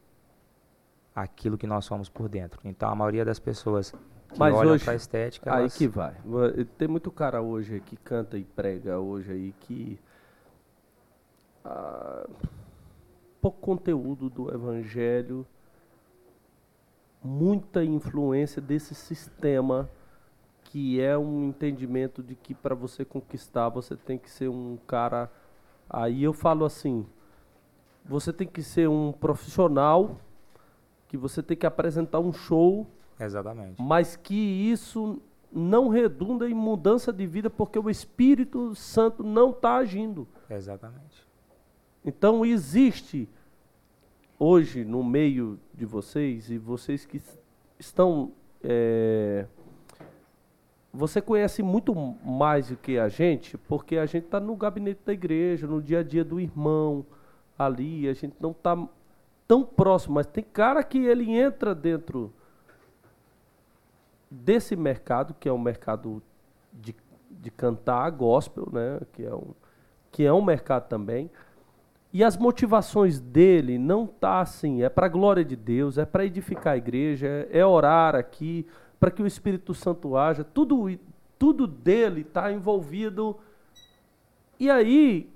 Aquilo 1.16 1.58
que 1.58 1.68
nós 1.68 1.86
somos 1.86 2.10
por 2.10 2.28
dentro. 2.30 2.60
Então, 2.64 2.90
a 2.90 2.96
maioria 2.96 3.24
das 3.26 3.38
pessoas 3.40 3.92
que 4.32 4.40
Mas 4.40 4.54
olham 4.56 4.80
para 4.80 4.94
a 4.94 4.96
estética, 4.96 5.54
Aí 5.54 5.60
elas- 5.62 5.78
que 5.78 5.88
vai. 5.88 6.16
Va- 6.26 6.52
Tem 6.78 6.88
muito 6.88 7.12
cara 7.12 7.42
hoje 7.42 7.82
que 7.82 7.98
canta 7.98 8.38
e 8.38 8.44
prega 8.44 8.98
hoje 9.00 9.32
aí 9.32 9.54
que. 9.60 10.00
ah, 11.66 12.28
pouco 13.42 13.60
conteúdo 13.60 14.30
do 14.30 14.54
evangelho, 14.54 15.46
muita 17.24 17.84
influência 17.84 18.62
desse 18.62 18.96
sistema 18.96 19.90
que 20.64 21.02
é 21.02 21.18
um 21.18 21.44
entendimento 21.44 22.24
de 22.24 22.34
que 22.34 22.54
para 22.54 22.74
você 22.74 23.04
conquistar 23.04 23.68
você 23.70 23.96
tem 23.96 24.18
que 24.18 24.30
ser 24.30 24.50
um 24.50 24.78
cara. 24.88 25.30
Aí 25.90 26.24
eu 26.24 26.32
falo 26.32 26.64
assim, 26.64 27.06
você 28.06 28.32
tem 28.32 28.48
que 28.48 28.64
ser 28.64 28.88
um 28.88 29.12
profissional, 29.12 30.18
que 31.08 31.18
você 31.18 31.44
tem 31.44 31.58
que 31.58 31.66
apresentar 31.66 32.20
um 32.20 32.32
show 32.32 32.88
Exatamente. 33.20 33.82
mas 33.82 34.16
que 34.16 34.34
isso 34.34 35.22
não 35.52 35.90
redunda 35.90 36.50
em 36.50 36.54
mudança 36.54 37.12
de 37.12 37.28
vida 37.28 37.50
porque 37.50 37.78
o 37.78 37.90
Espírito 37.90 38.74
Santo 38.74 39.22
não 39.24 39.50
está 39.50 39.76
agindo. 39.76 40.26
Exatamente. 40.50 41.28
Então 42.06 42.46
existe 42.46 43.28
hoje 44.44 44.84
no 44.84 45.04
meio 45.04 45.60
de 45.72 45.86
vocês 45.86 46.50
e 46.50 46.58
vocês 46.58 47.06
que 47.06 47.22
estão 47.78 48.32
é, 48.64 49.46
você 50.92 51.22
conhece 51.22 51.62
muito 51.62 51.94
mais 52.26 52.70
do 52.70 52.76
que 52.76 52.98
a 52.98 53.08
gente, 53.08 53.56
porque 53.56 53.98
a 53.98 54.06
gente 54.08 54.26
está 54.26 54.40
no 54.40 54.56
gabinete 54.56 55.02
da 55.06 55.14
igreja, 55.14 55.68
no 55.68 55.80
dia 55.80 56.00
a 56.00 56.04
dia 56.04 56.24
do 56.24 56.40
irmão 56.40 57.06
ali, 57.56 58.10
a 58.10 58.14
gente 58.14 58.36
não 58.40 58.50
está 58.50 58.76
tão 59.48 59.64
próximo, 59.64 60.16
mas 60.16 60.26
tem 60.26 60.44
cara 60.44 60.84
que 60.84 60.98
ele 60.98 61.32
entra 61.32 61.76
dentro 61.76 62.34
desse 64.30 64.76
mercado, 64.76 65.36
que 65.40 65.48
é 65.48 65.54
um 65.54 65.60
mercado 65.60 66.20
de, 66.74 66.96
de 67.30 67.52
cantar 67.52 68.10
gospel, 68.10 68.68
né? 68.72 69.02
que, 69.14 69.24
é 69.24 69.36
um, 69.36 69.54
que 70.12 70.26
é 70.26 70.34
um 70.34 70.42
mercado 70.42 70.88
também, 70.88 71.30
e 72.14 72.24
as 72.24 72.36
motivações 72.36 73.20
dele 73.20 73.78
não 73.78 74.06
tá 74.06 74.42
assim, 74.42 74.84
é 74.84 74.90
para 74.90 75.06
a 75.06 75.10
glória 75.10 75.46
de 75.46 75.56
Deus, 75.56 75.98
é 75.98 76.06
para 76.06 76.26
edificar 76.26 76.74
a 76.74 76.78
igreja, 76.78 77.28
é, 77.28 77.60
é 77.60 77.66
orar 77.66 78.16
aqui, 78.16 78.68
para 79.00 79.10
que 79.10 79.24
o 79.24 79.28
Espírito 79.28 79.74
Santo 79.74 80.18
haja, 80.18 80.44
tudo, 80.44 81.00
tudo 81.40 81.66
dele 81.66 82.22
está 82.22 82.52
envolvido. 82.52 83.38
E 84.60 84.70
aí, 84.70 85.32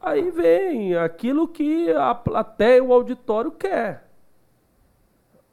aí 0.00 0.30
vem 0.30 0.96
aquilo 0.96 1.46
que 1.46 1.90
a 1.92 2.14
plateia, 2.14 2.82
o 2.82 2.92
auditório 2.92 3.52
quer. 3.52 4.10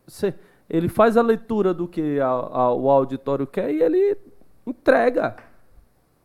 Você, 0.08 0.34
ele 0.68 0.90
faz 0.90 1.16
a 1.16 1.22
leitura 1.22 1.76
do 1.76 1.88
que 1.88 2.20
a, 2.20 2.28
a, 2.28 2.74
o 2.74 2.90
auditório 2.90 3.46
quer 3.46 3.72
e 3.72 3.84
ele 3.84 4.18
entrega. 4.66 5.36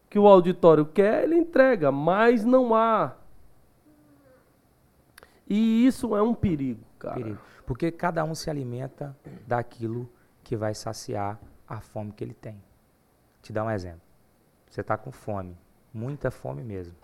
Que 0.09 0.19
o 0.19 0.27
auditório 0.27 0.87
quer, 0.87 1.25
ele 1.25 1.37
entrega, 1.37 1.93
mas 1.93 2.45
não 2.45 2.75
há 2.75 3.20
e 5.51 5.85
isso 5.85 6.15
é 6.15 6.23
um 6.23 6.33
perigo, 6.33 6.85
cara. 6.97 7.17
Perigo. 7.17 7.39
Porque 7.67 7.91
cada 7.91 8.23
um 8.23 8.37
se 8.37 8.49
alimenta 8.49 9.17
daquilo 9.49 10.09
que 10.45 10.57
vai 10.57 10.73
saciar 10.75 11.41
a 11.69 11.81
fome 11.81 12.13
que 12.13 12.23
ele 12.23 12.35
tem. 12.35 12.63
Te 13.43 13.53
dar 13.53 13.65
um 13.65 13.71
exemplo. 13.71 14.01
Você 14.69 14.81
está 14.81 14.97
com 14.97 15.11
fome, 15.11 15.59
muita 15.93 16.31
fome 16.31 16.63
mesmo. 16.63 16.97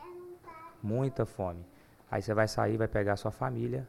Muita 0.81 1.27
fome. 1.27 1.67
Aí 2.09 2.23
você 2.23 2.33
vai 2.33 2.47
sair, 2.47 2.77
vai 2.77 2.87
pegar 2.87 3.15
a 3.15 3.17
sua 3.17 3.33
família 3.33 3.89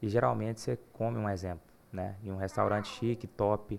e 0.00 0.08
geralmente 0.08 0.60
você 0.60 0.78
come 0.94 1.18
um 1.18 1.28
exemplo, 1.28 1.68
né? 1.92 2.16
Em 2.22 2.32
um 2.32 2.36
restaurante 2.36 2.88
chique, 2.88 3.26
top. 3.26 3.78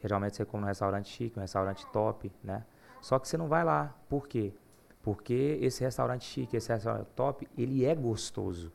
Geralmente 0.00 0.36
você 0.36 0.44
come 0.44 0.60
num 0.60 0.68
restaurante 0.68 1.08
chique, 1.08 1.36
um 1.36 1.42
restaurante 1.42 1.84
top, 1.88 2.30
né? 2.42 2.64
Só 3.00 3.18
que 3.18 3.26
você 3.26 3.36
não 3.36 3.48
vai 3.48 3.64
lá. 3.64 3.92
Por 4.08 4.28
quê? 4.28 4.52
Porque 5.02 5.58
esse 5.60 5.82
restaurante 5.82 6.24
chique, 6.24 6.56
esse 6.56 6.72
restaurante 6.72 7.08
top, 7.16 7.48
ele 7.58 7.84
é 7.84 7.94
gostoso. 7.96 8.72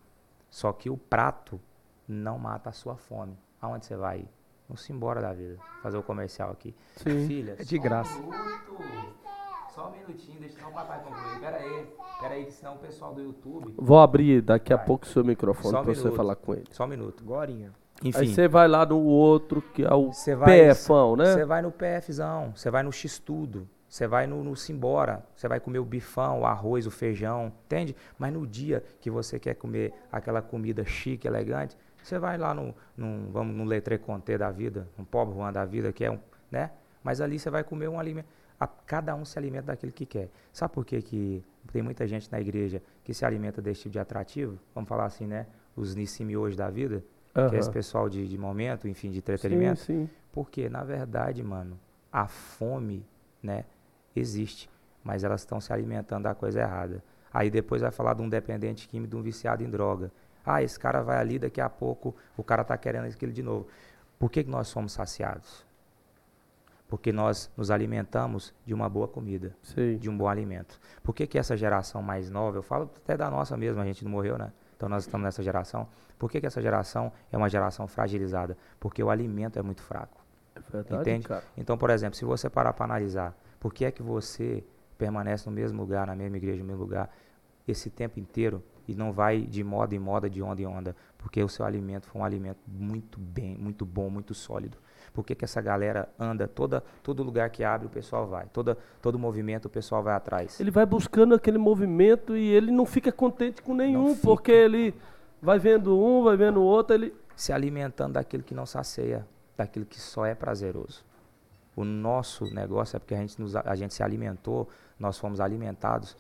Só 0.49 0.73
que 0.73 0.89
o 0.89 0.97
prato 0.97 1.59
não 2.07 2.37
mata 2.37 2.69
a 2.69 2.73
sua 2.73 2.95
fome. 2.95 3.37
Aonde 3.61 3.85
você 3.85 3.95
vai 3.95 4.19
ir? 4.19 4.29
Vamos 4.67 4.89
embora 4.89 5.21
da 5.21 5.33
vida. 5.33 5.57
Fazer 5.81 5.97
o 5.97 6.03
comercial 6.03 6.51
aqui. 6.51 6.75
Sim, 6.97 7.27
Filha, 7.27 7.55
é 7.57 7.63
de 7.63 7.77
graça. 7.79 8.17
Um 8.19 8.29
só 9.73 9.87
um 9.87 9.91
minutinho, 9.91 10.39
deixa 10.39 10.67
o 10.67 10.71
papai 10.71 11.01
concluir. 11.03 11.39
Pera 11.39 11.57
aí, 11.57 11.87
pera 12.19 12.33
aí, 12.33 12.45
que 12.45 12.51
senão 12.51 12.75
o 12.75 12.79
pessoal 12.79 13.13
do 13.13 13.21
YouTube... 13.21 13.73
Vou 13.77 13.99
abrir 13.99 14.41
daqui 14.41 14.73
vai. 14.73 14.83
a 14.83 14.85
pouco 14.85 15.05
o 15.05 15.07
seu 15.07 15.23
microfone 15.23 15.71
para 15.71 15.91
um 15.91 15.95
você 15.95 16.11
falar 16.11 16.35
com 16.35 16.53
ele. 16.53 16.65
Só 16.71 16.83
um 16.83 16.87
minuto. 16.87 17.23
Gorinha. 17.23 17.71
Enfim. 18.03 18.19
Aí 18.19 18.27
você 18.27 18.47
vai 18.47 18.67
lá 18.67 18.85
no 18.85 18.99
outro, 18.99 19.61
que 19.61 19.83
é 19.83 19.93
o 19.93 20.09
PFão, 20.09 21.15
né? 21.15 21.33
Você 21.33 21.45
vai 21.45 21.61
no 21.61 21.71
PFzão, 21.71 22.51
você 22.55 22.69
vai 22.69 22.83
no 22.83 22.91
X-Tudo. 22.91 23.67
Você 23.89 24.07
vai 24.07 24.27
no, 24.27 24.43
no 24.43 24.55
Simbora, 24.55 25.25
você 25.35 25.47
vai 25.47 25.59
comer 25.59 25.79
o 25.79 25.85
bifão, 25.85 26.41
o 26.41 26.45
arroz, 26.45 26.85
o 26.85 26.91
feijão, 26.91 27.51
entende? 27.65 27.95
Mas 28.19 28.31
no 28.31 28.45
dia 28.45 28.83
que 29.01 29.09
você 29.09 29.39
quer 29.39 29.55
comer 29.55 29.91
aquela 30.11 30.43
comida 30.43 30.85
chique, 30.85 31.27
elegante, 31.27 31.75
você 32.03 32.19
vai 32.19 32.37
lá 32.37 32.53
no, 32.53 32.75
no 32.95 33.31
vamos 33.31 33.55
no 33.55 33.63
Letre 33.65 33.97
Conté 33.97 34.37
da 34.37 34.51
vida, 34.51 34.87
um 34.97 35.03
pobre 35.03 35.33
Juan 35.33 35.51
da 35.51 35.65
vida, 35.65 35.91
que 35.91 36.05
é 36.05 36.11
um, 36.11 36.19
né? 36.51 36.71
Mas 37.03 37.19
ali 37.19 37.39
você 37.39 37.49
vai 37.49 37.63
comer 37.63 37.87
um 37.87 37.99
alimento. 37.99 38.27
A, 38.59 38.67
cada 38.67 39.15
um 39.15 39.25
se 39.25 39.39
alimenta 39.39 39.67
daquilo 39.67 39.91
que 39.91 40.05
quer. 40.05 40.29
Sabe 40.53 40.73
por 40.73 40.85
que, 40.85 41.01
que 41.01 41.43
tem 41.71 41.81
muita 41.81 42.05
gente 42.07 42.31
na 42.31 42.39
igreja 42.39 42.83
que 43.03 43.13
se 43.13 43.25
alimenta 43.25 43.61
desse 43.61 43.83
tipo 43.83 43.93
de 43.93 43.99
atrativo? 43.99 44.59
Vamos 44.75 44.87
falar 44.87 45.05
assim, 45.05 45.25
né? 45.25 45.47
Os 45.75 45.95
Nissimi 45.95 46.37
hoje 46.37 46.55
da 46.55 46.69
vida, 46.69 47.03
uhum. 47.35 47.49
que 47.49 47.55
é 47.55 47.59
esse 47.59 47.71
pessoal 47.71 48.07
de, 48.07 48.27
de 48.27 48.37
momento, 48.37 48.87
enfim, 48.87 49.09
de 49.09 49.17
entretenimento. 49.17 49.79
Sim, 49.79 50.05
sim. 50.05 50.09
Porque, 50.31 50.69
na 50.69 50.83
verdade, 50.83 51.41
mano, 51.41 51.79
a 52.11 52.27
fome, 52.27 53.05
né? 53.41 53.65
Existe, 54.19 54.69
mas 55.03 55.23
elas 55.23 55.41
estão 55.41 55.59
se 55.59 55.71
alimentando 55.71 56.23
da 56.23 56.35
coisa 56.35 56.59
errada. 56.59 57.03
Aí 57.33 57.49
depois 57.49 57.81
vai 57.81 57.91
falar 57.91 58.13
de 58.13 58.21
um 58.21 58.29
dependente 58.29 58.87
químico, 58.87 59.11
de 59.11 59.15
um 59.15 59.21
viciado 59.21 59.63
em 59.63 59.69
droga. 59.69 60.11
Ah, 60.45 60.63
esse 60.63 60.79
cara 60.79 61.01
vai 61.01 61.17
ali, 61.17 61.37
daqui 61.37 61.61
a 61.61 61.69
pouco 61.69 62.15
o 62.35 62.43
cara 62.43 62.63
está 62.63 62.77
querendo 62.77 63.05
aquilo 63.05 63.31
de 63.31 63.43
novo. 63.43 63.67
Por 64.17 64.29
que, 64.29 64.43
que 64.43 64.49
nós 64.49 64.67
somos 64.67 64.93
saciados? 64.93 65.65
Porque 66.87 67.11
nós 67.11 67.51
nos 67.55 67.69
alimentamos 67.69 68.53
de 68.65 68.73
uma 68.73 68.89
boa 68.89 69.07
comida, 69.07 69.55
Sim. 69.61 69.97
de 69.97 70.09
um 70.09 70.17
bom 70.17 70.27
alimento. 70.27 70.79
Por 71.03 71.13
que, 71.13 71.27
que 71.27 71.37
essa 71.37 71.55
geração 71.55 72.01
mais 72.01 72.31
nova, 72.31 72.57
eu 72.57 72.63
falo 72.63 72.89
até 73.03 73.15
da 73.15 73.29
nossa 73.29 73.55
mesmo, 73.55 73.79
a 73.79 73.85
gente 73.85 74.03
não 74.03 74.11
morreu, 74.11 74.37
né? 74.37 74.51
Então 74.75 74.89
nós 74.89 75.03
estamos 75.03 75.23
nessa 75.23 75.43
geração. 75.43 75.87
Por 76.17 76.31
que, 76.31 76.41
que 76.41 76.47
essa 76.47 76.61
geração 76.61 77.11
é 77.31 77.37
uma 77.37 77.47
geração 77.47 77.87
fragilizada? 77.87 78.57
Porque 78.79 79.03
o 79.03 79.09
alimento 79.09 79.59
é 79.59 79.61
muito 79.61 79.83
fraco. 79.83 80.17
É 80.55 80.59
verdade, 80.71 81.01
Entende? 81.01 81.27
Cara. 81.27 81.43
Então, 81.55 81.77
por 81.77 81.91
exemplo, 81.91 82.15
se 82.15 82.25
você 82.25 82.49
parar 82.49 82.73
para 82.73 82.85
analisar 82.85 83.35
por 83.59 83.73
que 83.73 83.85
é 83.85 83.91
que 83.91 84.01
você 84.01 84.63
permanece 84.97 85.49
no 85.49 85.55
mesmo 85.55 85.81
lugar, 85.81 86.07
na 86.07 86.15
mesma 86.15 86.37
igreja, 86.37 86.59
no 86.59 86.65
mesmo 86.65 86.81
lugar, 86.81 87.09
esse 87.67 87.89
tempo 87.89 88.19
inteiro 88.19 88.63
e 88.87 88.95
não 88.95 89.11
vai 89.11 89.41
de 89.41 89.63
moda 89.63 89.93
em 89.93 89.99
moda, 89.99 90.29
de 90.29 90.41
onda 90.41 90.61
em 90.61 90.65
onda? 90.65 90.95
Porque 91.17 91.43
o 91.43 91.49
seu 91.49 91.65
alimento 91.65 92.07
foi 92.07 92.21
um 92.21 92.25
alimento 92.25 92.59
muito 92.67 93.19
bem, 93.19 93.57
muito 93.57 93.85
bom, 93.85 94.09
muito 94.09 94.33
sólido. 94.33 94.77
Por 95.13 95.25
que, 95.25 95.35
que 95.35 95.43
essa 95.43 95.61
galera 95.61 96.07
anda, 96.17 96.47
toda, 96.47 96.83
todo 97.03 97.23
lugar 97.23 97.49
que 97.49 97.63
abre 97.63 97.87
o 97.87 97.89
pessoal 97.89 98.27
vai, 98.27 98.45
toda, 98.53 98.77
todo 99.01 99.19
movimento 99.19 99.65
o 99.65 99.69
pessoal 99.69 100.01
vai 100.01 100.15
atrás? 100.15 100.59
Ele 100.59 100.71
vai 100.71 100.85
buscando 100.85 101.35
aquele 101.35 101.57
movimento 101.57 102.37
e 102.37 102.49
ele 102.49 102.71
não 102.71 102.85
fica 102.85 103.11
contente 103.11 103.61
com 103.61 103.73
nenhum, 103.73 104.15
porque 104.15 104.51
ele 104.51 104.95
vai 105.41 105.59
vendo 105.59 105.97
um, 105.99 106.23
vai 106.23 106.37
vendo 106.37 106.59
o 106.59 106.63
outro, 106.63 106.95
ele... 106.95 107.13
Se 107.35 107.53
alimentando 107.53 108.13
daquilo 108.13 108.43
que 108.43 108.53
não 108.53 108.65
sacia, 108.65 109.25
daquilo 109.55 109.85
que 109.85 109.99
só 109.99 110.25
é 110.25 110.35
prazeroso. 110.35 111.05
O 111.79 111.85
nosso 111.85 112.43
negócio 112.53 112.97
é 112.97 112.99
porque 112.99 113.15
a 113.15 113.19
gente, 113.19 113.39
nos, 113.39 113.55
a 113.55 113.73
gente 113.73 113.93
se 113.93 114.03
alimentou, 114.03 114.67
nós 114.99 115.17
fomos 115.17 115.39
alimentados 115.39 116.17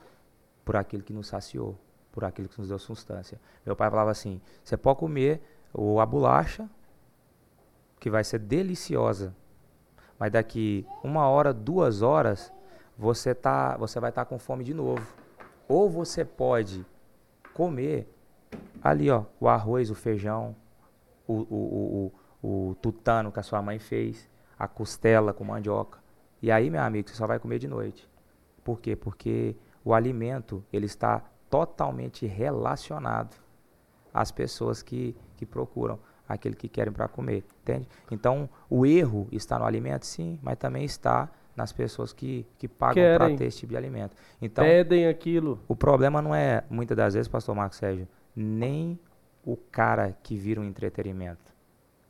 por 0.63 0.77
aquilo 0.77 1.03
que 1.03 1.11
nos 1.11 1.27
saciou, 1.27 1.77
por 2.13 2.23
aquilo 2.23 2.47
que 2.47 2.57
nos 2.57 2.69
deu 2.69 2.79
substância. 2.79 3.37
Meu 3.65 3.75
pai 3.75 3.89
falava 3.89 4.09
assim: 4.09 4.39
você 4.63 4.77
pode 4.77 4.99
comer 4.99 5.41
ou 5.73 5.99
a 5.99 6.05
bolacha, 6.05 6.65
que 7.99 8.09
vai 8.09 8.23
ser 8.23 8.39
deliciosa, 8.39 9.35
mas 10.17 10.31
daqui 10.31 10.87
uma 11.03 11.27
hora, 11.27 11.53
duas 11.53 12.01
horas, 12.01 12.53
você, 12.97 13.35
tá, 13.35 13.75
você 13.75 13.99
vai 13.99 14.11
estar 14.11 14.23
tá 14.23 14.29
com 14.29 14.39
fome 14.39 14.63
de 14.63 14.73
novo. 14.73 15.05
Ou 15.67 15.89
você 15.89 16.23
pode 16.23 16.85
comer 17.53 18.07
ali, 18.81 19.11
ó, 19.11 19.25
o 19.37 19.49
arroz, 19.49 19.91
o 19.91 19.95
feijão, 19.95 20.55
o, 21.27 21.33
o, 21.33 22.13
o, 22.43 22.47
o, 22.47 22.69
o 22.69 22.75
tutano 22.75 23.29
que 23.29 23.41
a 23.41 23.43
sua 23.43 23.61
mãe 23.61 23.77
fez 23.77 24.28
a 24.59 24.67
costela 24.67 25.33
com 25.33 25.45
mandioca. 25.45 25.99
E 26.41 26.51
aí, 26.51 26.69
meu 26.69 26.81
amigo, 26.81 27.09
você 27.09 27.15
só 27.15 27.25
vai 27.25 27.39
comer 27.39 27.59
de 27.59 27.67
noite. 27.67 28.07
Por 28.63 28.81
quê? 28.81 28.95
Porque 28.95 29.55
o 29.83 29.93
alimento 29.93 30.63
ele 30.71 30.85
está 30.85 31.23
totalmente 31.49 32.27
relacionado 32.27 33.35
às 34.13 34.31
pessoas 34.31 34.83
que, 34.83 35.15
que 35.37 35.45
procuram 35.45 35.97
aquele 36.27 36.55
que 36.55 36.67
querem 36.67 36.93
para 36.93 37.07
comer, 37.07 37.43
entende? 37.61 37.87
Então, 38.11 38.47
o 38.69 38.85
erro 38.85 39.27
está 39.31 39.57
no 39.57 39.65
alimento, 39.65 40.05
sim, 40.05 40.39
mas 40.43 40.57
também 40.57 40.83
está 40.83 41.29
nas 41.55 41.73
pessoas 41.73 42.13
que, 42.13 42.45
que 42.57 42.67
pagam 42.67 43.03
para 43.17 43.35
ter 43.35 43.45
esse 43.45 43.59
tipo 43.59 43.71
de 43.71 43.77
alimento. 43.77 44.15
Então, 44.41 44.63
Pedem 44.63 45.07
aquilo. 45.07 45.59
O 45.67 45.75
problema 45.75 46.21
não 46.21 46.35
é, 46.35 46.63
muitas 46.69 46.95
das 46.95 47.15
vezes, 47.15 47.27
pastor 47.27 47.55
Marcos 47.55 47.79
Sérgio, 47.79 48.07
nem 48.35 48.99
o 49.43 49.57
cara 49.57 50.15
que 50.21 50.35
vira 50.35 50.61
um 50.61 50.63
entretenimento. 50.63 51.51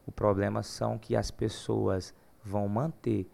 O 0.05 0.11
problema 0.11 0.63
são 0.63 0.97
que 0.97 1.15
as 1.15 1.31
pessoas 1.31 2.13
vão 2.43 2.67
manter 2.67 3.29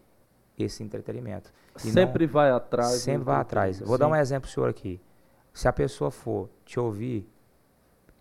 esse 0.58 0.82
entretenimento. 0.82 1.52
E 1.76 1.80
sempre 1.90 2.26
não, 2.26 2.32
vai 2.32 2.50
atrás. 2.50 2.92
Sempre 2.92 3.24
vai 3.24 3.40
atrás. 3.40 3.80
Vou 3.80 3.98
dar 3.98 4.08
um 4.08 4.16
exemplo 4.16 4.42
para 4.42 4.50
o 4.50 4.54
senhor 4.54 4.70
aqui. 4.70 5.00
Se 5.52 5.68
a 5.68 5.72
pessoa 5.72 6.10
for 6.10 6.50
te 6.64 6.78
ouvir, 6.78 7.28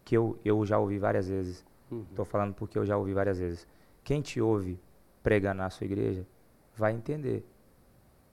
que 0.04 0.16
eu, 0.16 0.40
eu 0.44 0.66
já 0.66 0.78
ouvi 0.78 0.98
várias 0.98 1.28
vezes, 1.28 1.66
estou 1.92 2.20
uhum. 2.20 2.26
falando 2.26 2.54
porque 2.54 2.78
eu 2.78 2.86
já 2.86 2.98
ouvi 2.98 3.14
várias 3.14 3.40
vezes. 3.40 3.68
Quem 4.04 4.22
te 4.22 4.40
ouve 4.40 4.80
pregando 5.24 5.58
na 5.58 5.70
sua 5.70 5.86
igreja 5.86 6.26
vai 6.76 6.94
entender 6.94 7.46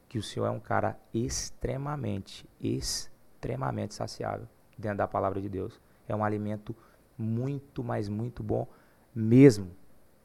que 0.09 0.19
o 0.19 0.23
senhor 0.23 0.47
é 0.47 0.51
um 0.51 0.61
cara 0.61 0.99
extremamente, 1.15 2.47
extremamente 2.61 3.95
saciável 3.95 4.47
dentro 4.77 4.99
da 4.99 5.09
palavra 5.09 5.41
de 5.41 5.49
Deus. 5.49 5.81
É 6.07 6.15
um 6.15 6.23
alimento 6.23 6.77
muito, 7.17 7.83
mas 7.83 8.09
muito 8.09 8.43
bom 8.43 8.69
mesmo, 9.15 9.71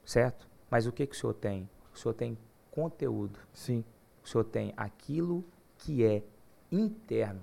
certo? 0.03 0.47
Mas 0.69 0.85
o 0.85 0.91
que, 0.91 1.07
que 1.07 1.15
o 1.15 1.17
senhor 1.17 1.33
tem? 1.33 1.69
O 1.97 2.01
senhor 2.01 2.13
tem 2.13 2.37
conteúdo. 2.71 3.39
Sim. 3.53 3.83
O 4.23 4.27
senhor 4.27 4.43
tem 4.43 4.73
aquilo 4.77 5.43
que 5.77 6.05
é 6.05 6.23
interno. 6.71 7.41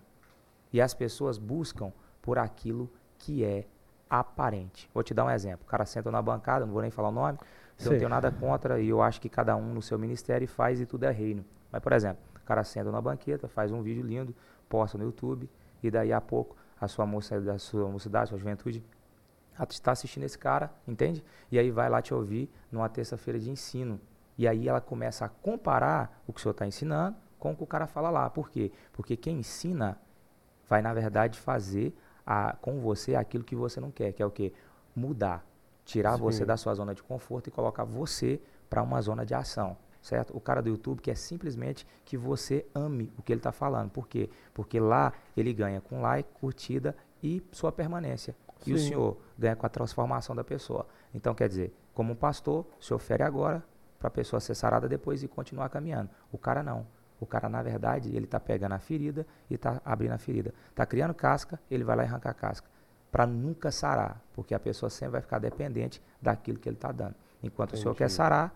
E 0.72 0.80
as 0.80 0.94
pessoas 0.94 1.38
buscam 1.38 1.92
por 2.20 2.38
aquilo 2.38 2.90
que 3.18 3.44
é 3.44 3.66
aparente. 4.08 4.88
Vou 4.92 5.02
te 5.02 5.12
dar 5.12 5.24
um 5.24 5.30
exemplo. 5.30 5.64
O 5.66 5.68
cara 5.68 5.84
senta 5.84 6.10
na 6.10 6.22
bancada, 6.22 6.64
não 6.64 6.72
vou 6.72 6.82
nem 6.82 6.90
falar 6.90 7.08
o 7.08 7.12
nome, 7.12 7.38
eu 7.80 7.90
não 7.90 7.98
tenho 7.98 8.08
nada 8.08 8.30
contra 8.30 8.80
e 8.80 8.88
eu 8.88 9.02
acho 9.02 9.20
que 9.20 9.28
cada 9.28 9.56
um 9.56 9.74
no 9.74 9.82
seu 9.82 9.98
ministério 9.98 10.46
faz 10.46 10.80
e 10.80 10.86
tudo 10.86 11.04
é 11.04 11.10
reino. 11.10 11.44
Mas, 11.70 11.82
por 11.82 11.92
exemplo, 11.92 12.22
o 12.36 12.46
cara 12.46 12.62
senta 12.62 12.90
na 12.92 13.00
banqueta, 13.00 13.48
faz 13.48 13.72
um 13.72 13.82
vídeo 13.82 14.04
lindo, 14.04 14.34
posta 14.68 14.96
no 14.96 15.04
YouTube, 15.04 15.50
e 15.82 15.90
daí 15.90 16.12
a 16.12 16.20
pouco 16.20 16.56
a 16.80 16.86
sua 16.86 17.06
moça, 17.06 17.40
da 17.40 17.58
sua 17.58 17.88
mocidade, 17.88 18.28
sua 18.28 18.38
juventude, 18.38 18.84
está 19.70 19.92
assistindo 19.92 20.24
esse 20.24 20.38
cara, 20.38 20.72
entende? 20.86 21.24
E 21.50 21.58
aí 21.58 21.70
vai 21.70 21.88
lá 21.88 22.02
te 22.02 22.12
ouvir 22.12 22.50
numa 22.70 22.88
terça-feira 22.88 23.38
de 23.38 23.50
ensino. 23.50 24.00
E 24.36 24.48
aí 24.48 24.68
ela 24.68 24.80
começa 24.80 25.24
a 25.24 25.28
comparar 25.28 26.22
o 26.26 26.32
que 26.32 26.40
o 26.40 26.42
senhor 26.42 26.52
está 26.52 26.66
ensinando 26.66 27.16
com 27.44 27.52
o 27.52 27.56
que 27.56 27.62
o 27.62 27.66
cara 27.66 27.86
fala 27.86 28.08
lá. 28.08 28.30
Por 28.30 28.50
quê? 28.50 28.72
Porque 28.90 29.18
quem 29.18 29.40
ensina 29.40 29.98
vai, 30.66 30.80
na 30.80 30.94
verdade, 30.94 31.38
fazer 31.38 31.94
a, 32.26 32.56
com 32.58 32.80
você 32.80 33.14
aquilo 33.14 33.44
que 33.44 33.54
você 33.54 33.78
não 33.80 33.90
quer, 33.90 34.12
que 34.12 34.22
é 34.22 34.26
o 34.26 34.30
quê? 34.30 34.50
Mudar. 34.96 35.44
Tirar 35.84 36.16
Sim. 36.16 36.22
você 36.22 36.44
da 36.46 36.56
sua 36.56 36.74
zona 36.74 36.94
de 36.94 37.02
conforto 37.02 37.48
e 37.48 37.50
colocar 37.50 37.84
você 37.84 38.40
para 38.70 38.82
uma 38.82 38.98
zona 39.02 39.26
de 39.26 39.34
ação. 39.34 39.76
Certo? 40.00 40.34
O 40.34 40.40
cara 40.40 40.62
do 40.62 40.70
YouTube 40.70 41.00
quer 41.00 41.16
simplesmente 41.16 41.86
que 42.02 42.16
você 42.16 42.66
ame 42.74 43.12
o 43.18 43.22
que 43.22 43.32
ele 43.32 43.40
está 43.40 43.52
falando. 43.52 43.90
Por 43.90 44.08
quê? 44.08 44.30
Porque 44.54 44.80
lá 44.80 45.12
ele 45.36 45.52
ganha 45.52 45.82
com 45.82 46.00
like, 46.00 46.30
curtida 46.40 46.96
e 47.22 47.42
sua 47.52 47.70
permanência. 47.70 48.34
E 48.66 48.72
o 48.72 48.78
Sim. 48.78 48.88
senhor 48.88 49.18
ganha 49.38 49.54
com 49.54 49.66
a 49.66 49.68
transformação 49.68 50.34
da 50.34 50.44
pessoa. 50.44 50.86
Então, 51.12 51.34
quer 51.34 51.48
dizer, 51.48 51.74
como 51.92 52.14
um 52.14 52.16
pastor, 52.16 52.66
se 52.80 52.92
ofere 52.94 53.22
agora 53.22 53.62
para 54.04 54.08
a 54.08 54.10
pessoa 54.10 54.38
ser 54.38 54.54
sarada 54.54 54.86
depois 54.86 55.22
e 55.22 55.28
continuar 55.28 55.70
caminhando. 55.70 56.10
O 56.30 56.36
cara 56.36 56.62
não. 56.62 56.86
O 57.18 57.24
cara, 57.24 57.48
na 57.48 57.62
verdade, 57.62 58.14
ele 58.14 58.26
está 58.26 58.38
pegando 58.38 58.72
a 58.74 58.78
ferida 58.78 59.26
e 59.48 59.54
está 59.54 59.80
abrindo 59.82 60.12
a 60.12 60.18
ferida. 60.18 60.52
Está 60.68 60.84
criando 60.84 61.14
casca, 61.14 61.58
ele 61.70 61.82
vai 61.84 61.96
lá 61.96 62.02
e 62.02 62.06
arranca 62.06 62.28
a 62.28 62.34
casca. 62.34 62.68
Para 63.10 63.26
nunca 63.26 63.70
sarar, 63.70 64.20
porque 64.34 64.54
a 64.54 64.60
pessoa 64.60 64.90
sempre 64.90 65.12
vai 65.12 65.20
ficar 65.22 65.38
dependente 65.38 66.02
daquilo 66.20 66.58
que 66.58 66.68
ele 66.68 66.76
está 66.76 66.92
dando. 66.92 67.14
Enquanto 67.42 67.72
o 67.72 67.76
senhor 67.78 67.94
quer 67.94 68.04
Entendi. 68.04 68.12
sarar, 68.16 68.54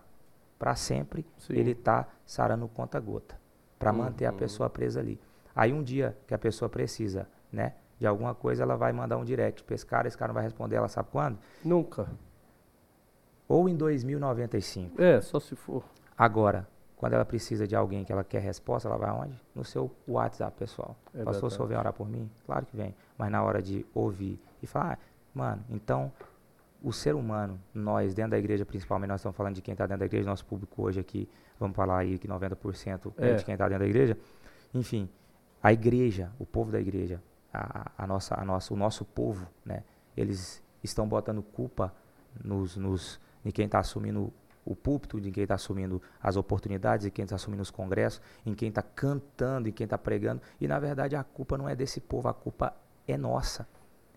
para 0.59 0.75
sempre, 0.75 1.25
Sim. 1.39 1.53
ele 1.53 1.71
está 1.71 2.05
sarando 2.27 2.67
conta-gota. 2.67 3.35
Para 3.79 3.91
manter 3.91 4.25
a 4.27 4.31
Uhum. 4.31 4.37
pessoa 4.37 4.69
presa 4.69 4.99
ali. 4.99 5.19
Aí 5.55 5.73
um 5.73 5.81
dia 5.81 6.15
que 6.27 6.33
a 6.35 6.37
pessoa 6.37 6.69
precisa, 6.69 7.27
né? 7.51 7.73
De 7.97 8.05
alguma 8.05 8.35
coisa, 8.35 8.61
ela 8.61 8.75
vai 8.75 8.93
mandar 8.93 9.17
um 9.17 9.25
direct 9.25 9.63
para 9.63 9.73
esse 9.73 9.85
cara, 9.85 10.07
esse 10.07 10.17
cara 10.17 10.27
não 10.29 10.35
vai 10.35 10.43
responder, 10.43 10.75
ela 10.75 10.87
sabe 10.89 11.09
quando? 11.11 11.39
Nunca. 11.65 12.07
Ou 13.49 13.67
em 13.67 13.75
2095. 13.75 15.01
É, 15.01 15.19
só 15.19 15.39
se 15.39 15.55
for. 15.55 15.83
Agora, 16.17 16.67
quando 16.95 17.13
ela 17.13 17.25
precisa 17.25 17.67
de 17.67 17.75
alguém 17.75 18.05
que 18.05 18.11
ela 18.11 18.23
quer 18.23 18.41
resposta, 18.41 18.87
ela 18.87 18.97
vai 18.97 19.09
aonde? 19.09 19.41
No 19.55 19.65
seu 19.65 19.91
WhatsApp, 20.07 20.55
pessoal. 20.57 20.95
É 21.13 21.23
Pastor, 21.23 21.47
o 21.47 21.49
senhor 21.49 21.67
vem 21.67 21.77
orar 21.77 21.91
por 21.91 22.07
mim? 22.07 22.29
Claro 22.45 22.65
que 22.65 22.77
vem. 22.77 22.95
Mas 23.17 23.31
na 23.31 23.43
hora 23.43 23.61
de 23.61 23.85
ouvir 23.93 24.39
e 24.61 24.67
falar, 24.67 24.93
ah, 24.93 24.97
mano, 25.33 25.63
então 25.69 26.11
o 26.83 26.93
ser 26.93 27.15
humano, 27.15 27.59
nós 27.73 28.13
dentro 28.13 28.31
da 28.31 28.39
igreja, 28.39 28.65
principalmente, 28.65 29.09
nós 29.09 29.19
estamos 29.19 29.35
falando 29.35 29.55
de 29.55 29.61
quem 29.61 29.71
está 29.73 29.85
dentro 29.85 29.99
da 29.99 30.05
igreja, 30.05 30.29
nosso 30.29 30.45
público 30.45 30.81
hoje 30.83 30.99
aqui, 30.99 31.27
vamos 31.59 31.75
falar 31.75 31.97
aí 31.97 32.17
que 32.17 32.27
90% 32.27 33.13
é 33.17 33.31
É. 33.31 33.35
de 33.35 33.43
quem 33.43 33.53
está 33.53 33.67
dentro 33.67 33.83
da 33.83 33.89
igreja. 33.89 34.17
Enfim, 34.73 35.09
a 35.61 35.73
igreja, 35.73 36.31
o 36.39 36.45
povo 36.45 36.71
da 36.71 36.79
igreja, 36.79 37.21
a, 37.53 37.91
a 37.97 38.07
nossa, 38.07 38.39
a 38.39 38.45
nossa, 38.45 38.73
o 38.73 38.77
nosso 38.77 39.03
povo, 39.03 39.47
né? 39.65 39.83
Eles 40.15 40.61
estão 40.83 41.07
botando 41.07 41.41
culpa 41.41 41.93
nos, 42.43 42.77
nos, 42.77 43.19
em 43.43 43.51
quem 43.51 43.65
está 43.65 43.79
assumindo 43.79 44.33
o 44.65 44.75
púlpito, 44.75 45.19
de 45.19 45.31
quem 45.31 45.43
está 45.43 45.55
assumindo 45.55 46.01
as 46.21 46.35
oportunidades, 46.35 47.05
em 47.05 47.09
quem 47.09 47.23
está 47.23 47.35
assumindo 47.35 47.63
os 47.63 47.71
congressos, 47.71 48.21
em 48.45 48.53
quem 48.53 48.69
está 48.69 48.81
cantando, 48.81 49.67
em 49.67 49.71
quem 49.71 49.85
está 49.85 49.97
pregando. 49.97 50.41
E 50.59 50.67
na 50.67 50.79
verdade 50.79 51.15
a 51.15 51.23
culpa 51.23 51.57
não 51.57 51.67
é 51.67 51.75
desse 51.75 51.99
povo, 51.99 52.27
a 52.27 52.33
culpa 52.33 52.75
é 53.07 53.17
nossa. 53.17 53.67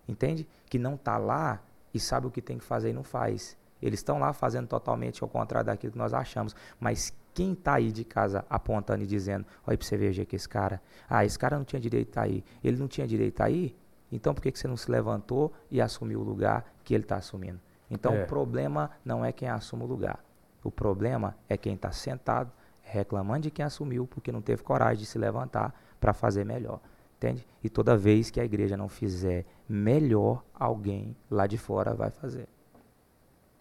Entende? 0.07 0.47
Que 0.69 0.77
não 0.77 0.95
está 0.95 1.17
lá 1.17 1.61
e 1.93 1.99
sabe 1.99 2.27
o 2.27 2.31
que 2.31 2.41
tem 2.41 2.57
que 2.57 2.63
fazer 2.63 2.89
e 2.89 2.93
não 2.93 3.03
faz. 3.03 3.57
Eles 3.81 3.99
estão 3.99 4.19
lá 4.19 4.31
fazendo 4.31 4.67
totalmente 4.67 5.23
ao 5.23 5.29
contrário 5.29 5.65
daquilo 5.65 5.91
que 5.91 5.97
nós 5.97 6.13
achamos. 6.13 6.55
Mas 6.79 7.13
quem 7.33 7.53
está 7.53 7.75
aí 7.75 7.91
de 7.91 8.03
casa 8.03 8.45
apontando 8.49 9.03
e 9.03 9.07
dizendo, 9.07 9.45
olha 9.65 9.77
para 9.77 9.87
você 9.87 9.97
ver 9.97 10.25
que 10.25 10.35
esse 10.35 10.47
cara, 10.47 10.81
ah, 11.09 11.25
esse 11.25 11.37
cara 11.37 11.57
não 11.57 11.65
tinha 11.65 11.79
direito 11.79 12.05
de 12.05 12.11
estar 12.11 12.21
aí. 12.21 12.43
Ele 12.63 12.77
não 12.77 12.87
tinha 12.87 13.07
direito 13.07 13.31
de 13.31 13.33
estar 13.33 13.45
aí? 13.45 13.75
Então 14.11 14.33
por 14.33 14.41
que, 14.41 14.51
que 14.51 14.59
você 14.59 14.67
não 14.67 14.77
se 14.77 14.89
levantou 14.91 15.51
e 15.71 15.81
assumiu 15.81 16.19
o 16.21 16.23
lugar 16.23 16.63
que 16.83 16.93
ele 16.93 17.03
está 17.03 17.17
assumindo? 17.17 17.59
Então 17.89 18.13
É. 18.13 18.23
o 18.23 18.27
problema 18.27 18.91
não 19.03 19.23
é 19.23 19.31
quem 19.31 19.47
assume 19.49 19.83
o 19.83 19.87
lugar. 19.87 20.23
O 20.63 20.71
problema 20.71 21.35
é 21.49 21.57
quem 21.57 21.75
está 21.75 21.91
sentado 21.91 22.51
reclamando 22.81 23.41
de 23.43 23.51
quem 23.51 23.63
assumiu 23.65 24.05
porque 24.05 24.31
não 24.31 24.41
teve 24.41 24.61
coragem 24.63 24.99
de 24.99 25.05
se 25.05 25.17
levantar 25.17 25.73
para 25.99 26.13
fazer 26.13 26.45
melhor. 26.45 26.79
Entende? 27.17 27.47
E 27.63 27.69
toda 27.69 27.95
vez 27.95 28.29
que 28.29 28.39
a 28.39 28.43
igreja 28.45 28.75
não 28.75 28.89
fizer 28.89 29.45
melhor, 29.67 30.43
alguém 30.53 31.15
lá 31.31 31.47
de 31.47 31.57
fora 31.57 31.93
vai 31.93 32.11
fazer. 32.11 32.47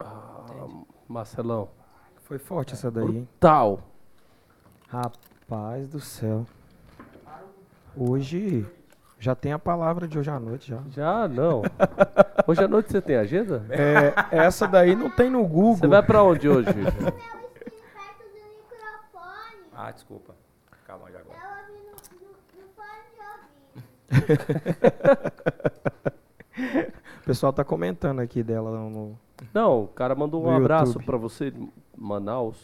Ah, 0.00 0.44
Marcelão. 1.08 1.68
Foi 2.22 2.38
forte 2.38 2.74
essa 2.74 2.90
daí, 2.90 3.18
hein? 3.18 3.28
Tal. 3.38 3.80
Rapaz 4.88 5.88
do 5.88 6.00
céu. 6.00 6.44
Hoje 7.96 8.66
já 9.22 9.34
tem 9.36 9.52
a 9.52 9.58
palavra 9.58 10.08
de 10.08 10.18
hoje 10.18 10.30
à 10.30 10.40
noite 10.40 10.68
já. 10.68 10.80
Já 10.90 11.28
não. 11.28 11.62
Hoje 12.44 12.64
à 12.64 12.66
noite 12.66 12.90
você 12.90 13.00
tem 13.00 13.14
agenda? 13.14 13.64
É, 13.70 14.12
essa 14.36 14.66
daí 14.66 14.96
não 14.96 15.08
tem 15.08 15.30
no 15.30 15.46
Google. 15.46 15.76
Você 15.76 15.86
vai 15.86 16.02
pra 16.02 16.24
onde 16.24 16.48
hoje? 16.48 16.74
Meu 16.74 16.88
estilo 16.88 17.12
perto 17.12 18.18
do 18.18 18.24
microfone. 18.34 19.62
Ah, 19.76 19.92
desculpa. 19.92 20.34
Calma 20.84 21.08
já 21.12 21.20
agora. 21.20 21.38
O 27.22 27.24
pessoal 27.24 27.52
tá 27.52 27.64
comentando 27.64 28.18
aqui 28.18 28.42
dela 28.42 28.72
no, 28.72 29.16
Não, 29.54 29.84
o 29.84 29.86
cara 29.86 30.16
mandou 30.16 30.44
um 30.44 30.50
abraço 30.50 30.98
pra 30.98 31.16
você 31.16 31.52
de 31.52 31.68
Manaus. 31.96 32.56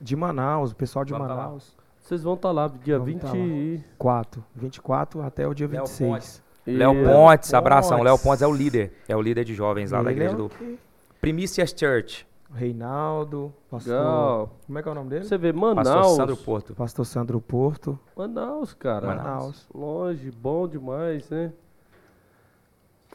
de 0.00 0.14
Manaus, 0.14 0.70
o 0.70 0.76
pessoal 0.76 1.04
de 1.04 1.12
tá. 1.12 1.18
Manaus. 1.18 1.76
Vocês 2.06 2.22
vão 2.22 2.34
estar 2.34 2.52
lá 2.52 2.68
dia 2.68 3.00
Vamos 3.00 3.12
20 3.14 3.20
tá 3.20 3.28
lá. 3.30 3.36
e... 3.36 3.84
4, 3.98 4.44
24 4.54 5.22
até 5.22 5.48
o 5.48 5.52
dia 5.52 5.66
Léo 5.66 5.80
26. 5.86 6.08
Pontes. 6.08 6.42
e- 6.64 6.70
Léo 6.76 6.94
Pontes, 7.04 7.52
abração. 7.52 8.00
Léo 8.00 8.12
Pontes. 8.12 8.22
Pontes 8.22 8.42
é 8.42 8.46
o 8.46 8.52
líder. 8.54 8.92
É 9.08 9.16
o 9.16 9.20
líder 9.20 9.44
de 9.44 9.54
jovens 9.56 9.90
lá 9.90 10.00
da 10.00 10.12
Ele 10.12 10.22
é 10.22 10.26
igreja 10.26 10.40
o 10.44 10.48
do? 10.48 10.78
Primícias 11.20 11.74
Church. 11.76 12.24
Reinaldo, 12.54 13.52
pastor. 13.68 13.92
Legal. 13.92 14.56
Como 14.66 14.78
é 14.78 14.82
que 14.84 14.88
é 14.88 14.92
o 14.92 14.94
nome 14.94 15.10
dele? 15.10 15.24
Você 15.24 15.36
vê 15.36 15.52
Pastor 15.52 15.74
Manaus. 15.74 16.16
Sandro 16.16 16.36
Porto. 16.36 16.74
Pastor 16.76 17.04
Sandro 17.04 17.40
Porto. 17.40 17.98
Manaus, 18.16 18.72
cara. 18.72 19.08
Manaus. 19.08 19.68
Longe, 19.74 20.30
bom 20.30 20.68
demais, 20.68 21.28
né? 21.28 21.52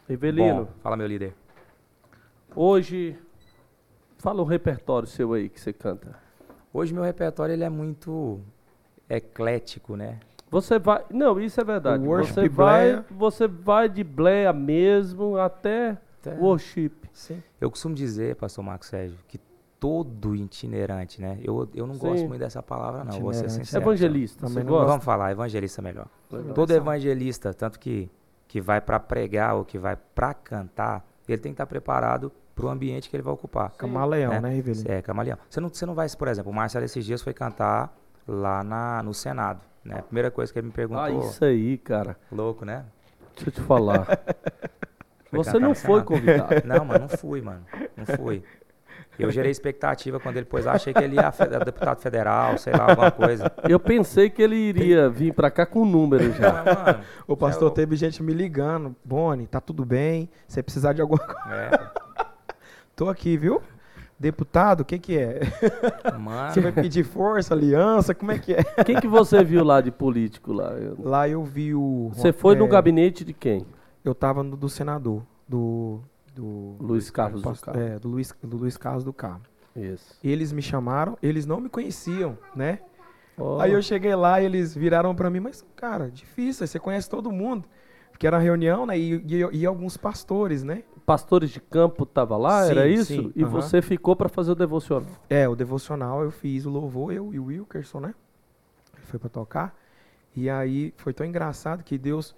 Rivelino, 0.10 0.66
Bom, 0.66 0.72
fala 0.84 0.98
meu 0.98 1.08
líder. 1.08 1.34
hoje... 2.54 3.18
Fala 4.18 4.42
um 4.42 4.46
repertório 4.46 5.08
seu 5.08 5.32
aí 5.34 5.48
que 5.48 5.60
você 5.60 5.72
canta. 5.72 6.16
Hoje 6.74 6.94
meu 6.94 7.04
repertório 7.04 7.54
ele 7.54 7.64
é 7.64 7.70
muito 7.70 8.40
eclético, 9.18 9.96
né? 9.96 10.20
Você 10.50 10.78
vai... 10.80 11.04
Não, 11.10 11.40
isso 11.40 11.60
é 11.62 11.64
verdade. 11.64 12.06
Você 12.06 12.50
vai, 12.50 13.04
você 13.10 13.48
vai 13.48 13.88
de 13.88 14.04
bleia 14.04 14.52
mesmo 14.52 15.38
até 15.38 15.98
Até- 16.20 16.38
worship. 16.38 16.92
Sim. 17.14 17.42
Eu 17.60 17.70
costumo 17.72 17.96
dizer, 17.96 18.36
pastor 18.36 18.64
Marcos 18.64 18.88
Sérgio, 18.90 19.18
que 19.28 19.40
todo 19.80 20.36
itinerante, 20.36 21.22
né? 21.22 21.40
Eu, 21.44 21.68
eu 21.74 21.88
não 21.88 21.98
gosto 21.98 22.20
Sim. 22.20 22.28
muito 22.28 22.40
dessa 22.42 22.62
palavra, 22.62 23.04
não, 23.04 23.20
vou 23.20 23.34
ser 23.34 23.50
sincero. 23.50 23.84
Evangelista, 23.84 24.42
Também 24.42 24.54
você 24.56 24.60
não 24.64 24.70
gosta? 24.70 24.88
Vamos 24.88 25.06
falar, 25.06 25.32
evangelista 25.32 25.82
melhor. 25.82 26.06
Legal. 26.32 26.54
Todo 26.54 26.72
evangelista, 26.72 27.54
tanto 27.54 27.80
que, 27.80 28.10
que 28.48 28.62
vai 28.62 28.80
para 28.80 29.00
pregar 29.00 29.56
ou 29.56 29.66
que 29.66 29.78
vai 29.78 29.96
para 30.14 30.34
cantar, 30.34 31.04
ele 31.28 31.38
tem 31.42 31.52
que 31.52 31.56
estar 31.56 31.66
preparado 31.66 32.32
para 32.54 32.66
o 32.66 32.70
ambiente 32.70 33.10
que 33.10 33.16
ele 33.16 33.24
vai 33.24 33.34
ocupar. 33.34 33.72
Camaleão, 33.72 34.34
É. 34.34 34.42
né, 34.42 34.54
Rivelino? 34.54 34.92
É, 34.92 35.02
camaleão. 35.02 35.38
Você 35.50 35.60
não, 35.60 35.70
você 35.70 35.86
não 35.86 35.96
vai, 35.96 36.08
por 36.10 36.28
exemplo, 36.28 36.52
o 36.52 36.54
Marcelo 36.56 36.84
esses 36.86 37.04
dias 37.06 37.22
foi 37.22 37.34
cantar 37.34 37.92
lá 38.28 38.64
na, 38.64 39.02
no 39.04 39.14
Senado, 39.14 39.60
né? 39.84 40.00
A 40.00 40.04
primeira 40.04 40.30
coisa 40.32 40.52
que 40.52 40.60
ele 40.60 40.68
me 40.68 40.74
perguntou, 40.74 41.04
Ah, 41.04 41.12
isso 41.12 41.44
aí, 41.46 41.78
cara. 41.78 42.16
louco, 42.32 42.64
né? 42.66 42.86
Deixa 43.36 43.50
eu 43.50 43.54
te 43.54 43.62
falar. 43.62 44.08
Você 45.32 45.58
não 45.58 45.74
foi 45.74 46.04
convidado. 46.04 46.56
Não, 46.68 46.84
mano, 46.84 47.02
não 47.02 47.18
fui, 47.18 47.42
mano. 47.42 47.64
Não 47.96 48.06
fui. 48.06 48.44
Eu 49.18 49.32
gerei 49.32 49.50
expectativa 49.52 50.20
quando 50.20 50.36
ele 50.38 50.46
pôs 50.46 50.66
lá, 50.66 50.74
achei 50.74 50.94
que 50.94 51.02
ele 51.02 51.16
ia 51.16 51.32
fe- 51.32 51.44
era 51.44 51.64
deputado 51.64 52.02
federal, 52.02 52.58
sei 52.58 52.74
lá, 52.74 52.90
alguma 52.90 53.12
coisa. 53.12 53.50
Eu 53.70 53.80
pensei 53.80 54.30
que 54.30 54.42
ele 54.42 54.56
iria 54.56 55.10
vir 55.10 55.34
pra 55.34 55.50
cá 55.50 55.66
com 55.66 55.86
número 55.86 56.34
já. 56.34 56.52
Mas, 56.64 56.76
mano, 56.76 57.04
O 57.28 57.38
pastor 57.38 57.70
é 57.70 57.72
o- 57.72 57.74
teve 57.74 57.96
gente 57.96 58.22
me 58.22 58.34
ligando. 58.34 58.94
Boni, 59.06 59.48
tá 59.48 59.62
tudo 59.62 59.86
bem? 59.86 60.30
Se 60.48 60.62
precisar 60.62 60.92
de 60.94 61.02
alguma 61.02 61.20
coisa. 61.24 61.50
é, 61.56 62.02
Tô 62.96 63.08
aqui, 63.10 63.38
viu? 63.38 63.62
Deputado, 64.22 64.82
o 64.82 64.86
que 64.86 65.00
que 65.00 65.18
é? 65.18 65.40
mano, 66.20 66.54
Você 66.54 66.62
vai 66.62 66.72
pedir 66.72 67.04
força, 67.04 67.56
aliança? 67.56 68.14
Como 68.14 68.32
é 68.32 68.38
que 68.38 68.54
é? 68.54 68.64
Quem 68.86 69.00
que 69.00 69.08
você 69.08 69.44
viu 69.44 69.64
lá 69.64 69.82
de 69.82 69.90
político 69.90 70.54
lá? 70.54 70.74
Eu- 70.74 70.96
Lá 71.00 71.28
eu 71.28 71.44
vi 71.44 71.74
o... 71.74 72.12
Você 72.14 72.32
foi 72.32 72.56
no 72.56 72.66
é, 72.66 72.68
gabinete 72.68 73.26
de 73.26 73.34
quem? 73.34 73.66
Eu 74.06 74.14
tava 74.14 74.44
no 74.44 74.56
do 74.56 74.70
senador, 74.70 75.24
do... 75.48 76.00
do 76.36 76.76
Luiz 76.80 77.10
Carlos 77.10 77.42
do 77.42 77.50
past- 77.50 77.66
Carmo. 77.66 77.82
É, 77.82 77.98
do 77.98 78.08
Luiz, 78.10 78.32
do 78.44 78.58
Luiz 78.58 78.78
Carlos 78.78 79.04
do 79.04 79.12
Carmo. 79.12 79.42
Isso. 79.76 80.16
Eles 80.24 80.52
me 80.52 80.62
chamaram, 80.62 81.18
eles 81.24 81.48
não 81.48 81.60
me 81.60 81.68
conheciam, 81.70 82.38
né? 82.56 82.80
Ó, 83.40 83.60
Aí 83.60 83.72
eu 83.74 83.82
cheguei 83.82 84.14
lá 84.14 84.40
e 84.40 84.46
eles 84.46 84.76
viraram 84.76 85.16
pra 85.16 85.32
mim, 85.32 85.40
mas, 85.40 85.66
cara, 85.76 86.12
difícil, 86.12 86.68
você 86.68 86.78
conhece 86.78 87.10
todo 87.10 87.32
mundo. 87.32 87.66
Porque 88.12 88.28
era 88.28 88.38
reunião, 88.38 88.86
né? 88.86 89.00
E, 89.00 89.16
e, 89.16 89.48
e 89.62 89.66
alguns 89.66 89.98
pastores, 89.98 90.62
né? 90.64 90.84
Pastores 91.06 91.50
de 91.50 91.60
campo 91.60 92.06
tava 92.06 92.38
lá, 92.38 92.64
Sim, 92.64 92.72
era 92.72 92.88
isso? 92.88 93.14
sim, 93.14 93.34
e 93.36 93.44
aham. 93.44 93.50
você 93.52 93.82
ficou 93.82 94.16
pra 94.16 94.30
fazer 94.30 94.52
o 94.52 94.56
devocional. 94.56 95.10
É, 95.30 95.48
o 95.48 95.56
devocional 95.56 96.24
eu 96.24 96.32
fiz 96.32 96.66
o 96.66 96.70
louvor, 96.70 97.12
eu 97.12 97.34
e 97.34 97.40
o 97.40 97.46
Wilkerson, 97.46 98.00
né? 98.00 98.16
Ele 98.96 99.06
foi 99.06 99.20
para 99.20 99.30
tocar. 99.30 99.78
E 100.36 100.50
aí 100.50 100.94
foi 100.98 101.14
tão 101.14 101.26
engraçado 101.26 101.84
que 101.84 101.98
Deus. 101.98 102.36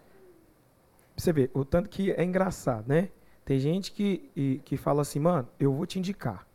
Você 1.15 1.31
vê, 1.31 1.49
o 1.53 1.63
tanto 1.63 1.89
que 1.89 2.11
é 2.11 2.23
engraçado, 2.23 2.87
né? 2.87 3.09
Tem 3.45 3.59
gente 3.59 3.91
que, 3.91 4.31
e- 4.35 4.61
que 4.63 4.77
fala 4.77 5.01
assim, 5.01 5.19
mano, 5.19 5.47
eu 5.59 5.71
vou 5.73 5.85
te 5.85 5.99
indicar. 5.99 6.47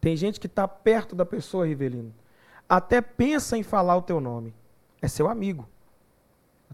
Tem 0.00 0.16
gente 0.16 0.40
que 0.40 0.48
tá 0.48 0.66
perto 0.66 1.14
da 1.14 1.26
pessoa, 1.26 1.66
Rivelino. 1.66 2.14
Até 2.68 3.00
pensa 3.00 3.56
em 3.56 3.62
falar 3.62 3.96
o 3.96 4.02
teu 4.02 4.20
nome. 4.20 4.54
É 5.00 5.08
seu 5.08 5.28
amigo. 5.28 5.68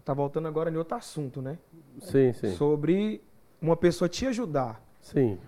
Tá 0.03 0.13
voltando 0.13 0.47
agora 0.47 0.69
em 0.69 0.75
outro 0.75 0.95
assunto, 0.95 1.41
né? 1.41 1.57
Sim, 1.99 2.31
sim. 2.33 2.55
Sobre 2.55 3.23
uma 3.61 3.75
pessoa 3.75 4.07
te 4.07 4.27
ajudar. 4.27 4.79
Sim. 5.01 5.39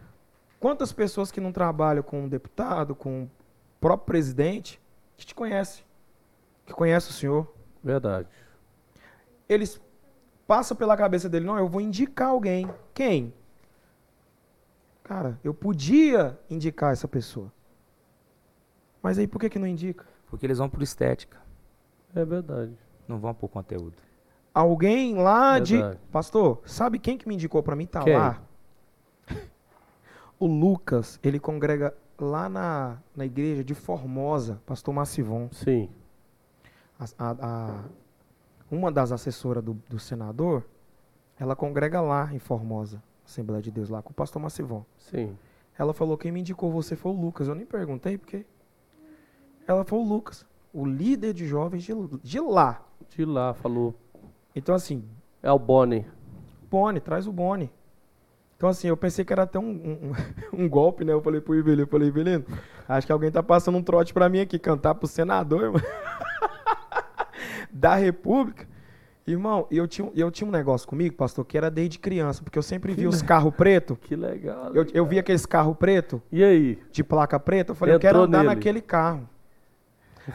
Quantas 0.60 0.92
pessoas 0.92 1.32
que 1.32 1.40
não 1.40 1.52
trabalham 1.52 2.02
com 2.02 2.24
um 2.24 2.28
deputado, 2.28 2.96
com 2.96 3.24
o 3.24 3.30
próprio 3.80 4.08
presidente, 4.08 4.82
que 5.16 5.26
te 5.26 5.36
conhece, 5.36 5.84
que 6.66 6.74
conhece 6.74 7.12
o 7.12 7.14
senhor, 7.14 7.54
Verdade. 7.84 8.28
eles 9.48 9.80
passam 10.48 10.76
pela 10.76 10.98
cabeça 10.98 11.30
dele, 11.30 11.46
não, 11.46 11.58
eu 11.60 11.68
vou 11.68 11.80
indicar 11.82 12.30
alguém. 12.30 12.68
Quem? 12.96 13.32
Cara, 15.04 15.40
eu 15.44 15.54
podia 15.54 16.38
indicar 16.50 16.92
essa 16.92 17.08
pessoa. 17.08 17.52
Mas 19.04 19.20
aí 19.20 19.28
por 19.28 19.40
que 19.40 19.50
que 19.50 19.60
não 19.60 19.68
indica? 19.68 20.06
Porque 20.28 20.46
eles 20.46 20.58
vão 20.58 20.68
por 20.70 20.82
estética, 20.82 21.38
É 22.16 22.26
verdade. 22.26 22.76
não 23.08 23.20
vão 23.20 23.34
por 23.34 23.48
conteúdo. 23.50 23.96
Alguém 24.58 25.16
lá 25.16 25.60
de. 25.60 25.78
Verdade. 25.78 26.00
Pastor, 26.12 26.62
sabe 26.66 26.98
quem 26.98 27.18
que 27.18 27.28
me 27.28 27.36
indicou 27.36 27.62
pra 27.62 27.76
mim? 27.76 27.86
Tá 27.86 28.04
Quem? 28.04 28.18
lá. 28.18 28.42
O 30.40 30.46
Lucas, 30.46 31.20
ele 31.24 31.40
congrega 31.40 31.96
lá 32.20 32.48
na, 32.48 32.98
na 33.16 33.26
igreja 33.26 33.64
de 33.64 33.74
Formosa, 33.74 34.62
Pastor 34.66 34.94
Massivon. 34.94 35.50
Sim. 35.52 35.90
A- 37.00 37.06
a- 37.18 37.36
a- 37.42 37.84
uma 38.70 38.92
das 38.92 39.12
assessoras 39.12 39.64
do, 39.64 39.74
do 39.90 39.98
senador, 40.00 40.64
ela 41.40 41.56
congrega 41.56 42.02
lá 42.02 42.32
em 42.34 42.40
Formosa, 42.40 43.02
Assembleia 43.26 43.62
de 43.64 43.72
Deus, 43.72 43.90
lá 43.90 44.02
com 44.02 44.12
o 44.12 44.14
pastor 44.14 44.42
Massivon. 44.42 44.84
Sim. 44.98 45.36
Ela 45.78 45.94
falou, 45.94 46.18
quem 46.18 46.32
me 46.32 46.40
indicou 46.42 46.72
você 46.72 46.96
foi 46.96 47.12
o 47.12 47.16
Lucas. 47.16 47.48
Eu 47.48 47.56
nem 47.56 47.66
perguntei 47.66 48.18
porque. 48.18 48.46
Ela 49.68 49.84
foi 49.84 49.98
o 50.00 50.04
Lucas, 50.04 50.46
o 50.74 50.86
líder 50.86 51.34
de 51.34 51.46
jovens 51.48 51.84
de, 51.84 51.94
de 52.24 52.40
lá. 52.40 52.84
De 53.10 53.26
lá, 53.26 53.54
falou. 53.56 53.94
Então, 54.58 54.74
assim, 54.76 55.04
É 55.44 55.52
o 55.52 55.60
Bonnie. 55.60 56.06
Boni, 56.70 57.00
traz 57.00 57.28
o 57.28 57.32
Boni. 57.32 57.72
Então, 58.58 58.68
assim, 58.68 58.88
eu 58.88 58.98
pensei 58.98 59.24
que 59.24 59.32
era 59.32 59.44
até 59.44 59.60
um, 59.60 59.64
um, 59.70 60.12
um 60.64 60.68
golpe, 60.70 61.06
né? 61.06 61.14
Eu 61.14 61.22
falei 61.22 61.40
pro 61.40 61.54
Ivelino, 61.56 61.84
eu 61.84 61.88
falei, 61.88 62.08
Ivelino, 62.08 62.44
acho 62.90 63.06
que 63.06 63.14
alguém 63.14 63.32
tá 63.32 63.44
passando 63.44 63.78
um 63.78 63.84
trote 63.84 64.14
pra 64.14 64.28
mim 64.28 64.40
aqui, 64.40 64.58
cantar 64.58 64.96
pro 64.96 65.08
senador, 65.08 65.62
irmão. 65.64 65.82
da 67.72 67.96
República. 67.96 68.68
Irmão, 69.28 69.68
e 69.70 69.78
eu 69.78 69.88
tinha, 69.88 70.08
um- 70.08 70.12
eu 70.16 70.32
tinha 70.32 70.48
um 70.48 70.52
negócio 70.52 70.88
comigo, 70.88 71.14
pastor, 71.16 71.44
que 71.46 71.58
era 71.58 71.70
desde 71.70 72.00
criança, 72.00 72.42
porque 72.42 72.58
eu 72.58 72.64
sempre 72.64 72.94
vi 72.94 73.06
os 73.06 73.22
carros 73.22 73.54
pretos. 73.54 73.98
Que 74.02 74.16
legal. 74.16 74.74
Eu, 74.74 74.86
eu 74.94 75.06
vi 75.06 75.20
aqueles 75.20 75.46
carros 75.46 75.76
pretos, 75.78 76.22
E 76.32 76.42
aí? 76.44 76.80
de 76.92 77.04
placa 77.04 77.38
preta, 77.40 77.72
eu 77.72 77.76
falei, 77.76 77.94
eu 77.94 78.00
quero 78.00 78.20
Entrou 78.20 78.26
andar 78.26 78.38
nele. 78.44 78.56
naquele 78.56 78.82
carro. 78.82 79.28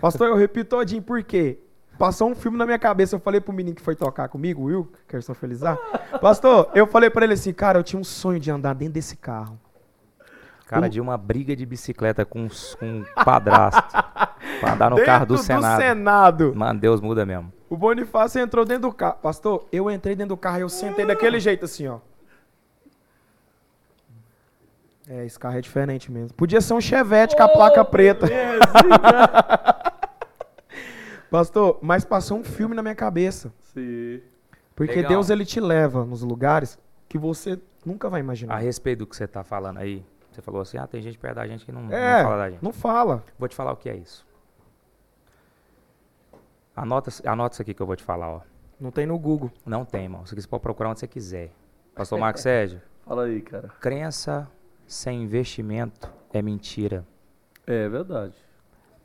Pastor, 0.00 0.28
eu 0.28 0.36
repito 0.36 0.70
todinho, 0.76 1.02
por 1.02 1.22
quê? 1.22 1.58
Passou 1.98 2.28
um 2.30 2.34
filme 2.34 2.56
na 2.58 2.64
minha 2.66 2.78
cabeça, 2.78 3.14
eu 3.14 3.20
falei 3.20 3.40
pro 3.40 3.52
menino 3.52 3.76
que 3.76 3.82
foi 3.82 3.94
tocar 3.94 4.28
comigo, 4.28 4.62
o 4.62 4.64
Will, 4.64 4.92
Kerson 5.06 5.34
Felizar. 5.34 5.76
Pastor, 6.20 6.68
eu 6.74 6.86
falei 6.86 7.10
pra 7.10 7.24
ele 7.24 7.34
assim, 7.34 7.52
cara, 7.52 7.78
eu 7.78 7.82
tinha 7.82 8.00
um 8.00 8.04
sonho 8.04 8.40
de 8.40 8.50
andar 8.50 8.74
dentro 8.74 8.94
desse 8.94 9.16
carro. 9.16 9.58
Cara, 10.66 10.86
O- 10.86 10.88
de 10.88 11.00
uma 11.00 11.16
briga 11.18 11.54
de 11.54 11.64
bicicleta 11.66 12.24
com, 12.24 12.48
com 12.78 12.86
um 12.86 13.04
padrasto. 13.24 13.82
pra 14.60 14.72
andar 14.72 14.90
no 14.90 15.04
carro 15.04 15.26
do 15.26 15.34
Dentro 15.34 15.46
Senado. 15.46 15.80
Senado. 15.80 16.52
Mano, 16.56 16.80
Deus 16.80 17.00
muda 17.00 17.24
mesmo. 17.26 17.52
O 17.68 17.76
Bonifácio 17.76 18.40
entrou 18.40 18.64
dentro 18.64 18.88
do 18.88 18.92
carro. 18.94 19.16
Pastor, 19.22 19.66
eu 19.70 19.90
entrei 19.90 20.14
dentro 20.16 20.30
do 20.30 20.36
carro 20.36 20.58
e 20.58 20.62
eu 20.62 20.68
sentei 20.68 21.04
daquele 21.06 21.38
jeito 21.38 21.64
assim, 21.66 21.86
ó. 21.88 21.98
É, 25.08 25.24
esse 25.26 25.38
carro 25.38 25.58
é 25.58 25.60
diferente 25.60 26.10
mesmo. 26.10 26.32
Podia 26.34 26.60
ser 26.60 26.74
um 26.74 26.80
Chevette 26.80 27.36
com 27.36 27.42
a 27.42 27.48
placa 27.48 27.84
preta. 27.84 28.26
Pastor, 31.32 31.78
mas 31.82 32.04
passou 32.04 32.38
um 32.38 32.44
filme 32.44 32.74
na 32.74 32.82
minha 32.82 32.94
cabeça. 32.94 33.52
Sim. 33.62 34.20
Porque 34.76 34.94
Legal. 34.96 35.08
Deus 35.10 35.30
ele 35.30 35.44
te 35.44 35.58
leva 35.60 36.04
nos 36.04 36.22
lugares 36.22 36.78
que 37.08 37.18
você 37.18 37.58
nunca 37.84 38.08
vai 38.08 38.20
A 38.20 38.24
imaginar. 38.24 38.56
respeito 38.58 39.00
do 39.00 39.06
que 39.06 39.16
você 39.16 39.26
tá 39.26 39.42
falando 39.42 39.78
aí, 39.78 40.04
você 40.30 40.40
falou 40.40 40.60
assim, 40.60 40.78
ah, 40.78 40.86
tem 40.86 41.02
gente 41.02 41.18
perto 41.18 41.36
da 41.36 41.46
gente 41.46 41.64
que 41.64 41.72
não, 41.72 41.82
não 41.82 41.92
É, 41.92 42.22
fala 42.22 42.36
da 42.36 42.50
gente. 42.50 42.62
não 42.62 42.72
fala. 42.72 43.24
Vou 43.38 43.48
te 43.48 43.54
falar 43.56 43.72
o 43.72 43.76
que 43.76 43.88
é 43.90 43.96
isso. 43.96 44.26
Anota, 46.74 47.10
anota 47.26 47.54
isso 47.54 47.62
aqui 47.62 47.74
que 47.74 47.82
eu 47.82 47.86
vou 47.86 47.96
te 47.96 48.02
falar, 48.02 48.28
ó. 48.30 48.40
Não 48.80 48.90
tem 48.90 49.06
no 49.06 49.18
Google. 49.18 49.50
Não 49.64 49.84
tem, 49.84 50.04
irmão. 50.04 50.22
Isso 50.24 50.34
aqui 50.34 50.42
você 50.42 50.48
pode 50.48 50.62
procurar 50.62 50.90
onde 50.90 51.00
você 51.00 51.06
quiser. 51.08 51.50
Pastor 51.94 52.18
Marcos 52.18 52.42
Sérgio, 52.42 52.80
Fala 53.04 53.24
aí, 53.24 53.40
cara. 53.42 53.68
crença 53.80 54.48
sem 54.86 55.22
investimento 55.22 56.10
é 56.32 56.40
mentira. 56.42 57.06
É 57.66 57.88
verdade. 57.88 58.34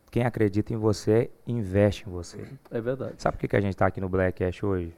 Quem 0.10 0.24
acredita 0.24 0.74
em 0.74 0.78
você, 0.78 1.30
investe 1.46 2.08
em 2.08 2.12
você. 2.12 2.48
É 2.72 2.80
verdade. 2.80 3.16
Sabe 3.18 3.36
por 3.38 3.42
que, 3.42 3.48
que 3.48 3.56
a 3.56 3.62
gente 3.62 3.74
está 3.74 3.86
aqui 3.88 4.00
no 4.00 4.08
Black 4.10 4.44
Cash 4.44 4.64
hoje? 4.64 4.96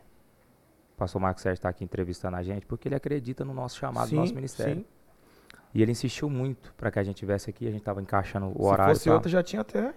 O 0.94 0.98
pastor 0.98 1.22
Marcos 1.22 1.42
Sérgio 1.42 1.60
está 1.60 1.70
aqui 1.70 1.84
entrevistando 1.84 2.38
a 2.38 2.44
gente, 2.44 2.66
porque 2.66 2.88
ele 2.88 2.96
acredita 2.96 3.44
no 3.44 3.54
nosso 3.54 3.78
chamado, 3.78 4.12
no 4.12 4.18
nosso 4.18 4.36
ministério. 4.36 4.76
sim. 4.76 4.86
E 5.74 5.82
ele 5.84 5.92
insistiu 5.92 6.30
muito 6.30 6.74
para 6.76 6.90
que 6.90 6.98
a 7.00 7.04
gente 7.04 7.16
estivesse 7.18 7.50
aqui, 7.50 7.68
a 7.68 7.72
gente 7.72 7.82
estava 7.82 8.02
encaixando 8.02 8.48
o 8.48 8.54
Se 8.54 8.62
horário. 8.64 8.92
e 8.92 8.96
fosse 8.96 9.10
outro 9.10 9.30
já 9.30 9.44
tinha 9.44 9.62
até. 9.62 9.94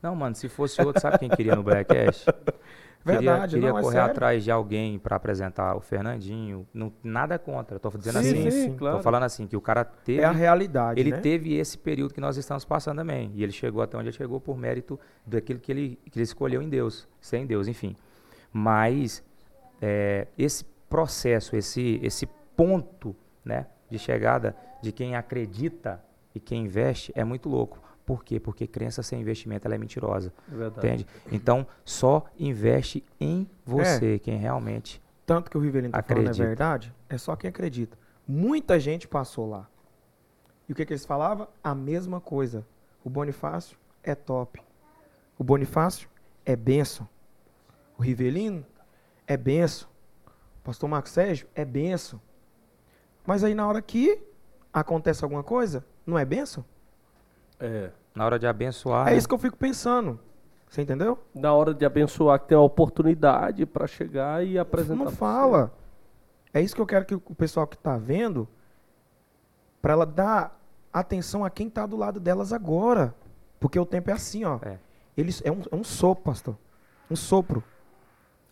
Não, 0.00 0.14
mano, 0.14 0.36
se 0.36 0.48
fosse 0.48 0.80
outro, 0.80 1.00
sabe 1.00 1.18
quem 1.18 1.28
queria 1.28 1.56
no 1.56 1.62
Black 1.64 1.92
Cash? 1.92 2.26
Verdade, 3.06 3.54
queria, 3.54 3.68
queria 3.68 3.70
não, 3.70 3.78
é 3.78 3.82
correr 3.82 3.96
sério. 3.98 4.10
atrás 4.10 4.42
de 4.42 4.50
alguém 4.50 4.98
para 4.98 5.14
apresentar 5.14 5.76
o 5.76 5.80
Fernandinho. 5.80 6.66
Não, 6.74 6.92
nada 7.04 7.38
contra, 7.38 7.78
tô 7.78 7.88
dizendo 7.90 8.20
Sim, 8.20 8.48
assim. 8.48 8.50
sim, 8.50 8.76
claro. 8.76 9.00
Falando 9.00 9.22
assim, 9.22 9.46
que 9.46 9.56
o 9.56 9.60
cara 9.60 9.84
teve. 9.84 10.22
É 10.22 10.24
a 10.24 10.32
realidade, 10.32 10.98
ele 10.98 11.12
né? 11.12 11.20
teve 11.20 11.54
esse 11.54 11.78
período 11.78 12.12
que 12.12 12.20
nós 12.20 12.36
estamos 12.36 12.64
passando 12.64 12.98
também. 12.98 13.30
E 13.36 13.44
ele 13.44 13.52
chegou 13.52 13.80
até 13.80 13.96
onde 13.96 14.08
ele 14.08 14.16
chegou 14.16 14.40
por 14.40 14.58
mérito 14.58 14.98
daquilo 15.24 15.60
que 15.60 15.70
ele, 15.70 15.98
que 16.10 16.18
ele 16.18 16.24
escolheu 16.24 16.60
em 16.60 16.68
Deus, 16.68 17.08
sem 17.20 17.46
Deus, 17.46 17.68
enfim. 17.68 17.94
Mas 18.52 19.22
é, 19.80 20.26
esse 20.36 20.64
processo, 20.88 21.54
esse, 21.54 22.00
esse 22.02 22.26
ponto 22.56 23.14
né, 23.44 23.66
de 23.88 24.00
chegada 24.00 24.56
de 24.82 24.90
quem 24.90 25.14
acredita 25.14 26.02
e 26.34 26.40
quem 26.40 26.64
investe 26.64 27.12
é 27.14 27.22
muito 27.22 27.48
louco. 27.48 27.80
Por 28.06 28.24
quê? 28.24 28.38
Porque 28.38 28.68
crença 28.68 29.02
sem 29.02 29.20
investimento 29.20 29.66
ela 29.66 29.74
é 29.74 29.78
mentirosa. 29.78 30.32
É 30.50 30.54
verdade. 30.56 30.86
Entende? 30.86 31.06
Então, 31.30 31.66
só 31.84 32.24
investe 32.38 33.04
em 33.20 33.50
você, 33.64 34.20
quem 34.20 34.38
realmente. 34.38 35.02
Tanto 35.26 35.50
que 35.50 35.58
o 35.58 35.60
Rivelino 35.60 35.92
tá 35.92 36.00
falando 36.04 36.20
Acredita. 36.28 36.44
é 36.44 36.46
verdade, 36.46 36.94
é 37.08 37.18
só 37.18 37.34
quem 37.34 37.50
acredita. 37.50 37.98
Muita 38.26 38.78
gente 38.78 39.08
passou 39.08 39.50
lá. 39.50 39.68
E 40.68 40.72
o 40.72 40.74
que, 40.74 40.86
que 40.86 40.92
eles 40.92 41.04
falavam? 41.04 41.48
A 41.62 41.74
mesma 41.74 42.20
coisa. 42.20 42.64
O 43.04 43.10
Bonifácio 43.10 43.76
é 44.04 44.14
top. 44.14 44.62
O 45.36 45.42
Bonifácio 45.42 46.08
é 46.44 46.54
benção. 46.54 47.08
O 47.98 48.02
Rivelino 48.02 48.64
é 49.26 49.36
benção. 49.36 49.88
O 50.60 50.64
pastor 50.64 50.88
Marcos 50.88 51.10
Sérgio 51.10 51.48
é 51.56 51.64
benção. 51.64 52.20
Mas 53.26 53.42
aí 53.42 53.54
na 53.54 53.66
hora 53.66 53.82
que 53.82 54.20
acontece 54.72 55.24
alguma 55.24 55.42
coisa, 55.42 55.84
não 56.06 56.16
é 56.16 56.24
benção? 56.24 56.64
É. 57.60 57.90
Na 58.14 58.24
hora 58.24 58.38
de 58.38 58.46
abençoar. 58.46 59.08
é 59.08 59.10
né? 59.10 59.16
isso 59.16 59.28
que 59.28 59.34
eu 59.34 59.38
fico 59.38 59.56
pensando. 59.56 60.18
Você 60.68 60.82
entendeu? 60.82 61.18
Na 61.34 61.52
hora 61.52 61.72
de 61.72 61.84
abençoar, 61.84 62.40
que 62.40 62.48
tem 62.48 62.56
a 62.56 62.60
oportunidade 62.60 63.64
para 63.66 63.86
chegar 63.86 64.44
e 64.44 64.58
apresentar. 64.58 65.04
Não 65.04 65.10
fala. 65.10 65.72
É 66.52 66.60
isso 66.60 66.74
que 66.74 66.80
eu 66.80 66.86
quero 66.86 67.04
que 67.04 67.14
o 67.14 67.20
pessoal 67.34 67.66
que 67.66 67.76
tá 67.76 67.96
vendo, 67.96 68.48
para 69.80 69.92
ela 69.92 70.06
dar 70.06 70.60
atenção 70.92 71.44
a 71.44 71.50
quem 71.50 71.68
tá 71.68 71.86
do 71.86 71.96
lado 71.96 72.18
delas 72.18 72.52
agora. 72.52 73.14
Porque 73.60 73.78
o 73.78 73.86
tempo 73.86 74.10
é 74.10 74.14
assim, 74.14 74.44
ó. 74.44 74.58
É. 74.62 74.78
Eles, 75.16 75.42
é, 75.44 75.50
um, 75.50 75.62
é 75.70 75.74
um 75.76 75.84
sopro, 75.84 76.24
pastor. 76.24 76.56
Um 77.10 77.16
sopro. 77.16 77.62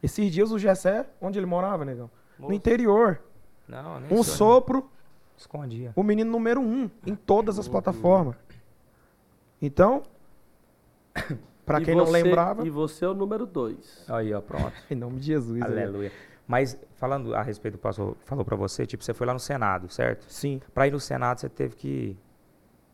Esses 0.02 0.30
dias 0.30 0.52
o 0.52 0.58
Gessé, 0.58 1.06
onde 1.20 1.38
ele 1.38 1.46
morava, 1.46 1.84
negão? 1.84 2.10
No 2.38 2.44
Moço. 2.44 2.54
interior. 2.54 3.20
Não, 3.66 4.00
nem 4.00 4.18
Um 4.18 4.22
sopro, 4.22 4.90
Escondia. 5.36 5.92
o 5.96 6.02
menino 6.02 6.30
número 6.30 6.60
um 6.60 6.90
em 7.06 7.14
todas 7.14 7.58
as 7.58 7.66
plataformas. 7.66 8.36
Então, 9.64 10.02
para 11.64 11.80
quem 11.80 11.94
não 11.94 12.06
você- 12.06 12.22
lembrava, 12.22 12.66
E 12.66 12.70
você 12.70 13.04
é 13.04 13.08
o 13.08 13.14
número 13.14 13.46
dois. 13.46 14.04
Aí, 14.08 14.32
ó, 14.34 14.40
pronto. 14.40 14.72
em 14.90 14.94
nome 14.94 15.18
de 15.18 15.26
Jesus. 15.26 15.58
né? 15.60 15.66
Aleluia. 15.66 16.12
Mas 16.46 16.78
falando 16.96 17.34
a 17.34 17.42
respeito 17.42 17.74
do 17.74 17.78
pastor 17.80 18.16
falou 18.24 18.44
pra 18.44 18.54
você, 18.56 18.84
tipo, 18.86 19.02
você 19.02 19.14
foi 19.14 19.26
lá 19.26 19.32
no 19.32 19.40
Senado, 19.40 19.88
certo? 19.88 20.26
Sim, 20.28 20.60
Pra 20.74 20.86
ir 20.86 20.90
no 20.90 21.00
Senado 21.00 21.40
você 21.40 21.48
teve 21.48 21.74
que 21.74 22.16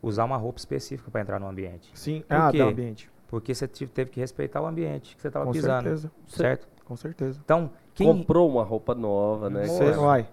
usar 0.00 0.24
uma 0.24 0.36
roupa 0.36 0.58
específica 0.60 1.10
pra 1.10 1.20
entrar 1.20 1.40
no 1.40 1.48
ambiente. 1.48 1.90
sim. 1.94 2.22
Por 2.28 2.36
ah, 2.36 2.50
quê? 2.52 2.58
do 2.58 2.64
ambiente. 2.68 3.10
Porque 3.26 3.54
você 3.54 3.66
teve 3.68 4.10
que 4.10 4.20
respeitar 4.20 4.60
o 4.60 4.66
ambiente 4.66 5.14
que 5.16 5.22
você 5.22 5.30
tava 5.30 5.46
Com 5.46 5.52
pisando, 5.52 5.82
certeza. 5.88 6.10
certo? 6.28 6.68
Com 6.84 6.96
certeza. 6.96 7.40
Então, 7.44 7.70
quem 7.94 8.06
Comprou 8.06 8.48
uma 8.50 8.62
roupa 8.64 8.94
nova, 8.94 9.48
né? 9.50 9.66
Você, 9.66 9.84
uai, 9.96 10.28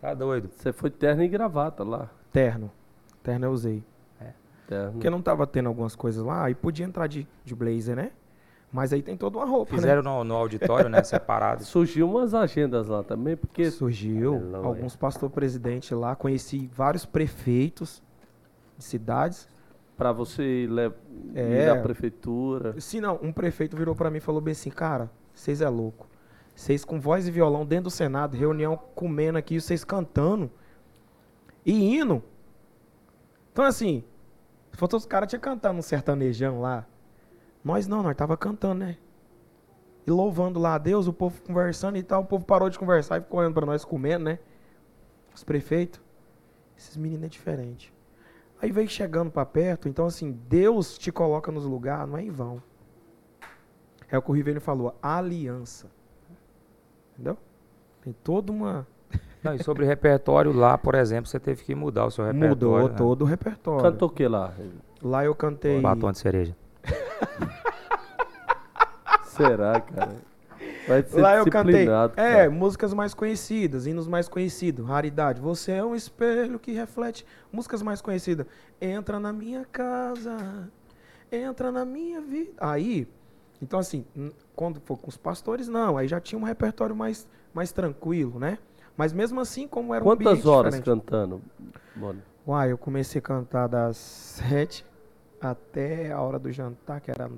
tá 0.00 0.12
doido? 0.14 0.48
Você 0.54 0.72
foi 0.72 0.90
terno 0.90 1.22
e 1.22 1.28
gravata 1.28 1.82
lá. 1.84 2.10
terno. 2.32 2.70
Terno 3.22 3.46
eu 3.46 3.50
usei. 3.52 3.82
Terno. 4.68 4.92
Porque 4.92 5.10
não 5.10 5.20
tava 5.20 5.46
tendo 5.46 5.66
algumas 5.68 5.96
coisas 5.96 6.22
lá, 6.22 6.44
aí 6.44 6.54
podia 6.54 6.84
entrar 6.86 7.06
de, 7.08 7.26
de 7.44 7.54
blazer, 7.54 7.96
né? 7.96 8.12
Mas 8.70 8.92
aí 8.92 9.00
tem 9.02 9.16
toda 9.16 9.38
uma 9.38 9.46
roupa, 9.46 9.74
Fizeram 9.74 10.02
no, 10.02 10.22
no 10.24 10.34
auditório, 10.34 10.90
né? 10.90 11.02
Separado. 11.02 11.64
Surgiu 11.66 12.08
umas 12.10 12.34
agendas 12.34 12.86
lá 12.86 13.02
também, 13.02 13.32
né? 13.32 13.36
porque 13.36 13.70
Surgiu 13.70 14.34
Aleluia. 14.34 14.58
alguns 14.66 14.94
pastor 14.94 15.30
presidente 15.30 15.94
lá, 15.94 16.14
conheci 16.14 16.70
vários 16.76 17.06
prefeitos 17.06 18.02
de 18.76 18.84
cidades. 18.84 19.48
para 19.96 20.12
você 20.12 20.66
le- 20.70 20.92
É. 21.34 21.62
ir 21.64 21.66
na 21.74 21.82
prefeitura. 21.82 22.78
Se 22.80 23.00
não, 23.00 23.18
um 23.22 23.32
prefeito 23.32 23.74
virou 23.76 23.96
pra 23.96 24.10
mim 24.10 24.18
e 24.18 24.20
falou 24.20 24.40
bem 24.40 24.52
assim, 24.52 24.70
cara, 24.70 25.10
vocês 25.34 25.60
é 25.62 25.68
louco. 25.68 26.06
Vocês 26.54 26.84
com 26.84 27.00
voz 27.00 27.26
e 27.26 27.30
violão 27.30 27.64
dentro 27.64 27.84
do 27.84 27.90
Senado, 27.90 28.36
reunião 28.36 28.78
comendo 28.94 29.38
aqui, 29.38 29.60
vocês 29.60 29.82
cantando 29.82 30.50
e 31.64 31.96
hino. 31.96 32.22
Então 33.52 33.64
assim, 33.64 34.04
fosse 34.78 34.96
os 34.96 35.06
caras 35.06 35.28
tinham 35.28 35.40
cantando 35.40 35.78
um 35.78 35.82
sertanejão 35.82 36.60
lá. 36.60 36.86
Nós 37.64 37.86
não, 37.86 38.02
nós 38.02 38.16
tava 38.16 38.36
cantando, 38.36 38.84
né? 38.84 38.96
E 40.06 40.10
louvando 40.10 40.58
lá 40.58 40.74
a 40.74 40.78
Deus, 40.78 41.06
o 41.06 41.12
povo 41.12 41.42
conversando 41.42 41.98
e 41.98 42.02
tal. 42.02 42.22
O 42.22 42.24
povo 42.24 42.44
parou 42.44 42.70
de 42.70 42.78
conversar 42.78 43.18
e 43.18 43.22
ficou 43.22 43.40
olhando 43.40 43.54
pra 43.54 43.66
nós 43.66 43.84
comendo, 43.84 44.24
né? 44.24 44.38
Os 45.34 45.42
prefeitos. 45.42 46.00
Esses 46.76 46.96
meninos 46.96 47.26
é 47.26 47.28
diferente. 47.28 47.92
Aí 48.62 48.72
veio 48.72 48.88
chegando 48.88 49.30
pra 49.30 49.44
perto, 49.44 49.88
então 49.88 50.06
assim, 50.06 50.32
Deus 50.48 50.96
te 50.96 51.12
coloca 51.12 51.52
nos 51.52 51.64
lugares, 51.64 52.08
não 52.08 52.18
é 52.18 52.22
em 52.22 52.30
vão. 52.30 52.62
É 54.08 54.16
o 54.16 54.22
que 54.22 54.30
o 54.30 54.34
Rivelino 54.34 54.60
falou, 54.60 54.96
aliança. 55.02 55.90
Entendeu? 57.12 57.36
Tem 58.00 58.12
toda 58.12 58.50
uma. 58.50 58.86
Não, 59.42 59.54
e 59.54 59.62
sobre 59.62 59.84
repertório 59.84 60.52
lá, 60.52 60.76
por 60.76 60.94
exemplo, 60.94 61.30
você 61.30 61.38
teve 61.38 61.62
que 61.62 61.74
mudar 61.74 62.06
o 62.06 62.10
seu 62.10 62.24
repertório. 62.24 62.50
Mudou 62.50 62.88
né? 62.88 62.94
todo 62.96 63.22
o 63.22 63.24
repertório. 63.24 63.82
Cantou 63.82 64.08
o 64.08 64.10
que 64.10 64.26
lá? 64.26 64.52
Lá 65.02 65.24
eu 65.24 65.34
cantei. 65.34 65.80
Batom 65.80 66.10
de 66.10 66.18
cereja. 66.18 66.56
Será, 69.24 69.80
cara? 69.80 70.16
Vai 70.88 71.02
ser 71.02 71.20
Lá 71.20 71.36
eu 71.36 71.44
cantei. 71.44 71.72
disciplinado. 71.72 72.14
É, 72.16 72.32
cara. 72.32 72.50
músicas 72.50 72.94
mais 72.94 73.14
conhecidas, 73.14 73.86
hinos 73.86 74.08
mais 74.08 74.28
conhecidos. 74.28 74.86
Raridade. 74.86 75.40
Você 75.40 75.72
é 75.72 75.84
um 75.84 75.94
espelho 75.94 76.58
que 76.58 76.72
reflete. 76.72 77.24
Músicas 77.52 77.82
mais 77.82 78.00
conhecidas. 78.00 78.46
Entra 78.80 79.20
na 79.20 79.32
minha 79.32 79.64
casa. 79.66 80.68
Entra 81.30 81.70
na 81.70 81.84
minha 81.84 82.20
vida. 82.20 82.52
Aí, 82.58 83.06
então 83.60 83.78
assim, 83.78 84.04
quando 84.56 84.80
for 84.80 84.98
com 84.98 85.08
os 85.08 85.16
pastores, 85.16 85.68
não. 85.68 85.96
Aí 85.96 86.08
já 86.08 86.20
tinha 86.20 86.38
um 86.38 86.44
repertório 86.44 86.96
mais, 86.96 87.28
mais 87.52 87.70
tranquilo, 87.70 88.38
né? 88.38 88.58
Mas 88.98 89.12
mesmo 89.12 89.40
assim, 89.40 89.66
como 89.68 89.94
era 89.94 90.02
um 90.04 90.06
Quantas 90.08 90.44
horas 90.44 90.74
diferente. 90.74 90.84
cantando, 91.00 91.40
mano? 91.96 92.20
Uai, 92.46 92.72
eu 92.72 92.76
comecei 92.76 93.20
a 93.20 93.22
cantar 93.22 93.68
das 93.68 93.96
sete 93.96 94.84
até 95.40 96.10
a 96.12 96.20
hora 96.20 96.36
do 96.38 96.50
jantar, 96.50 97.00
que 97.00 97.08
era 97.10 97.30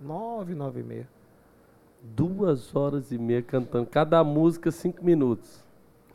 nove, 0.00 0.54
nove 0.56 0.80
e 0.80 0.82
meia. 0.82 1.08
Duas 2.02 2.74
horas 2.74 3.12
e 3.12 3.18
meia 3.18 3.42
cantando. 3.42 3.86
Cada 3.86 4.22
música, 4.24 4.70
cinco 4.72 5.04
minutos. 5.04 5.64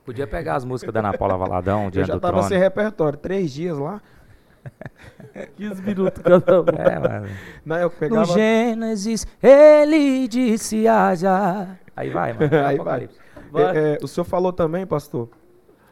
Podia 0.06 0.28
pegar 0.28 0.56
as 0.56 0.66
músicas 0.66 0.94
da 0.94 1.00
Ana 1.00 1.18
Paula 1.18 1.38
Valadão, 1.38 1.86
Eu 1.88 1.92
Diante 1.92 2.08
já 2.10 2.14
do 2.16 2.20
tava 2.20 2.34
Trono. 2.34 2.50
sem 2.50 2.58
repertório, 2.58 3.18
três 3.18 3.52
dias 3.54 3.78
lá. 3.78 4.02
15 5.56 5.82
minutos 5.82 6.22
cada 6.22 6.62
um. 6.62 6.66
É, 6.78 7.00
mano. 7.00 7.28
Não, 7.66 7.78
eu 7.78 7.90
No 7.90 7.92
pegava. 7.92 8.26
Gênesis, 8.26 9.26
ele 9.42 10.28
disse 10.28 10.88
haja. 10.88 11.78
Aí 11.96 12.10
vai, 12.10 12.34
mano. 12.34 12.50
Aí 12.66 12.76
Apocalipse. 12.76 13.18
Vai. 13.18 13.23
É, 13.60 13.94
é, 13.94 13.98
o 14.04 14.08
senhor 14.08 14.26
falou 14.26 14.52
também, 14.54 14.86
pastor, 14.86 15.30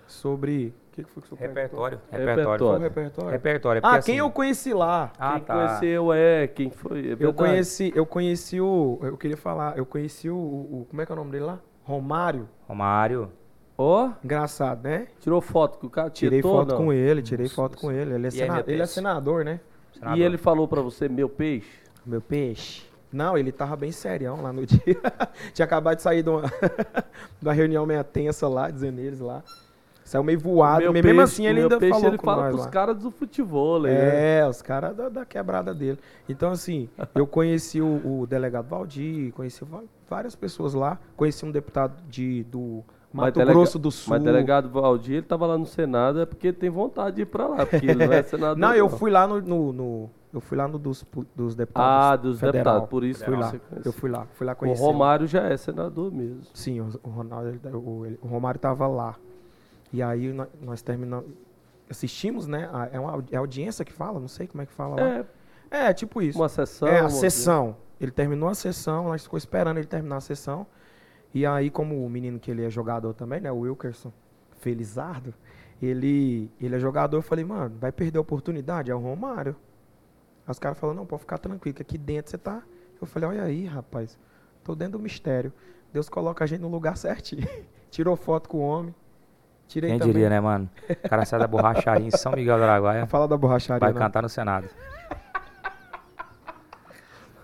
sobre. 0.07 0.73
O 0.91 0.93
que, 0.93 1.03
que 1.03 1.09
foi 1.09 1.23
que 1.23 1.33
o 1.33 1.37
senhor 1.37 1.47
Repertório. 1.47 1.99
Repertório. 2.11 2.43
Repertório. 2.43 2.81
Repertório? 2.81 3.31
Repertório. 3.31 3.77
é 3.79 3.81
Ah, 3.83 3.91
quem 3.91 3.97
assim- 3.97 4.15
eu 4.17 4.29
conheci 4.29 4.73
lá? 4.73 5.11
Ah, 5.17 5.33
quem 5.35 5.43
tá. 5.43 5.53
conheceu 5.53 6.13
é, 6.13 6.47
quem 6.47 6.69
foi? 6.69 7.11
É 7.11 7.17
Eu 7.19 7.33
conheci, 7.33 7.93
eu 7.95 8.05
conheci 8.05 8.59
o. 8.59 8.99
Eu 9.01 9.17
queria 9.17 9.37
falar, 9.37 9.77
eu 9.77 9.85
conheci 9.85 10.29
o, 10.29 10.35
o- 10.35 10.87
Como 10.89 11.01
é 11.01 11.05
que 11.05 11.11
é 11.11 11.15
o 11.15 11.17
nome 11.17 11.31
dele 11.31 11.45
lá? 11.45 11.59
Romário. 11.83 12.47
Romário. 12.67 13.29
Ó, 13.77 14.11
Engraçado, 14.23 14.83
né? 14.83 15.07
tirou 15.19 15.39
foto 15.41 15.79
com 15.79 15.87
o 15.87 15.89
cara? 15.89 16.09
Tirei 16.09 16.39
tietou, 16.41 16.57
foto 16.59 16.69
não? 16.71 16.77
com 16.77 16.93
ele, 16.93 17.21
tirei 17.21 17.47
foto 17.47 17.77
com 17.77 17.89
ele. 17.91 18.13
Ele 18.13 18.25
é, 18.25 18.27
aí, 18.27 18.31
sena- 18.31 18.63
ele 18.67 18.81
é 18.81 18.85
senador, 18.85 19.45
né? 19.45 19.59
senador. 19.93 20.17
E 20.17 20.21
ele 20.21 20.37
falou 20.37 20.67
pra 20.67 20.81
você, 20.81 21.07
meu 21.09 21.29
peixe? 21.29 21.79
Meu 22.05 22.21
peixe. 22.21 22.83
Não, 23.11 23.37
ele 23.37 23.51
tava 23.51 23.75
bem 23.75 23.91
serião 23.91 24.41
lá 24.41 24.53
no 24.53 24.65
dia. 24.67 24.79
Tinha 25.53 25.65
acabado 25.65 25.97
de 25.97 26.01
sair 26.01 26.23
de 26.23 26.29
uma, 26.29 26.41
de 27.41 27.47
uma 27.47 27.53
reunião 27.53 27.85
meio 27.85 28.03
tensa 28.03 28.47
lá, 28.47 28.69
dizendo 28.69 28.99
eles 28.99 29.19
lá. 29.19 29.43
Saiu 30.03 30.23
meio 30.25 30.39
voado, 30.39 30.81
meu 30.81 30.91
mesmo 30.91 31.07
peixe, 31.07 31.21
assim 31.21 31.45
ele 31.45 31.61
ainda 31.61 31.77
peixe, 31.77 31.93
falou 31.93 32.07
ele 32.09 32.17
com 32.17 32.25
fala 32.25 32.41
nós 32.43 32.55
pros 32.55 32.65
caras 32.67 32.97
do 32.97 33.11
futebol, 33.11 33.79
né? 33.81 34.39
É, 34.39 34.47
os 34.47 34.61
caras 34.61 34.93
da, 34.93 35.07
da 35.07 35.25
quebrada 35.25 35.73
dele. 35.73 35.97
Então, 36.27 36.51
assim, 36.51 36.89
eu 37.15 37.25
conheci 37.25 37.81
o, 37.81 38.19
o 38.21 38.27
delegado 38.27 38.67
Valdir, 38.67 39.31
conheci 39.31 39.63
várias 40.09 40.35
pessoas 40.35 40.73
lá. 40.73 40.99
Conheci 41.15 41.45
um 41.45 41.51
deputado 41.51 41.93
de, 42.09 42.43
do 42.43 42.83
Mato 43.13 43.39
Grosso 43.45 43.79
do 43.79 43.89
Sul. 43.89 44.11
Mas 44.11 44.21
delegado 44.23 44.67
Valdir, 44.69 45.15
ele 45.17 45.21
tava 45.25 45.45
lá 45.45 45.57
no 45.57 45.65
Senado, 45.65 46.19
é 46.19 46.25
porque 46.25 46.47
ele 46.47 46.57
tem 46.57 46.69
vontade 46.69 47.15
de 47.15 47.21
ir 47.21 47.25
pra 47.27 47.47
lá, 47.47 47.65
porque 47.65 47.85
ele 47.85 48.05
não 48.05 48.11
é 48.11 48.21
senador. 48.23 48.57
Não, 48.57 48.73
eu 48.73 48.89
fui 48.89 49.09
lá 49.11 49.25
no, 49.25 49.39
no- 49.41 49.71
no- 49.71 50.09
eu 50.33 50.39
fui 50.41 50.57
lá 50.57 50.67
no 50.67 50.77
dos, 50.79 51.05
dos 51.35 51.55
deputados. 51.55 52.11
Ah, 52.11 52.15
dos 52.15 52.39
federal. 52.39 52.53
deputados, 52.63 52.89
por 52.89 53.03
isso 53.03 53.23
Fui 53.25 53.35
lá, 53.35 53.53
eu 53.83 53.91
fui 53.93 54.09
lá, 54.09 54.25
fui 54.33 54.47
lá 54.47 54.53
O 54.53 54.55
conhecer. 54.55 54.81
Romário 54.83 55.27
já 55.27 55.41
é 55.43 55.57
senador 55.57 56.11
mesmo. 56.11 56.41
Sim, 56.53 56.79
o, 56.81 56.89
o 57.03 57.09
Ronaldo, 57.09 57.49
ele- 57.49 57.75
o, 57.75 58.05
ele- 58.05 58.19
o 58.21 58.27
Romário 58.27 58.59
tava 58.59 58.87
lá. 58.87 59.15
E 59.91 60.01
aí 60.01 60.31
nós, 60.31 60.47
nós 60.61 60.81
terminamos, 60.81 61.29
assistimos, 61.89 62.47
né? 62.47 62.69
a- 62.71 62.89
é 62.93 62.99
uma 62.99 63.23
é 63.31 63.35
audiência 63.37 63.83
que 63.83 63.91
fala, 63.91 64.19
não 64.19 64.27
sei 64.29 64.47
como 64.47 64.61
é 64.61 64.65
que 64.65 64.71
fala 64.73 64.95
lá. 64.95 65.01
É, 65.07 65.25
É, 65.89 65.93
tipo 65.93 66.21
isso. 66.21 66.39
uma 66.39 66.47
sessão. 66.49 66.87
É, 66.87 66.99
a 67.01 67.09
sessão. 67.09 67.75
Ele 67.99 68.11
terminou 68.11 68.49
a 68.49 68.55
sessão, 68.55 69.05
nós 69.05 69.23
ficou 69.23 69.37
esperando 69.37 69.77
ele 69.77 69.87
terminar 69.87 70.17
a 70.17 70.21
sessão. 70.21 70.65
E 71.33 71.45
aí, 71.45 71.69
como 71.69 72.05
o 72.05 72.09
menino 72.09 72.39
que 72.39 72.49
ele 72.51 72.63
é 72.65 72.69
jogador 72.69 73.13
também, 73.13 73.39
né? 73.39 73.51
O 73.51 73.59
Wilkerson 73.59 74.11
Felizardo, 74.59 75.33
ele, 75.81 76.51
ele 76.59 76.75
é 76.75 76.79
jogador, 76.79 77.17
eu 77.17 77.21
falei, 77.21 77.43
mano, 77.45 77.75
vai 77.79 77.91
perder 77.91 78.17
a 78.17 78.21
oportunidade? 78.21 78.91
É 78.91 78.95
o 78.95 78.99
Romário. 78.99 79.55
Aí 80.51 80.53
os 80.53 80.59
caras 80.59 80.77
falaram, 80.77 80.97
não, 80.99 81.05
pode 81.05 81.21
ficar 81.21 81.37
tranquilo, 81.37 81.73
que 81.73 81.81
aqui 81.81 81.97
dentro 81.97 82.29
você 82.29 82.37
tá. 82.37 82.61
Eu 82.99 83.07
falei, 83.07 83.29
olha 83.29 83.43
aí, 83.43 83.65
rapaz, 83.65 84.19
tô 84.65 84.75
dentro 84.75 84.97
do 84.97 84.99
mistério. 84.99 85.51
Deus 85.93 86.09
coloca 86.09 86.43
a 86.43 86.47
gente 86.47 86.59
no 86.59 86.67
lugar 86.67 86.95
certinho. 86.97 87.47
Tirou 87.89 88.17
foto 88.17 88.49
com 88.49 88.57
o 88.57 88.61
homem. 88.61 88.93
Tirei 89.65 89.91
Quem 89.91 89.99
também. 89.99 90.13
diria, 90.13 90.29
né, 90.29 90.41
mano? 90.41 90.69
O 90.89 91.09
cara 91.09 91.23
sai 91.23 91.39
da 91.39 91.47
borracharia 91.47 92.05
em 92.05 92.11
São 92.11 92.33
Miguel 92.33 92.57
do 92.57 92.63
Araguaia, 92.65 93.07
Fala 93.07 93.29
da 93.29 93.37
borracharia. 93.37 93.79
vai 93.79 93.93
não. 93.93 93.99
cantar 94.01 94.21
no 94.21 94.27
Senado. 94.27 94.67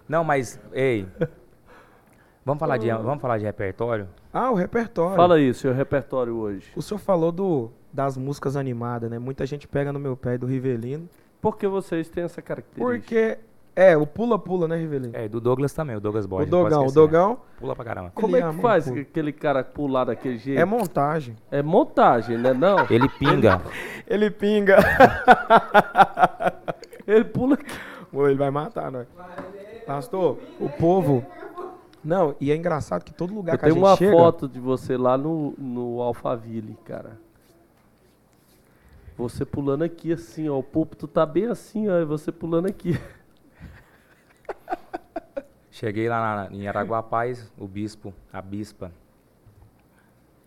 Não, 0.07 0.25
mas, 0.25 0.59
ei. 0.73 1.07
Vamos 2.43 2.59
falar 2.59 2.77
de, 2.77 2.89
vamos 2.91 3.21
falar 3.21 3.37
de 3.37 3.45
repertório? 3.45 4.09
Ah, 4.33 4.51
o 4.51 4.55
repertório. 4.55 5.15
Fala 5.15 5.35
aí, 5.35 5.53
seu 5.53 5.73
repertório 5.73 6.35
hoje. 6.35 6.71
O 6.75 6.81
senhor 6.81 6.99
falou 6.99 7.31
do, 7.31 7.71
das 7.91 8.17
músicas 8.17 8.57
animadas, 8.57 9.09
né? 9.09 9.17
Muita 9.17 9.45
gente 9.45 9.65
pega 9.65 9.93
no 9.93 9.99
meu 9.99 10.17
pé 10.17 10.37
do 10.37 10.45
Rivelino. 10.45 11.07
Por 11.41 11.57
que 11.57 11.67
vocês 11.67 12.09
têm 12.09 12.23
essa 12.23 12.41
característica? 12.41 12.83
Porque, 12.85 13.37
é, 13.75 13.95
o 13.95 14.07
pula-pula, 14.07 14.67
né, 14.67 14.75
Rivelino? 14.75 15.15
É, 15.15 15.25
e 15.25 15.29
do 15.29 15.39
Douglas 15.39 15.71
também, 15.71 15.95
o 15.95 15.99
Douglas 15.99 16.25
o 16.25 16.27
Boy. 16.27 16.39
pode 16.39 16.49
Dogão, 16.49 16.81
o 16.81 16.85
né? 16.85 16.91
Dogão 16.91 17.37
Pula 17.59 17.75
pra 17.75 17.85
caramba. 17.85 18.11
Como 18.15 18.35
Ele 18.35 18.43
é 18.43 18.49
que 18.49 18.57
faz 18.59 18.85
pouco. 18.85 18.99
aquele 18.99 19.31
cara 19.31 19.63
pular 19.63 20.05
daquele 20.05 20.37
jeito? 20.37 20.59
é 20.59 20.65
montagem. 20.65 21.35
É 21.51 21.61
montagem, 21.61 22.37
né? 22.37 22.53
Não. 22.53 22.77
Ele 22.89 23.07
pinga. 23.07 23.61
Ele 24.07 24.31
pinga. 24.31 24.77
Ele 27.05 27.23
pula 27.23 27.53
aqui. 27.53 27.71
Ele 28.13 28.35
vai 28.35 28.49
matar, 28.49 28.91
nós. 28.91 29.07
Pastor, 29.85 30.37
o 30.59 30.69
povo... 30.69 31.23
Não, 32.03 32.35
e 32.39 32.51
é 32.51 32.55
engraçado 32.55 33.03
que 33.03 33.13
todo 33.13 33.33
lugar 33.33 33.55
Eu 33.55 33.59
que 33.59 33.65
a 33.65 33.67
tenho 33.67 33.75
gente 33.75 33.83
uma 33.83 33.95
chega... 33.97 34.11
foto 34.11 34.47
de 34.47 34.59
você 34.59 34.95
lá 34.95 35.17
no, 35.17 35.53
no 35.57 36.01
Alphaville, 36.01 36.77
cara. 36.85 37.19
Você 39.17 39.43
pulando 39.45 39.83
aqui 39.83 40.13
assim, 40.13 40.47
ó. 40.47 40.57
O 40.59 40.63
púlpito 40.63 41.07
tá 41.07 41.25
bem 41.25 41.45
assim, 41.47 41.89
ó. 41.89 41.97
E 41.99 42.05
você 42.05 42.31
pulando 42.31 42.67
aqui. 42.67 42.91
Cheguei 45.71 46.09
lá 46.09 46.47
na- 46.49 46.55
em 46.55 46.67
Araguapaz, 46.67 47.51
o 47.57 47.67
bispo, 47.67 48.13
a 48.33 48.41
bispa, 48.41 48.91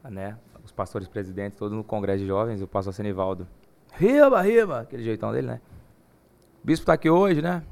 né? 0.05 0.37
Os 0.65 0.73
pastores 0.73 1.07
presidentes, 1.09 1.59
todos 1.59 1.77
no 1.77 1.85
congresso 1.85 2.19
de 2.21 2.27
jovens, 2.27 2.61
o 2.61 2.67
pastor 2.67 2.93
Senivaldo. 2.93 3.47
Riba, 3.93 4.41
riba! 4.41 4.81
Aquele 4.81 5.03
jeitão 5.05 5.33
dele, 5.33 5.47
né? 5.47 5.61
O 6.63 6.67
bispo 6.67 6.85
tá 6.87 6.95
aqui 6.95 7.09
hoje, 7.09 7.41
né? 7.41 7.63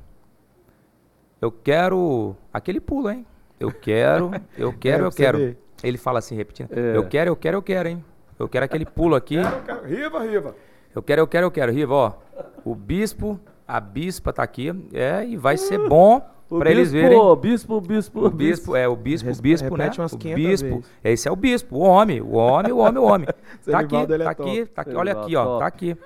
Eu 1.40 1.50
quero. 1.50 2.36
Aquele 2.52 2.80
pulo, 2.80 3.10
hein? 3.10 3.26
Eu 3.58 3.72
quero, 3.72 4.30
eu 4.56 4.72
quero, 4.78 5.04
É, 5.04 5.06
eu 5.06 5.10
quero. 5.12 5.38
ver. 5.38 5.58
Ele 5.82 5.98
fala 5.98 6.18
assim, 6.20 6.34
repetindo. 6.36 6.70
É. 6.72 6.96
Eu 6.96 7.06
quero, 7.08 7.30
eu 7.30 7.36
quero, 7.36 7.56
eu 7.56 7.62
quero, 7.62 7.88
hein? 7.88 8.04
Eu 8.38 8.48
quero 8.48 8.64
aquele 8.64 8.86
pulo 8.86 9.14
aqui. 9.16 9.34
Eu 9.36 9.62
quero- 9.64 9.84
Riva, 9.84 10.22
riva. 10.24 10.54
Eu 10.94 11.02
quero, 11.02 11.20
eu 11.22 11.26
quero, 11.26 11.46
eu 11.46 11.50
quero. 11.50 11.72
Riva, 11.72 11.94
ó. 11.94 12.12
O 12.64 12.74
bispo, 12.74 13.38
a 13.66 13.80
bispa 13.80 14.32
tá 14.32 14.42
aqui. 14.42 14.68
É, 14.92 15.24
e 15.24 15.36
vai 15.36 15.56
ser 15.56 15.78
bom 15.88 16.20
O 16.50 16.58
pra 16.58 16.70
eles 16.70 16.90
verem. 16.92 17.18
ó, 17.18 17.34
bispo, 17.36 17.80
bispo, 17.80 18.24
O 18.26 18.30
bispo, 18.30 18.74
é 18.76 18.88
o 18.88 18.96
bispo, 18.96 19.30
o 19.30 19.42
bispo, 19.42 19.76
né? 19.76 19.90
umas 19.98 20.12
O 20.12 20.18
500 20.18 20.42
bispo. 20.42 20.68
vezes. 20.68 20.90
Esse 21.04 21.28
é 21.28 21.30
o 21.32 21.36
bispo, 21.36 21.76
o 21.76 21.80
homem, 21.80 22.20
o 22.20 22.32
homem, 22.32 22.72
o 22.72 22.78
homem, 22.78 22.98
o 22.98 23.04
homem. 23.04 23.28
Tá 23.64 23.80
aqui, 23.80 23.90
Senivaldo, 23.90 24.14
ele 24.14 24.22
é 24.22 24.26
tá 24.26 24.34
top. 24.34 24.50
aqui, 24.50 24.66
tá 24.66 24.82
aqui, 24.82 24.94
olha 24.94 25.12
aqui, 25.12 25.36
ó, 25.36 25.44
top. 25.44 25.58
tá 25.60 25.66
aqui. 25.66 25.96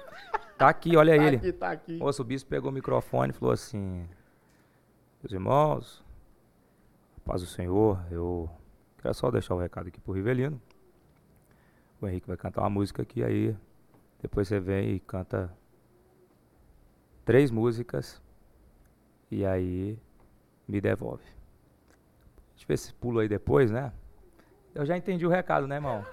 Tá 0.58 0.68
aqui, 0.68 0.96
olha 0.96 1.12
ele. 1.16 1.36
Aqui, 1.36 1.52
tá 1.52 1.70
aqui. 1.70 1.96
Moço, 1.98 2.22
o 2.22 2.24
bispo 2.24 2.50
pegou 2.50 2.70
o 2.70 2.74
microfone 2.74 3.30
e 3.30 3.32
falou 3.32 3.52
assim: 3.52 4.04
Meus 5.22 5.32
irmãos, 5.32 6.02
Paz 7.24 7.40
do 7.40 7.46
Senhor, 7.46 7.98
eu 8.10 8.50
quero 9.00 9.14
só 9.14 9.30
deixar 9.30 9.54
o 9.54 9.58
recado 9.58 9.86
aqui 9.88 10.00
pro 10.00 10.12
Rivelino. 10.12 10.60
O 12.00 12.08
Henrique 12.08 12.26
vai 12.26 12.36
cantar 12.36 12.62
uma 12.62 12.70
música 12.70 13.02
aqui, 13.02 13.22
aí 13.22 13.54
depois 14.22 14.46
você 14.46 14.60
vem 14.60 14.94
e 14.94 15.00
canta 15.00 15.50
três 17.24 17.50
músicas 17.50 18.22
e 19.30 19.44
aí 19.44 19.98
me 20.66 20.80
devolve. 20.80 21.24
A 21.24 22.54
gente 22.54 22.66
vê 22.68 22.74
esse 22.74 22.94
pulo 22.94 23.18
aí 23.18 23.28
depois, 23.28 23.70
né? 23.70 23.92
Eu 24.74 24.86
já 24.86 24.96
entendi 24.96 25.26
o 25.26 25.28
recado, 25.28 25.66
né, 25.66 25.74
irmão? 25.74 26.06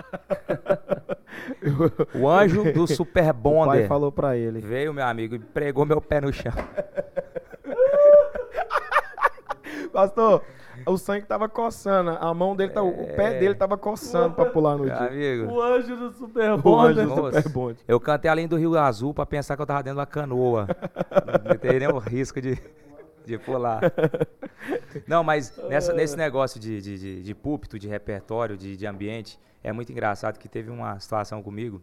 o 2.13 2.27
anjo 2.27 2.73
do 2.73 2.85
Super 2.87 3.23
O 3.23 3.25
pai 3.25 3.33
Bonder 3.33 3.87
falou 3.87 4.11
pra 4.11 4.35
ele. 4.35 4.59
veio, 4.59 4.93
meu 4.93 5.05
amigo, 5.05 5.35
e 5.35 5.39
pregou 5.39 5.85
meu 5.85 6.01
pé 6.01 6.19
no 6.19 6.33
chão. 6.33 6.51
Pastor, 9.93 10.43
o 10.85 10.97
sangue 10.97 11.25
tava 11.25 11.47
coçando. 11.49 12.11
A 12.19 12.33
mão 12.33 12.55
dele, 12.55 12.71
tá, 12.71 12.81
o 12.81 12.91
pé 13.15 13.35
É. 13.35 13.39
dele 13.39 13.55
tava 13.55 13.77
coçando 13.77 14.35
pra 14.35 14.45
pular 14.45 14.77
no 14.77 14.85
dia. 14.85 14.95
amigo, 14.95 15.51
O 15.53 15.61
anjo 15.61 15.95
do 15.95 16.11
Super 16.13 16.51
O 16.65 16.79
anjo 16.79 17.07
do. 17.07 17.15
Super 17.15 17.49
Bonde. 17.49 17.79
eu 17.87 17.99
cantei 17.99 18.29
além 18.29 18.47
do 18.47 18.55
Rio 18.57 18.77
Azul 18.77 19.13
pra 19.13 19.25
pensar 19.25 19.55
que 19.55 19.61
eu 19.61 19.65
tava 19.65 19.83
dentro 19.83 19.95
de 19.95 19.99
uma 19.99 20.05
canoa. 20.05 20.67
Não 21.47 21.55
teria 21.57 21.79
nenhum 21.87 21.97
risco 21.99 22.41
de, 22.41 22.57
de 23.25 23.37
pular. 23.37 23.81
Não, 25.07 25.23
mas 25.23 25.55
nessa- 25.69 25.93
nesse 25.93 26.15
negócio 26.17 26.59
de, 26.59 26.81
de, 26.81 26.97
de, 26.99 27.23
de 27.23 27.35
púlpito, 27.35 27.77
de 27.79 27.87
repertório, 27.87 28.57
de, 28.57 28.75
de 28.77 28.85
ambiente, 28.87 29.39
é 29.63 29.71
muito 29.71 29.91
engraçado 29.91 30.37
que 30.37 30.47
teve 30.49 30.69
uma 30.69 30.99
situação 30.99 31.41
comigo 31.43 31.81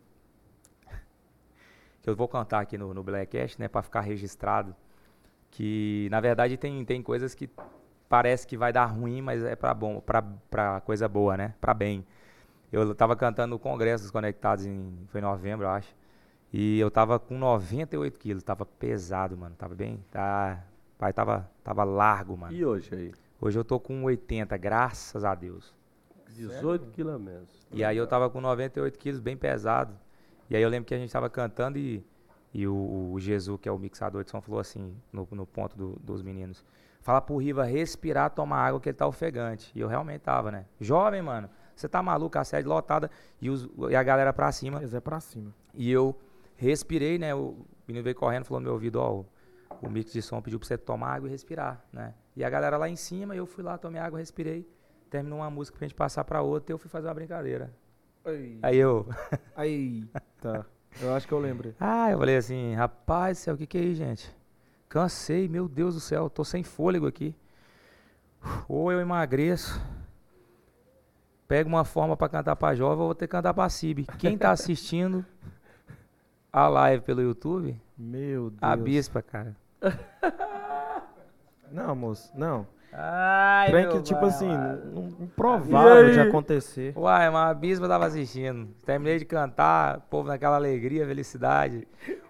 que 2.02 2.10
eu 2.10 2.14
vou 2.14 2.28
contar 2.28 2.60
aqui 2.60 2.78
no, 2.78 2.94
no 2.94 3.02
Blackcast, 3.02 3.60
né, 3.60 3.66
pra 3.66 3.82
ficar 3.82 4.01
registrado, 4.01 4.74
que 5.51 6.06
na 6.10 6.20
verdade 6.20 6.56
tem, 6.56 6.85
tem 6.85 7.02
coisas 7.02 7.35
que 7.35 7.51
parece 8.09 8.47
que 8.47 8.57
vai 8.57 8.73
dar 8.73 8.87
ruim, 8.87 9.20
mas 9.23 9.43
é 9.45 9.57
pra 9.57 9.74
bom, 9.74 10.01
pra 10.01 10.81
coisa 10.83 11.09
boa, 11.09 11.37
né, 11.37 11.55
pra 11.61 11.74
bem. 11.74 12.05
Eu 12.73 12.95
tava 12.95 13.16
cantando 13.16 13.51
no 13.55 13.59
Congresso 13.59 14.05
dos 14.05 14.11
Conectados 14.11 14.66
em, 14.66 14.93
foi 15.09 15.20
em 15.20 15.24
novembro, 15.24 15.66
eu 15.66 15.70
acho, 15.70 15.95
e 16.53 16.78
eu 16.78 16.91
tava 16.91 17.19
com 17.19 17.39
98 17.39 18.19
quilos, 18.19 18.43
tava 18.43 18.66
pesado, 18.66 19.37
mano, 19.37 19.55
tava 19.57 19.74
bem, 19.74 20.03
tá, 20.11 20.65
pai 20.99 21.12
tava, 21.12 21.51
tava 21.62 21.85
largo, 21.85 22.37
mano. 22.37 22.53
E 22.55 22.65
hoje 22.65 22.91
aí? 22.95 23.12
Hoje 23.41 23.59
eu 23.59 23.65
tô 23.65 23.78
com 23.78 24.03
80, 24.05 24.57
graças 24.57 25.24
a 25.24 25.35
Deus. 25.35 25.74
18 26.35 26.87
quilos 26.91 27.15
a 27.15 27.19
menos. 27.19 27.66
E 27.73 27.85
aí 27.85 27.97
eu 27.97 28.07
tava 28.07 28.28
com 28.31 28.41
98 28.41 28.99
quilos, 28.99 29.20
bem 29.20 29.37
pesado. 29.37 29.95
E 30.51 30.57
aí 30.57 30.62
eu 30.62 30.69
lembro 30.69 30.87
que 30.87 30.95
a 30.95 30.99
gente 30.99 31.12
tava 31.12 31.28
cantando 31.31 31.78
e, 31.78 32.05
e 32.53 32.66
o, 32.66 33.11
o 33.12 33.20
Jesus, 33.20 33.59
que 33.61 33.69
é 33.69 33.73
o 33.73 33.78
mixador 33.78 34.24
de 34.24 34.31
som, 34.31 34.41
falou 34.41 34.61
assim, 34.61 34.95
no, 35.12 35.27
no 35.31 35.47
ponto 35.47 35.77
do- 35.77 35.99
dos 36.01 36.23
meninos. 36.23 36.65
Fala 37.07 37.20
pro 37.20 37.37
Riva 37.37 37.62
respirar, 37.62 38.31
tomar 38.31 38.66
água, 38.66 38.81
que 38.81 38.89
ele 38.89 38.97
tá 38.97 39.07
ofegante. 39.07 39.70
E 39.77 39.81
eu 39.81 39.87
realmente 39.87 40.23
tava, 40.23 40.51
né? 40.51 40.65
Jovem, 40.81 41.23
mano. 41.23 41.49
Você 41.77 41.89
tá 41.89 42.03
maluco, 42.03 42.37
a 42.37 42.43
sede 42.43 42.66
lotada 42.66 43.09
e, 43.41 43.49
os- 43.49 43.69
e 43.89 43.95
a 43.95 44.03
galera 44.03 44.33
pra 44.33 44.51
cima. 44.51 44.81
Mas 44.81 44.93
é 44.93 44.99
pra 44.99 45.20
cima. 45.20 45.55
E 45.73 45.89
eu 45.89 46.19
respirei, 46.57 47.16
né? 47.16 47.33
O 47.33 47.65
menino 47.87 48.03
veio 48.03 48.16
correndo, 48.16 48.45
falou 48.45 48.59
no 48.59 48.65
meu 48.65 48.73
ouvido, 48.73 48.97
ó, 48.97 49.19
o, 49.19 49.27
o 49.83 49.89
mix 49.89 50.12
de 50.12 50.20
som 50.20 50.43
pediu 50.43 50.59
pra 50.59 50.66
você 50.66 50.77
tomar 50.77 51.15
água 51.15 51.28
e 51.28 51.31
respirar, 51.31 51.81
né? 51.93 52.12
E 52.35 52.43
a 52.43 52.51
galera 52.51 52.77
lá 52.77 52.89
em 52.89 52.97
cima, 52.97 53.37
eu 53.37 53.47
fui 53.47 53.62
lá, 53.62 53.78
tomei 53.78 54.01
água, 54.01 54.19
respirei. 54.19 54.69
Terminou 55.09 55.39
uma 55.39 55.49
música 55.49 55.78
pra 55.78 55.87
gente 55.87 55.95
passar 55.97 56.24
pra 56.24 56.43
outra, 56.43 56.73
eu 56.73 56.78
fui 56.78 56.91
fazer 56.91 57.07
uma 57.07 57.15
brincadeira. 57.15 57.73
Aí 58.62 58.78
eu, 58.78 59.07
Aí, 59.55 60.09
tá. 60.41 60.66
Eu 61.01 61.15
acho 61.15 61.28
que 61.28 61.33
eu 61.33 61.39
lembrei. 61.39 61.73
ah, 61.78 62.11
eu 62.11 62.19
falei 62.19 62.37
assim, 62.37 62.74
rapaz 62.74 63.39
do 63.39 63.41
céu, 63.43 63.55
o 63.55 63.57
que 63.57 63.65
que 63.69 63.78
é 63.78 63.83
isso, 63.83 63.95
gente? 63.99 64.35
Cansei, 64.97 65.47
meu 65.47 65.68
Deus 65.68 65.93
do 65.93 66.01
céu, 66.01 66.31
tô 66.31 66.43
sem 66.43 66.62
fôlego 66.62 67.06
aqui. 67.06 67.35
Ou 68.66 68.90
eu 68.90 68.98
emagreço, 68.98 69.78
pego 71.47 71.68
uma 71.68 71.85
forma 71.85 72.16
pra 72.16 72.31
cantar 72.31 72.56
pra 72.56 72.74
jovem, 72.74 73.01
ou 73.01 73.09
vou 73.09 73.14
ter 73.14 73.27
que 73.27 73.32
cantar 73.32 73.52
pra 73.52 73.68
Cib. 73.68 74.06
Quem 74.18 74.39
tá 74.39 74.52
assistindo 74.52 75.23
a 76.51 76.66
live 76.66 77.05
pelo 77.05 77.20
YouTube, 77.20 77.78
Meu 77.94 78.48
Deus. 78.48 78.62
a 78.62 78.74
bispa, 78.74 79.20
cara. 79.20 79.55
Não, 81.70 81.94
moço, 81.94 82.32
não. 82.35 82.66
Ai, 82.92 83.70
Trem 83.70 83.88
que, 83.90 84.00
tipo 84.02 84.24
assim, 84.24 84.48
n- 84.50 85.16
improvável 85.24 86.10
de 86.10 86.20
acontecer. 86.20 86.92
Uai, 86.96 87.28
mas 87.30 87.50
a 87.50 87.54
bispa 87.54 87.86
tava 87.88 88.06
assistindo. 88.06 88.68
Terminei 88.86 89.18
de 89.18 89.24
cantar, 89.24 89.98
o 89.98 90.00
povo 90.02 90.28
naquela 90.28 90.56
alegria, 90.56 91.06
felicidade. 91.06 91.86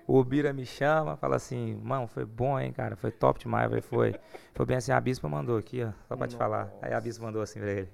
O 0.06 0.22
Bira 0.24 0.52
me 0.52 0.64
chama, 0.66 1.16
fala 1.16 1.36
assim, 1.36 1.78
mano, 1.82 2.06
foi 2.08 2.24
bom, 2.24 2.58
hein, 2.58 2.72
cara? 2.72 2.96
Foi 2.96 3.10
top 3.12 3.38
demais. 3.40 3.70
Foi. 3.84 4.14
Foi 4.54 4.66
bem 4.66 4.76
assim, 4.76 4.90
a 4.92 5.00
bispa 5.00 5.28
mandou 5.28 5.56
aqui, 5.58 5.84
ó, 5.84 5.90
só 6.08 6.16
pra 6.16 6.26
te 6.26 6.36
falar. 6.36 6.72
Aí 6.82 6.92
a 6.92 7.00
bispa 7.00 7.24
mandou 7.24 7.42
assim 7.42 7.60
pra 7.60 7.70
ele. 7.70 7.88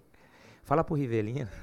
Fala 0.64 0.82
pro 0.84 0.94
Rivelino 0.94 1.48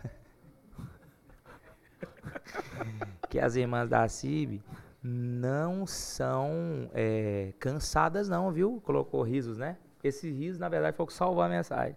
que 3.29 3.39
as 3.39 3.55
irmãs 3.55 3.87
da 3.89 4.07
CIB 4.07 4.61
não 5.01 5.85
são 5.87 6.89
é, 6.93 7.53
cansadas 7.59 8.27
não, 8.27 8.51
viu? 8.51 8.81
Colocou 8.83 9.21
risos, 9.23 9.57
né? 9.57 9.77
Esse 10.03 10.31
riso, 10.31 10.59
na 10.59 10.69
verdade, 10.69 10.95
foi 10.95 11.03
o 11.03 11.07
que 11.07 11.13
salvou 11.13 11.43
a 11.43 11.49
mensagem. 11.49 11.95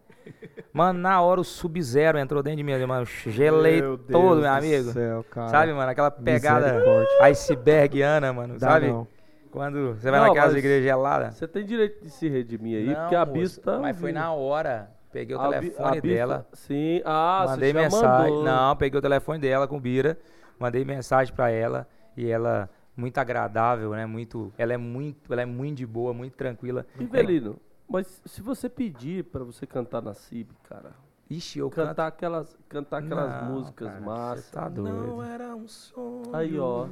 Mano, 0.72 0.98
na 0.98 1.20
hora 1.20 1.40
o 1.40 1.44
Sub-Zero 1.44 2.18
entrou 2.18 2.42
dentro 2.42 2.56
de 2.58 2.62
mim, 2.64 2.86
mano. 2.86 3.06
Gelei 3.06 3.80
Meu 3.80 3.96
todo, 3.96 4.06
Deus 4.06 4.22
meu 4.22 4.40
do 4.40 4.46
amigo. 4.46 4.92
Céu, 4.92 5.24
cara. 5.30 5.48
Sabe, 5.48 5.72
mano? 5.72 5.90
Aquela 5.90 6.10
pegada 6.10 6.82
icebergiana, 7.20 8.32
mano. 8.32 8.58
Dá 8.58 8.70
sabe? 8.70 8.88
não. 8.88 9.06
Quando 9.52 9.94
você 9.94 10.10
vai 10.10 10.18
Não, 10.20 10.28
naquelas 10.28 10.52
mas 10.54 10.58
igrejas 10.58 10.82
geladas. 10.82 11.34
Você 11.34 11.46
tem 11.46 11.64
direito 11.64 12.02
de 12.02 12.10
se 12.10 12.26
redimir 12.26 12.78
aí, 12.78 12.86
Não, 12.86 12.94
porque 12.94 13.14
a 13.14 13.26
tá 13.62 13.78
Mas 13.78 14.00
foi 14.00 14.10
na 14.10 14.32
hora. 14.32 14.90
Peguei 15.12 15.36
o 15.36 15.40
A 15.40 15.48
telefone 15.50 16.00
dela. 16.00 16.46
Sim, 16.54 17.02
ah, 17.04 17.44
mandei 17.46 17.72
mensagem. 17.74 18.32
mandou. 18.32 18.44
Não, 18.44 18.74
peguei 18.76 18.98
o 18.98 19.02
telefone 19.02 19.38
dela 19.38 19.68
com 19.68 19.76
o 19.76 19.80
Bira, 19.80 20.18
mandei 20.58 20.86
mensagem 20.86 21.34
pra 21.34 21.50
ela 21.50 21.86
e 22.16 22.30
ela 22.30 22.70
muito 22.96 23.18
agradável, 23.18 23.90
né? 23.90 24.06
Muito, 24.06 24.50
ela 24.56 24.72
é 24.72 24.78
muito, 24.78 25.30
ela 25.30 25.42
é 25.42 25.46
muito 25.46 25.76
de 25.76 25.86
boa, 25.86 26.14
muito 26.14 26.34
tranquila. 26.34 26.86
Rivelino, 26.98 27.58
mas 27.92 28.22
se 28.24 28.40
você 28.42 28.68
pedir 28.68 29.24
pra 29.24 29.44
você 29.44 29.66
cantar 29.66 30.00
na 30.02 30.14
CIB, 30.14 30.50
cara, 30.68 30.90
Ixi, 31.30 31.58
eu 31.60 31.70
canto. 31.70 31.88
cantar 31.88 32.06
aquelas, 32.08 32.58
cantar 32.68 32.98
aquelas 32.98 33.42
Não, 33.42 33.52
músicas 33.52 33.88
cara, 33.88 34.00
massas. 34.00 34.44
Você 34.46 34.52
tá 34.52 34.68
doido. 34.68 35.22
era 35.22 35.54
um 35.54 35.68
sonho. 35.68 36.34
Aí, 36.34 36.58
ó. 36.58 36.86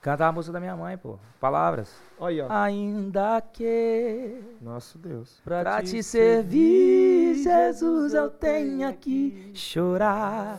Cantar 0.00 0.28
a 0.28 0.32
música 0.32 0.52
da 0.52 0.60
minha 0.60 0.76
mãe, 0.76 0.98
pô. 0.98 1.18
Palavras. 1.40 1.94
Aí, 2.20 2.40
ó. 2.40 2.46
Ainda 2.50 3.40
que 3.40 4.42
Nosso 4.60 4.98
Deus. 4.98 5.40
pra 5.44 5.82
te 5.82 6.02
servir, 6.02 7.36
Jesus, 7.36 8.12
eu 8.14 8.28
tenho 8.30 8.92
que 8.96 9.50
chorar. 9.54 10.58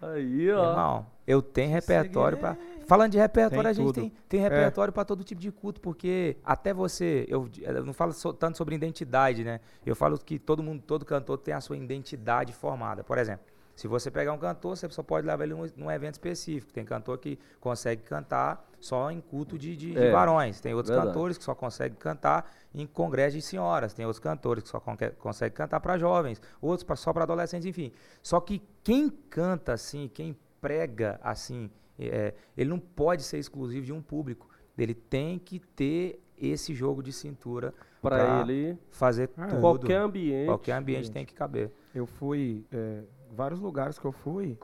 Aí, 0.00 0.50
ó. 0.52 0.70
Irmão, 0.70 1.06
eu 1.26 1.42
tenho 1.42 1.70
repertório 1.72 2.38
pra. 2.38 2.56
Falando 2.88 3.12
de 3.12 3.18
repertório, 3.18 3.62
Tem 3.62 3.70
a 3.70 3.72
gente 3.74 3.86
tudo. 3.86 3.94
tem, 3.94 4.12
tem 4.28 4.40
repertório 4.40 4.92
pra 4.92 5.04
todo 5.04 5.22
tipo 5.22 5.40
de 5.40 5.52
culto, 5.52 5.80
porque 5.80 6.38
até 6.42 6.72
você, 6.72 7.26
eu, 7.28 7.48
eu 7.60 7.84
não 7.84 7.92
falo 7.92 8.12
so- 8.12 8.32
tanto 8.32 8.56
sobre 8.56 8.74
identidade, 8.74 9.44
né? 9.44 9.60
Eu 9.84 9.94
falo 9.94 10.18
que 10.18 10.38
todo 10.38 10.62
mundo, 10.62 10.82
todo 10.86 11.04
cantor 11.04 11.36
tem 11.38 11.52
a 11.52 11.60
sua 11.60 11.76
identidade 11.76 12.52
formada. 12.52 13.04
Por 13.04 13.18
exemplo, 13.18 13.44
se 13.76 13.86
você 13.86 14.10
pegar 14.10 14.32
um 14.32 14.38
cantor, 14.38 14.76
você 14.76 14.88
só 14.90 15.02
pode 15.02 15.26
levar 15.26 15.44
ele 15.44 15.54
num, 15.54 15.68
num 15.76 15.90
evento 15.90 16.14
específico. 16.14 16.72
Tem 16.72 16.84
cantor 16.84 17.18
que 17.18 17.38
consegue 17.60 18.02
cantar 18.02 18.66
só 18.80 19.10
em 19.10 19.20
culto 19.20 19.58
de, 19.58 19.76
de- 19.76 19.92
de 19.92 19.98
É, 19.98 20.10
varões. 20.10 20.58
Tem 20.60 20.72
outros 20.74 20.88
verdade. 20.90 21.12
cantores 21.14 21.36
que 21.38 21.44
só 21.44 21.54
conseguem 21.54 21.96
cantar 21.98 22.50
em 22.74 22.86
congresso 22.86 23.36
de 23.36 23.42
senhoras. 23.42 23.92
Tem 23.92 24.06
outros 24.06 24.18
cantores 24.18 24.64
que 24.64 24.68
só 24.70 24.80
conque- 24.80 25.10
conseguem 25.10 25.54
cantar 25.54 25.78
para 25.78 25.96
jovens. 25.98 26.40
Outros 26.60 26.82
pra, 26.84 26.96
só 26.96 27.12
para 27.12 27.22
adolescentes, 27.24 27.66
enfim. 27.66 27.92
Só 28.22 28.40
que 28.40 28.62
quem 28.82 29.10
canta 29.10 29.74
assim, 29.74 30.10
quem 30.12 30.36
prega 30.60 31.20
assim, 31.22 31.70
é, 31.98 32.34
ele 32.56 32.70
não 32.70 32.78
pode 32.78 33.22
ser 33.22 33.38
exclusivo 33.38 33.84
de 33.84 33.92
um 33.92 34.00
público. 34.02 34.48
Ele 34.76 34.94
tem 34.94 35.38
que 35.38 35.58
ter 35.58 36.20
esse 36.36 36.72
jogo 36.74 37.02
de 37.02 37.12
cintura 37.12 37.74
Pra 38.00 38.10
pra 38.16 38.40
ele, 38.42 38.78
fazer 38.90 39.28
Ah, 39.36 39.48
tudo. 39.48 39.60
qualquer 39.60 39.96
ambiente. 39.96 40.46
Qualquer 40.46 40.72
ambiente 40.74 41.04
gente. 41.06 41.12
tem 41.14 41.26
que 41.26 41.34
caber. 41.34 41.72
Eu 41.92 42.06
fui, 42.06 42.64
é, 42.70 43.02
vários 43.32 43.58
lugares 43.58 43.98
que 43.98 44.04
eu 44.04 44.12
fui, 44.12 44.56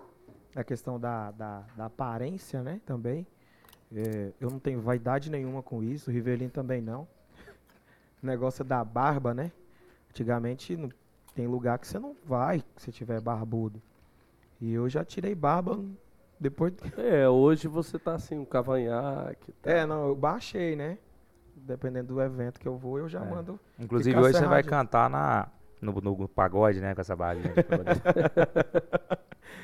a 0.54 0.62
questão 0.62 1.00
da, 1.00 1.32
da, 1.32 1.64
da 1.76 1.86
aparência, 1.86 2.62
né, 2.62 2.80
também. 2.86 3.26
É, 3.92 4.32
eu 4.40 4.48
não 4.50 4.60
tenho 4.60 4.80
vaidade 4.80 5.30
nenhuma 5.30 5.62
com 5.64 5.82
isso, 5.82 6.10
o 6.10 6.12
Rivelino 6.12 6.50
também 6.50 6.80
não. 6.80 7.02
O 8.22 8.26
negócio 8.26 8.62
é 8.62 8.64
da 8.64 8.84
barba, 8.84 9.34
né? 9.34 9.50
Antigamente 10.10 10.76
não- 10.76 10.90
tem 11.34 11.48
lugar 11.48 11.76
que 11.80 11.88
você 11.88 11.98
não 11.98 12.14
vai 12.24 12.62
se 12.76 12.92
tiver 12.92 13.20
barbudo. 13.20 13.82
E 14.60 14.72
eu 14.72 14.88
já 14.88 15.04
tirei 15.04 15.34
barba 15.34 15.80
depois. 16.44 16.72
É, 16.96 17.28
hoje 17.28 17.66
você 17.68 17.98
tá 17.98 18.14
assim, 18.14 18.38
um 18.38 18.44
cavanhaque. 18.44 19.52
Tá. 19.62 19.70
É, 19.70 19.86
não, 19.86 20.08
eu 20.08 20.14
baixei, 20.14 20.76
né? 20.76 20.98
Dependendo 21.56 22.14
do 22.14 22.20
evento 22.20 22.60
que 22.60 22.68
eu 22.68 22.76
vou, 22.76 22.98
eu 22.98 23.08
já 23.08 23.24
É. 23.24 23.28
mando. 23.28 23.58
Inclusive 23.78 24.18
hoje 24.18 24.38
você 24.38 24.46
vai 24.46 24.62
cantar 24.62 25.08
na, 25.08 25.48
no, 25.80 25.92
no 26.00 26.28
pagode, 26.28 26.80
né? 26.80 26.94
Com 26.94 27.00
essa 27.00 27.16
pagode. 27.16 27.50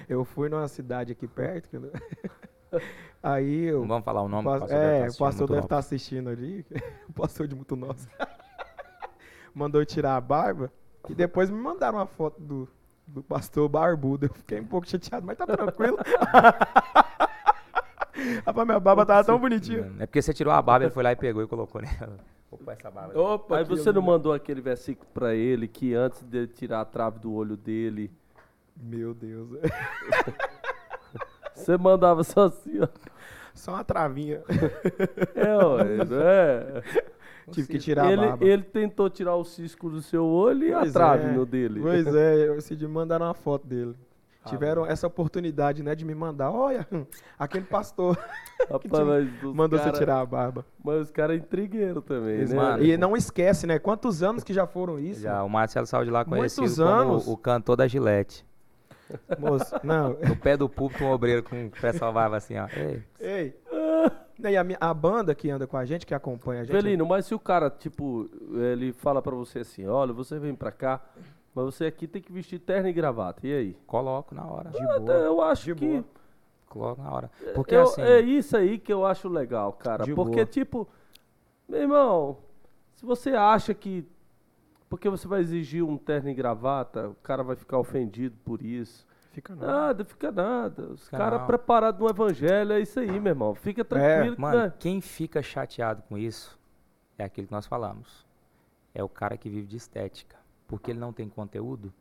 Eu 0.08 0.24
fui 0.24 0.48
numa 0.48 0.66
cidade 0.66 1.12
aqui 1.12 1.26
perto. 1.28 1.68
Aí 3.22 3.64
eu. 3.66 3.80
não 3.80 3.88
vamos 3.88 4.04
falar 4.04 4.22
o 4.22 4.28
nome, 4.28 4.44
Pa- 4.44 4.56
o 4.56 4.60
pastor 4.60 4.78
deve 4.78 4.84
é, 4.84 4.98
tá 4.98 5.02
o 5.02 5.04
assistindo 5.06 5.18
pastor 5.26 5.48
deve 5.48 5.60
estar 5.60 5.78
assistindo 5.78 6.30
ali. 6.30 6.66
o 7.08 7.12
pastor 7.12 7.46
de 7.46 7.54
muito 7.54 7.76
nosso. 7.76 8.08
Mandou 9.54 9.84
tirar 9.84 10.16
a 10.16 10.20
barba. 10.20 10.72
E 11.08 11.14
depois 11.14 11.50
me 11.50 11.58
mandaram 11.60 11.98
uma 11.98 12.06
foto 12.06 12.40
do, 12.40 12.68
do 13.12 13.22
pastor 13.22 13.68
barbudo. 13.68 14.26
Eu 14.26 14.34
fiquei 14.34 14.60
um 14.60 14.66
pouco 14.66 14.88
chateado, 14.88 15.26
mas 15.26 15.36
tá 15.36 15.46
tranquilo. 15.46 15.98
Rapaz, 18.44 18.66
minha 18.66 18.80
barba 18.80 19.06
tava 19.06 19.24
tão 19.24 19.38
bonitinha. 19.38 19.90
É 19.98 20.06
porque 20.06 20.20
você 20.20 20.32
tirou 20.32 20.52
a 20.52 20.60
barba, 20.60 20.84
ele 20.84 20.92
foi 20.94 21.02
lá 21.02 21.12
e 21.12 21.16
pegou 21.16 21.42
e 21.42 21.46
colocou 21.46 21.80
nela. 21.80 22.18
Opa, 22.50 22.72
essa 22.72 22.90
barba. 22.90 23.18
Opa, 23.18 23.58
Aí 23.58 23.64
que 23.64 23.70
você 23.70 23.92
não 23.92 24.02
mandou 24.02 24.32
aquele 24.32 24.60
versículo 24.60 25.08
pra 25.14 25.34
ele 25.34 25.66
que 25.68 25.94
antes 25.94 26.22
de 26.22 26.46
tirar 26.48 26.80
a 26.80 26.84
trave 26.84 27.18
do 27.18 27.32
olho 27.32 27.56
dele, 27.56 28.10
Meu 28.76 29.14
Deus. 29.14 29.48
você 31.54 31.76
mandava 31.76 32.24
só 32.24 32.46
assim, 32.46 32.80
ó. 32.80 32.88
Só 33.54 33.72
uma 33.74 33.84
travinha. 33.84 34.42
É, 35.34 35.56
ué, 35.66 36.04
não 36.04 36.20
é? 36.22 36.82
Tive 37.50 37.68
que 37.68 37.78
tirar 37.78 38.06
a 38.06 38.12
Ele, 38.12 38.26
barba. 38.26 38.44
ele 38.44 38.62
tentou 38.62 39.08
tirar 39.10 39.34
o 39.36 39.44
cisco 39.44 39.88
do 39.90 40.00
seu 40.02 40.24
olho 40.24 40.64
e 40.68 40.72
a 40.74 40.80
Pois 40.80 40.92
trave 40.92 41.24
é. 41.28 41.32
no 41.32 41.44
dele. 41.46 41.80
Pois 41.80 42.06
é, 42.14 42.48
eu 42.48 42.54
decidi 42.54 42.86
mandar 42.86 43.20
uma 43.20 43.34
foto 43.34 43.66
dele. 43.66 43.94
Ah, 44.42 44.48
Tiveram 44.48 44.86
essa 44.86 45.06
oportunidade, 45.06 45.82
né, 45.82 45.94
de 45.94 46.02
me 46.02 46.14
mandar. 46.14 46.50
Olha, 46.50 46.86
aquele 47.38 47.64
pastor 47.66 48.16
Rapaz, 48.70 49.32
mandou 49.42 49.78
cara- 49.78 49.92
você 49.92 49.98
tirar 49.98 50.20
a 50.20 50.24
barba. 50.26 50.64
Mas 50.82 51.02
os 51.02 51.10
caras 51.10 51.36
é 51.36 51.38
intrigueiro 51.40 52.00
também, 52.00 52.46
né? 52.46 52.54
Mano, 52.54 52.82
E 52.82 52.96
não 52.96 53.14
esquece, 53.16 53.66
né? 53.66 53.78
Quantos 53.78 54.22
anos 54.22 54.42
que 54.42 54.54
já 54.54 54.66
foram 54.66 54.98
isso? 54.98 55.20
Já, 55.20 55.42
o 55.44 55.48
Marcelo 55.48 55.86
saiu 55.86 56.04
de 56.04 56.10
lá 56.10 56.24
Muitos 56.26 56.56
conhecido 56.56 56.84
anos. 56.84 57.24
como 57.24 57.34
o 57.34 57.38
cantor 57.38 57.76
da 57.76 57.86
Gillette. 57.86 58.46
Moço, 59.38 59.74
não. 59.82 60.10
No 60.26 60.36
pé 60.36 60.56
do 60.56 60.68
púlpito, 60.68 61.02
um 61.04 61.10
obreiro 61.10 61.42
com 61.42 61.66
o 61.66 61.70
pé 61.70 61.92
salvava 61.92 62.36
assim, 62.36 62.54
ó. 62.56 62.66
Ei, 62.74 63.02
Ei. 63.18 63.54
E 64.42 64.56
a, 64.56 64.64
minha- 64.64 64.78
a 64.80 64.94
banda 64.94 65.34
que 65.34 65.50
anda 65.50 65.66
com 65.66 65.76
a 65.76 65.84
gente, 65.84 66.06
que 66.06 66.14
acompanha 66.14 66.62
a 66.62 66.64
gente. 66.64 66.72
Velino, 66.72 67.04
mas 67.06 67.26
se 67.26 67.34
o 67.34 67.38
cara, 67.38 67.68
tipo, 67.68 68.28
ele 68.54 68.92
fala 68.92 69.20
pra 69.20 69.34
você 69.34 69.58
assim, 69.60 69.86
olha, 69.86 70.12
você 70.14 70.38
vem 70.38 70.54
pra 70.54 70.72
cá, 70.72 71.00
mas 71.54 71.64
você 71.66 71.84
aqui 71.86 72.06
tem 72.06 72.22
que 72.22 72.32
vestir 72.32 72.58
terno 72.58 72.88
e 72.88 72.92
gravata, 72.92 73.46
e 73.46 73.52
aí? 73.52 73.76
coloco 73.86 74.34
na 74.34 74.46
hora. 74.46 74.70
De 74.70 74.82
Ah, 74.82 74.98
boa. 74.98 75.12
eu 75.12 75.42
acho 75.42 75.66
de 75.66 75.74
que 75.74 75.86
boa. 75.86 76.04
Coloco 76.68 77.02
na 77.02 77.10
hora. 77.12 77.30
Porque 77.54 77.74
eu- 77.74 77.82
assim, 77.82 78.00
é 78.00 78.20
isso 78.20 78.56
aí 78.56 78.78
que 78.78 78.92
eu 78.92 79.04
acho 79.04 79.28
legal, 79.28 79.72
cara. 79.74 80.04
De 80.04 80.14
porque, 80.14 80.36
boa. 80.36 80.46
tipo, 80.46 80.88
meu 81.68 81.80
irmão, 81.82 82.38
se 82.94 83.04
você 83.04 83.30
acha 83.30 83.74
que 83.74 84.06
porque 84.88 85.08
você 85.08 85.28
vai 85.28 85.40
exigir 85.40 85.84
um 85.84 85.96
terno 85.96 86.30
e 86.30 86.34
gravata, 86.34 87.10
o 87.10 87.14
cara 87.22 87.42
vai 87.44 87.54
ficar 87.56 87.78
ofendido 87.78 88.36
por 88.44 88.62
isso. 88.62 89.06
Fica 89.30 89.54
não. 89.54 89.66
Nada, 89.66 90.04
fica 90.04 90.32
nada. 90.32 90.82
Os 90.90 91.04
Fica 91.04 91.18
caras 91.18 91.42
preparados 91.46 92.00
no 92.00 92.08
evangelho, 92.08 92.72
é 92.72 92.80
isso 92.80 92.98
aí, 92.98 93.20
meu 93.20 93.30
irmão. 93.30 93.54
Fica 93.54 93.84
tranquilo. 93.84 94.34
que, 94.34 94.40
mano, 94.40 94.58
né? 94.58 94.72
quem 94.78 95.00
fica 95.00 95.42
chateado 95.42 96.02
com 96.02 96.18
isso 96.18 96.58
é 97.16 97.24
aquilo 97.24 97.46
que 97.46 97.52
nós 97.52 97.66
falamos. 97.66 98.26
É 98.92 99.02
o 99.04 99.08
cara 99.08 99.36
que 99.36 99.48
vive 99.48 99.66
de 99.66 99.76
estética. 99.76 100.36
Porque 100.66 100.90
ele 100.90 100.98
não 101.00 101.12
tem 101.12 101.28
conteúdo, 101.28 101.92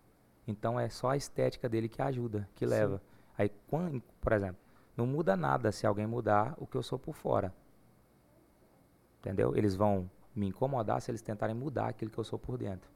então 0.47 0.79
é 0.79 0.89
só 0.89 1.09
a 1.09 1.17
estética 1.17 1.67
dele 1.67 1.89
que 1.89 2.01
ajuda, 2.01 2.47
que 2.55 2.65
leva. 2.65 3.01
Aí, 3.37 3.51
quando, 3.67 4.01
por 4.21 4.33
exemplo, 4.33 4.57
não 4.95 5.07
muda 5.07 5.35
nada 5.35 5.71
se 5.71 5.87
alguém 5.87 6.05
mudar 6.05 6.53
o 6.57 6.67
que 6.67 6.75
eu 6.75 6.83
sou 6.83 6.99
por 6.99 7.15
fora. 7.15 7.53
Entendeu? 9.19 9.55
Eles 9.55 9.75
vão 9.75 10.09
me 10.35 10.47
incomodar 10.47 11.01
se 11.01 11.09
eles 11.09 11.21
tentarem 11.21 11.55
mudar 11.55 11.87
aquilo 11.87 12.11
que 12.11 12.17
eu 12.17 12.23
sou 12.23 12.37
por 12.37 12.57
dentro. 12.57 12.89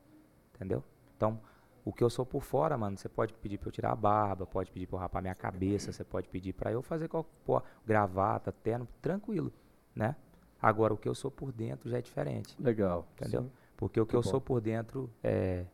Entendeu? 0.53 0.84
Então, 1.15 1.39
o 1.85 1.91
que 1.91 2.03
eu 2.03 2.10
sou 2.10 2.26
por 2.26 2.41
fora, 2.41 2.77
mano, 2.77 2.97
você 2.97 3.10
pode 3.10 3.34
pedir 3.34 3.57
pra 3.57 3.68
eu 3.68 3.72
tirar 3.72 3.91
a 3.91 3.95
barba, 3.95 4.45
pode 4.45 4.72
pedir 4.72 4.88
pra 4.88 4.97
eu 4.97 5.01
rapar 5.01 5.22
minha 5.22 5.35
cabeça, 5.35 5.91
você 5.91 6.03
pode 6.03 6.30
pedir 6.30 6.53
pra 6.53 6.72
eu 6.72 6.81
fazer 6.81 7.07
qual, 7.10 7.26
pô, 7.45 7.61
gravata, 7.85 8.51
terno, 8.51 8.88
tranquilo, 9.01 9.51
né? 9.93 10.15
Agora, 10.61 10.93
o 10.93 10.97
que 10.97 11.10
eu 11.10 11.15
sou 11.15 11.30
por 11.30 11.51
dentro 11.51 11.89
já 11.89 11.97
é 11.97 12.01
diferente, 12.01 12.55
Legal. 12.61 13.05
entendeu? 13.18 13.51
Porque 13.76 13.99
o 13.99 14.05
que 14.05 14.15
eu 14.15 14.22
bom. 14.22 14.30
sou 14.30 14.39
por 14.39 14.61
dentro 14.61 15.10
é, 15.22 15.65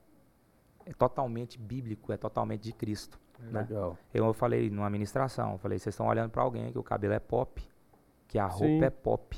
é 0.83 0.93
totalmente 0.93 1.59
bíblico, 1.59 2.11
é 2.11 2.17
totalmente 2.17 2.63
de 2.63 2.73
Cristo, 2.73 3.19
né? 3.39 3.61
Legal. 3.61 3.95
Eu, 4.11 4.25
eu 4.25 4.33
falei 4.33 4.67
numa 4.71 4.89
ministração, 4.89 5.51
eu 5.53 5.57
falei, 5.59 5.77
vocês 5.77 5.93
estão 5.93 6.07
olhando 6.07 6.31
pra 6.31 6.41
alguém 6.41 6.71
que 6.71 6.79
o 6.79 6.83
cabelo 6.83 7.13
é 7.13 7.19
pop, 7.19 7.63
que 8.27 8.39
a 8.39 8.47
roupa 8.47 8.65
Sim. 8.65 8.83
é 8.83 8.89
pop, 8.89 9.37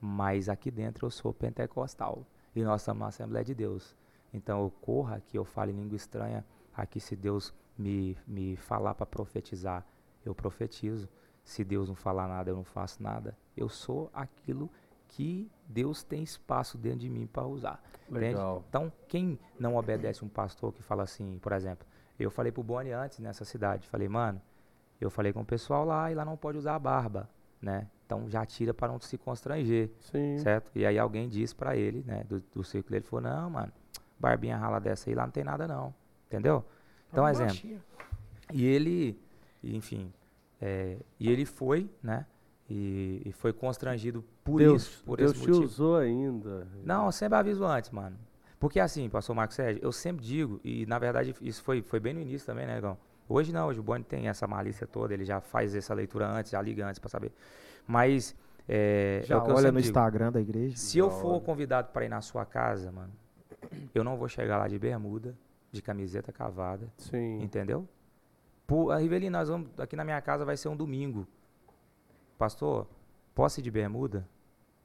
mas 0.00 0.48
aqui 0.48 0.70
dentro 0.70 1.06
eu 1.06 1.10
sou 1.10 1.34
pentecostal. 1.34 2.24
E 2.54 2.62
nós 2.62 2.82
estamos 2.82 3.00
na 3.00 3.06
Assembleia 3.08 3.44
de 3.44 3.54
Deus. 3.54 3.96
Então 4.32 4.62
eu 4.62 4.70
corro 4.70 5.14
aqui, 5.14 5.36
eu 5.36 5.44
falo 5.44 5.70
em 5.70 5.74
língua 5.74 5.96
estranha. 5.96 6.44
Aqui, 6.74 6.98
se 7.00 7.14
Deus 7.14 7.52
me, 7.76 8.16
me 8.26 8.56
falar 8.56 8.94
para 8.94 9.06
profetizar, 9.06 9.84
eu 10.24 10.34
profetizo. 10.34 11.08
Se 11.44 11.64
Deus 11.64 11.88
não 11.88 11.94
falar 11.94 12.28
nada, 12.28 12.50
eu 12.50 12.56
não 12.56 12.64
faço 12.64 13.02
nada. 13.02 13.36
Eu 13.56 13.68
sou 13.68 14.10
aquilo 14.14 14.70
que 15.08 15.50
Deus 15.66 16.02
tem 16.02 16.22
espaço 16.22 16.78
dentro 16.78 17.00
de 17.00 17.10
mim 17.10 17.26
para 17.26 17.46
usar. 17.46 17.82
entende? 18.08 18.26
Legal. 18.26 18.64
Então, 18.68 18.92
quem 19.08 19.38
não 19.58 19.76
obedece 19.76 20.24
um 20.24 20.28
pastor 20.28 20.72
que 20.72 20.82
fala 20.82 21.02
assim, 21.02 21.38
por 21.40 21.52
exemplo, 21.52 21.86
eu 22.18 22.30
falei 22.30 22.50
pro 22.50 22.62
Boni 22.62 22.92
antes 22.92 23.18
nessa 23.18 23.44
cidade, 23.44 23.86
falei, 23.88 24.08
mano, 24.08 24.40
eu 25.00 25.10
falei 25.10 25.32
com 25.32 25.40
o 25.40 25.44
pessoal 25.44 25.84
lá 25.84 26.10
e 26.10 26.14
lá 26.14 26.24
não 26.24 26.36
pode 26.36 26.56
usar 26.56 26.76
a 26.76 26.78
barba, 26.78 27.28
né? 27.60 27.88
Então 28.06 28.28
já 28.30 28.46
tira 28.46 28.72
para 28.72 28.88
não 28.88 29.00
se 29.00 29.18
constranger, 29.18 29.90
Sim. 30.00 30.38
certo? 30.38 30.70
E 30.74 30.86
aí 30.86 30.98
alguém 30.98 31.28
disse 31.28 31.54
para 31.54 31.76
ele, 31.76 32.02
né, 32.06 32.24
do, 32.24 32.40
do 32.54 32.62
círculo, 32.62 32.96
ele 32.96 33.04
falou, 33.04 33.22
não, 33.22 33.50
mano, 33.50 33.72
barbinha 34.22 34.56
rala 34.56 34.78
dessa 34.80 35.10
aí 35.10 35.14
lá 35.14 35.24
não 35.24 35.32
tem 35.32 35.44
nada 35.44 35.66
não, 35.68 35.92
entendeu? 36.28 36.64
Então, 37.10 37.24
Uma 37.24 37.30
exemplo, 37.30 37.52
baixinha. 37.52 37.80
e 38.52 38.64
ele, 38.64 39.20
enfim, 39.62 40.10
é, 40.60 40.96
e 41.20 41.28
ele 41.30 41.44
foi, 41.44 41.90
né, 42.02 42.24
e, 42.70 43.20
e 43.26 43.32
foi 43.32 43.52
constrangido 43.52 44.24
por 44.44 44.58
Deus, 44.58 44.82
isso, 44.84 45.04
por 45.04 45.18
Deus 45.18 45.32
esse 45.32 45.40
te 45.42 45.48
motivo. 45.48 45.64
usou 45.66 45.96
ainda. 45.98 46.66
Não, 46.84 47.06
eu 47.06 47.12
sempre 47.12 47.36
aviso 47.36 47.64
antes, 47.64 47.90
mano. 47.90 48.16
Porque 48.58 48.78
assim, 48.80 49.10
pastor 49.10 49.34
Marcos 49.34 49.56
Sérgio, 49.56 49.82
eu 49.82 49.90
sempre 49.92 50.24
digo, 50.24 50.60
e 50.64 50.86
na 50.86 50.98
verdade 50.98 51.34
isso 51.42 51.62
foi, 51.62 51.82
foi 51.82 51.98
bem 52.00 52.14
no 52.14 52.20
início 52.20 52.46
também, 52.46 52.64
né, 52.66 52.76
Negão? 52.76 52.96
Hoje 53.28 53.52
não, 53.52 53.66
hoje 53.68 53.80
o 53.80 53.82
Boni 53.82 54.04
tem 54.04 54.28
essa 54.28 54.46
malícia 54.46 54.86
toda, 54.86 55.12
ele 55.12 55.24
já 55.24 55.40
faz 55.40 55.74
essa 55.74 55.92
leitura 55.94 56.28
antes, 56.28 56.52
já 56.52 56.62
liga 56.62 56.86
antes 56.86 56.98
pra 56.98 57.08
saber. 57.08 57.32
Mas, 57.86 58.34
é, 58.68 59.20
é 59.22 59.26
Já 59.26 59.38
o 59.38 59.44
que 59.44 59.50
eu 59.50 59.54
olha 59.56 59.72
no 59.72 59.78
digo. 59.80 59.88
Instagram 59.88 60.30
da 60.30 60.40
igreja. 60.40 60.76
Se 60.76 60.98
eu 60.98 61.10
for 61.10 61.40
convidado 61.40 61.88
para 61.92 62.04
ir 62.04 62.08
na 62.08 62.20
sua 62.20 62.44
casa, 62.44 62.92
mano, 62.92 63.12
eu 63.94 64.04
não 64.04 64.16
vou 64.16 64.28
chegar 64.28 64.58
lá 64.58 64.68
de 64.68 64.78
bermuda, 64.78 65.36
de 65.70 65.80
camiseta 65.82 66.30
cavada, 66.32 66.92
Sim. 66.98 67.40
entendeu? 67.42 67.88
Por, 68.66 68.90
a 68.92 68.98
Rivelino, 68.98 69.36
nós 69.38 69.48
vamos, 69.48 69.68
aqui 69.78 69.96
na 69.96 70.04
minha 70.04 70.20
casa 70.20 70.44
vai 70.44 70.56
ser 70.56 70.68
um 70.68 70.76
domingo. 70.76 71.26
Pastor, 72.38 72.86
posso 73.34 73.60
ir 73.60 73.62
de 73.62 73.70
bermuda? 73.70 74.28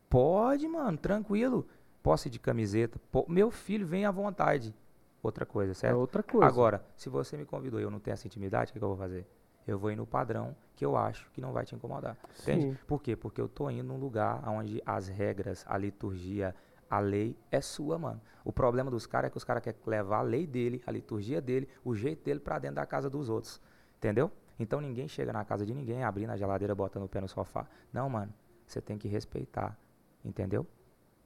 Pode, 0.10 0.68
mano, 0.68 0.98
tranquilo. 0.98 1.68
Posso 2.04 2.28
ir 2.28 2.32
de 2.32 2.40
camiseta? 2.40 3.00
Po- 3.12 3.26
Meu 3.28 3.52
filho 3.52 3.86
vem 3.86 4.06
à 4.06 4.12
vontade. 4.12 4.74
Outra 5.22 5.46
coisa, 5.46 5.72
É 5.72 5.76
certo? 5.76 5.98
outra 5.98 6.24
coisa. 6.24 6.48
Agora, 6.48 6.86
se 6.96 7.10
você 7.10 7.36
me 7.36 7.46
convidou 7.46 7.80
e 7.80 7.84
eu 7.84 7.92
não 7.92 8.00
tenho 8.00 8.14
essa 8.14 8.28
intimidade, 8.28 8.70
o 8.70 8.74
que, 8.74 8.80
que 8.80 8.86
eu 8.86 8.90
vou 8.90 8.98
fazer? 8.98 9.28
Eu 9.68 9.78
vou 9.78 9.92
ir 9.92 9.96
no 9.98 10.06
padrão 10.08 10.56
que 10.76 10.86
eu 10.86 10.96
acho 10.96 11.30
que 11.32 11.42
não 11.42 11.52
vai 11.52 11.66
te 11.66 11.76
incomodar. 11.76 12.16
Entende? 12.42 12.62
Sim. 12.72 12.78
Por 12.88 13.02
quê? 13.02 13.16
Porque 13.16 13.42
eu 13.42 13.50
tô 13.50 13.70
indo 13.70 13.84
num 13.84 13.98
lugar 13.98 14.48
onde 14.48 14.82
as 14.86 15.08
regras, 15.10 15.66
a 15.68 15.78
liturgia, 15.78 16.56
a 16.90 17.00
lei 17.00 17.36
é 17.52 17.62
sua, 17.62 17.98
mano. 17.98 18.22
O 18.44 18.52
problema 18.52 18.90
dos 18.90 19.06
caras 19.06 19.28
é 19.28 19.32
que 19.32 19.38
os 19.38 19.44
caras 19.44 19.62
querem 19.64 19.80
levar 19.86 20.20
a 20.20 20.22
lei 20.22 20.48
dele, 20.48 20.82
a 20.88 20.92
liturgia 20.92 21.42
dele, 21.42 21.68
o 21.84 21.94
jeito 21.94 22.24
dele 22.24 22.40
pra 22.40 22.60
dentro 22.60 22.76
da 22.78 22.86
casa 22.86 23.10
dos 23.10 23.30
outros. 23.30 23.62
Entendeu? 23.98 24.32
Então 24.60 24.80
ninguém 24.80 25.08
chega 25.08 25.34
na 25.34 25.44
casa 25.44 25.66
de 25.66 25.74
ninguém, 25.74 26.04
abrindo 26.04 26.32
a 26.32 26.38
geladeira, 26.38 26.74
botando 26.74 27.04
o 27.04 27.10
pé 27.10 27.20
no 27.22 27.28
sofá. 27.28 27.68
Não, 27.92 28.10
mano. 28.10 28.34
Você 28.66 28.82
tem 28.82 28.98
que 28.98 29.08
respeitar. 29.08 29.78
Entendeu? 30.24 30.66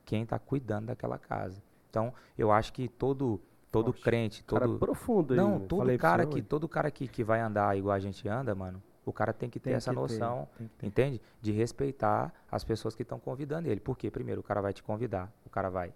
Quem 0.05 0.25
tá 0.25 0.37
cuidando 0.39 0.87
daquela 0.87 1.17
casa. 1.17 1.61
Então, 1.89 2.13
eu 2.37 2.51
acho 2.51 2.73
que 2.73 2.87
todo 2.87 3.39
todo 3.71 3.87
Nossa, 3.87 4.03
crente, 4.03 4.43
Cara, 4.43 4.65
todo 4.65 4.79
profundo 4.79 5.33
aí. 5.33 5.37
não, 5.37 5.59
todo 5.61 5.97
cara 5.97 6.25
que 6.25 6.35
hoje. 6.35 6.41
todo 6.43 6.67
cara 6.67 6.91
que, 6.91 7.07
que 7.07 7.23
vai 7.23 7.39
andar 7.39 7.77
igual 7.77 7.95
a 7.95 7.99
gente 7.99 8.27
anda, 8.27 8.53
mano, 8.53 8.83
o 9.05 9.11
cara 9.11 9.33
tem 9.33 9.49
que 9.49 9.59
ter 9.59 9.71
Tem 9.71 9.77
essa 9.77 9.91
que 9.91 9.95
noção, 9.95 10.47
ter. 10.57 10.85
entende? 10.85 11.21
De 11.41 11.51
respeitar 11.51 12.33
as 12.51 12.63
pessoas 12.63 12.95
que 12.95 13.01
estão 13.01 13.19
convidando 13.19 13.67
ele. 13.69 13.79
Por 13.79 13.97
quê? 13.97 14.11
Primeiro, 14.11 14.41
o 14.41 14.43
cara 14.43 14.61
vai 14.61 14.73
te 14.73 14.83
convidar, 14.83 15.31
o 15.45 15.49
cara 15.49 15.69
vai 15.69 15.93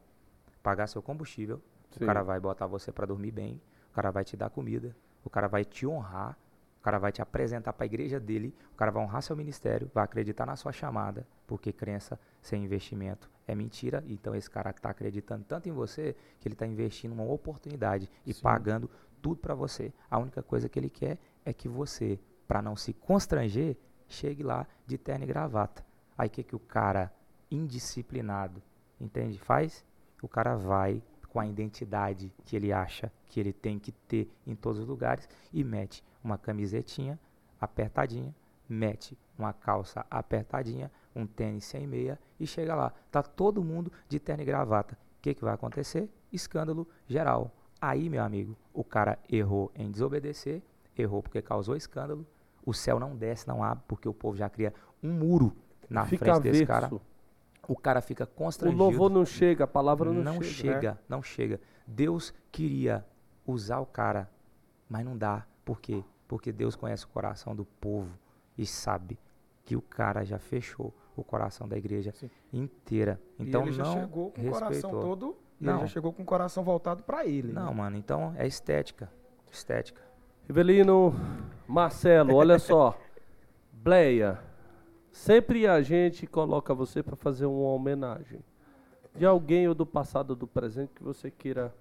pagar 0.63 0.87
seu 0.87 1.01
combustível, 1.01 1.61
Sim. 1.91 2.03
o 2.03 2.07
cara 2.07 2.23
vai 2.23 2.39
botar 2.39 2.65
você 2.67 2.91
para 2.91 3.05
dormir 3.05 3.31
bem, 3.31 3.61
o 3.91 3.93
cara 3.95 4.11
vai 4.11 4.23
te 4.23 4.35
dar 4.35 4.49
comida, 4.49 4.95
o 5.23 5.29
cara 5.29 5.47
vai 5.47 5.63
te 5.63 5.85
honrar, 5.85 6.37
o 6.79 6.83
cara 6.83 6.97
vai 6.99 7.11
te 7.11 7.21
apresentar 7.21 7.73
para 7.73 7.83
a 7.83 7.87
igreja 7.87 8.19
dele, 8.19 8.53
o 8.73 8.75
cara 8.75 8.91
vai 8.91 9.03
honrar 9.03 9.21
seu 9.21 9.35
ministério, 9.35 9.89
vai 9.93 10.03
acreditar 10.03 10.45
na 10.45 10.55
sua 10.55 10.71
chamada, 10.71 11.27
porque 11.47 11.71
crença 11.71 12.19
sem 12.41 12.63
investimento 12.63 13.29
é 13.47 13.55
mentira. 13.55 14.03
Então 14.07 14.35
esse 14.35 14.49
cara 14.49 14.71
está 14.71 14.89
acreditando 14.89 15.43
tanto 15.45 15.69
em 15.69 15.71
você 15.71 16.15
que 16.39 16.47
ele 16.47 16.53
está 16.53 16.65
investindo 16.65 17.11
uma 17.13 17.23
oportunidade 17.23 18.09
e 18.25 18.33
Sim. 18.33 18.41
pagando 18.41 18.89
tudo 19.21 19.37
para 19.37 19.55
você. 19.55 19.91
A 20.09 20.17
única 20.19 20.43
coisa 20.43 20.69
que 20.69 20.77
ele 20.77 20.89
quer 20.89 21.17
é 21.43 21.53
que 21.53 21.67
você, 21.67 22.19
para 22.47 22.61
não 22.61 22.75
se 22.75 22.93
constranger, 22.93 23.77
chegue 24.07 24.43
lá 24.43 24.67
de 24.85 24.97
terno 24.97 25.23
e 25.23 25.27
gravata. 25.27 25.85
Aí 26.17 26.27
o 26.27 26.31
que, 26.31 26.43
que 26.43 26.55
o 26.55 26.59
cara 26.59 27.11
indisciplinado, 27.49 28.61
entende? 28.99 29.37
Faz? 29.37 29.83
O 30.21 30.27
cara 30.27 30.55
vai 30.55 31.01
com 31.29 31.39
a 31.39 31.45
identidade 31.45 32.33
que 32.45 32.55
ele 32.55 32.71
acha 32.71 33.11
que 33.27 33.39
ele 33.39 33.51
tem 33.51 33.77
que 33.77 33.91
ter 33.91 34.31
em 34.47 34.55
todos 34.55 34.79
os 34.79 34.87
lugares 34.87 35.27
e 35.51 35.63
mete 35.63 36.03
uma 36.23 36.37
camisetinha 36.37 37.19
apertadinha, 37.59 38.33
mete 38.69 39.17
uma 39.37 39.51
calça 39.51 40.05
apertadinha, 40.09 40.89
um 41.15 41.27
tênis 41.27 41.65
sem 41.65 41.85
meia 41.85 42.17
e 42.39 42.47
chega 42.47 42.73
lá. 42.73 42.93
Tá 43.11 43.21
todo 43.21 43.63
mundo 43.63 43.91
de 44.07 44.19
terno 44.19 44.43
e 44.43 44.45
gravata. 44.45 44.97
O 45.17 45.21
que, 45.21 45.33
que 45.33 45.43
vai 45.43 45.53
acontecer? 45.53 46.09
Escândalo 46.31 46.87
geral. 47.07 47.51
Aí, 47.81 48.09
meu 48.09 48.23
amigo, 48.23 48.57
o 48.73 48.83
cara 48.83 49.19
errou 49.29 49.71
em 49.75 49.91
desobedecer, 49.91 50.61
errou 50.97 51.21
porque 51.21 51.41
causou 51.41 51.75
escândalo. 51.75 52.25
O 52.65 52.73
céu 52.73 52.99
não 52.99 53.15
desce, 53.15 53.47
não 53.47 53.63
abre, 53.63 53.83
porque 53.87 54.07
o 54.09 54.13
povo 54.13 54.35
já 54.37 54.49
cria 54.49 54.73
um 55.03 55.11
muro 55.11 55.55
na 55.89 56.05
Fica 56.05 56.25
frente 56.25 56.41
desse 56.43 56.65
cara. 56.65 56.87
averso. 56.87 57.01
O 57.67 57.75
cara 57.75 58.01
fica 58.01 58.23
O 58.23 58.27
constrangido. 58.27 58.81
louvor 58.81 59.09
não 59.09 59.25
chega, 59.25 59.63
a 59.63 59.67
palavra 59.67 60.11
não, 60.11 60.21
não 60.23 60.41
chega. 60.41 60.43
né? 60.43 60.73
chega, 60.73 60.99
não 61.09 61.21
chega. 61.23 61.61
Deus 61.87 62.33
queria 62.51 63.05
usar 63.45 63.79
o 63.79 63.85
cara, 63.85 64.29
mas 64.89 65.03
não 65.05 65.17
dá. 65.17 65.45
Por 65.63 65.79
quê? 65.79 66.03
Porque 66.27 66.51
Deus 66.51 66.75
conhece 66.75 67.05
o 67.05 67.07
coração 67.09 67.55
do 67.55 67.65
povo 67.65 68.11
e 68.57 68.65
sabe 68.65 69.19
que 69.63 69.75
o 69.75 69.81
cara 69.81 70.23
já 70.23 70.37
fechou 70.37 70.93
o 71.15 71.23
coração 71.23 71.67
da 71.67 71.75
igreja 71.77 72.11
Sim. 72.13 72.29
inteira. 72.53 73.19
Então 73.39 73.63
e 73.63 73.69
ele 73.69 73.71
já 73.73 73.83
não 73.83 73.93
chegou 73.93 74.31
com 74.31 74.41
o 74.41 74.45
coração 74.51 74.69
respeitou. 74.69 75.01
todo. 75.01 75.37
Não. 75.59 75.73
Ele 75.73 75.81
já 75.81 75.87
chegou 75.87 76.13
com 76.13 76.21
o 76.21 76.25
coração 76.25 76.63
voltado 76.63 77.03
pra 77.03 77.25
ele. 77.25 77.51
Não, 77.51 77.69
né? 77.69 77.75
mano, 77.75 77.97
então 77.97 78.33
é 78.37 78.45
estética. 78.45 79.09
Estética. 79.51 80.01
Rivelino, 80.47 81.13
Marcelo, 81.67 82.35
olha 82.35 82.59
só. 82.59 82.97
Bleia, 83.71 84.39
sempre 85.11 85.67
a 85.67 85.81
gente 85.81 86.25
coloca 86.25 86.73
você 86.73 87.03
para 87.03 87.15
fazer 87.15 87.45
uma 87.45 87.69
homenagem 87.69 88.39
de 89.15 89.25
alguém 89.25 89.67
ou 89.67 89.73
do 89.73 89.85
passado 89.85 90.31
ou 90.31 90.35
do 90.35 90.47
presente 90.47 90.93
que 90.93 91.03
você 91.03 91.31
queira 91.31 91.73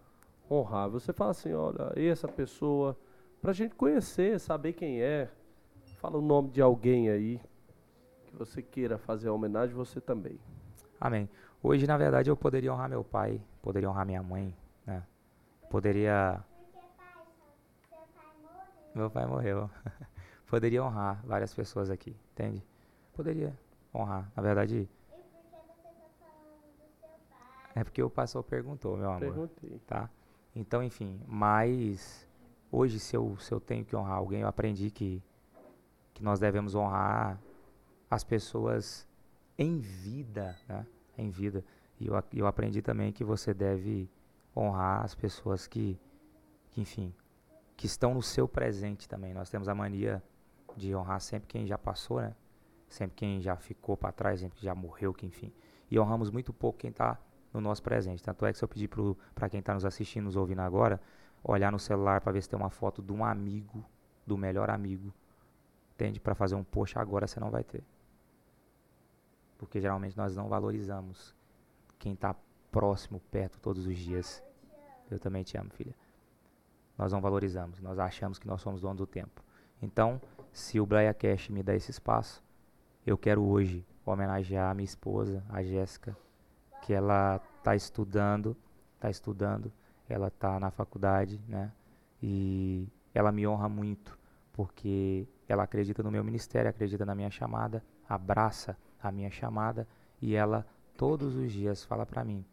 honrar. 0.50 0.88
Você 0.90 1.12
fala 1.12 1.30
assim, 1.30 1.52
olha, 1.52 1.92
essa 1.96 2.28
pessoa, 2.28 2.96
pra 3.40 3.52
gente 3.52 3.74
conhecer, 3.74 4.38
saber 4.38 4.72
quem 4.74 5.02
é. 5.02 5.28
Fala 5.96 6.18
o 6.18 6.22
nome 6.22 6.50
de 6.50 6.60
alguém 6.60 7.08
aí 7.08 7.40
que 8.26 8.36
você 8.36 8.62
queira 8.62 8.98
fazer 8.98 9.28
a 9.28 9.32
homenagem, 9.32 9.74
você 9.74 10.00
também. 10.00 10.38
Amém. 11.00 11.28
Hoje, 11.62 11.86
na 11.86 11.96
verdade, 11.96 12.30
eu 12.30 12.36
poderia 12.36 12.72
honrar 12.72 12.88
meu 12.88 13.02
pai, 13.02 13.40
poderia 13.62 13.88
honrar 13.88 14.04
minha 14.04 14.22
mãe, 14.22 14.54
né? 14.86 15.02
Poderia. 15.70 16.44
Meu 18.94 19.10
pai 19.10 19.26
morreu. 19.26 19.68
poderia 20.46 20.84
honrar 20.84 21.20
várias 21.26 21.52
pessoas 21.52 21.90
aqui, 21.90 22.16
entende? 22.32 22.64
Poderia 23.12 23.58
honrar. 23.92 24.30
Na 24.36 24.42
verdade, 24.42 24.88
é 27.74 27.82
porque 27.82 28.02
o 28.02 28.08
pastor 28.08 28.44
perguntou, 28.44 28.96
meu 28.96 29.08
amor. 29.08 29.20
Perguntei. 29.20 29.80
tá? 29.86 30.08
Então, 30.54 30.82
enfim, 30.82 31.20
mas 31.26 32.28
hoje 32.70 33.00
se 33.00 33.16
eu, 33.16 33.36
se 33.38 33.52
eu 33.52 33.60
tenho 33.60 33.84
que 33.84 33.96
honrar 33.96 34.18
alguém, 34.18 34.42
eu 34.42 34.48
aprendi 34.48 34.90
que, 34.90 35.20
que 36.12 36.22
nós 36.22 36.38
devemos 36.38 36.76
honrar 36.76 37.40
as 38.08 38.22
pessoas 38.22 39.08
em 39.58 39.80
vida, 39.80 40.56
né? 40.68 40.86
Em 41.18 41.30
vida. 41.30 41.64
E 41.98 42.06
eu, 42.06 42.14
eu 42.32 42.46
aprendi 42.46 42.80
também 42.80 43.12
que 43.12 43.24
você 43.24 43.52
deve 43.52 44.08
honrar 44.56 45.04
as 45.04 45.14
pessoas 45.16 45.66
que, 45.66 45.98
que, 46.70 46.80
enfim, 46.80 47.12
que 47.76 47.86
estão 47.86 48.14
no 48.14 48.22
seu 48.22 48.46
presente 48.46 49.08
também. 49.08 49.34
Nós 49.34 49.50
temos 49.50 49.68
a 49.68 49.74
mania 49.74 50.22
de 50.76 50.94
honrar 50.94 51.20
sempre 51.20 51.48
quem 51.48 51.66
já 51.66 51.78
passou, 51.78 52.20
né? 52.20 52.34
Sempre 52.88 53.16
quem 53.16 53.40
já 53.40 53.56
ficou 53.56 53.96
para 53.96 54.12
trás, 54.12 54.40
sempre 54.40 54.58
que 54.58 54.64
já 54.64 54.74
morreu, 54.74 55.12
que 55.12 55.26
enfim. 55.26 55.52
E 55.90 55.98
honramos 55.98 56.30
muito 56.30 56.52
pouco 56.52 56.78
quem 56.78 56.90
está 56.90 57.18
no 57.52 57.60
nosso 57.60 57.82
presente. 57.82 58.22
Tanto 58.22 58.44
é 58.46 58.52
que 58.52 58.58
se 58.58 58.64
eu 58.64 58.68
pedir 58.68 58.88
para 59.34 59.48
quem 59.48 59.60
está 59.60 59.74
nos 59.74 59.84
assistindo, 59.84 60.24
nos 60.24 60.36
ouvindo 60.36 60.60
agora, 60.60 61.00
olhar 61.42 61.70
no 61.72 61.78
celular 61.78 62.20
para 62.20 62.32
ver 62.32 62.42
se 62.42 62.48
tem 62.48 62.58
uma 62.58 62.70
foto 62.70 63.02
de 63.02 63.12
um 63.12 63.24
amigo, 63.24 63.84
do 64.26 64.36
melhor 64.36 64.70
amigo, 64.70 65.12
entende? 65.94 66.20
Para 66.20 66.34
fazer 66.34 66.54
um 66.54 66.64
post 66.64 66.98
agora 66.98 67.26
você 67.26 67.38
não 67.38 67.50
vai 67.50 67.62
ter. 67.62 67.82
Porque 69.58 69.80
geralmente 69.80 70.16
nós 70.16 70.34
não 70.34 70.48
valorizamos 70.48 71.34
quem 71.98 72.14
está 72.14 72.34
próximo, 72.70 73.20
perto 73.30 73.60
todos 73.60 73.86
os 73.86 73.96
dias. 73.96 74.42
Eu 75.10 75.18
também 75.18 75.42
te 75.42 75.56
amo, 75.56 75.70
filha. 75.70 75.94
Nós 76.96 77.12
não 77.12 77.20
valorizamos, 77.20 77.80
nós 77.80 77.98
achamos 77.98 78.38
que 78.38 78.46
nós 78.46 78.60
somos 78.60 78.80
donos 78.80 78.98
do 78.98 79.06
tempo. 79.06 79.42
Então, 79.82 80.20
se 80.52 80.78
o 80.78 80.86
Blaia 80.86 81.12
Cash 81.12 81.48
me 81.48 81.62
dá 81.62 81.74
esse 81.74 81.90
espaço, 81.90 82.42
eu 83.06 83.18
quero 83.18 83.42
hoje 83.42 83.84
homenagear 84.06 84.70
a 84.70 84.74
minha 84.74 84.84
esposa, 84.84 85.42
a 85.48 85.62
Jéssica, 85.62 86.16
que 86.82 86.92
ela 86.92 87.40
está 87.58 87.74
estudando, 87.74 88.56
está 88.94 89.10
estudando, 89.10 89.72
ela 90.08 90.28
está 90.28 90.60
na 90.60 90.70
faculdade, 90.70 91.40
né? 91.48 91.72
E 92.22 92.88
ela 93.12 93.32
me 93.32 93.46
honra 93.46 93.68
muito, 93.68 94.18
porque 94.52 95.26
ela 95.48 95.62
acredita 95.62 96.02
no 96.02 96.10
meu 96.10 96.22
ministério, 96.22 96.70
acredita 96.70 97.04
na 97.04 97.14
minha 97.14 97.30
chamada, 97.30 97.82
abraça 98.08 98.76
a 99.02 99.10
minha 99.10 99.30
chamada 99.30 99.86
e 100.20 100.34
ela 100.34 100.66
todos 100.96 101.34
os 101.34 101.52
dias 101.52 101.84
fala 101.84 102.06
para 102.06 102.24
mim: 102.24 102.44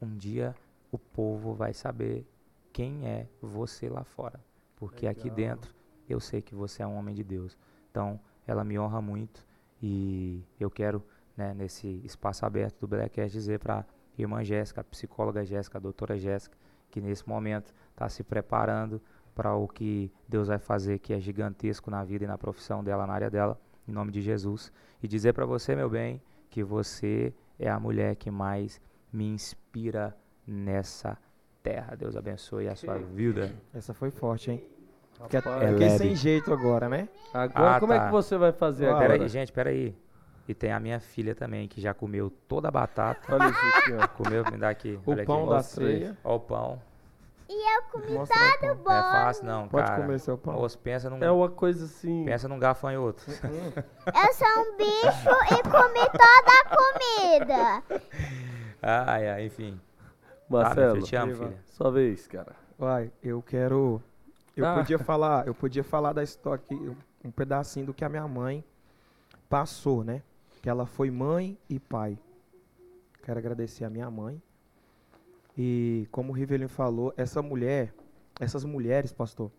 um 0.00 0.16
dia 0.16 0.54
o 0.90 0.98
povo 0.98 1.54
vai 1.54 1.72
saber 1.72 2.26
quem 2.76 3.06
é 3.06 3.26
você 3.40 3.88
lá 3.88 4.04
fora, 4.04 4.38
porque 4.76 5.06
aqui 5.06 5.30
Legal. 5.30 5.36
dentro 5.36 5.74
eu 6.06 6.20
sei 6.20 6.42
que 6.42 6.54
você 6.54 6.82
é 6.82 6.86
um 6.86 6.94
homem 6.94 7.14
de 7.14 7.24
Deus. 7.24 7.56
Então, 7.90 8.20
ela 8.46 8.62
me 8.62 8.78
honra 8.78 9.00
muito 9.00 9.46
e 9.82 10.44
eu 10.60 10.70
quero, 10.70 11.02
né, 11.34 11.54
nesse 11.54 12.02
espaço 12.04 12.44
aberto 12.44 12.80
do 12.80 12.86
Belecast, 12.86 13.32
dizer 13.32 13.60
para 13.60 13.86
irmã 14.18 14.44
Jéssica, 14.44 14.82
a 14.82 14.84
psicóloga 14.84 15.42
Jéssica, 15.42 15.78
a 15.78 15.80
doutora 15.80 16.18
Jéssica, 16.18 16.54
que 16.90 17.00
nesse 17.00 17.26
momento 17.26 17.72
está 17.92 18.10
se 18.10 18.22
preparando 18.22 19.00
para 19.34 19.54
o 19.54 19.66
que 19.66 20.12
Deus 20.28 20.48
vai 20.48 20.58
fazer, 20.58 20.98
que 20.98 21.14
é 21.14 21.18
gigantesco 21.18 21.90
na 21.90 22.04
vida 22.04 22.24
e 22.24 22.28
na 22.28 22.36
profissão 22.36 22.84
dela, 22.84 23.06
na 23.06 23.14
área 23.14 23.30
dela, 23.30 23.58
em 23.88 23.92
nome 23.92 24.12
de 24.12 24.20
Jesus. 24.20 24.70
E 25.02 25.08
dizer 25.08 25.32
para 25.32 25.46
você, 25.46 25.74
meu 25.74 25.88
bem, 25.88 26.20
que 26.50 26.62
você 26.62 27.32
é 27.58 27.70
a 27.70 27.80
mulher 27.80 28.16
que 28.16 28.30
mais 28.30 28.78
me 29.10 29.24
inspira 29.24 30.14
nessa 30.46 31.16
terra. 31.66 31.96
Deus 31.96 32.16
abençoe 32.16 32.68
a 32.68 32.76
sua 32.76 32.96
vida. 32.98 33.52
Essa 33.74 33.92
foi 33.92 34.10
forte, 34.10 34.50
hein? 34.52 34.64
Fiquei, 35.22 35.40
Rapaz, 35.40 35.62
É 35.62 35.72
fiquei 35.72 35.90
sem 35.90 36.14
jeito 36.14 36.52
agora, 36.52 36.88
né? 36.88 37.08
Agora, 37.32 37.76
Ah, 37.76 37.80
como 37.80 37.92
é 37.92 37.98
tá. 37.98 38.06
que 38.06 38.12
você 38.12 38.36
vai 38.36 38.52
fazer 38.52 38.86
agora? 38.88 39.08
Pera 39.08 39.22
aí, 39.24 39.28
gente, 39.28 39.52
pera 39.52 39.70
aí. 39.70 39.96
E 40.48 40.54
tem 40.54 40.70
a 40.72 40.78
minha 40.78 41.00
filha 41.00 41.34
também, 41.34 41.66
que 41.66 41.80
já 41.80 41.92
comeu 41.92 42.30
toda 42.46 42.68
a 42.68 42.70
batata. 42.70 43.34
Olha 43.34 43.48
isso 43.48 43.58
aqui, 43.78 43.92
ó. 43.94 44.06
Comeu, 44.08 44.44
me 44.50 44.58
dá 44.58 44.68
aqui. 44.68 45.00
O 45.04 45.10
olha 45.10 45.24
pão 45.24 45.40
aqui. 45.44 45.50
da 45.50 45.62
ceia. 45.62 46.16
Ó 46.22 46.36
o 46.36 46.40
pão. 46.40 46.80
E 47.48 47.76
eu 47.76 47.82
comi 47.90 48.10
Mostra 48.12 48.72
o 48.72 48.76
pão. 48.76 48.94
Não 48.94 49.08
é 49.08 49.12
fácil 49.24 49.44
não, 49.46 49.68
Pode 49.68 49.86
cara. 49.88 50.02
comer 50.02 50.20
seu 50.20 50.36
pão. 50.38 50.54
Moço, 50.54 50.78
pensa 50.78 51.08
num, 51.10 51.22
É 51.22 51.30
uma 51.30 51.48
coisa 51.48 51.84
assim. 51.86 52.24
pensa 52.24 52.46
num 52.48 52.58
gafanhoto. 52.58 53.22
Eu 53.26 54.34
sou 54.34 54.62
um 54.62 54.76
bicho 54.76 55.54
e 55.54 55.62
comi 55.62 56.06
toda 56.12 56.52
a 56.60 56.76
comida. 56.76 57.82
ai, 58.82 59.28
ai, 59.28 59.44
enfim. 59.46 59.80
Marcelo, 60.48 60.94
filha, 60.96 61.06
te 61.06 61.16
amo, 61.16 61.34
filha. 61.34 61.58
sua 61.66 61.90
vez, 61.90 62.26
cara. 62.26 62.54
Vai, 62.78 63.10
eu 63.22 63.42
quero. 63.42 64.02
Eu 64.56 64.64
Ah. 64.66 64.74
podia 64.76 64.98
falar, 64.98 65.46
eu 65.46 65.54
podia 65.54 65.84
falar 65.84 66.12
da 66.12 66.22
história 66.22 66.62
aqui, 66.64 66.74
um 67.24 67.30
pedacinho 67.30 67.86
do 67.86 67.94
que 67.94 68.04
a 68.04 68.08
minha 68.08 68.26
mãe 68.28 68.64
passou, 69.48 70.04
né? 70.04 70.22
Que 70.62 70.68
ela 70.68 70.86
foi 70.86 71.10
mãe 71.10 71.58
e 71.68 71.78
pai. 71.78 72.18
Quero 73.22 73.38
agradecer 73.38 73.84
a 73.84 73.90
minha 73.90 74.10
mãe. 74.10 74.40
E 75.58 76.06
como 76.12 76.32
o 76.32 76.36
Rivelino 76.36 76.68
falou, 76.68 77.12
essa 77.16 77.42
mulher, 77.42 77.92
essas 78.38 78.64
mulheres, 78.64 79.12
pastor, 79.12 79.50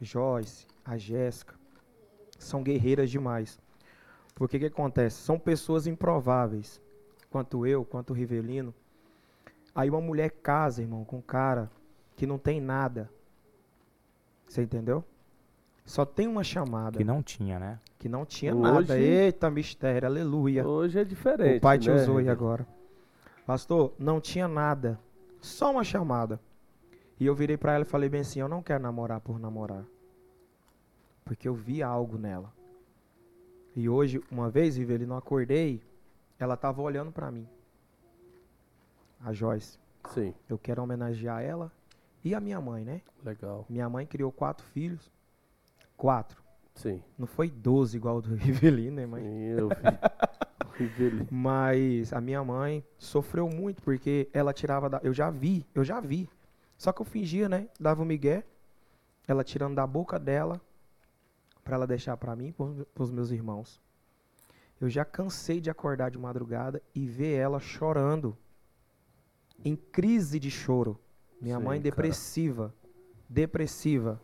Joyce, 0.00 0.66
a 0.84 0.96
Jéssica, 0.96 1.54
são 2.38 2.62
guerreiras 2.62 3.10
demais. 3.10 3.58
Porque 4.34 4.56
o 4.56 4.60
que 4.60 4.66
acontece? 4.66 5.16
São 5.22 5.38
pessoas 5.38 5.86
improváveis. 5.86 6.80
Quanto 7.30 7.66
eu, 7.66 7.84
quanto 7.84 8.10
o 8.10 8.12
Rivelino. 8.14 8.74
Aí 9.74 9.90
uma 9.90 10.00
mulher 10.00 10.30
casa, 10.30 10.82
irmão, 10.82 11.04
com 11.04 11.16
um 11.16 11.22
cara 11.22 11.70
que 12.16 12.26
não 12.26 12.38
tem 12.38 12.60
nada. 12.60 13.10
Você 14.46 14.62
entendeu? 14.62 15.04
Só 15.84 16.04
tem 16.04 16.26
uma 16.26 16.44
chamada 16.44 16.96
Que 16.96 17.04
não 17.04 17.22
tinha, 17.22 17.58
né? 17.58 17.78
que 17.98 18.08
não 18.08 18.24
tinha 18.26 18.54
Hoje- 18.54 18.62
nada. 18.62 18.98
Eita, 18.98 19.50
mistério, 19.50 20.06
aleluia. 20.06 20.66
Hoje 20.66 20.98
é 20.98 21.04
diferente. 21.04 21.58
O 21.58 21.60
pai 21.60 21.78
te 21.78 21.88
né, 21.90 21.96
usou 21.96 22.18
aí 22.18 22.28
agora. 22.28 22.66
Pastor, 23.46 23.92
não 23.98 24.20
tinha 24.20 24.46
nada. 24.46 24.98
Só 25.40 25.70
uma 25.70 25.82
chamada. 25.84 26.38
E 27.18 27.24
eu 27.26 27.34
virei 27.34 27.56
pra 27.56 27.72
ela 27.74 27.82
e 27.82 27.86
falei 27.86 28.08
bem 28.08 28.20
assim: 28.20 28.40
eu 28.40 28.48
não 28.48 28.62
quero 28.62 28.82
namorar 28.82 29.20
por 29.20 29.38
namorar. 29.38 29.84
Porque 31.24 31.48
eu 31.48 31.54
vi 31.54 31.82
algo 31.82 32.18
nela. 32.18 32.52
E 33.74 33.88
hoje, 33.88 34.22
uma 34.30 34.48
vez, 34.50 34.76
Rivelino, 34.76 35.14
eu 35.14 35.18
acordei, 35.18 35.82
ela 36.38 36.56
tava 36.56 36.80
olhando 36.82 37.10
pra 37.10 37.30
mim. 37.30 37.48
A 39.24 39.32
Joyce. 39.32 39.78
Sim, 40.10 40.34
Eu 40.48 40.58
quero 40.58 40.82
homenagear 40.82 41.42
ela 41.42 41.72
e 42.22 42.34
a 42.34 42.40
minha 42.40 42.60
mãe, 42.60 42.84
né? 42.84 43.00
legal. 43.24 43.64
Minha 43.70 43.88
mãe 43.88 44.06
criou 44.06 44.30
quatro 44.30 44.64
filhos. 44.66 45.10
Quatro. 45.96 46.42
Sim. 46.74 47.02
Não 47.18 47.26
foi 47.26 47.48
doze 47.50 47.96
igual 47.96 48.18
o 48.18 48.22
do 48.22 48.34
Rivelino, 48.36 48.96
né, 48.96 49.06
mãe? 49.06 49.22
Sim, 49.22 49.44
eu 49.58 49.68
vi. 49.68 50.78
Rivelino. 50.78 51.26
Mas 51.32 52.12
a 52.12 52.20
minha 52.20 52.44
mãe 52.44 52.84
sofreu 52.98 53.48
muito 53.48 53.82
porque 53.82 54.28
ela 54.32 54.52
tirava 54.52 54.90
da. 54.90 55.00
Eu 55.02 55.14
já 55.14 55.30
vi, 55.30 55.64
eu 55.74 55.82
já 55.84 56.00
vi. 56.00 56.28
Só 56.76 56.92
que 56.92 57.00
eu 57.00 57.06
fingia, 57.06 57.48
né? 57.48 57.68
Dava 57.80 58.02
o 58.02 58.04
migué. 58.04 58.44
Ela 59.26 59.42
tirando 59.42 59.74
da 59.76 59.86
boca 59.86 60.18
dela 60.18 60.60
pra 61.62 61.76
ela 61.76 61.86
deixar 61.86 62.14
pra 62.18 62.36
mim 62.36 62.48
e 62.48 62.84
pros 62.94 63.10
meus 63.10 63.30
irmãos. 63.30 63.80
Eu 64.78 64.90
já 64.90 65.02
cansei 65.04 65.60
de 65.62 65.70
acordar 65.70 66.10
de 66.10 66.18
madrugada 66.18 66.82
e 66.94 67.06
ver 67.06 67.36
ela 67.38 67.58
chorando. 67.58 68.36
Em 69.62 69.76
crise 69.76 70.38
de 70.40 70.50
choro 70.50 70.98
Minha 71.40 71.58
Sim, 71.58 71.64
mãe 71.64 71.78
cara. 71.78 71.90
depressiva. 71.90 72.74
Depressiva. 73.28 74.20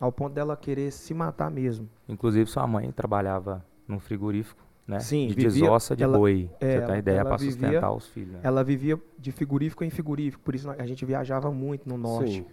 Ao 0.00 0.12
ponto 0.12 0.32
dela 0.34 0.56
querer 0.56 0.92
se 0.92 1.12
matar 1.12 1.50
mesmo. 1.50 1.88
Inclusive, 2.08 2.48
sua 2.48 2.66
mãe 2.66 2.92
trabalhava 2.92 3.64
num 3.88 3.98
frigorífico, 3.98 4.62
né? 4.86 5.00
Sim, 5.00 5.26
de 5.28 5.34
vivia- 5.34 5.50
desossa 5.62 5.96
de 5.96 6.04
ela- 6.04 6.16
boi. 6.16 6.48
é, 6.60 6.66
você 6.66 6.76
tem 6.76 6.84
ela- 6.84 6.98
ideia 6.98 7.24
vivia- 7.24 7.38
sustentar 7.38 7.92
os 7.92 8.06
filhos. 8.06 8.32
né? 8.34 8.40
Ela 8.44 8.62
vivia 8.62 9.00
de 9.18 9.32
frigorífico 9.32 9.82
em 9.82 9.90
frigorífico. 9.90 10.42
Por 10.44 10.54
isso 10.54 10.70
a 10.70 10.86
gente 10.86 11.04
viajava 11.04 11.50
muito 11.50 11.88
no 11.88 11.96
norte. 11.98 12.34
Sim. 12.34 12.46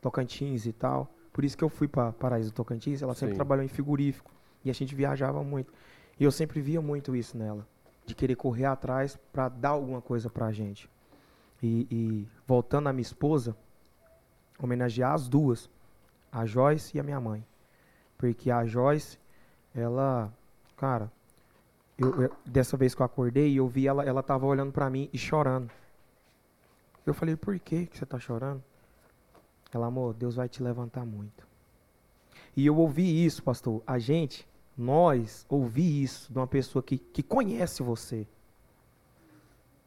Tocantins 0.00 0.64
e 0.64 0.72
tal. 0.72 1.12
Por 1.32 1.44
isso 1.44 1.56
que 1.58 1.64
eu 1.64 1.68
fui 1.68 1.88
para 1.88 2.12
Paraíso 2.12 2.52
Tocantins. 2.52 3.02
Ela 3.02 3.14
sempre 3.14 3.34
Sim. 3.34 3.36
trabalhou 3.36 3.64
em 3.64 3.68
frigorífico. 3.68 4.30
E 4.64 4.70
a 4.70 4.72
gente 4.74 4.94
viajava 4.94 5.42
muito. 5.44 5.72
E 6.18 6.24
eu 6.24 6.30
sempre 6.30 6.60
via 6.60 6.80
muito 6.80 7.14
isso 7.14 7.36
nela. 7.36 7.66
De 8.06 8.14
querer 8.14 8.36
correr 8.36 8.64
atrás 8.64 9.18
para 9.32 9.48
dar 9.48 9.70
alguma 9.70 10.00
coisa 10.00 10.30
pra 10.30 10.50
gente. 10.50 10.88
E, 11.62 11.86
e 11.90 12.28
voltando 12.46 12.88
à 12.88 12.92
minha 12.92 13.02
esposa, 13.02 13.56
homenagear 14.60 15.12
as 15.14 15.28
duas. 15.28 15.68
A 16.30 16.44
Joyce 16.44 16.96
e 16.96 17.00
a 17.00 17.02
minha 17.02 17.20
mãe. 17.20 17.44
Porque 18.16 18.50
a 18.50 18.64
Joyce, 18.66 19.18
ela... 19.74 20.32
Cara, 20.76 21.10
eu- 21.96 22.22
eu- 22.22 22.36
dessa 22.44 22.76
vez 22.76 22.94
que 22.94 23.00
eu 23.02 23.06
acordei, 23.06 23.58
eu 23.58 23.66
vi 23.66 23.86
ela, 23.88 24.04
ela 24.04 24.22
tava 24.22 24.44
olhando 24.46 24.70
pra 24.72 24.90
mim 24.90 25.08
e 25.12 25.18
chorando. 25.18 25.70
Eu 27.06 27.14
falei, 27.14 27.34
por 27.34 27.58
que 27.58 27.86
que 27.86 27.96
você 27.98 28.04
tá 28.04 28.18
chorando? 28.18 28.62
Ela, 29.72 29.86
amor, 29.86 30.14
Deus 30.14 30.36
vai 30.36 30.48
te 30.48 30.62
levantar 30.62 31.04
muito. 31.06 31.46
E 32.54 32.66
eu 32.66 32.76
ouvi 32.76 33.24
isso, 33.24 33.42
pastor. 33.42 33.82
A 33.86 33.98
gente, 33.98 34.46
nós, 34.76 35.46
ouvi 35.48 36.02
isso 36.02 36.30
de 36.32 36.38
uma 36.38 36.46
pessoa 36.46 36.82
que, 36.82 36.98
que 36.98 37.22
conhece 37.22 37.82
você. 37.82 38.26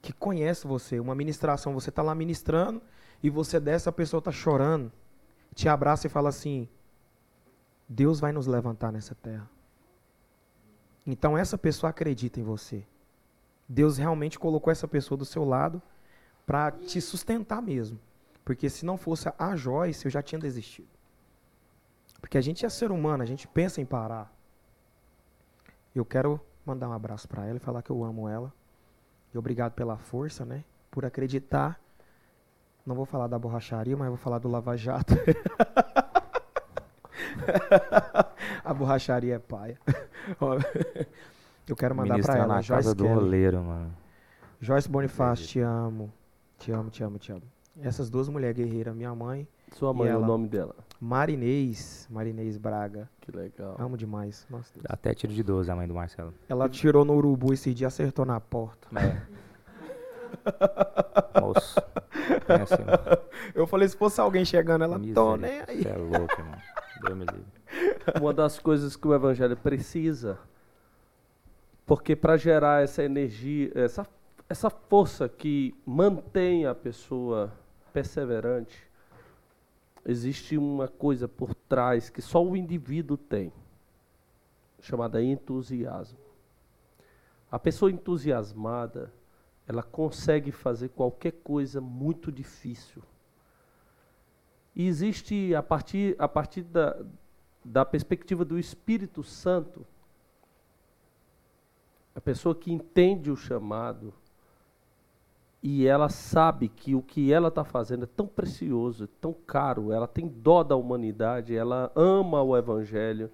Que 0.01 0.11
conhece 0.13 0.65
você. 0.65 0.99
Uma 0.99 1.15
ministração, 1.15 1.73
você 1.73 1.91
tá 1.91 2.01
lá 2.01 2.15
ministrando 2.15 2.81
e 3.21 3.29
você 3.29 3.59
desce, 3.59 3.87
a 3.87 3.91
pessoa 3.91 4.21
tá 4.21 4.31
chorando. 4.31 4.91
Te 5.53 5.67
abraça 5.69 6.07
e 6.07 6.09
fala 6.09 6.29
assim: 6.29 6.67
Deus 7.87 8.19
vai 8.19 8.31
nos 8.31 8.47
levantar 8.47 8.91
nessa 8.91 9.13
terra. 9.13 9.49
Então 11.05 11.37
essa 11.37 11.57
pessoa 11.57 11.89
acredita 11.89 12.39
em 12.39 12.43
você. 12.43 12.85
Deus 13.67 13.97
realmente 13.97 14.37
colocou 14.37 14.71
essa 14.71 14.87
pessoa 14.87 15.17
do 15.17 15.25
seu 15.25 15.43
lado 15.43 15.81
para 16.45 16.71
te 16.71 16.99
sustentar 16.99 17.61
mesmo. 17.61 17.99
Porque 18.43 18.69
se 18.69 18.85
não 18.85 18.97
fosse 18.97 19.31
a 19.37 19.55
Joyce, 19.55 20.05
eu 20.05 20.11
já 20.11 20.21
tinha 20.21 20.39
desistido. 20.39 20.89
Porque 22.19 22.37
a 22.37 22.41
gente 22.41 22.65
é 22.65 22.69
ser 22.69 22.91
humano, 22.91 23.23
a 23.23 23.25
gente 23.25 23.47
pensa 23.47 23.81
em 23.81 23.85
parar. 23.85 24.31
Eu 25.93 26.05
quero 26.05 26.39
mandar 26.65 26.89
um 26.89 26.93
abraço 26.93 27.27
para 27.27 27.45
ela 27.45 27.57
e 27.57 27.59
falar 27.59 27.81
que 27.81 27.89
eu 27.89 28.03
amo 28.03 28.27
ela. 28.29 28.53
E 29.33 29.37
obrigado 29.37 29.73
pela 29.73 29.97
força, 29.97 30.45
né? 30.45 30.63
Por 30.89 31.05
acreditar. 31.05 31.79
Não 32.85 32.95
vou 32.95 33.05
falar 33.05 33.27
da 33.27 33.37
borracharia, 33.37 33.95
mas 33.95 34.07
vou 34.07 34.17
falar 34.17 34.39
do 34.39 34.49
Lava 34.49 34.75
Jato. 34.75 35.13
a 38.65 38.73
borracharia 38.73 39.35
é 39.35 39.39
paia. 39.39 39.77
Eu 41.67 41.75
quero 41.75 41.95
mandar 41.95 42.09
para 42.09 42.15
Ministrar 42.15 42.37
ela, 42.37 42.55
na 42.55 42.61
Joyce 42.61 42.83
casa 42.83 42.95
do 42.95 43.03
Kelly. 43.03 43.17
oleiro, 43.17 43.61
mano. 43.61 43.93
Joyce 44.59 44.89
Bonifácio, 44.89 45.47
te 45.47 45.59
amo. 45.59 46.11
Te 46.57 46.71
amo, 46.71 46.89
te 46.89 47.03
amo, 47.03 47.17
te 47.17 47.31
amo. 47.31 47.43
Essas 47.81 48.09
duas 48.09 48.27
mulheres 48.27 48.55
guerreiras, 48.57 48.93
minha 48.95 49.13
mãe, 49.15 49.47
Sua 49.71 49.93
mãe, 49.93 50.07
E 50.09 50.11
o 50.11 50.15
ela? 50.15 50.27
nome 50.27 50.47
dela. 50.47 50.75
Marinês, 50.99 52.07
Marinês 52.09 52.57
Braga. 52.57 53.09
Que 53.21 53.31
legal. 53.35 53.75
Amo 53.79 53.97
demais. 53.97 54.45
Nossa, 54.49 54.71
Deus. 54.73 54.85
Até 54.87 55.13
tiro 55.13 55.33
de 55.33 55.41
12 55.41 55.71
a 55.71 55.75
mãe 55.75 55.87
do 55.87 55.93
Marcelo. 55.93 56.33
Ela 56.47 56.69
tirou 56.69 57.03
no 57.05 57.13
urubu 57.15 57.53
esse 57.53 57.73
dia, 57.73 57.87
acertou 57.87 58.25
na 58.25 58.39
porta. 58.39 58.87
Moço. 61.41 61.81
Pensa, 62.45 62.75
irmão. 62.75 62.95
Eu 63.55 63.65
falei, 63.67 63.87
se 63.87 63.97
fosse 63.97 64.19
alguém 64.21 64.45
chegando, 64.45 64.83
ela 64.83 64.99
tô 65.13 65.35
nem 65.37 65.61
aí. 65.67 65.81
Você 65.81 65.89
é 65.89 65.97
louco, 65.97 66.39
irmão. 66.39 66.57
Deus 67.03 67.17
me 67.17 67.25
livre. 67.25 67.45
Uma 68.21 68.33
das 68.33 68.59
coisas 68.59 68.95
que 68.95 69.07
o 69.07 69.13
evangelho 69.13 69.57
precisa, 69.57 70.37
porque 71.85 72.15
para 72.15 72.37
gerar 72.37 72.83
essa 72.83 73.03
energia, 73.03 73.71
essa, 73.73 74.05
essa 74.47 74.69
força 74.69 75.27
que 75.27 75.73
mantém 75.85 76.65
a 76.65 76.75
pessoa 76.75 77.51
perseverante, 77.93 78.87
existe 80.05 80.57
uma 80.57 80.87
coisa 80.87 81.27
por 81.27 81.53
trás 81.53 82.09
que 82.09 82.21
só 82.21 82.43
o 82.43 82.55
indivíduo 82.55 83.17
tem, 83.17 83.51
chamada 84.79 85.21
entusiasmo. 85.23 86.19
A 87.51 87.59
pessoa 87.59 87.91
entusiasmada, 87.91 89.13
ela 89.67 89.83
consegue 89.83 90.51
fazer 90.51 90.89
qualquer 90.89 91.33
coisa 91.43 91.79
muito 91.79 92.31
difícil. 92.31 93.03
E 94.75 94.87
existe, 94.87 95.53
a 95.53 95.61
partir, 95.61 96.15
a 96.17 96.27
partir 96.27 96.63
da, 96.63 96.97
da 97.63 97.85
perspectiva 97.85 98.45
do 98.45 98.57
Espírito 98.57 99.21
Santo, 99.21 99.85
a 102.15 102.21
pessoa 102.21 102.55
que 102.55 102.71
entende 102.71 103.29
o 103.29 103.35
chamado 103.35 104.13
e 105.61 105.85
ela 105.85 106.09
sabe 106.09 106.67
que 106.67 106.95
o 106.95 107.01
que 107.01 107.31
ela 107.31 107.49
está 107.49 107.63
fazendo 107.63 108.03
é 108.03 108.07
tão 108.07 108.25
precioso, 108.27 109.07
tão 109.07 109.33
caro, 109.33 109.91
ela 109.91 110.07
tem 110.07 110.27
dó 110.27 110.63
da 110.63 110.75
humanidade, 110.75 111.55
ela 111.55 111.91
ama 111.95 112.41
o 112.41 112.57
Evangelho, 112.57 113.29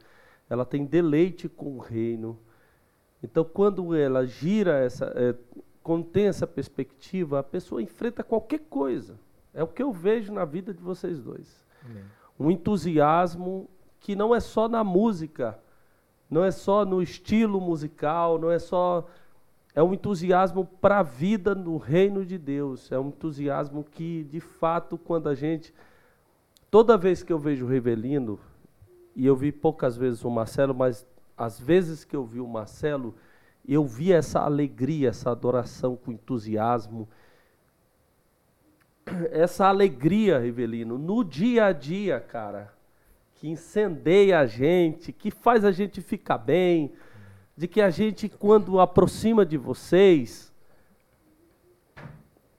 ela 0.50 0.66
tem 0.66 0.86
deleite 0.86 1.48
com 1.48 1.78
o 1.78 1.80
reino. 1.80 2.38
Então, 3.24 3.44
quando 3.44 3.96
ela 3.96 4.26
gira 4.26 4.78
essa, 4.80 5.12
é, 5.16 5.36
quando 5.82 6.06
tem 6.06 6.26
essa 6.26 6.46
perspectiva, 6.46 7.40
a 7.40 7.44
pessoa 7.44 7.82
enfrenta 7.82 8.24
qualquer 8.24 8.60
coisa. 8.70 9.20
É 9.54 9.64
o 9.64 9.68
que 9.68 9.82
eu 9.82 9.92
vejo 9.92 10.34
na 10.34 10.46
vida 10.46 10.74
de 10.74 10.82
vocês 10.82 11.20
dois 11.20 11.66
um 12.40 12.52
entusiasmo 12.52 13.70
que 14.00 14.16
não 14.16 14.34
é 14.34 14.40
só 14.40 14.68
na 14.68 14.84
música, 14.84 15.58
não 16.30 16.44
é 16.44 16.52
só 16.52 16.86
no 16.86 17.02
estilo 17.02 17.60
musical, 17.60 18.38
não 18.38 18.52
é 18.52 18.60
só. 18.60 19.08
É 19.78 19.84
um 19.84 19.94
entusiasmo 19.94 20.66
para 20.66 20.98
a 20.98 21.04
vida 21.04 21.54
no 21.54 21.78
reino 21.78 22.26
de 22.26 22.36
Deus. 22.36 22.92
É 22.92 22.98
um 22.98 23.10
entusiasmo 23.10 23.84
que, 23.84 24.24
de 24.24 24.40
fato, 24.40 24.98
quando 24.98 25.30
a 25.30 25.36
gente. 25.36 25.72
Toda 26.72 26.98
vez 26.98 27.22
que 27.22 27.32
eu 27.32 27.38
vejo 27.38 27.64
o 27.64 27.70
Revelino, 27.70 28.40
e 29.16 29.24
eu 29.24 29.36
vi 29.36 29.52
poucas 29.52 29.96
vezes 29.96 30.26
o 30.26 30.32
Marcelo, 30.32 30.74
mas 30.74 31.06
as 31.38 31.60
vezes 31.60 32.04
que 32.04 32.16
eu 32.16 32.26
vi 32.26 32.40
o 32.40 32.48
Marcelo, 32.48 33.14
eu 33.70 33.86
vi 33.86 34.12
essa 34.12 34.40
alegria, 34.40 35.10
essa 35.10 35.30
adoração 35.30 35.96
com 35.96 36.12
entusiasmo, 36.12 37.08
essa 39.30 39.68
alegria, 39.68 40.40
Rivelino, 40.40 40.98
no 40.98 41.24
dia 41.24 41.66
a 41.66 41.72
dia, 41.72 42.20
cara, 42.20 42.74
que 43.36 43.48
incendeia 43.48 44.40
a 44.40 44.48
gente, 44.48 45.14
que 45.14 45.30
faz 45.30 45.64
a 45.64 45.72
gente 45.72 46.02
ficar 46.02 46.40
bem, 46.40 46.92
de 47.58 47.68
que 47.68 47.82
a 47.82 47.90
gente, 47.90 48.30
quando 48.30 48.80
aproxima 48.80 49.44
de 49.44 49.58
vocês, 49.58 50.54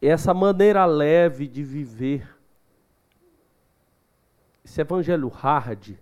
essa 0.02 0.34
maneira 0.34 0.84
leve 0.84 1.46
de 1.46 1.62
viver, 1.62 2.28
esse 4.64 4.80
evangelho 4.80 5.28
hard, 5.28 5.94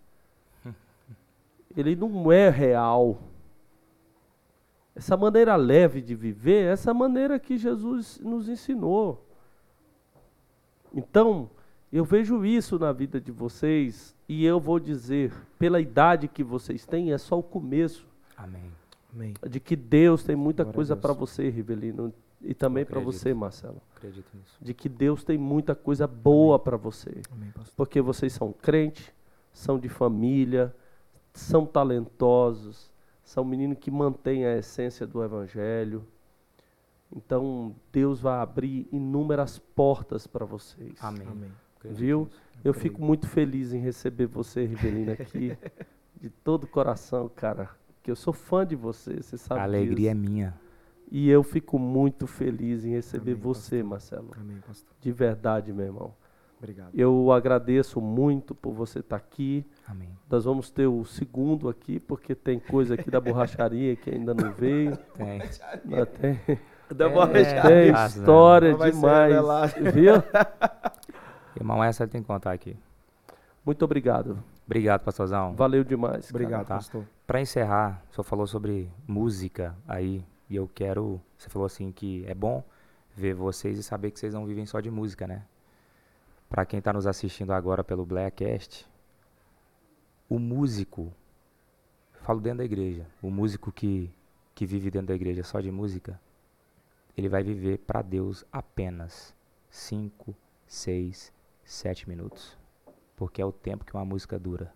ele 1.77 1.94
não 1.94 2.32
é 2.32 2.48
real. 2.48 3.20
Essa 4.94 5.14
maneira 5.14 5.55
leve 5.56 6.01
de 6.01 6.14
viver, 6.14 6.64
essa 6.64 6.94
maneira 6.94 7.39
que 7.39 7.59
Jesus 7.59 8.18
nos 8.18 8.48
ensinou. 8.48 9.23
Então, 10.93 11.51
eu 11.93 12.02
vejo 12.02 12.47
isso 12.47 12.78
na 12.78 12.93
vida 12.93 13.20
de 13.20 13.31
vocês 13.31 14.16
e 14.27 14.44
eu 14.44 14.59
vou 14.59 14.81
dizer, 14.81 15.35
pela 15.59 15.81
idade 15.81 16.27
que 16.27 16.43
vocês 16.43 16.86
têm, 16.86 17.12
é 17.12 17.18
só 17.18 17.39
o 17.39 17.43
começo 17.43 18.06
Amém. 18.36 18.70
Amém. 19.16 19.34
de 19.48 19.59
que 19.59 19.74
Deus 19.74 20.22
tem 20.22 20.36
muita 20.36 20.62
Glória 20.62 20.76
coisa 20.76 20.94
para 20.94 21.12
você, 21.12 21.48
Rivelino, 21.48 22.12
e 22.43 22.55
também 22.55 22.84
para 22.84 23.01
você, 23.01 23.32
Marcelo. 23.32 23.80
Acredito 23.97 24.28
nisso. 24.36 24.56
De 24.60 24.74
que 24.74 24.88
Deus 24.88 25.24
tem 25.24 25.38
muita 25.38 25.74
coisa 25.74 26.06
boa 26.06 26.59
para 26.59 26.76
você, 26.76 27.22
Amém, 27.32 27.52
porque 27.74 28.01
vocês 28.01 28.32
são 28.32 28.52
crentes, 28.52 29.12
são 29.52 29.78
de 29.78 29.88
família, 29.88 30.74
são 31.32 31.64
talentosos, 31.64 32.90
são 33.24 33.44
meninos 33.44 33.78
que 33.78 33.90
mantêm 33.90 34.44
a 34.44 34.56
essência 34.56 35.06
do 35.06 35.24
evangelho. 35.24 36.06
Então, 37.14 37.74
Deus 37.90 38.20
vai 38.20 38.38
abrir 38.38 38.86
inúmeras 38.93 39.59
portas 39.59 40.26
para 40.26 40.44
vocês. 40.44 40.97
Amém. 41.01 41.26
Amém. 41.26 41.51
Viu? 41.84 42.28
Eu 42.64 42.74
fico 42.74 43.01
muito 43.01 43.28
feliz 43.28 43.72
em 43.72 43.78
receber 43.78 44.26
você, 44.26 44.64
Rivelino, 44.64 45.12
aqui, 45.12 45.56
de 46.20 46.28
todo 46.28 46.64
o 46.64 46.66
coração, 46.66 47.28
cara. 47.28 47.70
Que 48.07 48.12
eu 48.12 48.15
sou 48.15 48.33
fã 48.33 48.65
de 48.65 48.77
você, 48.77 49.20
você 49.20 49.37
sabe 49.37 49.61
A 49.61 49.65
alegria 49.65 50.12
é 50.12 50.15
disso. 50.15 50.31
minha. 50.31 50.55
E 51.11 51.28
eu 51.28 51.43
fico 51.43 51.77
muito 51.77 52.24
feliz 52.28 52.85
em 52.85 52.91
receber 52.93 53.33
Amém, 53.33 53.43
você, 53.43 53.83
Marcelo. 53.83 54.31
Amém, 54.41 54.59
pastor. 54.65 54.95
De 55.01 55.11
verdade, 55.11 55.73
meu 55.73 55.87
irmão. 55.87 56.15
Obrigado. 56.57 56.91
Eu 56.95 57.33
agradeço 57.33 58.01
muito 58.01 58.55
por 58.55 58.73
você 58.73 59.01
estar 59.01 59.16
aqui. 59.16 59.66
Amém. 59.89 60.09
Nós 60.31 60.45
vamos 60.45 60.70
ter 60.70 60.87
o 60.87 61.05
segundo 61.05 61.69
aqui, 61.69 61.99
porque 61.99 62.33
tem 62.37 62.61
coisa 62.61 62.95
aqui 62.95 63.11
da 63.11 63.20
borracharia 63.20 63.97
que 63.97 64.09
ainda 64.09 64.33
não 64.33 64.53
veio. 64.53 64.97
Tem. 65.19 65.39
Mas 65.39 65.59
tem 66.20 66.61
Da 66.89 67.07
É. 67.07 67.61
tem 67.62 67.93
Ah, 67.93 68.07
história 68.07 68.70
Não 68.77 68.89
demais. 68.89 69.74
Viu? 69.93 70.15
Irmão, 71.57 71.83
essa 71.83 72.05
ele 72.05 72.12
tem 72.12 72.20
que 72.23 72.28
contar 72.28 72.53
aqui. 72.53 72.77
Muito 73.65 73.85
obrigado. 73.85 74.39
Obrigado, 74.66 75.02
pastorzão. 75.02 75.55
Valeu 75.55 75.84
demais. 75.84 76.26
cara. 76.26 76.30
Obrigado, 76.30 76.66
tá. 76.66 76.74
pastor. 76.74 77.06
Pra 77.26 77.40
encerrar, 77.40 78.02
o 78.10 78.14
senhor 78.14 78.24
falou 78.24 78.47
sobre 78.47 78.90
música 79.06 79.76
aí, 79.86 80.24
e 80.51 80.56
eu 80.56 80.68
quero. 80.68 81.20
Você 81.38 81.48
falou 81.48 81.66
assim 81.66 81.93
que 81.93 82.24
é 82.26 82.34
bom 82.34 82.62
ver 83.14 83.32
vocês 83.34 83.78
e 83.78 83.82
saber 83.82 84.10
que 84.10 84.18
vocês 84.18 84.34
não 84.34 84.44
vivem 84.44 84.66
só 84.66 84.80
de 84.80 84.90
música, 84.90 85.26
né? 85.26 85.44
Pra 86.48 86.66
quem 86.66 86.80
tá 86.80 86.93
nos 86.93 87.06
assistindo 87.06 87.52
agora 87.52 87.82
pelo 87.82 88.05
Blackcast, 88.05 88.86
o 90.28 90.38
músico, 90.38 91.12
falo 92.22 92.40
dentro 92.40 92.59
da 92.59 92.64
igreja, 92.64 93.06
o 93.22 93.30
músico 93.30 93.72
que, 93.72 94.12
que 94.55 94.66
vive 94.66 94.90
dentro 94.90 95.09
da 95.09 95.14
igreja 95.14 95.43
só 95.43 95.60
de 95.60 95.70
música, 95.70 96.20
ele 97.16 97.28
vai 97.28 97.43
viver 97.43 97.78
pra 97.78 98.02
Deus 98.02 98.44
apenas 98.52 99.34
5, 99.70 100.34
6, 100.66 101.32
7 101.64 102.09
minutos. 102.09 102.56
Porque 103.16 103.40
é 103.40 103.44
o 103.44 103.52
tempo 103.52 103.84
que 103.84 103.94
uma 103.94 104.05
música 104.05 104.38
dura. 104.38 104.72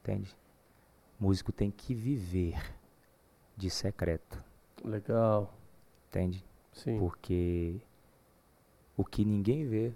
Entende? 0.00 0.34
O 1.20 1.24
músico 1.24 1.52
tem 1.52 1.70
que 1.70 1.94
viver 1.94 2.58
de 3.56 3.70
secreto, 3.70 4.42
Legal. 4.84 5.54
entende? 6.08 6.44
Sim. 6.72 6.98
Porque 6.98 7.80
o 8.96 9.04
que 9.04 9.24
ninguém 9.24 9.64
vê 9.66 9.94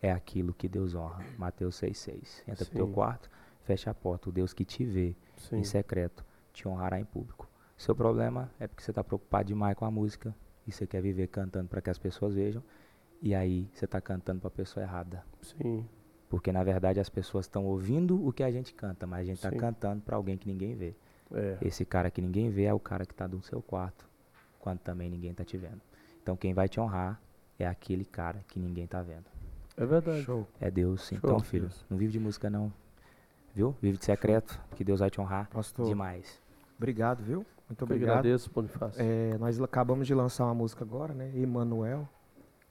é 0.00 0.12
aquilo 0.12 0.54
que 0.54 0.68
Deus 0.68 0.94
honra. 0.94 1.24
Mateus 1.36 1.80
6,6. 1.80 2.42
Entra 2.48 2.64
pro 2.64 2.74
teu 2.74 2.86
Sim. 2.86 2.92
quarto, 2.92 3.30
fecha 3.64 3.90
a 3.90 3.94
porta. 3.94 4.28
O 4.28 4.32
Deus 4.32 4.52
que 4.52 4.64
te 4.64 4.84
vê 4.84 5.16
Sim. 5.36 5.56
em 5.58 5.64
secreto 5.64 6.24
te 6.52 6.66
honrará 6.68 7.00
em 7.00 7.04
público. 7.04 7.48
Seu 7.76 7.94
problema 7.94 8.50
é 8.60 8.66
porque 8.66 8.82
você 8.82 8.90
está 8.90 9.02
preocupado 9.02 9.48
demais 9.48 9.76
com 9.76 9.84
a 9.84 9.90
música 9.90 10.34
e 10.66 10.72
você 10.72 10.86
quer 10.86 11.00
viver 11.00 11.28
cantando 11.28 11.68
para 11.68 11.80
que 11.80 11.90
as 11.90 11.98
pessoas 11.98 12.34
vejam. 12.34 12.62
E 13.22 13.34
aí 13.34 13.68
você 13.74 13.84
está 13.84 14.00
cantando 14.00 14.40
para 14.40 14.48
a 14.48 14.52
pessoa 14.52 14.84
errada. 14.84 15.24
Sim. 15.42 15.88
Porque 16.30 16.52
na 16.52 16.62
verdade 16.62 17.00
as 17.00 17.08
pessoas 17.08 17.44
estão 17.46 17.66
ouvindo 17.66 18.24
o 18.24 18.32
que 18.32 18.44
a 18.44 18.50
gente 18.50 18.72
canta, 18.72 19.04
mas 19.04 19.22
a 19.22 19.24
gente 19.24 19.36
está 19.44 19.50
cantando 19.50 20.00
para 20.00 20.16
alguém 20.16 20.38
que 20.38 20.46
ninguém 20.46 20.76
vê. 20.76 20.94
É. 21.34 21.58
Esse 21.60 21.84
cara 21.84 22.08
que 22.08 22.22
ninguém 22.22 22.48
vê 22.48 22.64
é 22.64 22.72
o 22.72 22.78
cara 22.78 23.04
que 23.04 23.12
está 23.12 23.26
no 23.26 23.42
seu 23.42 23.60
quarto, 23.60 24.08
quando 24.60 24.78
também 24.78 25.10
ninguém 25.10 25.32
está 25.32 25.44
te 25.44 25.58
vendo. 25.58 25.80
Então 26.22 26.36
quem 26.36 26.54
vai 26.54 26.68
te 26.68 26.78
honrar 26.80 27.20
é 27.58 27.66
aquele 27.66 28.04
cara 28.04 28.44
que 28.48 28.60
ninguém 28.60 28.84
está 28.84 29.02
vendo. 29.02 29.24
É 29.76 29.84
verdade. 29.84 30.22
Show. 30.22 30.46
É 30.60 30.70
Deus. 30.70 31.08
Show, 31.08 31.18
então, 31.18 31.40
filho, 31.40 31.66
Deus. 31.66 31.84
não 31.90 31.98
vive 31.98 32.12
de 32.12 32.20
música 32.20 32.48
não. 32.48 32.72
Viu? 33.52 33.74
Vive 33.82 33.98
de 33.98 34.04
secreto, 34.04 34.60
que 34.76 34.84
Deus 34.84 35.00
vai 35.00 35.10
te 35.10 35.20
honrar 35.20 35.50
Pastor, 35.50 35.86
demais. 35.86 36.40
obrigado, 36.76 37.24
viu? 37.24 37.44
Muito 37.68 37.82
Eu 37.82 37.86
obrigado. 37.86 38.18
agradeço, 38.18 38.48
Bonifácio. 38.52 39.02
É, 39.02 39.36
nós 39.38 39.60
acabamos 39.60 40.06
de 40.06 40.14
lançar 40.14 40.44
uma 40.44 40.54
música 40.54 40.84
agora, 40.84 41.12
né? 41.12 41.32
Emanuel. 41.34 42.08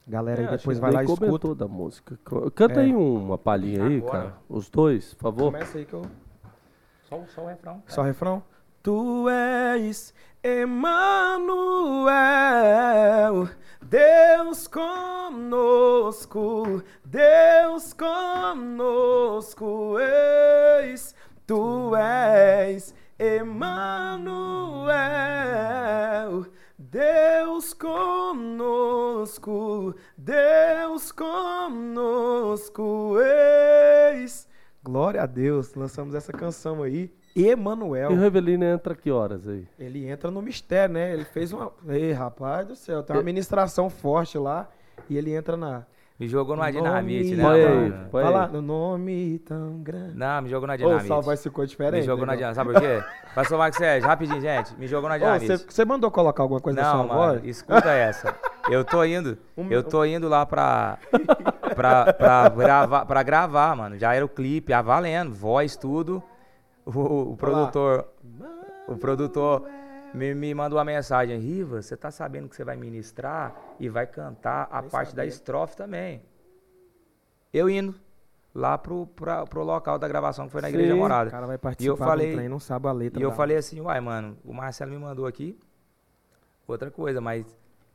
Galera 0.09 0.41
É, 0.41 0.45
aí 0.49 0.57
depois 0.57 0.79
vai 0.79 0.91
lá 0.91 1.03
e 1.03 1.05
escuta. 1.05 1.55
da 1.55 1.67
música. 1.67 2.19
Canta 2.55 2.81
É. 2.81 2.83
aí 2.83 2.95
uma 2.95 3.37
palhinha 3.37 3.85
aí, 3.85 3.97
Agora. 3.99 4.11
cara. 4.11 4.33
Os 4.49 4.67
dois, 4.69 5.13
por 5.13 5.21
favor. 5.21 5.51
Começa 5.51 5.77
aí 5.77 5.85
que 5.85 5.93
eu. 5.93 6.01
Só, 7.03 7.23
só 7.27 7.43
o 7.43 7.47
refrão. 7.47 7.83
Só 7.87 8.01
o 8.01 8.05
refrão? 8.05 8.43
Tu 8.81 9.29
és 9.29 10.13
Emanuel, 12.19 13.47
Deus 13.83 14.67
conosco, 14.67 16.81
Deus 17.05 17.93
conosco 17.93 19.95
eis. 19.99 21.13
Tu 21.45 21.95
és 21.95 22.95
Emanuel, 23.19 24.89
Deus 26.91 27.71
conosco, 27.75 28.73
Deus 30.17 31.11
conosco 31.11 32.81
eis. 34.11 34.49
Glória 34.83 35.21
a 35.21 35.27
Deus, 35.27 35.75
lançamos 35.75 36.15
essa 36.15 36.33
canção 36.33 36.81
aí. 36.81 37.13
Emanuel. 37.35 38.09
E 38.11 38.15
o 38.15 38.19
Revelino 38.19 38.63
entra 38.65 38.95
que 38.95 39.11
horas 39.11 39.47
aí? 39.47 39.67
Ele 39.77 40.07
entra 40.07 40.31
no 40.31 40.41
mistério, 40.41 40.95
né? 40.95 41.13
Ele 41.13 41.25
fez 41.25 41.53
uma. 41.53 41.71
Ei, 41.87 42.11
rapaz 42.11 42.65
do 42.65 42.75
céu, 42.75 43.03
tem 43.03 43.15
uma 43.15 43.21
ministração 43.21 43.87
forte 43.87 44.39
lá. 44.39 44.67
E 45.07 45.15
ele 45.15 45.31
entra 45.31 45.55
na. 45.55 45.85
Me 46.19 46.27
jogou 46.27 46.53
numa 46.57 46.69
Nome- 46.69 46.81
dinamite, 46.81 47.33
né? 47.35 47.45
Aí, 47.49 47.65
mano? 47.65 48.09
lá, 48.31 48.45
aí. 48.45 48.51
no 48.51 48.61
nome 48.61 49.39
tão 49.39 49.79
grande. 49.81 50.17
Não, 50.17 50.41
me 50.41 50.49
jogou 50.49 50.67
na 50.67 50.73
Ô, 50.73 50.77
dinamite. 50.77 51.07
sua 51.07 51.21
voz 51.21 51.41
ficou 51.41 51.65
diferente. 51.65 52.01
me 52.01 52.05
jogou 52.05 52.25
na 52.25 52.35
dinamite. 52.35 52.55
Sabe 52.57 52.73
por 52.73 52.81
quê? 52.81 53.01
Pastor 53.33 53.57
Marcos 53.57 53.77
Sérgio, 53.77 54.05
rapidinho, 54.09 54.41
gente. 54.41 54.75
Me 54.77 54.85
jogou 54.85 55.07
na 55.07 55.15
Ô, 55.15 55.19
dinamite. 55.19 55.65
você, 55.69 55.85
mandou 55.85 56.11
colocar 56.11 56.43
alguma 56.43 56.59
coisa 56.59 56.81
Não, 56.81 56.85
na 56.85 56.91
sua 56.93 57.15
mano, 57.15 57.39
voz? 57.39 57.45
escuta 57.45 57.89
essa. 57.91 58.35
Eu 58.69 58.83
tô 58.83 59.01
indo, 59.05 59.37
Um 59.55 59.71
eu 59.71 59.81
tô 59.81 60.03
indo 60.03 60.27
lá 60.27 60.45
pra, 60.45 60.97
pra, 61.73 62.11
pra, 62.13 62.49
gravar, 62.49 63.05
pra 63.05 63.23
gravar, 63.23 63.75
mano. 63.77 63.97
Já 63.97 64.13
era 64.13 64.25
o 64.25 64.29
clipe, 64.29 64.73
a 64.73 64.81
valendo, 64.81 65.33
voz, 65.33 65.77
tudo. 65.77 66.21
O, 66.85 67.31
o 67.31 67.37
produtor, 67.37 68.05
o 68.89 68.97
produtor 68.97 69.63
me, 70.13 70.33
me 70.33 70.53
mandou 70.53 70.77
uma 70.77 70.85
mensagem. 70.85 71.39
Riva, 71.39 71.81
você 71.81 71.95
tá 71.95 72.11
sabendo 72.11 72.47
que 72.49 72.55
você 72.55 72.63
vai 72.63 72.75
ministrar 72.75 73.55
e 73.79 73.89
vai 73.89 74.05
cantar 74.07 74.67
a 74.71 74.81
parte 74.83 75.15
da 75.15 75.25
estrofe 75.25 75.75
também. 75.75 76.21
Eu 77.53 77.69
indo 77.69 77.95
lá 78.53 78.77
pro, 78.77 79.07
pra, 79.07 79.45
pro 79.45 79.63
local 79.63 79.97
da 79.99 80.07
gravação, 80.07 80.45
que 80.45 80.51
foi 80.51 80.61
na 80.61 80.69
Igreja 80.69 80.91
Sim. 80.93 80.97
O 80.99 81.01
Morada. 81.01 81.29
cara 81.31 81.47
vai 81.47 81.57
participar 81.57 81.97
falei- 81.97 82.31
do 82.31 82.35
trem, 82.37 82.49
não 82.49 82.59
sabe 82.59 82.87
a 82.87 82.91
letra. 82.91 83.19
E 83.19 83.23
eu 83.23 83.31
falei 83.31 83.57
assim, 83.57 83.79
uai, 83.81 83.99
mano, 83.99 84.37
o 84.43 84.53
Marcelo 84.53 84.91
me 84.91 84.97
mandou 84.97 85.25
aqui 85.25 85.57
outra 86.67 86.91
coisa, 86.91 87.19
mas 87.19 87.45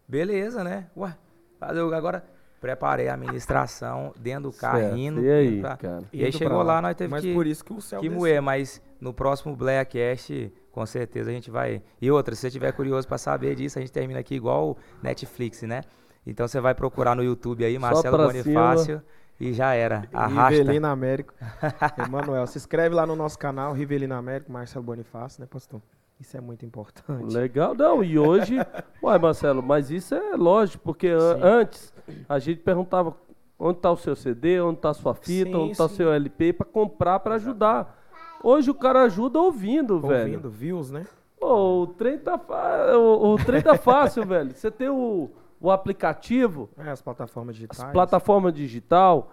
beleza, 0.09 0.65
né? 0.65 0.89
Ué, 0.97 1.17
fazer 1.59 1.81
o- 1.83 1.95
agora 1.95 2.25
preparei 2.65 3.09
a 3.09 3.17
ministração 3.17 4.15
dentro 4.19 4.51
do 4.51 4.53
carro, 4.57 4.79
Certo. 4.79 4.97
indo. 4.97 5.21
E 5.23 5.31
aí, 5.31 5.61
pra- 5.61 5.77
cara? 5.77 6.03
E 6.11 6.25
aí 6.25 6.33
chegou 6.33 6.55
pra 6.57 6.63
lá, 6.65 6.81
nós 6.81 6.95
teve 6.97 7.11
Mas 7.11 7.21
que, 7.23 7.35
por 7.35 7.47
isso 7.47 7.63
que 7.63 7.75
o 7.75 7.81
céu 7.81 8.01
que 8.01 8.09
moer, 8.09 8.41
mas 8.41 8.81
no 8.99 9.13
próximo 9.13 9.55
Blackcast, 9.55 10.51
com 10.73 10.87
certeza 10.87 11.31
a 11.31 11.35
gente 11.35 11.51
vai. 11.51 11.83
E 12.01 12.11
outra, 12.11 12.35
se 12.35 12.41
você 12.41 12.47
estiver 12.47 12.73
curioso 12.73 13.07
pra 13.07 13.19
saber 13.19 13.55
disso, 13.55 13.79
a 13.79 13.83
gente 13.83 13.93
termina 13.93 14.19
aqui 14.21 14.35
igual 14.35 14.71
o 14.71 14.77
Netflix, 15.03 15.61
né? 15.63 15.83
Então 16.27 16.49
você 16.49 16.59
vai 16.59 16.75
procurar 16.75 17.15
no 17.15 17.23
YouTube 17.23 17.63
aí, 17.67 17.79
Marcelo 17.79 18.17
Bonifácio, 18.17 19.03
e 19.39 19.53
já 19.53 19.75
era. 19.75 20.09
Arrasta. 20.11 20.57
Rivelino 20.57 20.87
Américo. 20.87 21.35
Emanuel, 22.09 22.47
se 22.47 22.57
inscreve 22.57 22.95
lá 22.95 23.05
no 23.07 23.15
nosso 23.15 23.39
canal, 23.39 23.75
Rivelino 23.75 24.15
Américo, 24.15 24.51
Marcelo 24.51 24.83
Bonifácio, 24.87 25.43
né, 25.43 25.47
pastor? 25.51 25.83
Isso 26.19 26.35
é 26.37 26.41
muito 26.41 26.65
importante. 26.65 27.35
Legal, 27.35 27.75
não. 27.75 28.03
E 28.03 28.19
hoje, 28.19 28.57
uai, 29.03 29.19
Marcelo, 29.19 29.63
mas 29.63 29.91
isso 29.91 30.15
é 30.15 30.35
lógico, 30.37 30.83
porque 30.83 31.09
an- 31.09 31.39
antes 31.43 31.93
a 32.29 32.39
gente 32.39 32.61
perguntava 32.61 33.17
onde 33.59 33.79
está 33.79 33.91
o 33.91 33.97
seu 33.97 34.15
CD, 34.17 34.61
onde 34.61 34.79
está 34.79 34.91
a 34.91 34.95
sua 34.95 35.15
fita, 35.15 35.51
Sim, 35.51 35.55
onde 35.57 35.73
está 35.73 35.85
o 35.85 35.89
seu 35.89 36.13
LP 36.13 36.53
para 36.53 36.67
comprar, 36.67 37.21
para 37.21 37.37
ajudar. 37.37 38.03
Hoje 38.43 38.71
o 38.71 38.75
cara 38.75 39.03
ajuda 39.03 39.39
ouvindo, 39.39 40.01
velho. 40.01 40.33
Ouvindo, 40.35 40.51
views, 40.51 40.91
né? 40.91 41.07
Pô, 41.41 41.83
o 41.83 41.87
trem 41.87 42.19
tá, 42.19 42.39
fa- 42.39 42.97
o, 42.97 43.35
o 43.35 43.37
trem 43.45 43.63
tá 43.63 43.77
fácil, 43.77 44.25
velho. 44.27 44.53
Você 44.55 44.71
tem 44.71 44.89
o, 44.89 45.31
o 45.61 45.71
aplicativo, 45.71 46.69
É, 46.77 46.91
as 46.91 47.01
plataformas 47.01 47.55
as 47.55 47.57
digitais. 47.57 47.93
plataforma 47.93 48.53
digital. 48.53 49.31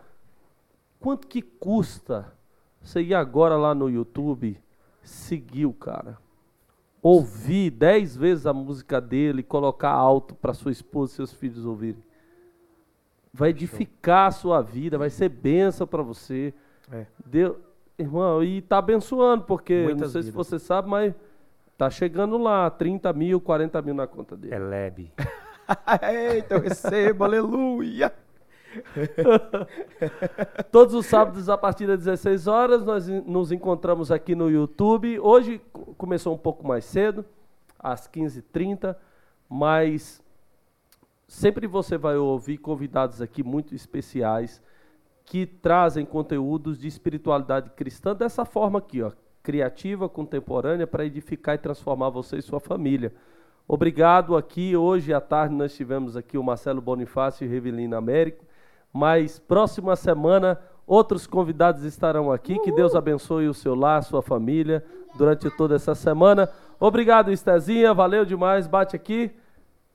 Quanto 0.99 1.27
que 1.27 1.41
custa 1.41 2.31
você 2.81 3.01
ir 3.01 3.13
agora 3.15 3.55
lá 3.57 3.73
no 3.75 3.89
YouTube, 3.89 4.57
seguir 5.03 5.65
o 5.65 5.73
cara? 5.73 6.17
Ouvir 7.01 7.71
dez 7.71 8.15
vezes 8.15 8.45
a 8.45 8.53
música 8.53 9.01
dele, 9.01 9.41
colocar 9.41 9.89
alto 9.91 10.35
para 10.35 10.53
sua 10.53 10.71
esposa 10.71 11.11
e 11.13 11.15
seus 11.15 11.33
filhos 11.33 11.65
ouvirem. 11.65 12.03
Vai 13.33 13.49
edificar 13.49 14.27
a 14.27 14.31
sua 14.31 14.61
vida, 14.61 14.97
vai 14.97 15.09
ser 15.09 15.29
bênção 15.29 15.87
para 15.87 16.03
você. 16.03 16.53
É. 16.91 17.05
Deu, 17.25 17.59
irmão, 17.97 18.43
e 18.43 18.61
tá 18.61 18.77
abençoando, 18.79 19.43
porque 19.45 19.77
não 19.79 19.83
Muitas 19.85 20.11
sei 20.11 20.21
se 20.23 20.31
vidas. 20.31 20.47
você 20.47 20.59
sabe, 20.59 20.89
mas 20.89 21.13
tá 21.77 21.89
chegando 21.89 22.37
lá, 22.37 22.69
30 22.69 23.11
mil, 23.13 23.39
40 23.39 23.81
mil 23.81 23.93
na 23.93 24.05
conta 24.05 24.35
dele. 24.35 24.53
É 24.55 24.59
lebe. 24.59 25.13
Eita, 26.33 26.55
eu 26.55 26.59
recebo, 26.61 27.23
aleluia. 27.23 28.13
Todos 30.71 30.93
os 30.93 31.05
sábados, 31.05 31.49
a 31.49 31.57
partir 31.57 31.87
das 31.87 31.99
16 31.99 32.47
horas, 32.47 32.83
nós 32.85 33.07
nos 33.07 33.51
encontramos 33.51 34.11
aqui 34.11 34.35
no 34.35 34.49
YouTube. 34.49 35.19
Hoje 35.19 35.61
co- 35.71 35.93
começou 35.97 36.33
um 36.33 36.37
pouco 36.37 36.65
mais 36.67 36.85
cedo, 36.85 37.25
às 37.79 38.07
15h30, 38.07 38.95
mas 39.49 40.21
sempre 41.31 41.65
você 41.65 41.97
vai 41.97 42.17
ouvir 42.17 42.57
convidados 42.57 43.21
aqui 43.21 43.41
muito 43.41 43.73
especiais 43.73 44.61
que 45.23 45.45
trazem 45.45 46.05
conteúdos 46.05 46.77
de 46.77 46.89
espiritualidade 46.89 47.69
cristã 47.69 48.13
dessa 48.13 48.43
forma 48.43 48.79
aqui, 48.79 49.01
ó, 49.01 49.13
criativa, 49.41 50.09
contemporânea, 50.09 50.85
para 50.85 51.05
edificar 51.05 51.55
e 51.55 51.57
transformar 51.57 52.09
você 52.09 52.35
e 52.35 52.41
sua 52.41 52.59
família. 52.59 53.13
Obrigado 53.65 54.35
aqui. 54.35 54.75
Hoje 54.75 55.13
à 55.13 55.21
tarde 55.21 55.55
nós 55.55 55.73
tivemos 55.73 56.17
aqui 56.17 56.37
o 56.37 56.43
Marcelo 56.43 56.81
Bonifácio 56.81 57.45
e 57.45 57.47
o 57.47 57.49
Revelino 57.49 57.95
Américo. 57.95 58.43
Mas 58.91 59.39
próxima 59.39 59.95
semana 59.95 60.59
outros 60.85 61.25
convidados 61.25 61.85
estarão 61.85 62.29
aqui. 62.29 62.59
Que 62.59 62.73
Deus 62.73 62.93
abençoe 62.93 63.47
o 63.47 63.53
seu 63.53 63.73
lar, 63.73 64.03
sua 64.03 64.21
família 64.21 64.83
durante 65.15 65.49
toda 65.51 65.75
essa 65.75 65.95
semana. 65.95 66.49
Obrigado, 66.77 67.31
Estezinha. 67.31 67.93
Valeu 67.93 68.25
demais. 68.25 68.67
Bate 68.67 68.97
aqui. 68.97 69.31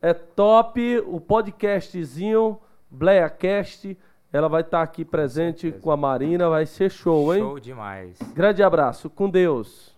É 0.06 0.14
top 0.14 1.02
o 1.04 1.20
podcastzinho, 1.20 2.60
Bleacast. 2.88 3.98
Ela 4.32 4.48
vai 4.48 4.60
estar 4.60 4.80
aqui 4.80 5.04
presente 5.04 5.72
com 5.72 5.90
a 5.90 5.96
Marina, 5.96 6.48
vai 6.48 6.64
ser 6.64 6.92
show, 6.92 7.34
hein? 7.34 7.40
Show 7.40 7.58
demais. 7.58 8.16
Grande 8.32 8.62
abraço, 8.62 9.10
com 9.10 9.28
Deus. 9.28 9.95